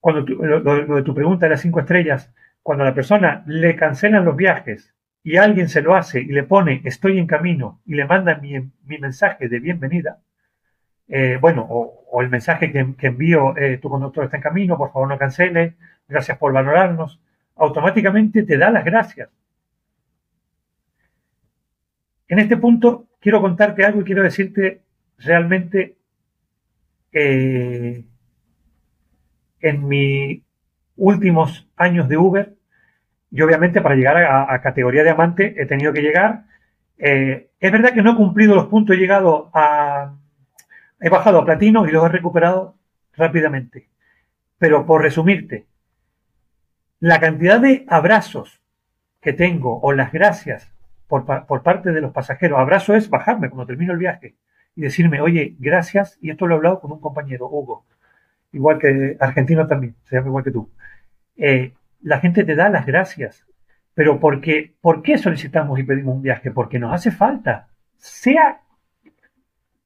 cuando 0.00 0.20
lo, 0.22 0.96
de 0.96 1.02
tu 1.02 1.14
pregunta 1.14 1.46
de 1.46 1.50
las 1.50 1.60
cinco 1.60 1.80
estrellas, 1.80 2.32
cuando 2.62 2.84
a 2.84 2.88
la 2.88 2.94
persona 2.94 3.42
le 3.46 3.76
cancelan 3.76 4.24
los 4.24 4.36
viajes 4.36 4.94
y 5.22 5.38
alguien 5.38 5.68
se 5.68 5.82
lo 5.82 5.94
hace 5.96 6.20
y 6.20 6.26
le 6.26 6.44
pone 6.44 6.82
estoy 6.84 7.18
en 7.18 7.26
camino 7.26 7.80
y 7.86 7.94
le 7.94 8.06
manda 8.06 8.36
mi 8.36 8.98
mensaje 8.98 9.48
de 9.48 9.58
bienvenida, 9.60 10.20
eh, 11.08 11.38
bueno, 11.40 11.66
o, 11.68 12.22
el 12.22 12.30
mensaje 12.30 12.70
que, 12.72 13.06
envío, 13.06 13.56
eh, 13.56 13.78
tu 13.78 13.88
conductor 13.88 14.24
está 14.24 14.36
en 14.36 14.42
camino, 14.42 14.78
por 14.78 14.92
favor 14.92 15.08
no 15.08 15.18
cancele, 15.18 15.74
gracias 16.08 16.38
por 16.38 16.52
valorarnos, 16.52 17.20
automáticamente 17.56 18.44
te 18.44 18.56
da 18.56 18.70
las 18.70 18.84
gracias. 18.84 19.28
En 22.28 22.38
este 22.38 22.56
punto 22.56 23.06
quiero 23.20 23.40
contarte 23.40 23.84
algo 23.84 24.00
y 24.00 24.04
quiero 24.04 24.22
decirte 24.22 24.82
realmente 25.18 25.96
eh, 27.12 28.04
en 29.60 29.88
mis 29.88 30.42
últimos 30.96 31.68
años 31.76 32.08
de 32.08 32.16
Uber, 32.16 32.54
y 33.30 33.42
obviamente 33.42 33.80
para 33.80 33.96
llegar 33.96 34.16
a, 34.16 34.60
categoría 34.62 35.02
de 35.02 35.10
amante 35.10 35.60
he 35.60 35.66
tenido 35.66 35.92
que 35.92 36.02
llegar. 36.02 36.44
es 36.96 37.72
verdad 37.72 37.92
que 37.92 38.02
no 38.02 38.12
he 38.12 38.16
cumplido 38.16 38.54
los 38.54 38.66
puntos, 38.66 38.94
he 38.94 39.00
llegado 39.00 39.50
a 39.52 39.83
He 41.04 41.10
bajado 41.10 41.38
a 41.38 41.44
platino 41.44 41.86
y 41.86 41.90
los 41.90 42.02
he 42.06 42.08
recuperado 42.08 42.78
rápidamente. 43.14 43.90
Pero 44.56 44.86
por 44.86 45.02
resumirte, 45.02 45.66
la 46.98 47.20
cantidad 47.20 47.60
de 47.60 47.84
abrazos 47.88 48.62
que 49.20 49.34
tengo 49.34 49.78
o 49.82 49.92
las 49.92 50.12
gracias 50.12 50.72
por, 51.06 51.26
parte 51.62 51.92
de 51.92 52.00
los 52.00 52.10
pasajeros, 52.10 52.58
abrazo 52.58 52.94
es 52.94 53.10
bajarme 53.10 53.50
cuando 53.50 53.66
termino 53.66 53.92
el 53.92 53.98
viaje 53.98 54.36
y 54.74 54.80
decirme, 54.80 55.20
oye, 55.20 55.54
gracias, 55.58 56.16
y 56.22 56.30
esto 56.30 56.46
lo 56.46 56.54
he 56.54 56.56
hablado 56.56 56.80
con 56.80 56.90
un 56.90 57.00
compañero, 57.02 57.50
Hugo, 57.50 57.84
igual 58.52 58.78
que 58.78 59.18
argentino 59.20 59.66
también, 59.66 59.96
se 60.04 60.16
llama 60.16 60.28
igual 60.28 60.44
que 60.44 60.52
tú. 60.52 60.70
Eh, 61.36 61.74
la 62.00 62.18
gente 62.20 62.44
te 62.44 62.54
da 62.54 62.70
las 62.70 62.86
gracias, 62.86 63.44
pero 63.92 64.18
porque, 64.18 64.72
¿por 64.80 65.02
qué 65.02 65.18
solicitamos 65.18 65.78
y 65.78 65.82
pedimos 65.82 66.16
un 66.16 66.22
viaje? 66.22 66.50
Porque 66.50 66.78
nos 66.78 66.94
hace 66.94 67.10
falta, 67.10 67.68
sea 67.98 68.63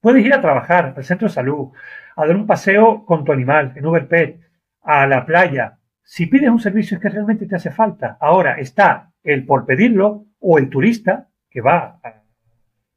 Puedes 0.08 0.24
ir 0.24 0.32
a 0.32 0.40
trabajar 0.40 0.94
al 0.96 1.04
centro 1.04 1.28
de 1.28 1.34
salud, 1.34 1.68
a 2.16 2.24
dar 2.24 2.34
un 2.34 2.46
paseo 2.46 3.04
con 3.04 3.24
tu 3.24 3.32
animal 3.32 3.74
en 3.76 3.84
Uber 3.84 4.08
Pet, 4.08 4.40
a 4.80 5.06
la 5.06 5.26
playa. 5.26 5.80
Si 6.02 6.24
pides 6.24 6.48
un 6.48 6.60
servicio 6.60 6.96
es 6.96 7.02
que 7.02 7.10
realmente 7.10 7.44
te 7.44 7.56
hace 7.56 7.70
falta. 7.70 8.16
Ahora 8.18 8.54
está 8.54 9.12
el 9.22 9.44
por 9.44 9.66
pedirlo 9.66 10.24
o 10.40 10.56
el 10.56 10.70
turista 10.70 11.28
que 11.50 11.60
va 11.60 12.00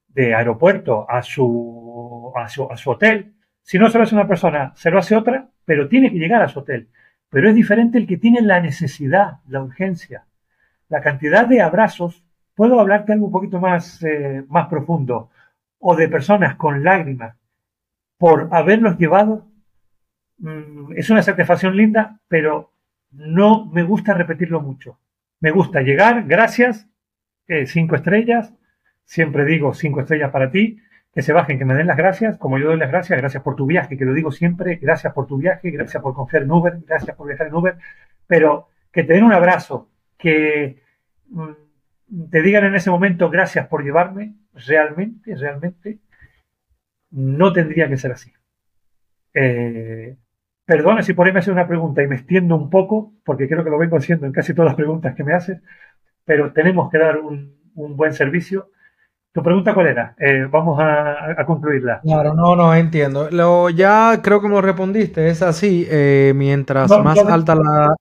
de 0.07 0.33
aeropuerto 0.33 1.05
a 1.09 1.21
su, 1.21 2.31
a 2.33 2.47
su, 2.47 2.71
a 2.71 2.77
su 2.77 2.91
hotel. 2.91 3.33
Si 3.61 3.77
no 3.77 3.89
se 3.89 3.97
lo 3.97 4.05
hace 4.05 4.15
una 4.15 4.29
persona, 4.29 4.71
se 4.77 4.89
lo 4.89 4.97
hace 4.97 5.13
otra, 5.13 5.49
pero 5.65 5.89
tiene 5.89 6.13
que 6.13 6.17
llegar 6.17 6.41
a 6.41 6.47
su 6.47 6.59
hotel. 6.59 6.87
Pero 7.29 7.49
es 7.49 7.55
diferente 7.55 7.97
el 7.97 8.07
que 8.07 8.15
tiene 8.15 8.41
la 8.41 8.61
necesidad, 8.61 9.39
la 9.49 9.61
urgencia. 9.61 10.27
La 10.87 11.01
cantidad 11.01 11.45
de 11.45 11.59
abrazos, 11.59 12.23
puedo 12.55 12.79
hablarte 12.79 13.11
algo 13.11 13.25
un 13.25 13.33
poquito 13.33 13.59
más, 13.59 14.01
eh, 14.01 14.45
más 14.47 14.69
profundo 14.69 15.29
o 15.81 15.95
de 15.95 16.07
personas 16.07 16.55
con 16.55 16.83
lágrimas 16.83 17.35
por 18.17 18.49
haberlos 18.51 18.97
llevado, 18.97 19.47
mm, 20.37 20.93
es 20.95 21.09
una 21.09 21.23
satisfacción 21.23 21.75
linda, 21.75 22.19
pero 22.27 22.71
no 23.11 23.65
me 23.65 23.83
gusta 23.83 24.13
repetirlo 24.13 24.61
mucho. 24.61 24.99
Me 25.39 25.51
gusta 25.51 25.81
llegar, 25.81 26.25
gracias, 26.27 26.87
eh, 27.47 27.65
cinco 27.65 27.95
estrellas, 27.95 28.53
siempre 29.05 29.43
digo 29.43 29.73
cinco 29.73 30.01
estrellas 30.01 30.31
para 30.31 30.51
ti, 30.51 30.79
que 31.13 31.23
se 31.23 31.33
bajen, 31.33 31.57
que 31.57 31.65
me 31.65 31.73
den 31.73 31.87
las 31.87 31.97
gracias, 31.97 32.37
como 32.37 32.57
yo 32.59 32.67
doy 32.67 32.77
las 32.77 32.91
gracias, 32.91 33.19
gracias 33.19 33.43
por 33.43 33.55
tu 33.55 33.65
viaje, 33.65 33.97
que 33.97 34.05
lo 34.05 34.13
digo 34.13 34.31
siempre, 34.31 34.75
gracias 34.75 35.13
por 35.13 35.27
tu 35.27 35.37
viaje, 35.37 35.71
gracias 35.71 36.01
por 36.01 36.13
confiar 36.13 36.43
en 36.43 36.51
Uber, 36.51 36.79
gracias 36.87 37.17
por 37.17 37.27
viajar 37.27 37.47
en 37.47 37.55
Uber, 37.55 37.75
pero 38.27 38.69
que 38.91 39.03
te 39.03 39.13
den 39.13 39.23
un 39.23 39.33
abrazo, 39.33 39.89
que 40.17 40.81
mm, 41.29 41.51
te 42.29 42.41
digan 42.41 42.65
en 42.65 42.75
ese 42.75 42.89
momento 42.89 43.29
gracias 43.29 43.67
por 43.67 43.83
llevarme, 43.83 44.35
realmente, 44.53 45.35
realmente 45.35 45.99
no 47.11 47.53
tendría 47.53 47.87
que 47.87 47.97
ser 47.97 48.11
así. 48.11 48.31
Eh, 49.33 50.17
perdona 50.65 51.03
si 51.03 51.13
por 51.13 51.27
ahí 51.27 51.33
me 51.33 51.39
hace 51.39 51.51
una 51.51 51.67
pregunta 51.67 52.01
y 52.01 52.07
me 52.07 52.15
extiendo 52.15 52.55
un 52.55 52.69
poco, 52.69 53.13
porque 53.23 53.47
creo 53.47 53.63
que 53.63 53.69
lo 53.69 53.77
vengo 53.77 53.97
haciendo 53.97 54.25
en 54.25 54.31
casi 54.31 54.53
todas 54.53 54.69
las 54.69 54.75
preguntas 54.75 55.15
que 55.15 55.23
me 55.23 55.33
haces, 55.33 55.61
pero 56.25 56.51
tenemos 56.53 56.89
que 56.89 56.97
dar 56.97 57.19
un, 57.19 57.59
buen 57.73 58.13
servicio. 58.13 58.69
¿Tu 59.33 59.41
pregunta 59.41 59.73
cuál 59.73 59.87
era? 59.87 60.15
Eh, 60.19 60.45
vamos 60.49 60.77
a, 60.81 61.45
concluirla. 61.45 62.01
Claro, 62.01 62.33
no, 62.33 62.55
no, 62.55 62.75
entiendo. 62.75 63.29
Lo, 63.31 63.69
ya 63.69 64.19
creo 64.21 64.41
que 64.41 64.49
me 64.49 64.55
lo 64.55 64.61
respondiste, 64.61 65.29
es 65.29 65.41
así. 65.41 65.87
Eh, 65.89 66.33
mientras 66.35 66.91
más 66.99 67.17
alta 67.19 67.55
la 67.55 67.95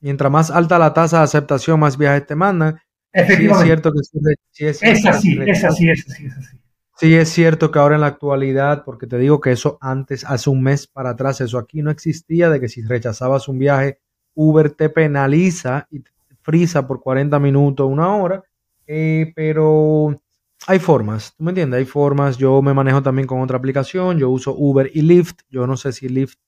mientras 0.00 0.32
más 0.32 0.50
alta 0.50 0.78
la 0.78 0.94
tasa 0.94 1.18
de 1.18 1.24
aceptación, 1.24 1.78
más 1.80 1.98
viajes 1.98 2.26
te 2.26 2.34
mandan. 2.34 2.80
Sí 3.14 3.46
es 3.46 3.58
cierto 3.62 3.92
que 3.92 3.98
sí, 4.02 4.66
es, 4.66 4.82
es, 4.82 5.06
así, 5.06 5.38
es 5.46 5.64
así, 5.64 5.88
es 5.90 6.04
así, 6.06 6.26
es 6.26 6.36
así. 6.36 6.58
Sí 6.98 7.14
es 7.14 7.28
cierto 7.28 7.70
que 7.70 7.78
ahora 7.78 7.94
en 7.94 8.00
la 8.00 8.08
actualidad, 8.08 8.84
porque 8.84 9.06
te 9.06 9.18
digo 9.18 9.40
que 9.40 9.52
eso 9.52 9.78
antes, 9.80 10.24
hace 10.24 10.50
un 10.50 10.62
mes 10.62 10.88
para 10.88 11.10
atrás, 11.10 11.40
eso 11.40 11.56
aquí 11.56 11.80
no 11.80 11.92
existía, 11.92 12.50
de 12.50 12.60
que 12.60 12.68
si 12.68 12.82
rechazabas 12.82 13.46
un 13.48 13.60
viaje, 13.60 14.00
Uber 14.34 14.70
te 14.70 14.88
penaliza 14.88 15.86
y 15.90 16.00
te 16.00 16.10
frisa 16.42 16.88
por 16.88 17.00
40 17.00 17.38
minutos, 17.38 17.88
una 17.88 18.16
hora, 18.16 18.42
eh, 18.86 19.32
pero 19.36 20.20
hay 20.66 20.80
formas, 20.80 21.34
¿tú 21.36 21.44
me 21.44 21.52
entiendes? 21.52 21.78
Hay 21.78 21.84
formas, 21.84 22.36
yo 22.36 22.60
me 22.62 22.74
manejo 22.74 23.00
también 23.00 23.28
con 23.28 23.40
otra 23.42 23.58
aplicación, 23.58 24.18
yo 24.18 24.28
uso 24.28 24.54
Uber 24.56 24.90
y 24.92 25.02
Lyft, 25.02 25.42
yo 25.50 25.68
no 25.68 25.76
sé 25.76 25.92
si 25.92 26.08
Lyft 26.08 26.38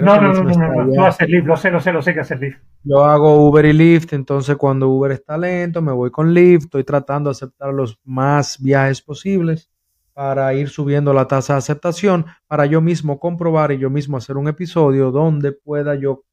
no, 0.00 0.20
no, 0.20 0.32
no, 0.32 0.42
no, 0.42 0.54
no, 0.54 0.84
no, 0.84 1.06
hacer 1.06 1.28
Lyft, 1.28 1.46
lo 1.46 1.56
sé, 1.56 1.70
lo 1.70 1.80
sé, 1.80 1.92
lo 1.92 2.02
sé 2.02 2.14
que 2.14 2.20
hacer 2.20 2.40
Lyft. 2.40 2.58
Yo 2.84 3.04
hago 3.04 3.48
Uber 3.48 3.64
y 3.64 3.72
Lyft, 3.72 4.12
entonces 4.12 4.56
cuando 4.56 4.88
Uber 4.88 5.12
está 5.12 5.36
lento, 5.36 5.82
me 5.82 5.92
voy 5.92 6.10
con 6.10 6.32
Lyft, 6.32 6.64
estoy 6.64 6.84
tratando 6.84 7.30
de 7.30 7.32
aceptar 7.32 7.72
los 7.72 7.98
más 8.04 8.60
viajes 8.60 9.02
posibles 9.02 9.70
para 10.12 10.52
ir 10.54 10.68
subiendo 10.68 11.12
la 11.12 11.26
tasa 11.26 11.54
de 11.54 11.58
aceptación, 11.58 12.26
para 12.46 12.66
yo 12.66 12.80
mismo 12.80 13.18
comprobar 13.18 13.72
y 13.72 13.78
yo 13.78 13.90
mismo 13.90 14.16
hacer 14.16 14.36
un 14.36 14.48
episodio 14.48 15.10
donde 15.10 15.52
pueda 15.52 15.94
yo 15.94 16.24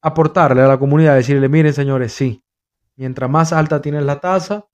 aportarle 0.00 0.62
a 0.62 0.68
la 0.68 0.78
comunidad, 0.78 1.16
decirle, 1.16 1.48
miren 1.48 1.72
señores, 1.72 2.12
sí, 2.12 2.44
mientras 2.96 3.30
más 3.30 3.52
alta 3.52 3.80
tienes 3.80 4.04
la 4.04 4.20
tasa, 4.20 4.66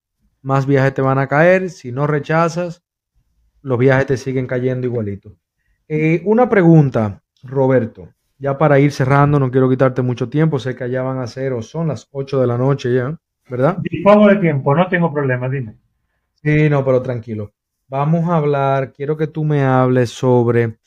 más 0.42 0.66
viajes 0.66 0.92
te 0.92 1.02
van 1.02 1.18
a 1.18 1.28
caer, 1.28 1.70
si 1.70 1.92
no 1.92 2.06
rechazas, 2.06 2.82
los 3.62 3.78
viajes 3.78 4.06
te 4.06 4.16
siguen 4.16 4.46
cayendo 4.46 4.86
igualito. 4.86 5.36
Eh, 5.88 6.22
una 6.24 6.48
pregunta, 6.48 7.22
Roberto, 7.42 8.08
ya 8.38 8.56
para 8.58 8.78
ir 8.78 8.92
cerrando, 8.92 9.38
no 9.38 9.50
quiero 9.50 9.68
quitarte 9.68 10.02
mucho 10.02 10.28
tiempo, 10.28 10.58
sé 10.58 10.74
que 10.74 10.84
allá 10.84 11.02
van 11.02 11.18
a 11.18 11.26
ser 11.26 11.52
o 11.52 11.62
son 11.62 11.88
las 11.88 12.08
8 12.12 12.40
de 12.40 12.46
la 12.46 12.58
noche 12.58 12.94
ya, 12.94 13.18
¿verdad? 13.48 13.78
Dispongo 13.82 14.28
de 14.28 14.36
tiempo, 14.36 14.74
no 14.74 14.88
tengo 14.88 15.12
problema, 15.12 15.48
dime. 15.48 15.76
Sí, 16.42 16.70
no, 16.70 16.84
pero 16.84 17.02
tranquilo. 17.02 17.52
Vamos 17.88 18.28
a 18.28 18.36
hablar, 18.36 18.92
quiero 18.92 19.16
que 19.16 19.26
tú 19.26 19.44
me 19.44 19.62
hables 19.62 20.10
sobre 20.10 20.78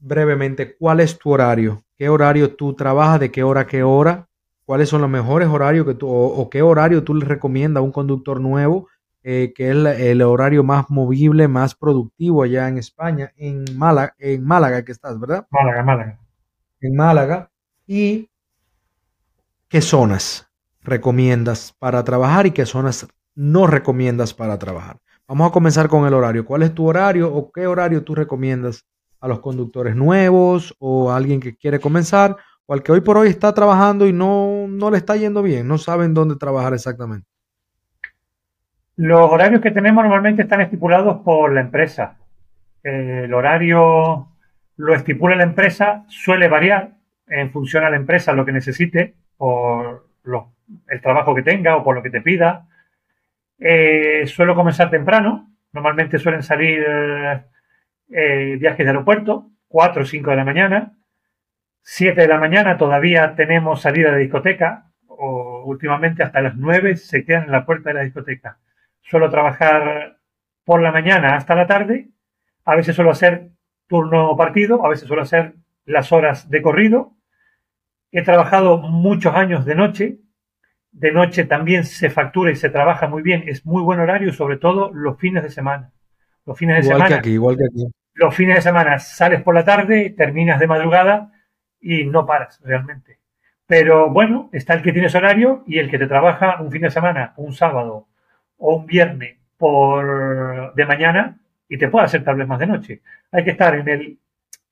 brevemente 0.00 0.74
cuál 0.76 1.00
es 1.00 1.18
tu 1.18 1.30
horario, 1.30 1.84
qué 1.96 2.08
horario 2.08 2.54
tú 2.54 2.74
trabajas, 2.74 3.20
de 3.20 3.30
qué 3.30 3.42
hora 3.42 3.62
a 3.62 3.66
qué 3.66 3.82
hora, 3.82 4.28
cuáles 4.64 4.88
son 4.88 5.02
los 5.02 5.10
mejores 5.10 5.48
horarios 5.48 5.86
que 5.86 5.94
tú, 5.94 6.08
o, 6.08 6.50
qué 6.50 6.62
horario 6.62 7.04
tú 7.04 7.14
le 7.14 7.24
recomiendas 7.24 7.80
a 7.80 7.84
un 7.84 7.92
conductor 7.92 8.40
nuevo, 8.40 8.88
eh, 9.24 9.52
que 9.54 9.70
es 9.70 9.76
el 9.76 10.22
horario 10.22 10.64
más 10.64 10.90
movible, 10.90 11.46
más 11.46 11.74
productivo 11.74 12.42
allá 12.42 12.68
en 12.68 12.78
España, 12.78 13.32
en 13.36 13.64
Málaga, 13.76 14.14
en 14.18 14.44
Málaga 14.44 14.84
que 14.84 14.92
estás, 14.92 15.18
¿verdad? 15.20 15.46
Málaga, 15.50 15.82
Málaga. 15.84 16.18
En 16.80 16.96
Málaga. 16.96 17.50
¿Y 17.86 18.28
qué 19.68 19.80
zonas 19.80 20.50
recomiendas 20.80 21.74
para 21.78 22.02
trabajar 22.02 22.46
y 22.46 22.50
qué 22.50 22.66
zonas 22.66 23.06
no 23.34 23.66
recomiendas 23.66 24.34
para 24.34 24.58
trabajar? 24.58 24.98
Vamos 25.28 25.48
a 25.48 25.52
comenzar 25.52 25.88
con 25.88 26.04
el 26.06 26.14
horario. 26.14 26.44
¿Cuál 26.44 26.62
es 26.62 26.74
tu 26.74 26.86
horario 26.86 27.32
o 27.32 27.52
qué 27.52 27.66
horario 27.66 28.02
tú 28.02 28.14
recomiendas 28.14 28.84
a 29.20 29.28
los 29.28 29.38
conductores 29.38 29.94
nuevos 29.94 30.74
o 30.80 31.10
a 31.10 31.16
alguien 31.16 31.38
que 31.38 31.56
quiere 31.56 31.78
comenzar 31.78 32.36
o 32.66 32.74
al 32.74 32.82
que 32.82 32.90
hoy 32.90 33.00
por 33.00 33.16
hoy 33.16 33.28
está 33.28 33.54
trabajando 33.54 34.06
y 34.06 34.12
no, 34.12 34.66
no 34.68 34.90
le 34.90 34.98
está 34.98 35.16
yendo 35.16 35.42
bien, 35.42 35.68
no 35.68 35.78
saben 35.78 36.12
dónde 36.12 36.36
trabajar 36.36 36.74
exactamente? 36.74 37.31
Los 38.96 39.30
horarios 39.30 39.62
que 39.62 39.70
tenemos 39.70 40.04
normalmente 40.04 40.42
están 40.42 40.60
estipulados 40.60 41.22
por 41.22 41.52
la 41.52 41.62
empresa. 41.62 42.18
El 42.82 43.32
horario 43.32 44.28
lo 44.76 44.94
estipula 44.94 45.36
la 45.36 45.44
empresa, 45.44 46.04
suele 46.08 46.48
variar 46.48 46.90
en 47.26 47.50
función 47.50 47.84
a 47.84 47.90
la 47.90 47.96
empresa 47.96 48.32
lo 48.32 48.44
que 48.44 48.52
necesite, 48.52 49.14
por 49.36 50.08
el 50.88 51.00
trabajo 51.00 51.34
que 51.34 51.42
tenga 51.42 51.76
o 51.76 51.84
por 51.84 51.94
lo 51.94 52.02
que 52.02 52.10
te 52.10 52.20
pida. 52.20 52.68
Eh, 53.58 54.26
suelo 54.26 54.54
comenzar 54.54 54.90
temprano. 54.90 55.48
Normalmente 55.72 56.18
suelen 56.18 56.42
salir 56.42 56.84
eh, 58.10 58.56
viajes 58.58 58.84
de 58.84 58.90
aeropuerto, 58.90 59.50
4 59.68 60.02
o 60.02 60.04
5 60.04 60.30
de 60.30 60.36
la 60.36 60.44
mañana. 60.44 60.92
7 61.80 62.20
de 62.20 62.28
la 62.28 62.38
mañana 62.38 62.76
todavía 62.76 63.34
tenemos 63.34 63.80
salida 63.80 64.12
de 64.12 64.18
discoteca, 64.18 64.90
o 65.06 65.64
últimamente 65.64 66.22
hasta 66.22 66.42
las 66.42 66.56
9 66.56 66.96
se 66.96 67.24
quedan 67.24 67.44
en 67.44 67.52
la 67.52 67.64
puerta 67.64 67.90
de 67.90 67.94
la 67.94 68.02
discoteca. 68.02 68.58
Suelo 69.02 69.30
trabajar 69.30 70.18
por 70.64 70.80
la 70.80 70.92
mañana 70.92 71.36
hasta 71.36 71.54
la 71.54 71.66
tarde. 71.66 72.10
A 72.64 72.76
veces 72.76 72.94
suelo 72.94 73.10
hacer 73.10 73.50
turno 73.86 74.36
partido, 74.36 74.84
a 74.84 74.88
veces 74.88 75.06
suelo 75.06 75.22
hacer 75.22 75.54
las 75.84 76.12
horas 76.12 76.48
de 76.48 76.62
corrido. 76.62 77.16
He 78.10 78.22
trabajado 78.22 78.78
muchos 78.78 79.34
años 79.34 79.64
de 79.64 79.74
noche. 79.74 80.18
De 80.92 81.10
noche 81.10 81.44
también 81.44 81.84
se 81.84 82.10
factura 82.10 82.50
y 82.50 82.56
se 82.56 82.68
trabaja 82.68 83.08
muy 83.08 83.22
bien. 83.22 83.44
Es 83.46 83.64
muy 83.64 83.82
buen 83.82 84.00
horario, 84.00 84.32
sobre 84.32 84.58
todo 84.58 84.90
los 84.92 85.18
fines 85.18 85.42
de 85.42 85.50
semana. 85.50 85.92
Los 86.44 86.58
fines 86.58 86.76
de 86.76 86.82
igual 86.82 86.96
semana. 86.98 87.08
que 87.08 87.14
aquí, 87.20 87.30
igual 87.30 87.56
que 87.56 87.64
aquí. 87.64 87.92
Los 88.14 88.34
fines 88.34 88.56
de 88.56 88.62
semana 88.62 88.98
sales 88.98 89.42
por 89.42 89.54
la 89.54 89.64
tarde, 89.64 90.10
terminas 90.10 90.60
de 90.60 90.66
madrugada 90.66 91.32
y 91.80 92.04
no 92.04 92.26
paras 92.26 92.60
realmente. 92.62 93.20
Pero 93.66 94.10
bueno, 94.10 94.50
está 94.52 94.74
el 94.74 94.82
que 94.82 94.92
tienes 94.92 95.14
horario 95.14 95.64
y 95.66 95.78
el 95.78 95.90
que 95.90 95.98
te 95.98 96.06
trabaja 96.06 96.60
un 96.60 96.70
fin 96.70 96.82
de 96.82 96.90
semana, 96.90 97.32
un 97.36 97.54
sábado 97.54 98.08
o 98.62 98.76
un 98.76 98.86
viernes 98.86 99.36
por 99.58 100.72
de 100.74 100.86
mañana 100.86 101.38
y 101.68 101.78
te 101.78 101.88
puede 101.88 102.06
hacer 102.06 102.24
tal 102.24 102.46
más 102.46 102.60
de 102.60 102.66
noche. 102.66 103.02
Hay 103.32 103.44
que 103.44 103.50
estar 103.50 103.74
en 103.74 103.88
el 103.88 104.18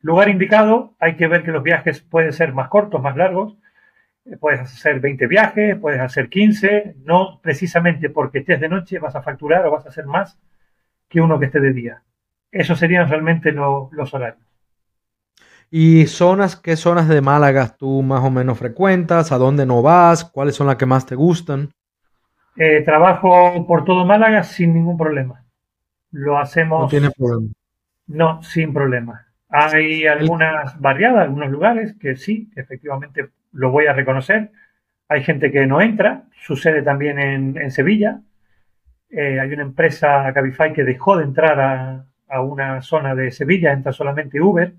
lugar 0.00 0.28
indicado, 0.28 0.94
hay 1.00 1.16
que 1.16 1.26
ver 1.26 1.42
que 1.42 1.50
los 1.50 1.62
viajes 1.62 2.00
pueden 2.00 2.32
ser 2.32 2.52
más 2.52 2.68
cortos, 2.68 3.02
más 3.02 3.16
largos. 3.16 3.56
Puedes 4.38 4.60
hacer 4.60 5.00
20 5.00 5.26
viajes, 5.26 5.76
puedes 5.76 6.00
hacer 6.00 6.28
15, 6.28 6.96
no 7.04 7.40
precisamente 7.42 8.10
porque 8.10 8.38
estés 8.38 8.60
de 8.60 8.68
noche 8.68 8.98
vas 9.00 9.16
a 9.16 9.22
facturar 9.22 9.66
o 9.66 9.72
vas 9.72 9.86
a 9.86 9.88
hacer 9.88 10.06
más 10.06 10.38
que 11.08 11.20
uno 11.20 11.40
que 11.40 11.46
esté 11.46 11.58
de 11.58 11.72
día. 11.72 12.02
Esos 12.52 12.78
serían 12.78 13.08
realmente 13.08 13.50
lo, 13.50 13.88
los 13.92 14.14
horarios. 14.14 14.46
¿Y 15.68 16.06
zonas, 16.06 16.54
qué 16.56 16.76
zonas 16.76 17.08
de 17.08 17.20
Málaga 17.20 17.76
tú 17.76 18.02
más 18.02 18.22
o 18.22 18.30
menos 18.30 18.58
frecuentas? 18.58 19.32
¿A 19.32 19.38
dónde 19.38 19.66
no 19.66 19.82
vas? 19.82 20.24
¿Cuáles 20.24 20.54
son 20.54 20.68
las 20.68 20.76
que 20.76 20.86
más 20.86 21.06
te 21.06 21.14
gustan? 21.16 21.70
Eh, 22.62 22.82
trabajo 22.82 23.66
por 23.66 23.86
todo 23.86 24.04
Málaga 24.04 24.42
sin 24.42 24.74
ningún 24.74 24.98
problema. 24.98 25.46
Lo 26.10 26.36
hacemos. 26.36 26.82
No 26.82 26.88
tiene 26.88 27.10
problema. 27.10 27.52
No, 28.06 28.42
sin 28.42 28.74
problema. 28.74 29.28
Hay 29.48 30.06
algunas 30.06 30.78
barriadas, 30.78 31.22
algunos 31.22 31.50
lugares 31.50 31.94
que 31.98 32.16
sí, 32.16 32.50
efectivamente 32.54 33.30
lo 33.52 33.70
voy 33.70 33.86
a 33.86 33.94
reconocer. 33.94 34.50
Hay 35.08 35.24
gente 35.24 35.50
que 35.50 35.66
no 35.66 35.80
entra, 35.80 36.24
sucede 36.34 36.82
también 36.82 37.18
en, 37.18 37.56
en 37.56 37.70
Sevilla. 37.70 38.20
Eh, 39.08 39.40
hay 39.40 39.50
una 39.54 39.62
empresa 39.62 40.30
Cabify 40.34 40.74
que 40.74 40.84
dejó 40.84 41.16
de 41.16 41.24
entrar 41.24 41.58
a, 41.58 42.04
a 42.28 42.42
una 42.42 42.82
zona 42.82 43.14
de 43.14 43.30
Sevilla, 43.30 43.72
entra 43.72 43.92
solamente 43.92 44.38
Uber 44.38 44.74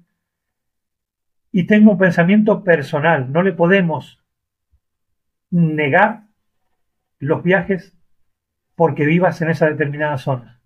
y 1.52 1.66
tengo 1.66 1.94
un 1.94 1.98
pensamiento 1.98 2.64
personal. 2.64 3.32
No 3.32 3.42
le 3.42 3.54
podemos 3.54 4.24
negar 5.50 6.26
los 7.22 7.44
viajes 7.44 7.98
porque 8.76 9.06
vivas 9.06 9.42
en 9.42 9.50
esa 9.50 9.68
determinada 9.68 10.18
zona. 10.18 10.62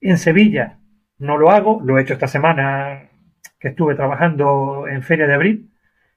En 0.00 0.18
Sevilla 0.18 0.78
no 1.18 1.38
lo 1.38 1.50
hago, 1.50 1.80
lo 1.82 1.98
he 1.98 2.02
hecho 2.02 2.12
esta 2.12 2.28
semana 2.28 3.08
que 3.58 3.68
estuve 3.68 3.94
trabajando 3.94 4.86
en 4.86 5.02
Feria 5.02 5.26
de 5.26 5.34
Abril, 5.34 5.72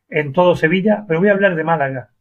en 0.10 0.34
todo 0.34 0.56
Sevilla, 0.56 1.06
pero 1.08 1.20
voy 1.20 1.30
a 1.30 1.34
hablar 1.34 1.56
de 1.56 1.64
Málaga. 1.64 2.12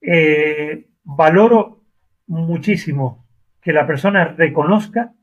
Eh, 0.00 0.88
valoro 1.02 1.82
muchísimo 2.26 3.26
que 3.62 3.72
la 3.72 3.86
persona 3.86 4.24
reconozca 4.24 5.14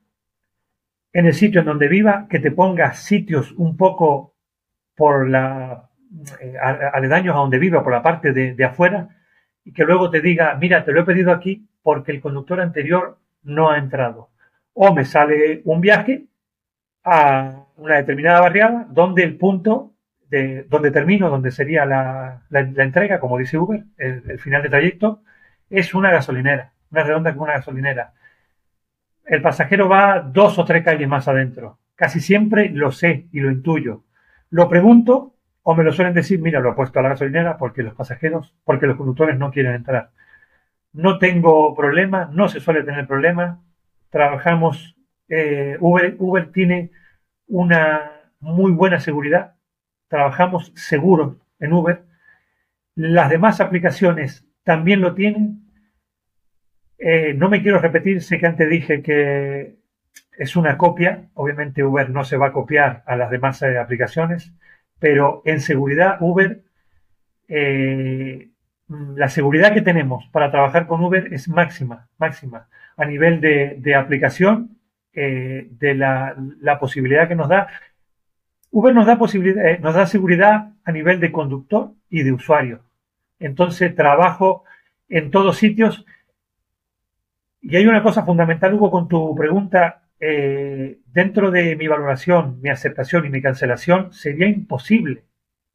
en 1.13 1.27
el 1.27 1.33
sitio 1.33 1.59
en 1.59 1.67
donde 1.67 1.87
viva, 1.87 2.27
que 2.27 2.39
te 2.39 2.51
ponga 2.51 2.93
sitios 2.93 3.51
un 3.51 3.77
poco 3.77 4.35
por 4.95 5.29
la 5.29 5.89
eh, 6.39 6.55
aledaños 6.93 7.35
a 7.35 7.39
donde 7.39 7.59
viva, 7.59 7.83
por 7.83 7.93
la 7.93 8.01
parte 8.01 8.33
de, 8.33 8.55
de, 8.55 8.65
afuera, 8.65 9.20
y 9.63 9.73
que 9.73 9.83
luego 9.83 10.09
te 10.09 10.21
diga, 10.21 10.55
mira, 10.59 10.83
te 10.83 10.91
lo 10.91 11.01
he 11.01 11.05
pedido 11.05 11.31
aquí 11.31 11.67
porque 11.83 12.11
el 12.11 12.21
conductor 12.21 12.61
anterior 12.61 13.17
no 13.43 13.69
ha 13.69 13.77
entrado. 13.77 14.29
O 14.73 14.93
me 14.93 15.05
sale 15.05 15.61
un 15.65 15.81
viaje 15.81 16.25
a 17.03 17.65
una 17.77 17.97
determinada 17.97 18.41
barriada 18.41 18.87
donde 18.89 19.23
el 19.23 19.37
punto 19.37 19.93
de 20.29 20.63
donde 20.63 20.91
termino, 20.91 21.29
donde 21.29 21.51
sería 21.51 21.85
la, 21.85 22.43
la, 22.49 22.59
entrega, 22.61 23.19
como 23.19 23.37
dice 23.37 23.57
Uber, 23.57 23.83
el, 23.97 24.23
el, 24.29 24.39
final 24.39 24.63
de 24.63 24.69
trayecto, 24.69 25.23
es 25.69 25.93
una 25.93 26.11
gasolinera, 26.11 26.71
una 26.89 27.03
redonda 27.03 27.33
con 27.33 27.43
una 27.43 27.53
gasolinera. 27.53 28.13
El 29.25 29.41
pasajero 29.41 29.89
va 29.89 30.19
dos 30.21 30.57
o 30.57 30.65
tres 30.65 30.83
calles 30.83 31.07
más 31.07 31.27
adentro. 31.27 31.79
Casi 31.95 32.21
siempre 32.21 32.69
lo 32.69 32.91
sé 32.91 33.27
y 33.31 33.41
lo 33.41 33.51
intuyo 33.51 34.03
lo 34.51 34.67
pregunto 34.67 35.30
o 35.63 35.75
me 35.75 35.83
lo 35.83 35.91
suelen 35.91 36.13
decir, 36.13 36.41
mira, 36.41 36.59
lo 36.59 36.71
he 36.71 36.75
puesto 36.75 36.99
a 36.99 37.03
la 37.03 37.09
gasolinera 37.09 37.57
porque 37.57 37.83
los 37.83 37.93
pasajeros, 37.93 38.55
porque 38.63 38.87
los 38.87 38.97
conductores 38.97 39.37
no 39.37 39.51
quieren 39.51 39.75
entrar. 39.75 40.11
No 40.93 41.19
tengo 41.19 41.75
problema, 41.75 42.29
no 42.31 42.49
se 42.49 42.59
suele 42.59 42.83
tener 42.83 43.07
problema. 43.07 43.63
Trabajamos, 44.09 44.95
eh, 45.29 45.77
Uber, 45.79 46.51
tiene 46.51 46.91
una 47.47 48.11
muy 48.39 48.71
buena 48.71 48.99
seguridad. 48.99 49.55
Trabajamos 50.07 50.73
seguros 50.75 51.37
en 51.59 51.73
Uber. 51.73 52.03
Las 52.95 53.29
demás 53.29 53.61
aplicaciones 53.61 54.45
también 54.63 55.01
lo 55.01 55.13
tienen. 55.13 55.61
Eh, 56.97 57.33
no 57.35 57.49
me 57.49 57.61
quiero 57.61 57.79
repetir, 57.79 58.21
sé 58.21 58.39
que 58.39 58.47
antes 58.47 58.69
dije 58.69 59.01
que 59.01 59.75
es 60.37 60.55
una 60.55 60.77
copia, 60.77 61.29
obviamente 61.33 61.83
Uber 61.83 62.09
no 62.09 62.23
se 62.23 62.37
va 62.37 62.47
a 62.47 62.51
copiar 62.51 63.03
a 63.05 63.15
las 63.15 63.31
demás 63.31 63.61
eh, 63.61 63.77
aplicaciones, 63.77 64.53
pero 65.01 65.41
en 65.45 65.59
seguridad 65.61 66.17
Uber, 66.19 66.61
eh, 67.47 68.49
la 68.87 69.29
seguridad 69.29 69.73
que 69.73 69.81
tenemos 69.81 70.29
para 70.31 70.51
trabajar 70.51 70.85
con 70.85 71.03
Uber 71.03 71.33
es 71.33 71.49
máxima, 71.49 72.07
máxima, 72.19 72.67
a 72.95 73.05
nivel 73.05 73.41
de, 73.41 73.95
aplicación, 73.95 74.77
eh, 75.13 75.67
de 75.71 75.95
la, 75.95 76.35
la, 76.59 76.79
posibilidad 76.79 77.27
que 77.27 77.35
nos 77.35 77.49
da. 77.49 77.67
Uber 78.69 78.93
nos 78.93 79.07
da, 79.07 79.17
posibilidad, 79.17 79.65
eh, 79.65 79.79
nos 79.79 79.95
da 79.95 80.05
seguridad 80.05 80.69
a 80.85 80.91
nivel 80.91 81.19
de 81.19 81.31
conductor 81.31 81.93
y 82.11 82.21
de 82.21 82.33
usuario. 82.33 82.81
Entonces 83.39 83.95
trabajo 83.95 84.65
en 85.09 85.31
todos 85.31 85.57
sitios. 85.57 86.05
Y 87.59 87.75
hay 87.75 87.87
una 87.87 88.03
cosa 88.03 88.23
fundamental, 88.23 88.75
Hugo, 88.75 88.91
con 88.91 89.07
tu 89.07 89.33
pregunta 89.35 90.00
eh, 90.21 90.99
dentro 91.07 91.49
de 91.49 91.75
mi 91.75 91.87
valoración, 91.87 92.61
mi 92.61 92.69
aceptación 92.69 93.25
y 93.25 93.29
mi 93.29 93.41
cancelación, 93.41 94.13
sería 94.13 94.47
imposible 94.47 95.25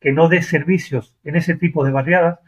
que 0.01 0.13
no 0.13 0.29
dé 0.29 0.41
servicios 0.41 1.17
en 1.25 1.35
ese 1.35 1.57
tipo 1.57 1.85
de 1.85 1.91
barriadas 1.91 2.39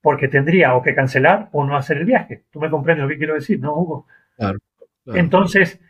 porque 0.00 0.28
tendría 0.28 0.74
o 0.74 0.82
que 0.82 0.94
cancelar 0.94 1.48
o 1.52 1.64
no 1.64 1.76
hacer 1.76 1.98
el 1.98 2.04
viaje. 2.04 2.44
¿Tú 2.50 2.60
me 2.60 2.70
comprendes 2.70 3.02
lo 3.02 3.08
que 3.08 3.18
quiero 3.18 3.34
decir, 3.34 3.58
no, 3.58 3.74
Hugo? 3.74 4.06
Claro, 4.36 4.58
claro. 5.02 5.18
Entonces, 5.18 5.80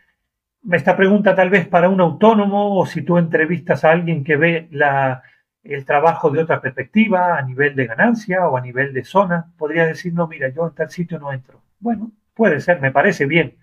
esta 0.71 0.97
pregunta 0.97 1.35
tal 1.35 1.51
vez 1.51 1.67
para 1.67 1.89
un 1.89 2.01
autónomo 2.01 2.79
o 2.79 2.85
si 2.87 3.03
tú 3.03 3.17
entrevistas 3.19 3.85
a 3.85 3.91
alguien 3.91 4.23
que 4.23 4.37
ve 4.37 4.67
la, 4.71 5.21
el 5.63 5.85
trabajo 5.85 6.31
de 6.31 6.41
otra 6.41 6.59
perspectiva, 6.59 7.37
a 7.37 7.41
nivel 7.43 7.75
de 7.75 7.85
ganancia 7.85 8.47
o 8.47 8.57
a 8.57 8.61
nivel 8.61 8.93
de 8.93 9.03
zona, 9.03 9.51
podría 9.57 9.85
decir, 9.85 10.13
no, 10.13 10.27
mira, 10.27 10.49
yo 10.49 10.67
en 10.67 10.73
tal 10.73 10.89
sitio 10.89 11.19
no 11.19 11.31
entro. 11.31 11.61
Bueno, 11.79 12.11
puede 12.33 12.61
ser, 12.61 12.81
me 12.81 12.91
parece 12.91 13.27
bien. 13.27 13.57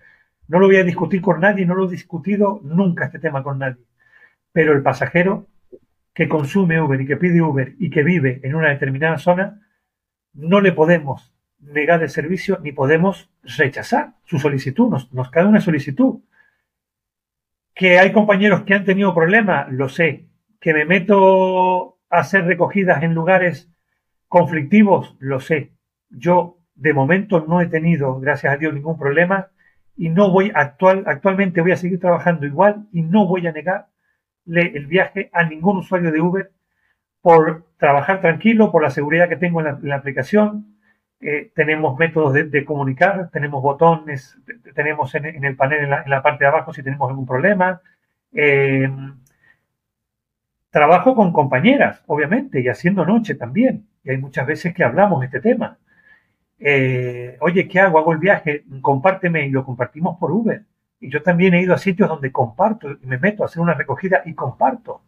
No 0.47 0.59
lo 0.59 0.67
voy 0.67 0.77
a 0.77 0.83
discutir 0.83 1.21
con 1.21 1.39
nadie, 1.39 1.65
no 1.65 1.75
lo 1.75 1.87
he 1.87 1.91
discutido 1.91 2.59
nunca 2.63 3.05
este 3.05 3.19
tema 3.19 3.43
con 3.43 3.59
nadie. 3.59 3.83
Pero 4.51 4.73
el 4.73 4.83
pasajero 4.83 5.47
que 6.13 6.29
consume 6.29 6.81
Uber 6.81 7.01
y 7.01 7.07
que 7.07 7.17
pide 7.17 7.41
Uber 7.41 7.75
y 7.79 7.89
que 7.89 8.03
vive 8.03 8.39
en 8.43 8.55
una 8.55 8.69
determinada 8.69 9.17
zona, 9.17 9.61
no 10.33 10.61
le 10.61 10.71
podemos 10.71 11.33
negar 11.59 12.03
el 12.03 12.09
servicio 12.09 12.59
ni 12.61 12.71
podemos 12.71 13.29
rechazar 13.43 14.13
su 14.25 14.39
solicitud. 14.39 14.89
Nos, 15.11 15.29
cae 15.31 15.45
una 15.45 15.61
solicitud. 15.61 16.19
Que 17.73 17.97
hay 17.97 18.11
compañeros 18.11 18.63
que 18.63 18.75
han 18.75 18.85
tenido 18.85 19.15
problemas, 19.15 19.71
lo 19.71 19.89
sé. 19.89 20.27
Que 20.59 20.73
me 20.73 20.85
meto 20.85 21.97
a 22.09 22.19
hacer 22.19 22.45
recogidas 22.45 23.01
en 23.01 23.15
lugares 23.15 23.71
conflictivos, 24.27 25.15
lo 25.19 25.39
sé. 25.39 25.71
Yo 26.09 26.59
de 26.75 26.93
momento 26.93 27.45
no 27.47 27.61
he 27.61 27.67
tenido, 27.67 28.19
gracias 28.19 28.53
a 28.53 28.57
Dios, 28.57 28.73
ningún 28.73 28.97
problema 28.97 29.47
y 29.95 30.09
no 30.09 30.31
voy 30.31 30.51
actual, 30.53 31.03
actualmente 31.05 31.61
voy 31.61 31.71
a 31.71 31.77
seguir 31.77 31.99
trabajando 31.99 32.45
igual 32.45 32.87
y 32.91 33.01
no 33.03 33.27
voy 33.27 33.45
a 33.47 33.51
negarle 33.51 33.87
el 34.45 34.87
viaje 34.87 35.29
a 35.33 35.43
ningún 35.43 35.77
usuario 35.77 36.11
de 36.11 36.21
Uber 36.21 36.51
por 37.21 37.65
trabajar 37.77 38.21
tranquilo, 38.21 38.71
por 38.71 38.83
la 38.83 38.89
seguridad 38.89 39.29
que 39.29 39.37
tengo 39.37 39.61
en 39.61 39.77
la, 39.81 39.95
aplicación. 39.95 40.77
Eh, 41.21 41.51
tenemos 41.55 41.97
métodos 41.97 42.33
de, 42.33 42.65
comunicar, 42.65 43.29
tenemos 43.31 43.61
botones, 43.61 44.37
tenemos 44.75 45.15
en, 45.15 45.45
el 45.45 45.55
panel 45.55 45.85
en 45.85 45.89
la, 45.89 46.01
en 46.01 46.09
la, 46.09 46.21
parte 46.21 46.43
de 46.43 46.49
abajo 46.49 46.73
si 46.73 46.83
tenemos 46.83 47.09
algún 47.09 47.25
problema. 47.25 47.81
Eh, 48.33 48.89
trabajo 50.69 51.15
con 51.15 51.31
compañeras, 51.31 52.03
obviamente, 52.07 52.59
y 52.59 52.67
haciendo 52.67 53.05
noche 53.05 53.35
también. 53.35 53.87
Y 54.03 54.09
hay 54.09 54.17
muchas 54.17 54.45
veces 54.45 54.73
que 54.73 54.83
hablamos 54.83 55.21
de 55.21 55.27
este 55.27 55.39
tema 55.39 55.77
eh, 56.65 57.37
oye, 57.41 57.67
¿qué 57.67 57.79
hago? 57.81 57.99
Hago 57.99 58.13
el 58.13 58.19
viaje, 58.19 58.63
compárteme 58.81 59.45
y 59.45 59.51
lo 59.51 59.65
compartimos 59.65 60.17
por 60.17 60.31
Uber. 60.31 60.63
Y 60.99 61.09
yo 61.09 61.21
también 61.21 61.53
he 61.53 61.61
ido 61.61 61.73
a 61.73 61.77
sitios 61.77 62.07
donde 62.07 62.31
comparto 62.31 62.91
y 62.91 63.05
me 63.05 63.17
meto 63.19 63.43
a 63.43 63.47
hacer 63.47 63.61
una 63.61 63.73
recogida 63.73 64.21
y 64.25 64.33
comparto 64.33 65.01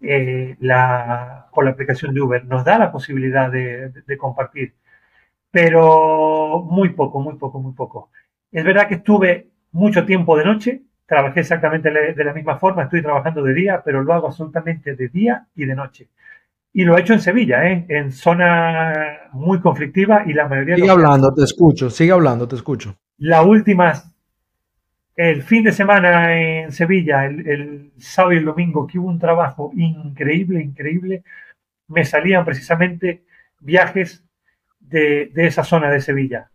eh, 0.00 0.56
la, 0.60 1.46
con 1.52 1.64
la 1.64 1.70
aplicación 1.72 2.12
de 2.14 2.20
Uber. 2.20 2.44
Nos 2.44 2.64
da 2.64 2.78
la 2.78 2.90
posibilidad 2.90 3.50
de, 3.50 3.90
de, 3.90 4.02
de, 4.02 4.18
compartir, 4.18 4.74
pero 5.50 6.64
muy 6.68 6.90
poco, 6.90 7.20
muy 7.20 7.36
poco, 7.36 7.60
muy 7.60 7.74
poco. 7.74 8.10
Es 8.50 8.64
verdad 8.64 8.88
que 8.88 8.96
estuve 8.96 9.48
mucho 9.72 10.04
tiempo 10.04 10.36
de 10.36 10.44
noche, 10.44 10.82
trabajé 11.06 11.40
exactamente 11.40 11.90
de 11.90 12.24
la 12.24 12.32
misma 12.32 12.58
forma, 12.58 12.84
estoy 12.84 13.02
trabajando 13.02 13.42
de 13.42 13.54
día, 13.54 13.82
pero 13.84 14.02
lo 14.02 14.12
hago 14.14 14.26
absolutamente 14.28 14.94
de 14.94 15.08
día 15.08 15.46
y 15.54 15.64
de 15.64 15.74
noche. 15.74 16.08
Y 16.78 16.84
lo 16.84 16.96
he 16.96 17.00
hecho 17.00 17.12
en 17.12 17.20
Sevilla, 17.20 17.68
¿eh? 17.68 17.86
en 17.88 18.12
zona 18.12 18.92
muy 19.32 19.60
conflictiva 19.60 20.22
y 20.24 20.32
la 20.32 20.46
mayoría... 20.46 20.76
Sigue 20.76 20.88
hablando, 20.88 21.34
te 21.34 21.42
escucho, 21.42 21.90
sigue 21.90 22.12
hablando, 22.12 22.46
te 22.46 22.54
escucho. 22.54 22.94
La 23.16 23.42
última, 23.42 23.94
el 25.16 25.42
fin 25.42 25.64
de 25.64 25.72
semana 25.72 26.40
en 26.40 26.70
Sevilla, 26.70 27.26
el, 27.26 27.90
sábado 27.96 28.34
y 28.34 28.36
el 28.36 28.44
domingo, 28.44 28.86
que 28.86 28.96
hubo 29.00 29.08
un 29.08 29.18
trabajo 29.18 29.72
increíble, 29.74 30.62
increíble, 30.62 31.24
me 31.88 32.04
salían 32.04 32.44
precisamente 32.44 33.24
viajes 33.58 34.24
de, 34.78 35.32
de 35.34 35.46
esa 35.48 35.64
zona 35.64 35.90
de 35.90 36.00
Sevilla. 36.00 36.48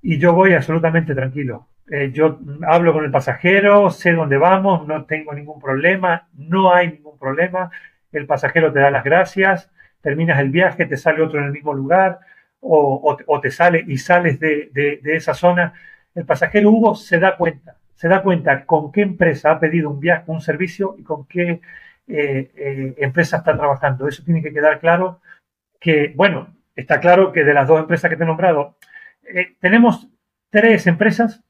Y 0.00 0.16
yo 0.16 0.32
voy 0.32 0.54
absolutamente 0.54 1.14
tranquilo. 1.14 1.68
Eh, 1.90 2.12
yo 2.14 2.38
hablo 2.66 2.94
con 2.94 3.04
el 3.04 3.10
pasajero, 3.10 3.90
sé 3.90 4.12
dónde 4.12 4.38
vamos, 4.38 4.88
no 4.88 5.04
tengo 5.04 5.34
ningún 5.34 5.60
problema, 5.60 6.28
no 6.32 6.72
hay 6.72 6.92
ningún 6.92 7.18
problema. 7.18 7.70
El 8.12 8.26
pasajero 8.26 8.72
te 8.72 8.80
da 8.80 8.90
las 8.90 9.04
gracias, 9.04 9.70
terminas 10.00 10.38
el 10.40 10.50
viaje, 10.50 10.86
te 10.86 10.96
sale 10.96 11.22
otro 11.22 11.40
en 11.40 11.46
el 11.46 11.52
mismo 11.52 11.74
lugar 11.74 12.20
o, 12.60 13.40
te 13.40 13.50
sale 13.50 13.84
y 13.86 13.98
sales 13.98 14.40
de, 14.40 15.00
esa 15.04 15.34
zona. 15.34 15.74
El 16.14 16.24
pasajero 16.24 16.70
Hugo 16.70 16.94
se 16.94 17.18
da 17.18 17.36
cuenta, 17.36 17.76
se 17.94 18.08
da 18.08 18.22
cuenta 18.22 18.64
con 18.64 18.90
qué 18.90 19.02
empresa 19.02 19.52
ha 19.52 19.60
pedido 19.60 19.90
un 19.90 20.00
viaje, 20.00 20.24
un 20.26 20.40
servicio 20.40 20.96
y 20.98 21.02
con 21.02 21.26
qué 21.26 21.60
eh, 22.08 22.50
eh, 22.56 22.94
empresa 22.98 23.38
está 23.38 23.56
trabajando. 23.56 24.08
Eso 24.08 24.24
tiene 24.24 24.42
que 24.42 24.52
quedar 24.52 24.80
claro 24.80 25.20
que, 25.80 26.12
bueno, 26.16 26.54
está 26.74 27.00
claro 27.00 27.32
que 27.32 27.44
de 27.44 27.54
las 27.54 27.68
dos 27.68 27.80
empresas 27.80 28.10
que 28.10 28.16
te 28.16 28.24
he 28.24 28.26
nombrado, 28.26 28.76
tenemos 29.60 30.08
tres 30.50 30.86
empresas 30.86 31.42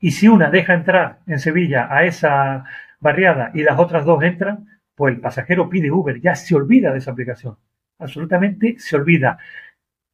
y 0.00 0.10
si 0.10 0.28
una 0.28 0.50
deja 0.50 0.74
entrar 0.74 1.20
en 1.26 1.38
Sevilla 1.38 1.86
a 1.88 2.04
esa 2.04 2.64
barriada 2.98 3.52
y 3.54 3.62
las 3.62 3.78
otras 3.78 4.04
dos 4.04 4.22
entran, 4.22 4.66
pues 5.02 5.16
el 5.16 5.20
pasajero 5.20 5.68
pide 5.68 5.90
Uber, 5.90 6.20
ya 6.20 6.36
se 6.36 6.54
olvida 6.54 6.92
de 6.92 6.98
esa 6.98 7.10
aplicación. 7.10 7.56
Absolutamente 7.98 8.76
se 8.78 8.94
olvida. 8.94 9.36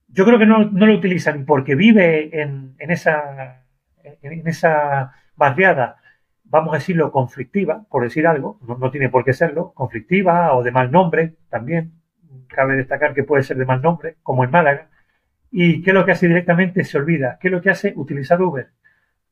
Yo 0.07 0.25
creo 0.25 0.39
que 0.39 0.47
no, 0.47 0.65
lo 0.65 0.95
utilizan 0.95 1.45
porque 1.45 1.75
vive 1.75 2.41
en, 2.41 2.75
esa, 2.79 3.67
en 4.03 4.49
esa 4.49 5.13
barriada, 5.37 5.97
vamos 6.45 6.73
a 6.73 6.79
decirlo, 6.79 7.13
conflictiva, 7.13 7.85
por 7.91 8.03
decir 8.03 8.27
algo, 8.27 8.59
no, 8.67 8.79
no, 8.79 8.91
tiene 8.91 9.11
por 9.11 9.27
qué 9.27 9.35
serlo, 9.35 9.75
conflictiva 9.75 10.55
o 10.55 10.63
de 10.63 10.71
mal 10.71 10.91
nombre 10.91 11.35
también. 11.51 11.93
Cabe 12.47 12.75
destacar 12.75 13.13
que 13.13 13.25
puede 13.25 13.43
ser 13.43 13.59
de 13.59 13.67
mal 13.67 13.83
nombre, 13.83 14.17
como 14.23 14.43
en 14.43 14.51
Málaga. 14.51 14.89
¿Y 15.51 15.83
qué 15.83 15.91
es 15.91 15.95
lo 15.95 16.07
que 16.07 16.13
hace 16.13 16.29
directamente? 16.29 16.83
Se 16.83 16.97
olvida. 16.97 17.37
¿Qué 17.39 17.49
es 17.49 17.53
lo 17.53 17.61
que 17.61 17.69
hace? 17.69 17.93
Utilizar 17.95 18.41
Uber 18.41 18.71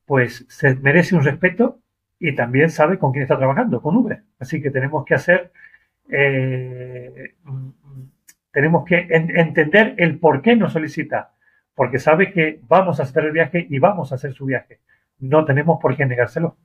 pues 0.07 0.46
se 0.48 0.76
merece 0.76 1.16
un 1.16 1.24
respeto 1.24 1.80
y 2.18 2.34
también 2.34 2.70
sabe 2.70 2.98
con 2.98 3.12
quién 3.12 3.22
está 3.22 3.36
trabajando, 3.36 3.80
con 3.80 3.96
Uber. 3.96 4.22
Así 4.38 4.60
que 4.62 4.70
tenemos 4.70 5.04
que 5.04 5.14
hacer, 5.14 5.52
eh, 6.08 7.34
tenemos 8.50 8.84
que 8.84 9.06
entender 9.10 9.94
el 9.98 10.18
por 10.18 10.42
qué 10.42 10.56
nos 10.56 10.72
solicita, 10.72 11.34
porque 11.74 11.98
sabe 11.98 12.32
que 12.32 12.60
vamos 12.68 13.00
a 13.00 13.04
hacer 13.04 13.24
el 13.24 13.32
viaje 13.32 13.66
y 13.68 13.78
vamos 13.78 14.12
a 14.12 14.14
hacer 14.16 14.32
su 14.32 14.46
viaje. 14.46 14.80
No 15.18 15.44
tenemos 15.44 15.78
por 15.80 15.96
qué 15.96 16.06
negárselo. 16.06 16.56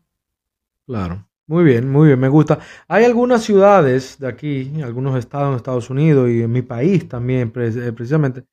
Claro. 0.86 1.28
Muy 1.48 1.66
bien, 1.66 1.90
muy 1.92 2.08
bien, 2.08 2.20
me 2.20 2.30
gusta. 2.30 2.60
Hay 2.88 3.04
algunas 3.04 3.44
ciudades 3.44 4.18
de 4.20 4.28
aquí, 4.30 4.82
algunos 4.82 5.18
estados 5.18 5.50
en 5.50 5.56
Estados 5.58 5.90
Unidos 5.90 6.30
y 6.30 6.44
en 6.44 6.52
mi 6.52 6.62
país 6.62 7.10
también, 7.10 7.52
eh, 7.56 7.92
precisamente, 7.94 8.46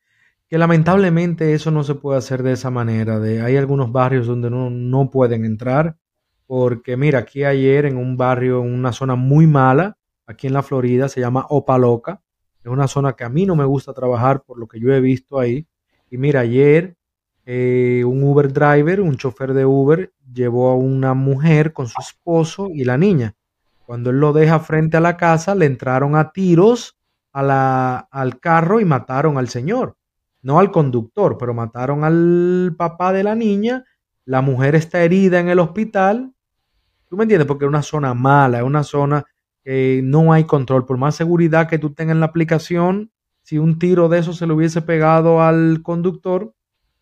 que 0.49 0.59
lamentablemente 0.59 1.55
eso 1.55 1.71
no 1.71 1.85
se 1.85 1.95
puede 1.95 2.19
hacer 2.19 2.43
de 2.43 2.53
esa 2.53 2.71
manera. 2.71 3.21
De, 3.21 3.41
hay 3.41 3.57
algunos 3.57 3.93
barrios 3.93 4.27
donde 4.27 4.51
no, 4.51 4.69
no 4.71 5.11
pueden 5.13 5.45
entrar, 5.45 5.97
porque 6.49 6.97
mira, 6.97 7.21
aquí 7.21 7.45
ayer 7.45 7.87
en 7.87 7.97
un 7.97 8.17
barrio, 8.17 8.65
en 8.65 8.75
una 8.75 8.93
zona 8.93 9.15
muy 9.15 9.47
mala, 9.47 9.97
aquí 10.27 10.49
en 10.49 10.55
la 10.55 10.65
Florida, 10.65 11.09
se 11.09 11.21
llama 11.21 11.47
Opaloca. 11.49 12.21
Es 12.65 12.73
una 12.73 12.89
zona 12.89 13.13
que 13.13 13.23
a 13.23 13.29
mí 13.29 13.47
no 13.47 13.55
me 13.55 13.65
gusta 13.65 13.93
trabajar 13.93 14.43
por 14.43 14.59
lo 14.59 14.67
que 14.67 14.81
yo 14.81 14.93
he 14.93 15.01
visto 15.01 15.39
ahí. 15.39 15.69
Y 16.11 16.19
mira, 16.19 16.41
ayer 16.41 16.97
eh, 17.47 18.03
un 18.05 18.25
Uber 18.25 18.53
driver, 18.53 19.01
un 19.01 19.17
chofer 19.17 19.55
de 19.55 19.65
Uber, 19.65 20.13
llevó 20.35 20.71
a 20.71 20.75
una 20.75 21.15
mujer 21.15 21.73
con 21.73 21.87
su 21.87 22.01
esposo 22.01 22.69
y 22.73 22.83
la 22.83 22.99
niña. 22.99 23.37
Cuando 23.87 24.11
él 24.11 24.19
lo 24.19 24.33
deja 24.33 24.59
frente 24.59 24.97
a 24.97 25.01
la 25.01 25.17
casa, 25.17 25.55
le 25.55 25.67
entraron 25.67 26.17
a 26.17 26.33
tiros 26.33 26.99
al 27.31 28.41
carro 28.41 28.81
y 28.81 28.85
mataron 28.85 29.39
al 29.39 29.49
señor 29.49 29.99
no 30.43 30.59
al 30.59 30.71
conductor, 30.71 31.37
pero 31.39 31.55
mataron 31.55 32.05
al 32.05 32.75
papá 32.77 33.13
de 33.13 33.25
la 33.25 33.35
niña, 33.35 33.85
la 34.25 34.41
mujer 34.41 34.75
está 34.75 35.03
herida 35.03 35.41
en 35.41 35.49
el 35.49 35.59
hospital, 35.59 36.33
¿tú 37.09 37.17
me 37.17 37.25
entiendes? 37.25 37.47
Porque 37.47 37.65
es 37.65 37.69
una 37.69 37.83
zona 37.83 38.15
mala, 38.15 38.59
es 38.59 38.65
una 38.65 38.83
zona 38.83 39.25
que 39.65 40.01
no 40.03 40.33
hay 40.33 40.45
control, 40.45 40.87
por 40.87 40.99
más 40.99 41.17
seguridad 41.17 41.69
que 41.69 41.79
tú 41.79 41.93
tengas 41.95 42.15
en 42.15 42.21
la 42.21 42.27
aplicación, 42.27 43.11
si 43.43 43.59
un 43.59 43.79
tiro 43.79 44.09
de 44.09 44.19
eso 44.19 44.33
se 44.33 44.47
le 44.47 44.53
hubiese 44.53 44.83
pegado 44.83 45.43
al 45.43 45.81
conductor, 45.83 46.53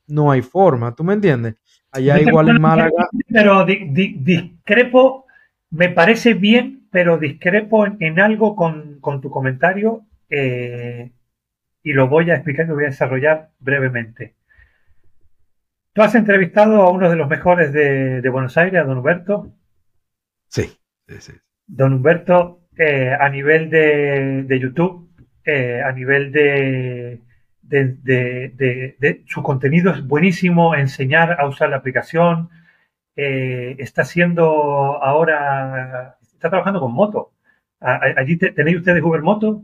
no 0.06 0.30
hay 0.30 0.42
forma, 0.42 0.94
¿tú 0.94 1.04
me 1.04 1.14
entiendes? 1.14 1.56
Allá 1.90 2.20
igual 2.20 2.48
en 2.48 2.60
Málaga. 2.60 3.08
Pero 3.28 3.64
discrepo, 3.64 5.26
me 5.70 5.88
parece 5.88 6.34
bien, 6.34 6.86
pero 6.90 7.18
discrepo 7.18 7.86
en, 7.86 8.20
algo 8.20 8.54
con, 8.54 9.00
tu 9.20 9.30
comentario. 9.30 10.02
Eh, 10.28 11.10
y 11.82 11.92
lo 11.92 12.08
voy 12.08 12.30
a 12.30 12.34
explicar 12.34 12.66
y 12.66 12.68
lo 12.68 12.74
voy 12.74 12.84
a 12.84 12.88
desarrollar 12.88 13.50
brevemente. 13.60 14.34
Tú 15.92 16.02
has 16.02 16.14
entrevistado 16.14 16.82
a 16.82 16.90
uno 16.90 17.08
de 17.08 17.16
los 17.16 17.28
mejores 17.28 17.72
de, 17.72 18.28
Buenos 18.28 18.56
Aires, 18.58 18.80
a 18.80 18.84
don 18.84 18.98
Humberto. 18.98 19.52
Sí, 20.48 20.76
sí, 21.08 21.14
sí. 21.20 21.32
Don 21.66 21.94
Humberto, 21.94 22.60
eh, 22.76 23.12
a 23.18 23.28
nivel 23.28 23.70
de, 23.70 24.58
YouTube, 24.60 25.08
eh, 25.44 25.82
a 25.82 25.92
nivel 25.92 26.30
de, 26.30 27.20
de, 27.62 29.24
su 29.26 29.42
contenido 29.42 29.92
es 29.92 30.06
buenísimo, 30.06 30.74
enseñar 30.74 31.40
a 31.40 31.46
usar 31.46 31.70
la 31.70 31.76
aplicación. 31.76 32.50
Eh, 33.16 33.76
está 33.78 34.02
haciendo 34.02 34.44
ahora, 35.02 36.18
está 36.20 36.50
trabajando 36.50 36.80
con 36.80 36.92
moto. 36.92 37.32
¿Allí 37.80 38.36
tenéis 38.36 38.78
ustedes 38.78 39.02
Uber 39.02 39.22
Moto? 39.22 39.62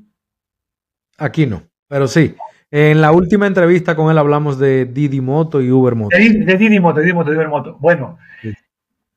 Aquí 1.18 1.46
no. 1.46 1.62
Pero 1.88 2.06
sí, 2.06 2.34
en 2.70 3.00
la 3.00 3.12
última 3.12 3.46
entrevista 3.46 3.94
con 3.94 4.10
él 4.10 4.18
hablamos 4.18 4.58
de 4.58 4.86
Didi 4.86 5.20
Moto 5.20 5.60
y 5.60 5.70
Uber 5.70 5.94
Moto. 5.94 6.16
De, 6.16 6.56
Didi 6.56 6.80
Moto, 6.80 7.00
Didi 7.00 7.12
Moto, 7.12 7.30
Uber 7.30 7.48
Moto. 7.48 7.76
Bueno, 7.78 8.18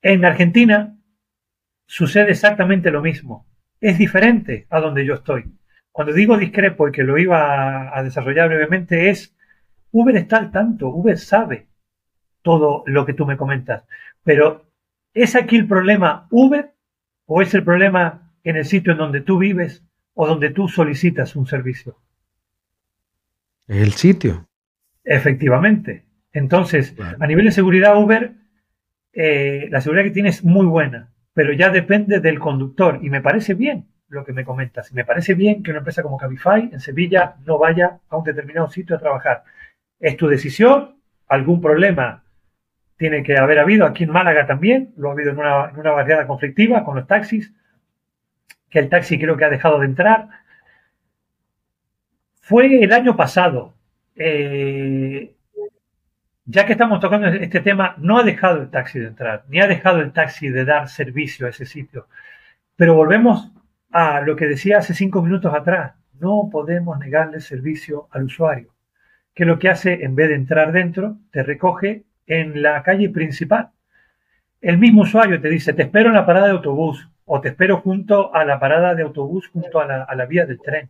en 0.02 0.24
Argentina 0.24 0.95
sucede 1.86 2.32
exactamente 2.32 2.90
lo 2.90 3.00
mismo. 3.00 3.46
Es 3.80 3.98
diferente 3.98 4.66
a 4.70 4.80
donde 4.80 5.06
yo 5.06 5.14
estoy. 5.14 5.44
Cuando 5.92 6.12
digo 6.12 6.36
discrepo 6.36 6.88
y 6.88 6.92
que 6.92 7.04
lo 7.04 7.16
iba 7.16 7.96
a, 7.96 8.02
desarrollar 8.02 8.48
brevemente 8.48 9.08
es, 9.08 9.34
Uber 9.92 10.16
está 10.16 10.36
al 10.36 10.50
tanto, 10.50 10.88
Uber 10.88 11.16
sabe 11.18 11.68
todo 12.42 12.82
lo 12.86 13.06
que 13.06 13.14
tú 13.14 13.24
me 13.24 13.36
comentas. 13.36 13.84
Pero 14.22 14.66
¿es 15.14 15.34
aquí 15.36 15.56
el 15.56 15.66
problema 15.66 16.26
Uber 16.30 16.72
o 17.24 17.40
es 17.40 17.54
el 17.54 17.64
problema 17.64 18.32
en 18.44 18.56
el 18.56 18.64
sitio 18.64 18.92
en 18.92 18.98
donde 18.98 19.22
tú 19.22 19.38
vives 19.38 19.84
o 20.14 20.26
donde 20.26 20.50
tú 20.50 20.68
solicitas 20.68 21.34
un 21.34 21.46
servicio? 21.46 21.96
El 23.66 23.92
sitio. 23.92 24.48
Efectivamente. 25.02 26.04
Entonces, 26.32 26.94
a 27.18 27.26
nivel 27.26 27.46
de 27.46 27.52
seguridad, 27.52 27.96
Uber, 27.96 28.34
eh, 29.12 29.68
la 29.70 29.80
seguridad 29.80 30.04
que 30.04 30.10
tiene 30.10 30.28
es 30.28 30.44
muy 30.44 30.66
buena, 30.66 31.10
pero 31.36 31.52
ya 31.52 31.68
depende 31.68 32.20
del 32.20 32.38
conductor. 32.38 32.98
Y 33.02 33.10
me 33.10 33.20
parece 33.20 33.52
bien 33.52 33.88
lo 34.08 34.24
que 34.24 34.32
me 34.32 34.42
comentas. 34.42 34.90
Me 34.94 35.04
parece 35.04 35.34
bien 35.34 35.62
que 35.62 35.70
una 35.70 35.80
empresa 35.80 36.02
como 36.02 36.16
Cabify 36.16 36.70
en 36.72 36.80
Sevilla 36.80 37.34
no 37.44 37.58
vaya 37.58 37.98
a 38.08 38.16
un 38.16 38.24
determinado 38.24 38.68
sitio 38.68 38.96
a 38.96 38.98
trabajar. 38.98 39.44
Es 40.00 40.16
tu 40.16 40.28
decisión. 40.28 40.96
Algún 41.28 41.60
problema 41.60 42.24
tiene 42.96 43.22
que 43.22 43.36
haber 43.36 43.58
habido. 43.58 43.84
Aquí 43.84 44.04
en 44.04 44.12
Málaga 44.12 44.46
también 44.46 44.94
lo 44.96 45.10
ha 45.10 45.12
habido 45.12 45.32
en 45.32 45.38
una, 45.38 45.90
barriada 45.92 46.26
conflictiva 46.26 46.82
con 46.86 46.96
los 46.96 47.06
taxis, 47.06 47.52
que 48.70 48.78
el 48.78 48.88
taxi 48.88 49.18
creo 49.18 49.36
que 49.36 49.44
ha 49.44 49.50
dejado 49.50 49.78
de 49.80 49.86
entrar 49.86 50.28
fue 52.40 52.82
el 52.82 52.94
año 52.94 53.14
pasado. 53.14 53.74
Eh, 54.14 55.35
ya 56.46 56.64
que 56.64 56.72
estamos 56.72 57.00
tocando 57.00 57.26
este 57.26 57.60
tema, 57.60 57.96
no 57.98 58.18
ha 58.18 58.22
dejado 58.22 58.62
el 58.62 58.70
taxi 58.70 59.00
de 59.00 59.08
entrar, 59.08 59.44
ni 59.48 59.60
ha 59.60 59.66
dejado 59.66 60.00
el 60.00 60.12
taxi 60.12 60.48
de 60.48 60.64
dar 60.64 60.88
servicio 60.88 61.46
a 61.46 61.50
ese 61.50 61.66
sitio. 61.66 62.06
Pero 62.76 62.94
volvemos 62.94 63.52
a 63.90 64.20
lo 64.20 64.36
que 64.36 64.46
decía 64.46 64.78
hace 64.78 64.94
cinco 64.94 65.22
minutos 65.22 65.52
atrás. 65.52 65.94
No 66.20 66.48
podemos 66.50 66.98
negarle 66.98 67.40
servicio 67.40 68.08
al 68.12 68.24
usuario, 68.24 68.74
que 69.34 69.44
lo 69.44 69.58
que 69.58 69.68
hace, 69.68 70.04
en 70.04 70.14
vez 70.14 70.28
de 70.28 70.36
entrar 70.36 70.70
dentro, 70.70 71.18
te 71.32 71.42
recoge 71.42 72.04
en 72.26 72.62
la 72.62 72.82
calle 72.84 73.10
principal. 73.10 73.70
El 74.60 74.78
mismo 74.78 75.02
usuario 75.02 75.40
te 75.40 75.48
dice, 75.48 75.72
te 75.72 75.82
espero 75.82 76.08
en 76.10 76.14
la 76.14 76.26
parada 76.26 76.46
de 76.46 76.52
autobús 76.52 77.10
o 77.24 77.40
te 77.40 77.48
espero 77.48 77.78
junto 77.78 78.32
a 78.34 78.44
la 78.44 78.60
parada 78.60 78.94
de 78.94 79.02
autobús, 79.02 79.48
junto 79.48 79.80
a 79.80 79.86
la, 79.86 80.04
a 80.04 80.14
la 80.14 80.26
vía 80.26 80.46
del 80.46 80.60
tren. 80.60 80.88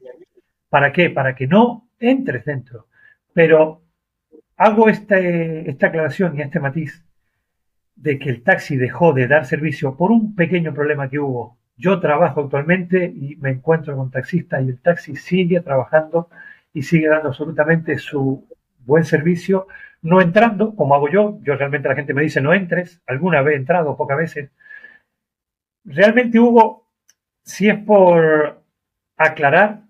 ¿Para 0.68 0.92
qué? 0.92 1.08
Para 1.08 1.34
que 1.34 1.46
no 1.46 1.88
entres 1.98 2.44
dentro. 2.44 2.88
Pero 3.32 3.85
hago 4.56 4.88
este, 4.88 5.68
esta 5.70 5.88
aclaración 5.88 6.36
y 6.36 6.42
este 6.42 6.60
matiz 6.60 7.04
de 7.94 8.18
que 8.18 8.30
el 8.30 8.42
taxi 8.42 8.76
dejó 8.76 9.12
de 9.12 9.26
dar 9.26 9.46
servicio 9.46 9.96
por 9.96 10.10
un 10.10 10.34
pequeño 10.34 10.74
problema 10.74 11.08
que 11.08 11.18
hubo 11.18 11.58
Yo 11.76 12.00
trabajo 12.00 12.42
actualmente 12.42 13.04
y 13.04 13.36
me 13.36 13.50
encuentro 13.50 13.96
con 13.96 14.10
taxistas 14.10 14.64
y 14.64 14.68
el 14.68 14.80
taxi 14.80 15.16
sigue 15.16 15.60
trabajando 15.60 16.28
y 16.72 16.82
sigue 16.82 17.08
dando 17.08 17.28
absolutamente 17.28 17.98
su 17.98 18.46
buen 18.84 19.04
servicio, 19.04 19.66
no 20.02 20.20
entrando, 20.20 20.74
como 20.76 20.94
hago 20.94 21.08
yo. 21.08 21.38
Yo 21.42 21.56
realmente 21.56 21.88
la 21.88 21.96
gente 21.96 22.14
me 22.14 22.22
dice 22.22 22.40
no 22.40 22.54
entres, 22.54 23.02
alguna 23.06 23.42
vez 23.42 23.54
he 23.56 23.58
entrado, 23.58 23.96
pocas 23.96 24.18
veces. 24.18 24.50
Realmente 25.84 26.38
hubo, 26.38 26.86
si 27.42 27.68
es 27.68 27.78
por 27.78 28.62
aclarar, 29.16 29.85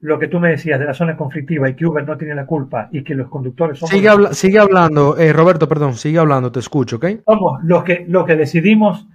lo 0.00 0.18
que 0.18 0.28
tú 0.28 0.40
me 0.40 0.50
decías 0.50 0.80
de 0.80 0.86
la 0.86 0.94
zona 0.94 1.16
conflictiva 1.16 1.68
y 1.68 1.74
que 1.74 1.86
Uber 1.86 2.06
no 2.06 2.16
tiene 2.16 2.34
la 2.34 2.46
culpa 2.46 2.88
y 2.90 3.04
que 3.04 3.14
los 3.14 3.28
conductores 3.28 3.78
son... 3.78 3.88
Sigue, 3.88 4.10
sigue 4.32 4.58
hablando, 4.58 5.16
eh, 5.18 5.32
Roberto, 5.32 5.68
perdón, 5.68 5.94
sigue 5.94 6.18
hablando, 6.18 6.50
te 6.50 6.60
escucho, 6.60 6.96
¿ok? 6.96 7.06
Somos 7.26 7.62
los 7.64 7.84
que, 7.84 8.06
lo 8.08 8.24
que 8.24 8.36
decidimos 8.36 9.06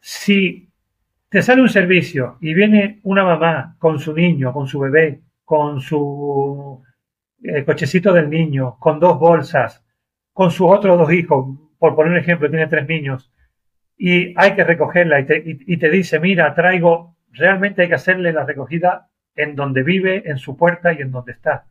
si 0.00 0.68
te 1.28 1.42
sale 1.42 1.62
un 1.62 1.68
servicio 1.68 2.38
y 2.40 2.54
viene 2.54 3.00
una 3.04 3.24
mamá 3.24 3.76
con 3.78 4.00
su 4.00 4.12
niño, 4.14 4.52
con 4.52 4.66
su 4.66 4.80
bebé, 4.80 5.22
con 5.44 5.80
su 5.80 6.82
eh, 7.44 7.64
cochecito 7.64 8.12
del 8.12 8.28
niño, 8.28 8.76
con 8.80 8.98
dos 8.98 9.20
bolsas, 9.20 9.84
con 10.32 10.50
sus 10.50 10.66
otros 10.68 10.98
dos 10.98 11.12
hijos, 11.12 11.56
por 11.78 11.94
poner 11.94 12.12
un 12.12 12.18
ejemplo, 12.18 12.50
tiene 12.50 12.66
tres 12.66 12.88
niños, 12.88 13.32
y 13.96 14.34
hay 14.36 14.56
que 14.56 14.64
recogerla 14.64 15.20
y 15.20 15.26
te, 15.26 15.42
y 15.44 15.76
te 15.76 15.88
dice, 15.88 16.18
mira, 16.18 16.52
traigo, 16.54 17.16
realmente 17.30 17.82
hay 17.82 17.88
que 17.88 17.94
hacerle 17.94 18.32
la 18.32 18.44
recogida 18.44 19.08
en 19.36 19.54
donde 19.54 19.82
vive, 19.82 20.28
en 20.28 20.38
su 20.38 20.56
puerta 20.56 20.92
y 20.92 21.02
en 21.02 21.12
donde 21.12 21.32
está. 21.32 21.66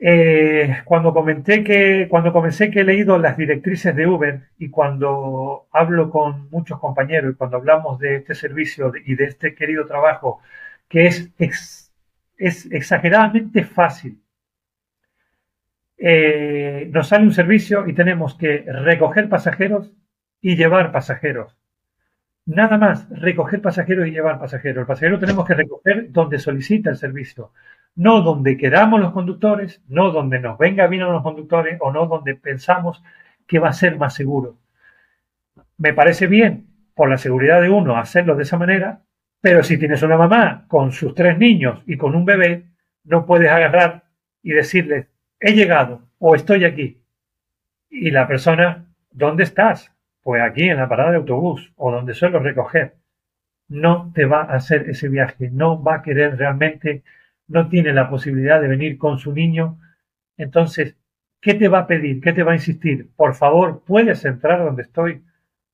Eh, 0.00 0.82
cuando 0.84 1.12
comenté 1.12 1.64
que, 1.64 2.06
cuando 2.08 2.32
comencé 2.32 2.70
que 2.70 2.80
he 2.80 2.84
leído 2.84 3.18
las 3.18 3.36
directrices 3.36 3.96
de 3.96 4.06
Uber 4.06 4.42
y 4.56 4.70
cuando 4.70 5.66
hablo 5.72 6.08
con 6.10 6.48
muchos 6.50 6.78
compañeros 6.78 7.32
y 7.32 7.36
cuando 7.36 7.56
hablamos 7.56 7.98
de 7.98 8.16
este 8.16 8.34
servicio 8.36 8.92
y 9.04 9.16
de 9.16 9.24
este 9.24 9.54
querido 9.56 9.86
trabajo, 9.86 10.40
que 10.88 11.06
es, 11.06 11.92
exageradamente 12.38 13.64
fácil. 13.64 14.22
Eh, 15.96 16.88
nos 16.92 17.08
sale 17.08 17.24
un 17.24 17.32
servicio 17.32 17.88
y 17.88 17.92
tenemos 17.92 18.36
que 18.36 18.64
recoger 18.68 19.28
pasajeros 19.28 19.92
y 20.40 20.56
llevar 20.56 20.92
pasajeros. 20.92 21.56
Nada 22.48 22.78
más, 22.78 23.06
recoger 23.10 23.60
pasajeros 23.60 24.08
y 24.08 24.10
llevar 24.10 24.38
pasajeros. 24.40 24.80
El 24.80 24.86
pasajero 24.86 25.18
tenemos 25.18 25.46
que 25.46 25.52
recoger 25.52 26.10
donde 26.10 26.38
solicita 26.38 26.88
el 26.88 26.96
servicio, 26.96 27.52
no 27.94 28.22
donde 28.22 28.56
queramos 28.56 29.00
los 29.00 29.12
conductores, 29.12 29.82
no 29.86 30.10
donde 30.12 30.40
nos 30.40 30.56
venga 30.56 30.86
bien 30.86 31.02
a 31.02 31.10
los 31.10 31.22
conductores 31.22 31.76
o 31.82 31.92
no 31.92 32.06
donde 32.06 32.36
pensamos 32.36 33.02
que 33.46 33.58
va 33.58 33.68
a 33.68 33.74
ser 33.74 33.98
más 33.98 34.14
seguro. 34.14 34.56
Me 35.76 35.92
parece 35.92 36.26
bien, 36.26 36.68
por 36.94 37.10
la 37.10 37.18
seguridad 37.18 37.60
de 37.60 37.68
uno, 37.68 37.98
hacerlo 37.98 38.34
de 38.34 38.44
esa 38.44 38.56
manera, 38.56 39.02
pero 39.42 39.62
si 39.62 39.76
tienes 39.76 40.02
una 40.02 40.16
mamá 40.16 40.64
con 40.68 40.92
sus 40.92 41.14
tres 41.14 41.36
niños 41.36 41.82
y 41.86 41.98
con 41.98 42.14
un 42.14 42.24
bebé, 42.24 42.64
no 43.04 43.26
puedes 43.26 43.50
agarrar 43.50 44.04
y 44.42 44.52
decirle, 44.52 45.08
he 45.38 45.52
llegado 45.52 46.00
o 46.18 46.34
estoy 46.34 46.64
aquí. 46.64 47.02
Y 47.90 48.10
la 48.10 48.26
persona, 48.26 48.86
¿dónde 49.10 49.42
estás? 49.42 49.92
Pues 50.28 50.42
aquí 50.42 50.68
en 50.68 50.76
la 50.76 50.90
parada 50.90 51.12
de 51.12 51.16
autobús 51.16 51.72
o 51.76 51.90
donde 51.90 52.12
suelo 52.12 52.38
recoger, 52.38 52.96
no 53.66 54.12
te 54.14 54.26
va 54.26 54.42
a 54.42 54.56
hacer 54.56 54.90
ese 54.90 55.08
viaje, 55.08 55.48
no 55.50 55.82
va 55.82 55.94
a 55.94 56.02
querer 56.02 56.36
realmente, 56.36 57.02
no 57.46 57.70
tiene 57.70 57.94
la 57.94 58.10
posibilidad 58.10 58.60
de 58.60 58.68
venir 58.68 58.98
con 58.98 59.18
su 59.18 59.32
niño. 59.32 59.78
Entonces, 60.36 60.98
¿qué 61.40 61.54
te 61.54 61.68
va 61.68 61.78
a 61.78 61.86
pedir? 61.86 62.20
¿Qué 62.20 62.34
te 62.34 62.42
va 62.42 62.52
a 62.52 62.56
insistir? 62.56 63.08
Por 63.16 63.36
favor, 63.36 63.82
¿puedes 63.86 64.22
entrar 64.26 64.62
donde 64.62 64.82
estoy? 64.82 65.24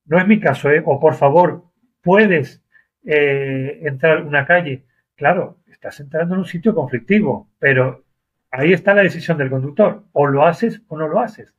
No 0.05 0.19
es 0.19 0.25
mi 0.25 0.39
caso, 0.39 0.71
¿eh? 0.71 0.81
O 0.85 1.01
por 1.01 1.15
favor, 1.15 1.65
¿puedes 2.01 2.63
eh, 3.03 3.81
entrar 3.83 4.19
en 4.19 4.27
una 4.27 4.45
calle? 4.45 4.85
Claro, 5.15 5.57
estás 5.67 5.99
entrando 5.99 6.33
en 6.33 6.39
un 6.39 6.45
sitio 6.45 6.73
conflictivo, 6.73 7.49
pero 7.59 8.05
ahí 8.51 8.71
está 8.71 8.93
la 8.93 9.03
decisión 9.03 9.37
del 9.37 9.49
conductor. 9.49 10.05
O 10.13 10.27
lo 10.27 10.45
haces 10.45 10.81
o 10.87 10.97
no 10.97 11.09
lo 11.09 11.19
haces. 11.19 11.53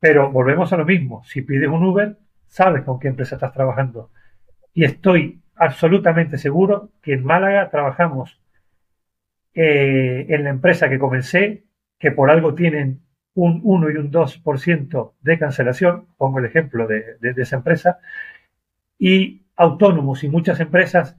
Pero 0.00 0.32
volvemos 0.32 0.72
a 0.72 0.76
lo 0.76 0.84
mismo. 0.84 1.22
Si 1.22 1.40
pides 1.40 1.68
un 1.68 1.84
Uber, 1.84 2.18
sabes 2.46 2.82
con 2.82 2.98
qué 2.98 3.08
empresa 3.08 3.36
estás 3.36 3.52
trabajando. 3.52 4.10
Y 4.72 4.84
estoy 4.84 5.42
absolutamente 5.56 6.38
seguro 6.38 6.90
que 7.02 7.14
en 7.14 7.24
Málaga 7.24 7.70
trabajamos 7.70 8.40
eh, 9.54 10.26
en 10.28 10.44
la 10.44 10.50
empresa 10.50 10.88
que 10.88 10.98
comencé, 10.98 11.64
que 11.98 12.10
por 12.10 12.30
algo 12.30 12.54
tienen 12.54 13.02
un 13.34 13.60
1 13.62 13.90
y 13.90 13.96
un 13.96 14.10
2% 14.10 15.12
de 15.20 15.38
cancelación, 15.38 16.06
pongo 16.16 16.38
el 16.38 16.46
ejemplo 16.46 16.86
de, 16.86 17.16
esa 17.36 17.56
empresa, 17.56 17.98
y 18.98 19.42
autónomos 19.56 20.24
y 20.24 20.28
muchas 20.28 20.60
empresas, 20.60 21.16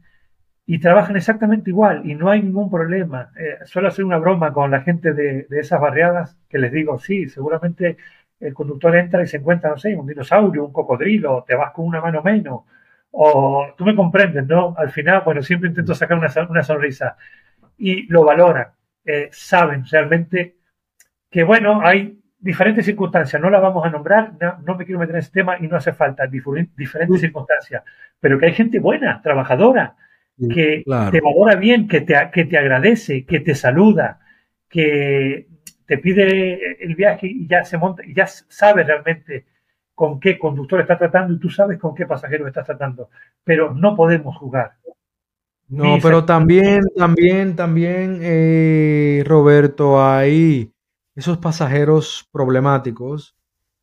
y 0.66 0.80
trabajan 0.80 1.16
exactamente 1.16 1.70
igual 1.70 2.10
y 2.10 2.16
no 2.16 2.30
hay 2.30 2.42
ningún 2.42 2.72
problema. 2.72 3.32
Eh, 3.38 3.60
suelo 3.66 3.88
hacer 3.88 4.04
una 4.04 4.18
broma 4.18 4.52
con 4.52 4.72
la 4.72 4.82
gente 4.82 5.14
de, 5.14 5.44
de, 5.44 5.60
esas 5.60 5.80
barriadas 5.80 6.38
que 6.50 6.58
les 6.58 6.72
digo, 6.72 6.98
sí, 7.00 7.30
seguramente 7.30 7.98
el 8.40 8.54
conductor 8.54 8.96
entra 8.96 9.24
y 9.24 9.28
se 9.28 9.38
encuentra, 9.38 9.70
no 9.70 9.78
sé, 9.78 9.96
un 9.96 10.08
dinosaurio, 10.08 10.66
un 10.66 10.74
cocodrilo, 10.74 11.44
te 11.48 11.56
vas 11.56 11.72
con 11.72 11.86
una 11.86 12.02
mano 12.02 12.22
menos, 12.22 12.62
o 13.12 13.74
tú 13.78 13.86
me 13.86 13.96
comprendes, 13.96 14.46
¿no? 14.46 14.76
Al 14.78 14.92
final, 14.92 15.22
bueno, 15.24 15.42
siempre 15.42 15.70
intento 15.70 15.96
sacar 15.96 16.18
una, 16.18 16.64
sonrisa. 16.64 17.16
Y 17.78 18.08
lo 18.08 18.26
valoran, 18.26 18.68
eh, 19.06 19.30
saben 19.32 19.86
realmente 19.90 20.58
que, 21.30 21.44
bueno, 21.44 21.82
hay 21.82 22.20
diferentes 22.38 22.86
circunstancias, 22.86 23.42
no 23.42 23.50
las 23.50 23.62
vamos 23.62 23.86
a 23.86 23.90
nombrar, 23.90 24.34
no, 24.64 24.76
me 24.76 24.86
quiero 24.86 25.00
meter 25.00 25.16
en 25.16 25.20
ese 25.20 25.32
tema 25.32 25.58
y 25.60 25.68
no 25.68 25.78
hace 25.78 25.94
falta, 25.94 26.28
diferentes 26.28 27.20
circunstancias, 27.20 27.84
pero 28.20 28.38
que 28.38 28.48
hay 28.48 28.54
gente 28.54 28.80
buena, 28.80 29.22
trabajadora, 29.22 29.96
que 30.38 30.84
te 31.12 31.22
valora 31.22 31.56
bien, 31.56 31.88
que 31.88 32.02
te, 32.02 32.16
que 32.32 32.46
te 32.46 32.58
agradece, 32.58 33.26
que 33.26 33.40
te 33.40 33.56
saluda, 33.56 34.20
que 34.70 35.48
te 35.86 35.98
pide 35.98 36.84
el 36.84 36.96
viaje 36.96 37.28
y 37.28 37.48
ya 37.48 37.64
se 37.64 37.78
monta 37.78 38.04
y 38.06 38.14
ya 38.14 38.28
sabe 38.28 38.84
realmente 38.84 39.46
con 39.94 40.20
qué 40.20 40.38
conductor 40.38 40.82
está 40.82 40.98
tratando 40.98 41.34
y 41.34 41.40
tú 41.40 41.50
sabes 41.50 41.80
con 41.80 41.96
qué 41.96 42.06
pasajero 42.06 42.48
estás 42.48 42.66
tratando, 42.66 43.10
pero 43.44 43.74
no 43.74 43.96
podemos 43.96 44.36
jugar. 44.38 44.74
No, 45.68 45.98
pero 46.02 46.26
también, 46.26 46.84
también, 46.96 47.56
también, 47.56 48.20
eh, 48.22 49.24
Roberto, 49.26 50.04
hay 50.04 50.72
esos 51.16 51.38
pasajeros 51.40 52.30
problemáticos, 52.32 53.36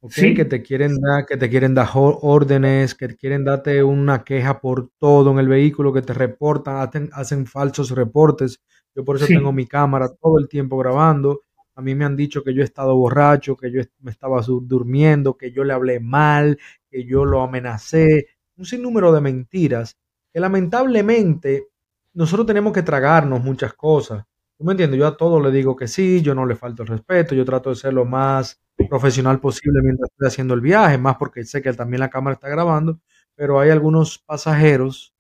que 0.08 0.44
te 0.44 0.62
quieren 0.62 1.00
dar, 1.00 1.26
que 1.26 1.36
te 1.36 1.48
quieren 1.48 1.74
dar 1.74 1.88
órdenes, 1.94 2.94
que 2.94 3.14
quieren 3.16 3.44
darte 3.44 3.84
una 3.84 4.24
queja 4.24 4.60
por 4.60 4.90
todo 4.98 5.30
en 5.30 5.38
el 5.38 5.48
vehículo, 5.48 5.92
que 5.92 6.02
te 6.02 6.12
reportan, 6.12 7.08
hacen, 7.12 7.46
falsos 7.46 7.90
reportes. 7.90 8.60
Yo 8.94 9.04
por 9.04 9.16
eso 9.16 9.26
tengo 9.26 9.52
mi 9.52 9.66
cámara 9.66 10.08
todo 10.20 10.38
el 10.38 10.48
tiempo 10.48 10.76
grabando 10.76 11.42
a 11.74 11.82
mí 11.82 11.94
me 11.94 12.04
han 12.04 12.16
dicho 12.16 12.42
que 12.42 12.54
yo 12.54 12.62
he 12.62 12.64
estado 12.64 12.96
borracho, 12.96 13.56
que 13.56 13.70
yo 13.70 13.80
me 14.00 14.10
estaba 14.10 14.40
durmiendo, 14.42 15.36
que 15.36 15.52
yo 15.52 15.64
le 15.64 15.72
hablé 15.72 16.00
mal, 16.00 16.58
que 16.90 17.04
yo 17.04 17.24
lo 17.24 17.42
amenacé, 17.42 18.26
un 18.56 18.64
sinnúmero 18.64 19.12
de 19.12 19.20
mentiras 19.20 19.96
que 20.32 20.40
lamentablemente 20.40 21.68
nosotros 22.14 22.46
tenemos 22.46 22.72
que 22.72 22.82
tragarnos 22.82 23.42
muchas 23.42 23.74
cosas. 23.74 24.24
¿Tú 24.56 24.64
me 24.64 24.72
entiendes? 24.72 24.98
Yo 24.98 25.06
a 25.06 25.16
todo 25.16 25.40
le 25.40 25.50
digo 25.50 25.76
que 25.76 25.88
sí, 25.88 26.22
yo 26.22 26.34
no 26.34 26.46
le 26.46 26.56
falto 26.56 26.82
el 26.82 26.88
respeto, 26.88 27.34
yo 27.34 27.44
trato 27.44 27.70
de 27.70 27.76
ser 27.76 27.92
lo 27.92 28.04
más 28.04 28.60
profesional 28.88 29.40
posible 29.40 29.80
mientras 29.82 30.10
estoy 30.10 30.28
haciendo 30.28 30.54
el 30.54 30.60
viaje, 30.60 30.98
más 30.98 31.16
porque 31.16 31.44
sé 31.44 31.60
que 31.62 31.72
también 31.72 32.00
la 32.00 32.10
cámara 32.10 32.34
está 32.34 32.48
grabando, 32.48 33.00
pero 33.34 33.60
hay 33.60 33.70
algunos 33.70 34.18
pasajeros 34.18 35.14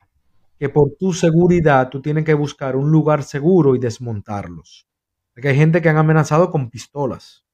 que 0.58 0.68
por 0.68 0.92
tu 0.98 1.12
seguridad 1.12 1.88
tú 1.88 2.00
tienes 2.00 2.24
que 2.24 2.34
buscar 2.34 2.76
un 2.76 2.90
lugar 2.90 3.24
seguro 3.24 3.74
y 3.74 3.78
desmontarlos. 3.78 4.86
Porque 5.34 5.48
hay 5.48 5.56
gente 5.56 5.80
que 5.80 5.88
han 5.88 5.96
amenazado 5.96 6.50
con 6.50 6.68
pistolas. 6.70 7.44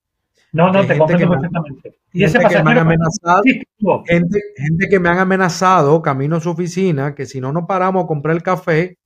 No, 0.52 0.72
no, 0.72 0.86
te 0.86 0.96
comprendo 0.96 1.30
perfectamente. 1.30 1.98
Y 2.12 2.24
ese 2.24 2.38
que 2.38 2.62
me 2.62 2.70
han 2.70 2.78
amenazado, 2.78 3.42
gente, 4.06 4.40
gente, 4.56 4.88
que 4.88 4.98
me 4.98 5.08
han 5.10 5.18
amenazado 5.18 6.00
camino 6.00 6.36
a 6.36 6.40
su 6.40 6.50
oficina, 6.50 7.14
que 7.14 7.26
si 7.26 7.40
no 7.40 7.52
nos 7.52 7.66
paramos 7.66 8.04
a 8.04 8.06
comprar 8.06 8.34
el 8.34 8.42
café, 8.42 8.98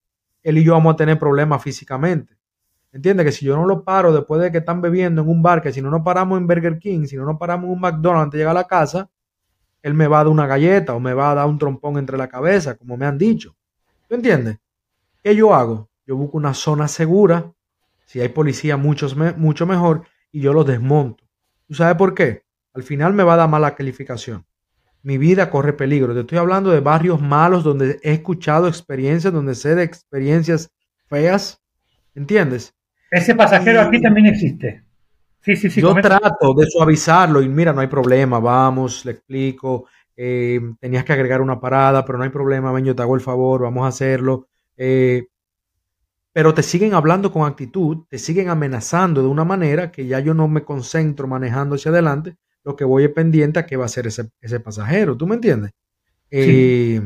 él 0.42 0.58
y 0.58 0.64
yo 0.64 0.72
vamos 0.72 0.94
a 0.94 0.96
tener 0.96 1.18
problemas 1.18 1.62
físicamente. 1.62 2.36
¿Entiendes? 2.92 3.26
Que 3.26 3.32
si 3.32 3.46
yo 3.46 3.56
no 3.56 3.66
lo 3.66 3.84
paro 3.84 4.12
después 4.12 4.40
de 4.40 4.52
que 4.52 4.58
están 4.58 4.80
bebiendo 4.80 5.22
en 5.22 5.28
un 5.28 5.42
bar, 5.42 5.62
que 5.62 5.72
si 5.72 5.80
no 5.80 5.90
nos 5.90 6.02
paramos 6.02 6.38
en 6.38 6.46
Burger 6.46 6.78
King, 6.78 7.06
si 7.06 7.16
no 7.16 7.24
nos 7.24 7.38
paramos 7.38 7.66
en 7.66 7.72
un 7.72 7.80
McDonald's 7.80 8.24
antes 8.24 8.32
de 8.32 8.38
llegar 8.38 8.56
a 8.56 8.60
la 8.60 8.66
casa, 8.66 9.10
él 9.82 9.94
me 9.94 10.06
va 10.06 10.20
a 10.20 10.24
dar 10.24 10.32
una 10.32 10.46
galleta 10.46 10.94
o 10.94 11.00
me 11.00 11.14
va 11.14 11.32
a 11.32 11.34
dar 11.34 11.46
un 11.46 11.58
trompón 11.58 11.96
entre 11.96 12.16
la 12.16 12.28
cabeza, 12.28 12.76
como 12.76 12.96
me 12.96 13.06
han 13.06 13.18
dicho. 13.18 13.56
¿Tú 14.08 14.14
entiendes? 14.14 14.58
¿Qué 15.22 15.34
yo 15.34 15.54
hago? 15.54 15.88
Yo 16.06 16.16
busco 16.16 16.36
una 16.36 16.54
zona 16.54 16.86
segura 16.86 17.52
si 18.12 18.20
hay 18.20 18.28
policía, 18.28 18.76
mucho, 18.76 19.08
mucho 19.38 19.66
mejor 19.66 20.02
y 20.30 20.42
yo 20.42 20.52
los 20.52 20.66
desmonto. 20.66 21.24
¿Tú 21.66 21.72
sabes 21.72 21.96
por 21.96 22.14
qué? 22.14 22.42
Al 22.74 22.82
final 22.82 23.14
me 23.14 23.22
va 23.22 23.32
a 23.32 23.36
dar 23.38 23.48
mala 23.48 23.74
calificación. 23.74 24.44
Mi 25.02 25.16
vida 25.16 25.48
corre 25.48 25.72
peligro. 25.72 26.12
Te 26.12 26.20
estoy 26.20 26.36
hablando 26.36 26.70
de 26.70 26.80
barrios 26.80 27.22
malos 27.22 27.64
donde 27.64 27.98
he 28.02 28.12
escuchado 28.12 28.68
experiencias, 28.68 29.32
donde 29.32 29.54
sé 29.54 29.74
de 29.74 29.84
experiencias 29.84 30.70
feas. 31.06 31.62
¿Entiendes? 32.14 32.74
Ese 33.10 33.34
pasajero 33.34 33.80
aquí 33.80 34.02
también 34.02 34.26
existe. 34.26 34.84
Sí, 35.40 35.56
sí, 35.56 35.70
sí. 35.70 35.80
Yo 35.80 35.94
trato 35.94 36.52
de 36.52 36.66
suavizarlo 36.66 37.40
y 37.40 37.48
mira, 37.48 37.72
no 37.72 37.80
hay 37.80 37.86
problema, 37.86 38.40
vamos, 38.40 39.06
le 39.06 39.12
explico. 39.12 39.86
eh, 40.14 40.60
tenías 40.80 41.02
que 41.06 41.14
agregar 41.14 41.40
una 41.40 41.58
parada, 41.58 42.04
pero 42.04 42.18
no 42.18 42.24
hay 42.24 42.30
problema, 42.30 42.72
ven, 42.72 42.84
yo 42.84 42.94
te 42.94 43.00
hago 43.00 43.14
el 43.14 43.22
favor, 43.22 43.62
vamos 43.62 43.86
a 43.86 43.88
hacerlo. 43.88 44.48
Eh, 44.76 45.28
pero 46.32 46.54
te 46.54 46.62
siguen 46.62 46.94
hablando 46.94 47.30
con 47.30 47.46
actitud, 47.46 48.04
te 48.08 48.18
siguen 48.18 48.48
amenazando 48.48 49.22
de 49.22 49.28
una 49.28 49.44
manera 49.44 49.90
que 49.90 50.06
ya 50.06 50.18
yo 50.20 50.34
no 50.34 50.48
me 50.48 50.62
concentro 50.62 51.28
manejando 51.28 51.74
hacia 51.74 51.90
adelante, 51.90 52.36
lo 52.64 52.76
que 52.76 52.84
voy 52.84 53.04
es 53.04 53.10
pendiente 53.10 53.58
a 53.58 53.66
qué 53.66 53.76
va 53.76 53.84
a 53.84 53.88
ser 53.88 54.06
ese, 54.06 54.60
pasajero, 54.60 55.16
¿tú 55.16 55.26
me 55.26 55.34
entiendes? 55.34 55.72
Eh, 56.30 57.00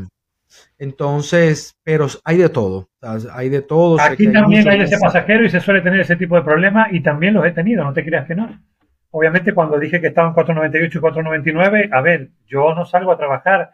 entonces, 0.78 1.76
pero 1.82 2.06
hay 2.24 2.36
de 2.36 2.48
todo, 2.48 2.88
hay 3.32 3.48
de 3.48 3.62
todo. 3.62 4.00
Aquí 4.00 4.30
también 4.30 4.68
hay, 4.68 4.80
ese 4.80 4.98
pasajero 4.98 5.44
y 5.44 5.50
se 5.50 5.60
suele 5.60 5.80
tener 5.80 6.00
ese 6.00 6.16
tipo 6.16 6.36
de 6.36 6.42
problemas 6.42 6.92
y 6.92 7.02
también 7.02 7.34
los 7.34 7.44
he 7.44 7.50
tenido, 7.50 7.84
no 7.84 7.92
te 7.92 8.04
creas 8.04 8.26
que 8.26 8.34
no. 8.34 8.62
Obviamente 9.10 9.54
cuando 9.54 9.78
dije 9.78 10.00
que 10.00 10.08
estaban 10.08 10.34
498 10.34 10.98
y 10.98 11.00
499, 11.00 11.90
a 11.92 12.00
ver, 12.00 12.30
yo 12.46 12.74
no 12.74 12.84
salgo 12.84 13.12
a 13.12 13.16
trabajar, 13.16 13.70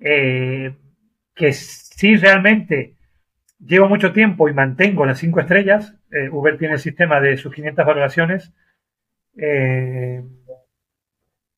eh, 0.00 0.74
que 1.34 1.52
si 1.52 2.16
realmente 2.16 2.96
llevo 3.64 3.88
mucho 3.88 4.12
tiempo 4.12 4.48
y 4.48 4.54
mantengo 4.54 5.06
las 5.06 5.18
cinco 5.18 5.40
estrellas, 5.40 5.94
eh, 6.10 6.28
Uber 6.30 6.58
tiene 6.58 6.74
el 6.74 6.80
sistema 6.80 7.20
de 7.20 7.36
sus 7.36 7.54
500 7.54 7.86
valoraciones, 7.86 8.52
eh, 9.36 10.22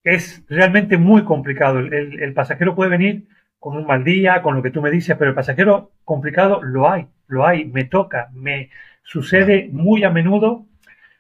es 0.03 0.45
realmente 0.49 0.99
muy 0.99 1.25
complicado. 1.25 1.79
el 1.79 2.35
pasajero 2.35 2.75
puede 2.75 2.91
venir 2.91 3.27
con 3.65 3.79
un 3.79 3.87
mal 3.87 4.05
día, 4.05 4.43
con 4.43 4.55
lo 4.55 4.63
que 4.63 4.71
tú 4.71 4.83
me 4.83 4.91
dices, 4.91 5.17
pero 5.19 5.31
el 5.31 5.35
pasajero 5.35 5.93
complicado 6.05 6.63
lo 6.63 6.91
hay, 6.91 7.07
lo 7.29 7.47
hay, 7.47 7.65
me 7.65 7.85
toca, 7.85 8.29
me 8.35 8.69
sucede 9.03 9.71
muy 9.73 10.05
a 10.05 10.11
menudo. 10.11 10.67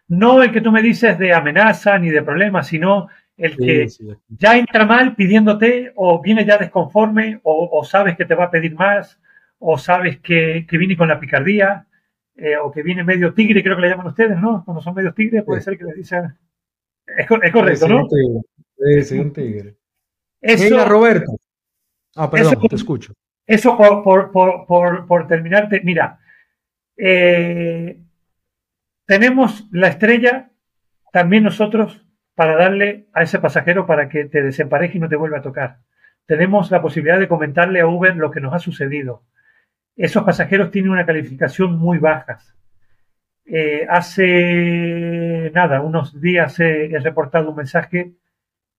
No 0.08 0.42
el 0.42 0.52
que 0.52 0.60
tú 0.60 0.70
me 0.70 0.82
dices 0.82 1.18
de 1.18 1.32
amenaza 1.32 1.98
ni 1.98 2.10
de 2.10 2.22
problema, 2.22 2.62
sino 2.62 3.08
el 3.38 3.56
que 3.56 3.86
ya 4.28 4.58
entra 4.58 4.84
mal 4.84 5.14
pidiéndote 5.14 5.92
o 5.96 6.20
viene 6.20 6.44
ya 6.44 6.58
desconforme 6.58 7.40
o, 7.44 7.82
sabes 7.82 8.14
que 8.14 8.26
te 8.26 8.34
va 8.34 8.44
a 8.44 8.50
pedir 8.50 8.74
más 8.74 9.18
o 9.58 9.78
sabes 9.78 10.20
que, 10.20 10.66
viene 10.70 10.96
con 10.96 11.08
la 11.08 11.20
picardía 11.20 11.86
eh, 12.36 12.56
o 12.56 12.70
que 12.70 12.82
viene 12.82 13.04
medio 13.04 13.34
tigre, 13.34 13.62
creo 13.62 13.76
que 13.76 13.82
le 13.82 13.88
llaman 13.88 14.08
ustedes, 14.08 14.38
¿no? 14.38 14.64
Cuando 14.64 14.82
son 14.82 14.94
medio 14.94 15.14
tigres 15.14 15.44
puede 15.44 15.60
ser 15.60 15.78
que 15.78 15.84
les 15.84 15.96
dicen... 15.96 16.36
Es, 17.06 17.26
correcto, 17.26 17.88
¿no? 17.88 18.08
Sí, 18.08 19.02
sí, 19.02 19.18
un 19.18 19.32
tigre. 19.32 19.76
Eso, 20.40 20.84
Roberto. 20.84 21.36
Ah, 22.16 22.30
perdón, 22.30 22.56
te 22.68 22.76
escucho. 22.76 23.12
Eso 23.46 23.76
por, 23.76 24.02
por, 24.02 24.66
por, 24.66 25.06
por 25.06 25.26
terminarte. 25.26 25.80
Mira, 25.84 26.18
eh, 26.96 28.00
tenemos 29.06 29.68
la 29.70 29.88
estrella 29.88 30.50
también 31.12 31.44
nosotros 31.44 32.06
para 32.34 32.56
darle 32.56 33.06
a 33.12 33.22
ese 33.22 33.38
pasajero 33.38 33.86
para 33.86 34.08
que 34.08 34.24
te 34.24 34.42
desempareje 34.42 34.98
y 34.98 35.00
no 35.00 35.08
te 35.08 35.16
vuelva 35.16 35.38
a 35.38 35.42
tocar. 35.42 35.78
Tenemos 36.26 36.70
la 36.70 36.82
posibilidad 36.82 37.18
de 37.18 37.28
comentarle 37.28 37.80
a 37.80 37.86
Uber 37.86 38.16
lo 38.16 38.30
que 38.30 38.40
nos 38.40 38.54
ha 38.54 38.58
sucedido. 38.58 39.22
Esos 39.96 40.24
pasajeros 40.24 40.70
tienen 40.70 40.90
una 40.90 41.06
calificación 41.06 41.78
muy 41.78 41.98
baja. 41.98 42.38
Eh, 43.46 43.86
hace 43.88 45.50
nada, 45.54 45.82
unos 45.82 46.20
días 46.20 46.58
he 46.60 46.98
reportado 47.00 47.50
un 47.50 47.56
mensaje 47.56 48.14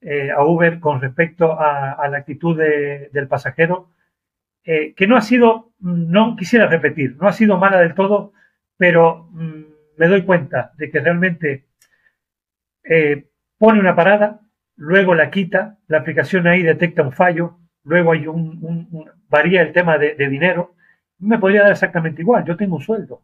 eh, 0.02 0.32
a 0.32 0.44
Uber 0.44 0.80
con 0.80 1.02
respecto 1.02 1.60
a, 1.60 2.08
la 2.10 2.18
actitud 2.18 2.58
del 2.58 3.28
pasajero, 3.28 3.92
eh, 4.64 4.94
que 4.94 5.08
no 5.08 5.16
ha 5.18 5.22
sido, 5.22 5.74
no 5.80 6.36
quisiera 6.36 6.68
repetir, 6.68 7.16
no 7.18 7.28
ha 7.28 7.34
sido 7.34 7.58
mala 7.58 7.80
del 7.80 7.96
todo, 7.96 8.34
pero 8.78 9.30
mm, 9.32 9.64
me 9.98 10.08
doy 10.08 10.24
cuenta 10.24 10.74
de 10.78 10.92
que 10.92 11.00
realmente 11.00 11.66
pone 13.58 13.80
una 13.80 13.96
parada, 13.96 14.42
luego 14.76 15.16
la 15.16 15.32
quita, 15.32 15.80
la 15.88 16.00
aplicación 16.00 16.46
ahí 16.46 16.62
detecta 16.62 17.02
un 17.02 17.12
fallo, 17.12 17.58
luego 17.84 18.12
hay 18.12 18.28
un, 18.28 19.10
varía 19.28 19.64
el 19.64 19.74
tema 19.74 19.98
de, 19.98 20.14
dinero, 20.30 20.75
me 21.20 21.40
podría 21.40 21.64
dar 21.64 21.72
exactamente 21.72 22.22
igual, 22.22 22.46
yo 22.46 22.56
tengo 22.56 22.76
un 22.76 22.82
sueldo, 22.82 23.22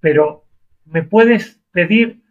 pero 0.00 0.44
me 0.84 1.02
puedes 1.02 1.60
pedir 1.70 2.22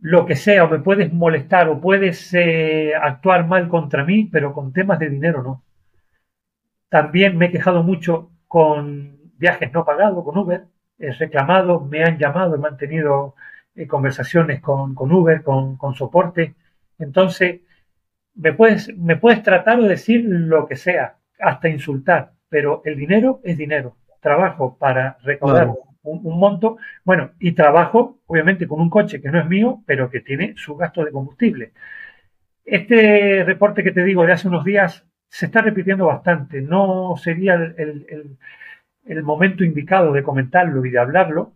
lo 0.00 0.26
que 0.26 0.36
sea, 0.36 0.64
o 0.64 0.68
me 0.68 0.78
puedes 0.78 1.12
molestar, 1.12 1.68
o 1.68 1.80
puedes 1.80 2.32
eh, 2.34 2.92
actuar 2.94 3.46
mal 3.46 3.68
contra 3.68 4.04
mí, 4.04 4.28
pero 4.30 4.52
con 4.52 4.72
temas 4.72 4.98
de 4.98 5.08
dinero 5.08 5.42
no. 5.42 5.64
También 6.90 7.38
me 7.38 7.46
he 7.46 7.50
quejado 7.50 7.82
mucho 7.82 8.30
con 8.46 9.16
viajes 9.38 9.72
no 9.72 9.84
pagados, 9.84 10.22
con 10.24 10.38
Uber. 10.38 10.66
He 10.98 11.10
reclamado, 11.12 11.80
me 11.80 12.04
han 12.04 12.18
llamado, 12.18 12.54
he 12.54 12.58
mantenido 12.58 13.34
eh, 13.74 13.86
conversaciones 13.86 14.60
con, 14.60 14.94
Uber, 14.96 15.42
con, 15.42 15.76
con, 15.76 15.94
soporte. 15.94 16.54
Entonces, 16.98 17.62
me 18.34 18.52
puedes, 18.52 18.94
me 18.96 19.16
puedes 19.16 19.42
tratar 19.42 19.80
de 19.80 19.88
decir 19.88 20.22
lo 20.24 20.66
que 20.68 20.76
sea, 20.76 21.16
hasta 21.40 21.68
insultar, 21.68 22.33
pero 22.48 22.82
el 22.84 22.96
dinero 22.96 23.40
es 23.44 23.56
dinero. 23.56 23.96
Trabajo 24.20 24.76
para 24.78 25.18
recaudar 25.22 25.72
un, 26.04 26.38
monto. 26.38 26.76
Bueno, 27.04 27.32
y 27.38 27.52
trabajo, 27.52 28.20
obviamente, 28.26 28.66
con 28.68 28.80
un 28.80 28.90
coche 28.90 29.20
que 29.20 29.30
no 29.30 29.40
es 29.40 29.46
mío, 29.46 29.82
pero 29.86 30.10
que 30.10 30.20
tiene 30.20 30.54
su 30.56 30.76
gasto 30.76 31.04
de 31.04 31.12
combustible. 31.12 31.72
Este 32.64 33.44
reporte 33.44 33.82
que 33.82 33.92
te 33.92 34.04
digo 34.04 34.24
de 34.24 34.32
hace 34.32 34.48
unos 34.48 34.64
días 34.64 35.06
se 35.28 35.46
está 35.46 35.62
repitiendo 35.62 36.06
bastante. 36.06 36.60
No 36.62 37.14
sería 37.16 37.54
el, 37.54 38.38
momento 39.22 39.64
indicado 39.64 40.12
de 40.12 40.22
comentarlo 40.22 40.84
y 40.86 40.90
de 40.90 40.98
hablarlo 40.98 41.52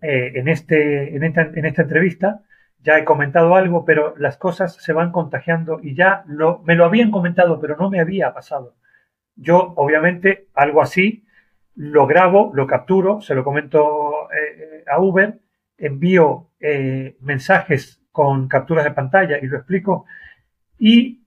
eh, 0.00 0.32
en, 0.36 0.48
este, 0.48 1.16
en, 1.16 1.24
esta, 1.24 1.42
en 1.42 1.66
esta 1.66 1.82
entrevista. 1.82 2.42
Ya 2.80 2.98
he 2.98 3.04
comentado 3.04 3.56
algo, 3.56 3.84
pero 3.84 4.14
las 4.16 4.36
cosas 4.36 4.76
se 4.76 4.92
van 4.92 5.10
contagiando 5.10 5.80
y 5.82 5.94
ya 5.94 6.22
lo, 6.28 6.60
me 6.60 6.76
lo 6.76 6.84
habían 6.84 7.10
comentado, 7.10 7.60
pero 7.60 7.76
no 7.76 7.90
me 7.90 8.00
había 8.00 8.32
pasado. 8.32 8.76
Yo, 9.36 9.74
obviamente, 9.76 10.48
algo 10.54 10.82
así 10.82 11.24
lo 11.76 12.06
grabo, 12.06 12.52
lo 12.54 12.66
capturo, 12.66 13.20
se 13.20 13.34
lo 13.34 13.44
comento 13.44 14.30
eh, 14.32 14.82
a 14.90 14.98
Uber, 14.98 15.38
envío 15.76 16.48
eh, 16.58 17.16
mensajes 17.20 18.02
con 18.10 18.48
capturas 18.48 18.84
de 18.84 18.92
pantalla 18.92 19.38
y 19.38 19.46
lo 19.46 19.58
explico. 19.58 20.06
Y 20.78 21.22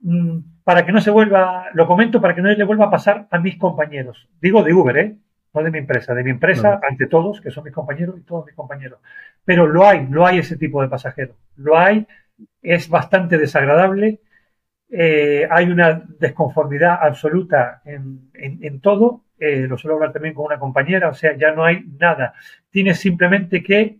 mm, 0.00 0.38
para 0.64 0.86
que 0.86 0.92
no 0.92 1.00
se 1.00 1.10
vuelva, 1.10 1.66
lo 1.74 1.86
comento 1.86 2.20
para 2.20 2.34
que 2.34 2.40
no 2.40 2.48
le 2.48 2.64
vuelva 2.64 2.86
a 2.86 2.90
pasar 2.90 3.28
a 3.30 3.38
mis 3.38 3.58
compañeros. 3.58 4.28
Digo 4.40 4.62
de 4.62 4.72
Uber, 4.72 4.96
¿eh? 4.96 5.16
No 5.52 5.62
de 5.62 5.70
mi 5.70 5.78
empresa, 5.78 6.14
de 6.14 6.22
mi 6.22 6.30
empresa 6.30 6.80
ante 6.88 7.06
todos, 7.06 7.40
que 7.40 7.50
son 7.50 7.64
mis 7.64 7.74
compañeros 7.74 8.16
y 8.18 8.22
todos 8.22 8.46
mis 8.46 8.54
compañeros. 8.54 9.00
Pero 9.44 9.66
lo 9.66 9.86
hay, 9.86 10.06
lo 10.06 10.24
hay 10.24 10.38
ese 10.38 10.56
tipo 10.56 10.80
de 10.80 10.88
pasajero. 10.88 11.34
Lo 11.56 11.76
hay, 11.76 12.06
es 12.62 12.88
bastante 12.88 13.36
desagradable. 13.36 14.20
Eh, 14.90 15.46
hay 15.50 15.70
una 15.70 16.02
desconformidad 16.18 16.98
absoluta 17.00 17.82
en, 17.84 18.30
en 18.34 18.80
todo 18.80 19.24
eh, 19.40 19.66
lo 19.66 19.78
suelo 19.78 19.94
hablar 19.94 20.12
también 20.12 20.34
con 20.34 20.44
una 20.44 20.58
compañera, 20.58 21.08
o 21.08 21.14
sea, 21.14 21.34
ya 21.34 21.52
no 21.52 21.64
hay 21.64 21.82
nada. 21.98 22.34
Tienes 22.70 23.00
simplemente 23.00 23.62
que 23.62 23.98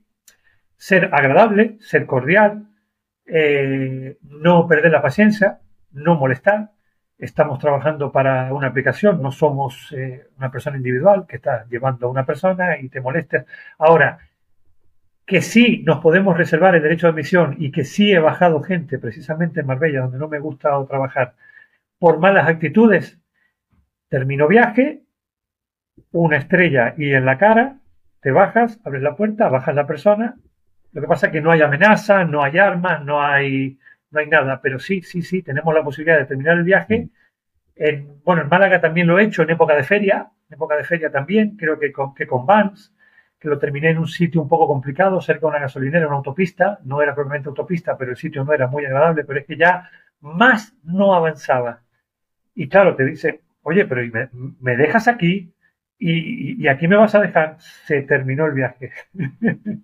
ser 0.77 1.09
agradable, 1.13 1.79
ser 1.81 2.05
cordial, 2.05 2.67
eh, 3.27 4.19
no 4.23 4.69
perder 4.69 4.93
la 4.93 5.01
paciencia, 5.01 5.61
no 5.93 6.17
molestar. 6.17 6.73
Estamos 7.19 7.59
trabajando 7.59 8.13
para 8.13 8.53
una 8.53 8.69
aplicación, 8.69 9.23
no 9.23 9.33
somos 9.33 9.95
una 10.39 10.51
persona 10.51 10.79
individual 10.79 11.27
que 11.27 11.37
está 11.37 11.67
llevando 11.69 12.07
a 12.07 12.11
una 12.11 12.25
persona 12.25 12.79
y 12.79 12.89
te 12.89 13.01
molesta. 13.01 13.45
Ahora, 13.79 14.19
que 15.31 15.43
sí 15.43 15.85
nos 15.87 16.01
podemos 16.01 16.37
reservar 16.37 16.75
el 16.75 16.83
derecho 16.83 17.07
de 17.07 17.13
admisión 17.13 17.55
y 17.61 17.71
que 17.71 17.85
sí 17.85 18.11
he 18.11 18.19
bajado 18.19 18.65
gente 18.65 18.99
precisamente 18.99 19.61
en 19.61 19.67
Marbella, 19.67 20.01
donde 20.01 20.19
no 20.19 20.27
me 20.27 20.41
gusta 20.41 20.71
trabajar, 20.89 21.35
por 22.01 22.19
malas 22.19 22.49
actitudes, 22.49 23.17
termino 24.09 24.49
viaje, 24.49 25.05
una 26.11 26.37
estrella 26.37 26.95
y 26.99 27.13
en 27.13 27.25
la 27.25 27.39
cara, 27.39 27.79
te 28.21 28.33
bajas, 28.33 28.81
abres 28.85 29.03
la 29.03 29.15
puerta, 29.15 29.49
bajas 29.49 29.73
la 29.73 29.87
persona. 29.87 30.35
Lo 30.91 31.01
que 31.01 31.07
pasa 31.07 31.29
es 31.29 31.33
que 31.33 31.41
no 31.41 31.53
hay 31.53 31.63
amenaza, 31.63 32.25
no 32.25 32.43
hay 32.43 32.59
armas, 32.59 33.05
no 33.05 33.23
hay, 33.23 33.79
no 34.11 34.19
hay 34.19 34.27
nada, 34.27 34.61
pero 34.61 34.81
sí, 34.81 35.01
sí, 35.01 35.23
sí, 35.23 35.43
tenemos 35.43 35.73
la 35.73 35.85
posibilidad 35.85 36.19
de 36.19 36.27
terminar 36.27 36.59
el 36.59 36.65
viaje. 36.65 37.09
En, 37.77 38.21
bueno, 38.25 38.43
en 38.43 38.49
Málaga 38.49 38.81
también 38.81 39.07
lo 39.07 39.17
he 39.17 39.23
hecho 39.27 39.45
en 39.45 39.51
época 39.51 39.77
de 39.77 39.85
feria, 39.85 40.29
en 40.49 40.55
época 40.55 40.75
de 40.75 40.83
feria 40.83 41.09
también, 41.09 41.57
creo 41.57 41.79
que 41.79 41.93
con, 41.93 42.17
que 42.17 42.27
con 42.27 42.45
Vans, 42.45 42.93
que 43.41 43.49
lo 43.49 43.59
terminé 43.59 43.91
en 43.91 43.99
un 43.99 44.07
sitio 44.07 44.43
un 44.43 44.49
poco 44.49 44.69
complicado, 44.69 45.21
cerca 45.21 45.41
de 45.41 45.47
una 45.47 45.61
gasolinera, 45.61 46.07
una 46.07 46.17
autopista, 46.17 46.79
no 46.85 47.01
era 47.03 47.15
propiamente 47.15 47.49
autopista, 47.49 47.97
pero 47.97 48.11
el 48.11 48.17
sitio 48.17 48.45
no 48.45 48.53
era 48.53 48.67
muy 48.67 48.85
agradable, 48.85 49.25
pero 49.25 49.41
es 49.41 49.47
que 49.47 49.57
ya 49.57 49.91
más 50.21 50.75
no 50.85 51.15
avanzaba. 51.15 51.83
Y 52.55 52.69
claro, 52.69 52.95
te 52.97 53.05
dice, 53.05 53.41
oye, 53.63 53.87
pero 53.87 54.03
me, 54.13 54.29
me 54.61 54.77
dejas 54.77 55.09
aquí, 55.09 55.53
y, 56.03 56.67
aquí 56.67 56.89
me 56.89 56.97
vas 56.97 57.15
a 57.15 57.21
dejar, 57.21 57.57
se 57.59 58.03
terminó 58.03 58.47
el 58.47 58.53
viaje. 58.53 58.91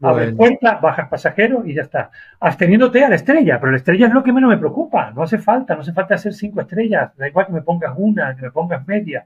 Abres 0.00 0.34
puerta, 0.34 0.76
bajas 0.76 1.08
pasajero 1.08 1.64
y 1.64 1.74
ya 1.74 1.82
está. 1.82 2.10
Absteniéndote 2.40 3.04
a 3.04 3.08
la 3.08 3.14
estrella, 3.14 3.60
pero 3.60 3.72
la 3.72 3.78
estrella 3.78 4.08
es 4.08 4.12
lo 4.12 4.22
que 4.22 4.32
menos 4.32 4.50
me 4.50 4.58
preocupa. 4.58 5.12
No 5.12 5.22
hace 5.22 5.38
falta, 5.38 5.74
no 5.74 5.82
hace 5.82 5.92
falta 5.92 6.14
hacer 6.14 6.34
cinco 6.34 6.60
estrellas. 6.60 7.16
Da 7.16 7.28
igual 7.28 7.46
que 7.46 7.52
me 7.52 7.62
pongas 7.62 7.94
una, 7.96 8.34
que 8.34 8.42
me 8.42 8.50
pongas 8.50 8.86
media. 8.86 9.24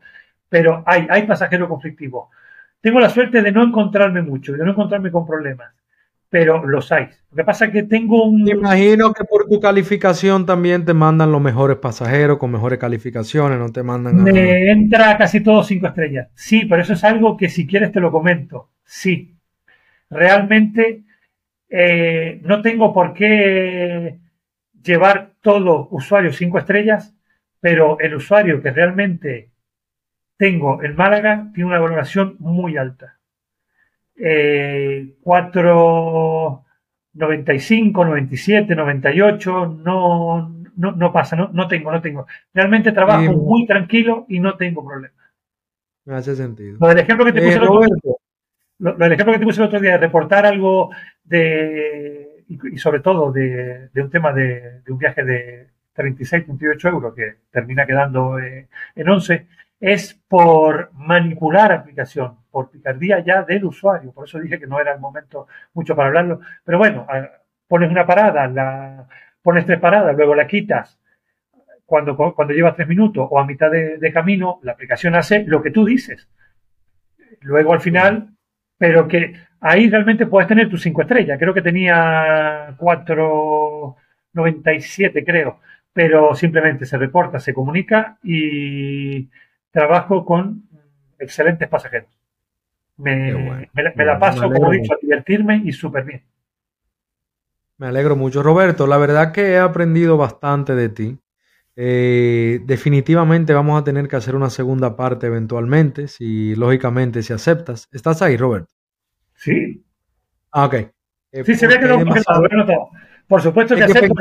Pero 0.49 0.83
hay, 0.87 1.07
hay 1.11 1.27
pasajero 1.27 1.69
conflictivo. 1.69 2.31
Tengo 2.81 3.01
la 3.01 3.11
suerte 3.11 3.43
de 3.43 3.53
no 3.53 3.63
encontrarme 3.63 4.23
mucho, 4.23 4.53
de 4.53 4.65
no 4.65 4.71
encontrarme 4.71 5.11
con 5.11 5.27
problemas. 5.27 5.73
pero 6.31 6.65
los 6.67 6.93
hay. 6.93 7.09
Lo 7.31 7.37
que 7.37 7.45
pasa 7.45 7.67
es 7.67 7.73
que 7.73 7.83
tengo 7.85 8.25
un... 8.25 8.43
Me 8.45 8.53
imagino 8.53 9.13
que 9.13 9.25
por 9.25 9.49
tu 9.49 9.61
calificación 9.61 10.45
también 10.45 10.85
te 10.85 10.93
mandan 10.93 11.33
los 11.33 11.41
mejores 11.41 11.79
pasajeros 11.79 12.39
con 12.39 12.51
mejores 12.51 12.79
calificaciones, 12.79 13.59
no 13.59 13.71
te 13.73 13.83
mandan... 13.83 14.23
Me 14.23 14.71
entra 14.71 15.17
casi 15.17 15.41
todo 15.41 15.63
cinco 15.65 15.87
estrellas. 15.87 16.29
Sí, 16.35 16.67
pero 16.67 16.83
eso 16.83 16.93
es 16.93 17.05
algo 17.05 17.37
que 17.37 17.49
si 17.49 17.67
quieres 17.67 17.93
te 17.93 18.01
lo 18.01 18.11
comento. 18.13 18.71
Sí. 18.85 19.35
Realmente 20.11 21.05
eh, 21.71 22.41
no 22.43 22.61
tengo 22.63 22.93
por 22.93 23.15
qué 23.15 24.19
llevar 24.83 25.33
todo 25.41 25.89
usuario 25.91 26.33
cinco 26.33 26.59
estrellas, 26.59 27.15
pero 27.61 27.99
el 28.01 28.15
usuario 28.15 28.63
que 28.63 28.71
realmente 28.71 29.51
tengo 30.39 30.83
en 30.83 30.97
Málaga 30.97 31.51
tiene 31.53 31.69
una 31.69 31.81
valoración 31.81 32.37
muy 32.39 32.79
alta 32.79 33.19
eh, 34.19 35.15
495, 35.23 38.05
97, 38.05 38.75
98, 38.75 39.79
no, 39.85 40.53
no, 40.77 40.93
no 40.93 41.13
pasa, 41.13 41.37
no, 41.37 41.51
no 41.53 41.69
tengo, 41.69 41.93
no 41.93 42.01
tengo. 42.01 42.27
Realmente 42.53 42.91
trabajo 42.93 43.33
muy 43.33 43.67
tranquilo 43.67 44.25
y 44.29 44.41
no 44.41 44.57
tengo 44.57 44.85
problemas. 44.85 45.17
Me 46.05 46.17
hace 46.17 46.35
sentido. 46.35 46.79
Lo 46.81 46.89
del 46.89 46.99
ejemplo 46.99 47.25
que 47.27 47.33
te 47.33 47.43
puse 47.43 47.57
el 47.57 47.63
otro 47.63 47.81
día, 47.81 47.95
lo, 48.79 48.95
del 48.95 49.13
ejemplo 49.13 49.35
que 49.35 49.39
te 49.39 49.45
puse 49.45 49.61
el 49.61 49.69
otro 49.69 49.79
día 49.81 49.93
de 49.93 49.99
reportar 49.99 50.45
algo 50.47 50.91
de, 51.23 52.45
y, 52.49 52.79
sobre 52.79 52.99
todo 53.01 53.31
de, 53.31 53.91
de 53.93 54.03
un 54.03 54.11
tema 54.11 54.33
de, 54.33 54.81
de, 54.81 54.93
un 54.93 54.99
viaje 54.99 55.23
de 55.23 55.69
36, 55.93 56.47
38 56.47 56.89
euros 56.89 57.15
que 57.15 57.37
termina 57.51 57.87
quedando 57.87 58.39
eh, 58.39 58.69
en 58.97 59.09
11, 59.09 59.47
es 59.81 60.15
por 60.29 60.91
manipular 60.95 61.73
aplicación, 61.73 62.37
por 62.51 62.71
picardía 62.71 63.21
ya 63.21 63.43
del 63.43 63.65
usuario. 63.65 64.13
Por 64.13 64.27
eso 64.27 64.41
dije 64.41 64.59
que 64.59 64.67
no 64.67 64.81
era 64.81 64.93
el 64.93 65.01
momento 65.01 65.47
mucho 65.75 65.95
para 65.95 66.09
hablarlo. 66.09 66.41
Pero 66.65 66.79
bueno, 66.79 67.07
pones 67.67 67.91
una 67.91 68.07
parada, 68.07 68.49
la, 68.49 69.07
pones 69.43 69.67
tres 69.67 69.79
paradas, 69.79 70.17
luego 70.17 70.35
la 70.35 70.47
quitas 70.47 70.99
cuando, 71.89 72.17
cuando 72.35 72.53
llevas 72.53 72.77
tres 72.77 72.87
minutos 72.87 73.27
o 73.31 73.39
a 73.39 73.47
mitad 73.47 73.71
de, 73.71 74.13
camino, 74.13 74.61
la 74.63 74.73
aplicación 74.73 75.15
hace 75.15 75.45
lo 75.47 75.63
que 75.63 75.71
tú 75.71 75.87
dices. 75.87 76.29
Luego 77.41 77.73
al 77.73 77.81
final, 77.81 78.29
pero 78.77 79.09
que 79.09 79.33
ahí 79.61 79.89
realmente 79.89 80.27
puedes 80.27 80.49
tener 80.49 80.69
tus 80.69 80.83
cinco 80.83 81.01
estrellas. 81.01 81.39
Creo 81.39 81.55
que 81.55 81.63
tenía 81.63 82.77
4,97 82.77 85.25
creo, 85.25 85.61
pero 85.91 86.35
simplemente 86.35 86.85
se 86.85 86.99
reporta, 86.99 87.41
se 87.41 87.55
comunica 87.55 88.19
y 88.23 89.31
trabajo 89.79 90.25
con 90.25 90.65
excelentes 91.21 91.69
pasajeros. 91.69 92.11
Me, 92.97 93.31
la 93.95 94.19
paso, 94.19 94.51
como 94.51 94.73
he 94.73 94.79
dicho, 94.79 94.93
a 94.93 94.97
divertirme 95.01 95.63
y 95.65 95.73
súper 95.73 96.05
bien. 96.05 96.25
Me 97.77 97.87
alegro 97.87 98.17
mucho, 98.17 98.43
Roberto. 98.43 98.89
La 98.89 98.97
verdad 98.97 99.31
que 99.31 99.53
he 99.53 99.59
aprendido 99.59 100.17
bastante 100.17 100.75
de 100.75 100.89
ti. 100.89 101.19
Eh, 101.77 102.59
definitivamente 102.65 103.55
vamos 103.55 103.81
a 103.81 103.85
tener 103.85 104.09
que 104.09 104.17
hacer 104.17 104.35
una 104.35 104.51
segunda 104.51 104.97
parte 104.97 105.29
eventualmente, 105.29 106.09
si 106.09 106.57
lógicamente 106.57 107.23
si 107.23 107.33
aceptas. 107.33 107.89
¿Estás 107.93 108.21
ahí, 108.21 108.37
Roberto? 108.37 108.75
Sí. 109.35 109.85
Ah, 110.51 110.67
ok. 110.67 110.75
Eh, 110.75 111.45
sí, 111.45 111.55
se 111.55 111.69
ve 111.69 111.79
que 111.79 111.87
no, 111.87 112.05
Por 113.29 113.43
supuesto 113.43 113.77
que, 113.77 113.85
acepto. 113.85 114.13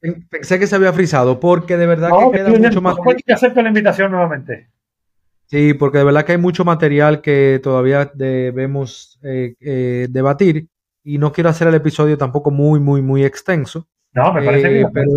Pensé 0.00 0.58
que 0.58 0.66
se 0.66 0.76
había 0.76 0.92
frisado, 0.92 1.40
porque 1.40 1.76
de 1.76 1.86
verdad 1.86 2.10
que 2.10 2.38
queda 2.38 2.50
mucho 2.50 2.80
más. 2.80 2.96
que 3.24 3.32
acepto 3.32 3.62
la 3.62 3.68
invitación 3.68 4.12
nuevamente. 4.12 4.70
Sí, 5.46 5.74
porque 5.74 5.98
de 5.98 6.04
verdad 6.04 6.24
que 6.24 6.32
hay 6.32 6.38
mucho 6.38 6.64
material 6.64 7.20
que 7.20 7.58
todavía 7.62 8.10
debemos 8.14 9.18
eh, 9.22 9.54
eh, 9.60 10.06
debatir 10.10 10.68
y 11.02 11.18
no 11.18 11.32
quiero 11.32 11.50
hacer 11.50 11.68
el 11.68 11.74
episodio 11.74 12.18
tampoco 12.18 12.50
muy, 12.50 12.80
muy, 12.80 13.02
muy 13.02 13.24
extenso. 13.24 13.88
No, 14.12 14.32
me 14.32 14.42
parece 14.42 14.68
bien. 14.68 14.88
Pero 14.92 15.10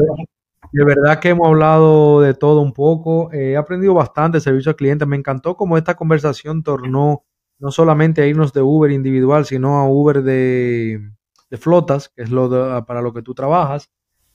de 0.72 0.86
verdad 0.86 1.20
que 1.20 1.30
hemos 1.30 1.48
hablado 1.48 2.22
de 2.22 2.34
todo 2.34 2.62
un 2.62 2.74
poco. 2.74 3.32
he 3.34 3.58
aprendido 3.58 3.94
bastante 3.94 4.38
de 4.38 4.42
servicio 4.42 4.72
al 4.72 4.78
cliente. 4.78 5.06
Me 5.06 5.18
encantó 5.18 5.56
cómo 5.58 5.78
esta 5.78 5.96
conversación 5.96 6.64
tornó 6.64 7.24
no 7.60 7.72
solamente 7.72 8.22
a 8.22 8.26
irnos 8.26 8.54
de 8.54 8.62
Uber 8.62 8.90
individual, 8.90 9.46
sino 9.46 9.80
a 9.80 9.88
Uber 9.88 10.24
de, 10.24 11.12
de 11.50 11.58
flotas, 11.58 12.10
que 12.10 12.24
es 12.24 12.32
lo 12.32 12.50
para 12.86 13.02
lo 13.02 13.14
que 13.14 13.22
tú 13.22 13.36
trabajas 13.36 13.92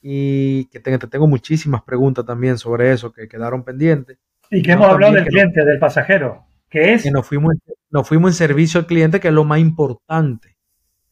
y 0.09 0.67
que 0.67 0.79
te, 0.79 0.97
tengo 0.99 1.27
muchísimas 1.27 1.83
preguntas 1.83 2.25
también 2.25 2.59
sobre 2.59 2.93
eso 2.93 3.13
que 3.13 3.27
quedaron 3.27 3.65
pendientes. 3.65 4.19
Y 4.53 4.63
que 4.63 4.71
hemos 4.71 4.89
hablado 4.89 5.15
del 5.15 5.27
cliente, 5.27 5.65
del 5.65 5.81
pasajero, 5.81 6.47
que 6.71 6.95
es... 6.95 7.03
Que 7.03 7.11
nos 7.11 7.27
fuimos, 7.27 7.57
nos 7.91 8.07
fuimos 8.07 8.31
en 8.31 8.35
servicio 8.35 8.79
al 8.79 8.87
cliente, 8.87 9.19
que 9.19 9.27
es 9.27 9.35
lo 9.35 9.43
más 9.43 9.59
importante, 9.59 10.57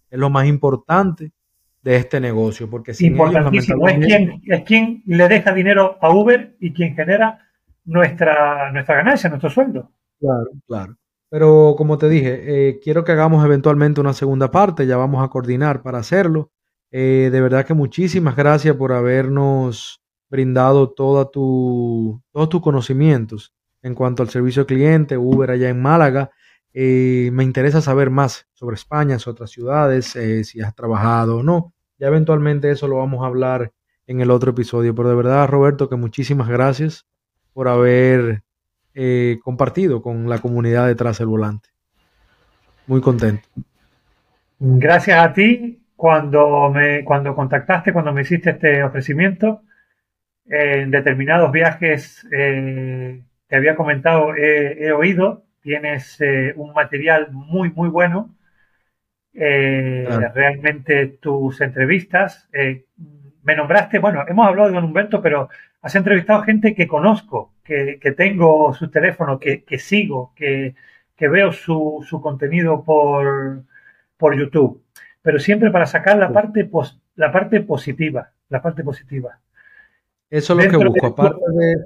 es 0.09 0.17
lo 0.17 0.31
más 0.31 0.47
importante 0.47 1.33
de 1.83 1.97
este 1.97 2.21
negocio, 2.21 2.71
porque 2.71 2.95
si 2.95 3.07
Importantísimo, 3.07 3.89
es 3.89 3.99
quien, 3.99 4.41
es 4.47 4.63
quien 4.63 5.03
le 5.07 5.27
deja 5.27 5.53
dinero 5.53 5.99
a 6.01 6.15
Uber 6.15 6.55
y 6.61 6.73
quien 6.73 6.95
genera 6.95 7.41
nuestra, 7.85 8.71
nuestra 8.71 8.95
ganancia, 8.95 9.29
nuestro 9.29 9.51
sueldo. 9.51 9.91
Claro, 10.21 10.51
claro. 10.69 10.97
Pero 11.31 11.75
como 11.77 11.99
te 11.99 12.09
dije, 12.09 12.69
eh, 12.69 12.81
quiero 12.81 13.03
que 13.03 13.11
hagamos 13.11 13.45
eventualmente 13.45 14.01
una 14.01 14.13
segunda 14.13 14.53
parte, 14.53 14.87
ya 14.87 14.97
vamos 14.97 15.25
a 15.25 15.31
coordinar 15.31 15.83
para 15.83 15.99
hacerlo. 15.99 16.53
Eh, 16.97 17.31
de 17.33 17.41
verdad 17.41 17.67
que 17.67 17.75
muchísimas 17.75 18.37
gracias 18.37 18.77
por 18.77 18.93
habernos 18.93 20.01
brindado 20.31 20.91
toda 20.91 21.29
tu, 21.29 22.23
todos 22.31 22.49
tus 22.49 22.63
conocimientos 22.63 23.53
en 23.83 23.97
cuanto 23.97 24.23
al 24.23 24.29
servicio 24.29 24.61
al 24.61 24.67
cliente, 24.67 25.17
Uber 25.17 25.51
allá 25.51 25.71
en 25.71 25.83
Málaga. 25.83 26.31
Eh, 26.73 27.31
me 27.33 27.43
interesa 27.43 27.81
saber 27.81 28.11
más 28.11 28.47
sobre 28.53 28.75
España, 28.75 29.19
sobre 29.19 29.33
otras 29.33 29.51
ciudades, 29.51 30.15
eh, 30.15 30.45
si 30.45 30.61
has 30.61 30.73
trabajado 30.77 31.39
o 31.39 31.43
no. 31.43 31.75
Ya 31.99 32.07
eventualmente 32.07 32.71
eso 32.71 32.87
lo 32.87 32.99
vamos 32.99 33.25
a 33.25 33.27
hablar 33.27 33.73
en 34.07 34.21
el 34.21 34.31
otro 34.31 34.53
episodio. 34.53 34.95
Pero 34.95 35.09
de 35.09 35.17
verdad, 35.17 35.49
Roberto, 35.49 35.89
que 35.89 35.97
muchísimas 35.97 36.49
gracias 36.49 37.09
por 37.53 37.67
haber 37.67 38.45
compartido 39.43 40.01
con 40.01 40.29
la 40.29 40.39
comunidad 40.39 40.87
detrás 40.87 41.19
del 41.19 41.27
volante. 41.27 41.71
Muy 42.87 43.01
contento. 43.01 43.49
Gracias 44.61 45.19
a 45.19 45.33
ti 45.33 45.84
cuando 45.97 46.71
me 46.71 47.05
cuando 47.05 47.35
contactaste, 47.35 47.93
cuando 47.93 48.13
me 48.13 48.23
hiciste 48.23 48.51
este 48.51 48.83
ofrecimiento, 48.83 49.63
en 50.47 50.91
determinados 50.91 51.53
viajes 51.53 52.27
eh, 52.33 53.23
te 53.47 53.57
había 53.57 53.77
comentado, 53.77 54.35
he, 54.37 54.93
oído, 54.93 55.45
tienes 55.63 56.21
eh, 56.21 56.53
un 56.57 56.73
material 56.73 57.29
muy, 57.33 57.71
muy 57.71 57.89
bueno. 57.89 58.35
Eh, 59.33 60.07
realmente 60.35 61.07
tus 61.07 61.61
entrevistas, 61.61 62.49
me 63.43 63.57
nombraste, 63.57 63.99
bueno, 63.99 64.25
hemos 64.29 64.47
hablado 64.47 64.69
de 64.69 64.75
Don 64.75 64.85
Humberto, 64.85 65.21
pero 65.21 65.49
has 65.83 65.95
entrevistado 65.97 66.43
gente 66.43 66.75
que 66.75 66.87
conozco, 66.87 67.53
que, 67.65 67.99
tengo 68.17 68.73
su 68.75 68.91
teléfono, 68.91 69.39
que, 69.41 69.65
sigo, 69.79 70.33
que, 70.37 70.75
veo 71.19 71.53
su, 71.53 72.05
su 72.09 72.21
contenido 72.21 72.85
por, 72.85 73.65
por 74.17 74.37
YouTube 74.39 74.84
pero 75.25 75.39
siempre 75.39 75.71
para 75.71 75.87
sacar 75.87 76.19
la 76.19 76.31
parte, 76.31 76.71
la 77.17 77.33
parte 77.33 77.63
positiva, 77.63 78.31
la 78.51 78.61
parte 78.61 78.85
positiva. 78.85 79.41
Eso 80.29 80.53
es 80.61 80.67
lo 80.67 80.71
que 80.71 80.87
busco, 80.87 81.07
aparte 81.07 81.41
de, 81.57 81.77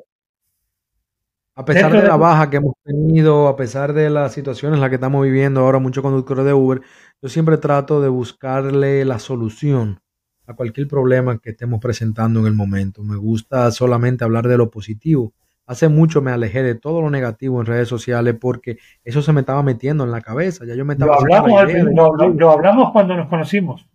a 1.54 1.64
pesar 1.64 1.92
de 1.92 2.02
la 2.02 2.16
baja 2.16 2.50
que 2.50 2.56
hemos 2.56 2.74
tenido, 2.82 3.46
a 3.46 3.54
pesar 3.54 3.92
de 3.92 4.10
las 4.10 4.32
situaciones 4.32 4.76
en 4.76 4.80
las 4.80 4.90
que 4.90 4.96
estamos 4.96 5.22
viviendo 5.22 5.60
ahora 5.60 5.78
muchos 5.78 6.02
conductores 6.02 6.44
de 6.44 6.52
Uber, 6.52 6.80
yo 7.22 7.28
siempre 7.28 7.58
trato 7.58 8.00
de 8.00 8.08
buscarle 8.08 9.04
la 9.04 9.20
solución 9.20 10.00
a 10.48 10.54
cualquier 10.54 10.88
problema 10.88 11.38
que 11.38 11.50
estemos 11.50 11.78
presentando 11.78 12.40
en 12.40 12.46
el 12.46 12.54
momento. 12.54 13.04
Me 13.04 13.16
gusta 13.16 13.70
solamente 13.70 14.24
hablar 14.24 14.48
de 14.48 14.56
lo 14.56 14.68
positivo 14.68 15.32
Hace 15.68 15.90
mucho 15.90 16.22
me 16.22 16.30
alejé 16.30 16.62
de 16.62 16.74
todo 16.74 17.02
lo 17.02 17.10
negativo 17.10 17.60
en 17.60 17.66
redes 17.66 17.88
sociales 17.88 18.34
porque 18.40 18.78
eso 19.04 19.20
se 19.20 19.34
me 19.34 19.40
estaba 19.40 19.62
metiendo 19.62 20.02
en 20.02 20.10
la 20.10 20.22
cabeza. 20.22 20.64
Ya 20.64 20.74
yo 20.74 20.86
me 20.86 20.94
estaba 20.94 21.12
lo 21.12 21.20
hablamos, 21.20 22.34
lo, 22.38 22.50
hablamos 22.50 22.90
cuando 22.90 23.14
nos 23.14 23.28
conocimos. 23.28 23.86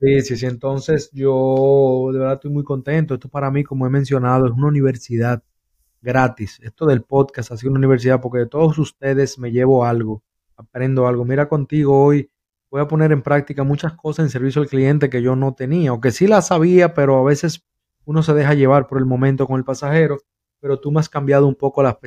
Sí, 0.00 0.22
sí, 0.22 0.38
sí. 0.38 0.46
Entonces 0.46 1.10
yo 1.12 2.08
de 2.14 2.18
verdad 2.18 2.36
estoy 2.36 2.50
muy 2.50 2.64
contento. 2.64 3.12
Esto 3.12 3.28
para 3.28 3.50
mí, 3.50 3.62
como 3.62 3.86
he 3.86 3.90
mencionado, 3.90 4.46
es 4.46 4.52
una 4.52 4.68
universidad 4.68 5.42
gratis. 6.00 6.58
Esto 6.62 6.86
del 6.86 7.02
podcast 7.02 7.52
ha 7.52 7.58
sido 7.58 7.72
una 7.72 7.80
universidad 7.80 8.22
porque 8.22 8.38
de 8.38 8.46
todos 8.46 8.78
ustedes 8.78 9.38
me 9.38 9.52
llevo 9.52 9.84
algo, 9.84 10.22
aprendo 10.56 11.06
algo. 11.06 11.26
Mira 11.26 11.46
contigo 11.46 12.04
hoy 12.04 12.30
voy 12.70 12.80
a 12.80 12.88
poner 12.88 13.12
en 13.12 13.20
práctica 13.20 13.64
muchas 13.64 13.92
cosas 13.92 14.24
en 14.24 14.30
servicio 14.30 14.62
al 14.62 14.68
cliente 14.68 15.10
que 15.10 15.20
yo 15.20 15.36
no 15.36 15.52
tenía 15.52 15.92
o 15.92 16.00
que 16.00 16.10
sí 16.10 16.26
las 16.26 16.46
sabía, 16.46 16.94
pero 16.94 17.18
a 17.18 17.22
veces 17.22 17.66
uno 18.06 18.22
se 18.22 18.32
deja 18.32 18.54
llevar 18.54 18.86
por 18.86 18.96
el 18.96 19.04
momento 19.04 19.46
con 19.46 19.58
el 19.58 19.64
pasajero 19.64 20.16
pero 20.62 20.78
tú 20.78 20.92
me 20.92 21.00
has 21.00 21.08
cambiado 21.08 21.48
un 21.48 21.56
poco 21.56 21.82
la, 21.82 21.98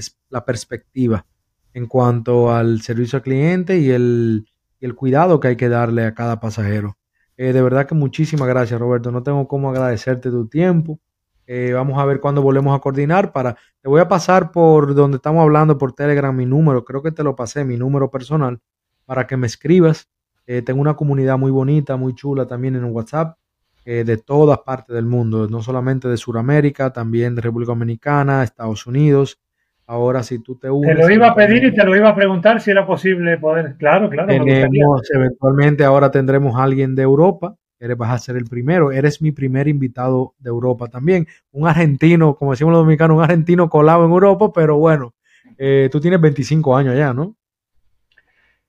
perspectiva 0.45 1.25
en 1.73 1.87
cuanto 1.87 2.53
al 2.53 2.81
servicio 2.81 3.17
al 3.17 3.23
cliente 3.23 3.77
y 3.79 3.91
el, 3.91 4.47
cuidado 4.95 5.41
que 5.41 5.49
hay 5.49 5.55
que 5.57 5.67
darle 5.67 6.05
a 6.05 6.13
cada 6.13 6.39
pasajero. 6.39 6.97
Eh, 7.35 7.51
de 7.51 7.61
verdad 7.61 7.85
que 7.85 7.95
muchísimas 7.95 8.47
gracias, 8.47 8.79
Roberto. 8.79 9.11
No 9.11 9.23
tengo 9.23 9.45
cómo 9.45 9.69
agradecerte 9.69 10.29
tu 10.29 10.47
tiempo. 10.47 10.99
Eh, 11.47 11.73
vamos 11.73 11.99
a 11.99 12.05
ver 12.05 12.21
cuándo 12.21 12.41
volvemos 12.41 12.73
a 12.73 12.79
coordinar 12.79 13.33
para. 13.33 13.57
Te 13.81 13.89
voy 13.89 13.99
a 13.99 14.07
pasar 14.07 14.51
por 14.51 14.95
donde 14.95 15.17
estamos 15.17 15.41
hablando 15.41 15.77
por 15.77 15.91
Telegram 15.91 16.33
mi 16.33 16.45
número. 16.45 16.85
Creo 16.85 17.03
que 17.03 17.11
te 17.11 17.23
lo 17.23 17.35
pasé, 17.35 17.65
mi 17.65 17.75
número 17.75 18.09
personal, 18.09 18.61
para 19.05 19.27
que 19.27 19.35
me 19.35 19.47
escribas 19.47 20.07
Eh, 20.47 20.61
tengo 20.61 20.79
una 20.79 20.95
comunidad 20.95 21.37
muy 21.37 21.51
bonita, 21.51 21.97
muy 21.97 22.13
chula 22.13 22.45
también 22.45 22.75
en 22.75 22.85
WhatsApp, 22.85 23.37
eh, 23.85 24.03
de 24.03 24.17
todas 24.17 24.57
partes 24.59 24.95
del 24.95 25.05
mundo, 25.05 25.47
no 25.47 25.61
solamente 25.61 26.07
de 26.07 26.17
Sudamérica, 26.17 26.91
también 26.91 27.35
de 27.35 27.41
República 27.41 27.71
Dominicana, 27.71 28.43
Estados 28.43 28.87
Unidos. 28.87 29.39
Ahora, 29.85 30.23
si 30.23 30.39
tú 30.39 30.55
te 30.55 30.69
unes. 30.71 30.95
Te 30.95 31.03
lo 31.03 31.11
iba 31.11 31.27
a 31.27 31.35
pedir 31.35 31.63
y 31.63 31.73
te 31.73 31.83
lo 31.83 31.95
iba 31.95 32.09
a 32.09 32.15
preguntar 32.15 32.59
si 32.59 32.71
era 32.71 32.87
posible 32.87 33.37
poder. 33.37 33.75
Claro, 33.77 34.09
claro. 34.09 34.27
Tenemos, 34.27 35.07
eventualmente 35.13 35.83
ahora 35.83 36.09
tendremos 36.09 36.55
a 36.55 36.63
alguien 36.63 36.95
de 36.95 37.03
Europa. 37.03 37.55
Eres, 37.79 37.95
vas 37.95 38.11
a 38.11 38.17
ser 38.17 38.37
el 38.37 38.45
primero. 38.45 38.91
Eres 38.91 39.21
mi 39.21 39.31
primer 39.31 39.67
invitado 39.67 40.33
de 40.39 40.49
Europa 40.49 40.87
también. 40.87 41.27
Un 41.51 41.67
argentino, 41.67 42.35
como 42.35 42.51
decimos 42.51 42.71
los 42.71 42.81
dominicanos, 42.81 43.17
un 43.17 43.23
argentino 43.23 43.69
colado 43.69 44.05
en 44.05 44.11
Europa, 44.11 44.51
pero 44.51 44.77
bueno, 44.77 45.13
eh, 45.59 45.89
tú 45.91 45.99
tienes 45.99 46.19
25 46.19 46.75
años 46.75 46.97
ya, 46.97 47.13
¿no? 47.13 47.35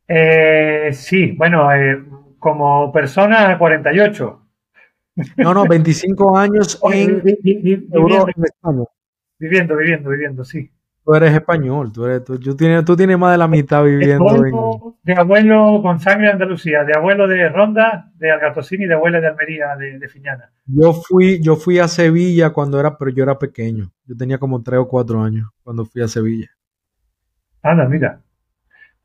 Eh, 0.07 0.91
sí, 0.93 1.33
bueno, 1.33 1.73
eh, 1.73 2.05
como 2.39 2.93
persona 2.93 3.57
48. 3.57 4.46
No, 5.37 5.55
no, 5.55 5.67
25 5.67 6.37
años 6.37 6.81
en, 6.93 7.23
Europa, 7.93 8.33
Viviendo, 9.39 9.77
viviendo, 9.77 10.11
viviendo, 10.11 10.45
sí. 10.45 10.71
Tú 11.05 11.15
eres 11.15 11.33
español, 11.35 11.93
tú, 11.93 12.05
eres, 12.05 12.25
tú, 12.25 12.57
tienes, 12.57 12.85
tú 12.85 12.97
tienes 12.97 13.17
más 13.17 13.31
de 13.31 13.39
la 13.39 13.47
mitad 13.47 13.85
viviendo 13.85 14.45
en... 14.45 14.53
De 15.05 15.15
abuelo 15.15 15.81
con 15.81 16.01
sangre 16.01 16.27
de 16.27 16.33
Andalucía, 16.33 16.83
de 16.83 16.95
abuelo 16.97 17.29
de 17.29 17.49
Ronda, 17.49 18.11
de 18.17 18.31
Algatosini, 18.33 18.87
de 18.87 18.95
abuela 18.95 19.21
de 19.21 19.29
Almería, 19.29 19.77
de, 19.77 20.09
Fiñana. 20.09 20.51
Yo 20.65 20.93
fui, 20.95 21.41
yo 21.41 21.55
fui 21.55 21.79
a 21.79 21.87
Sevilla 21.87 22.51
cuando 22.51 22.81
era, 22.81 22.99
pero 22.99 23.13
yo 23.13 23.23
era 23.23 23.39
pequeño. 23.39 23.93
Yo 24.05 24.17
tenía 24.17 24.39
como 24.39 24.63
tres 24.65 24.81
o 24.81 24.89
cuatro 24.89 25.23
años 25.23 25.49
cuando 25.63 25.85
fui 25.85 26.03
a 26.03 26.09
Sevilla. 26.09 26.51
Anda, 27.63 27.89
mira. 27.89 28.21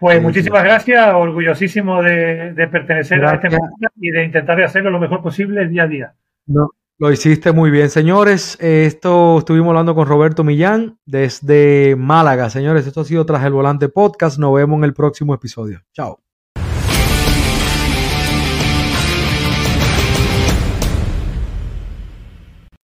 Pues 0.02 0.20
muchísimas 0.20 0.64
gracias, 0.64 1.14
orgullosísimo 1.14 2.02
de, 2.02 2.68
pertenecer 2.72 3.24
a 3.24 3.36
este 3.36 3.52
mundo 3.52 3.88
y 3.98 4.10
de 4.10 4.26
intentar 4.26 4.60
hacerlo 4.64 4.90
lo 4.90 5.00
mejor 5.00 5.22
posible 5.22 5.68
día 5.68 5.84
a 5.84 5.88
día. 5.88 6.16
No, 6.48 6.72
lo 6.98 7.12
hiciste 7.12 7.52
muy 7.52 7.70
bien, 7.70 7.92
señores. 7.92 8.58
Esto 8.60 9.38
estuvimos 9.38 9.70
hablando 9.70 9.94
con 9.94 10.08
Roberto 10.08 10.44
Millán 10.44 10.98
desde 11.06 11.96
Málaga. 11.96 12.50
Señores, 12.50 12.88
esto 12.88 13.02
ha 13.02 13.06
sido 13.06 13.28
Tras 13.28 13.46
el 13.46 13.54
Volante 13.54 13.90
Podcast. 13.90 14.40
Nos 14.40 14.56
vemos 14.56 14.80
en 14.80 14.86
el 14.86 14.96
próximo 14.96 15.36
episodio. 15.36 15.82
Chao. 15.94 16.20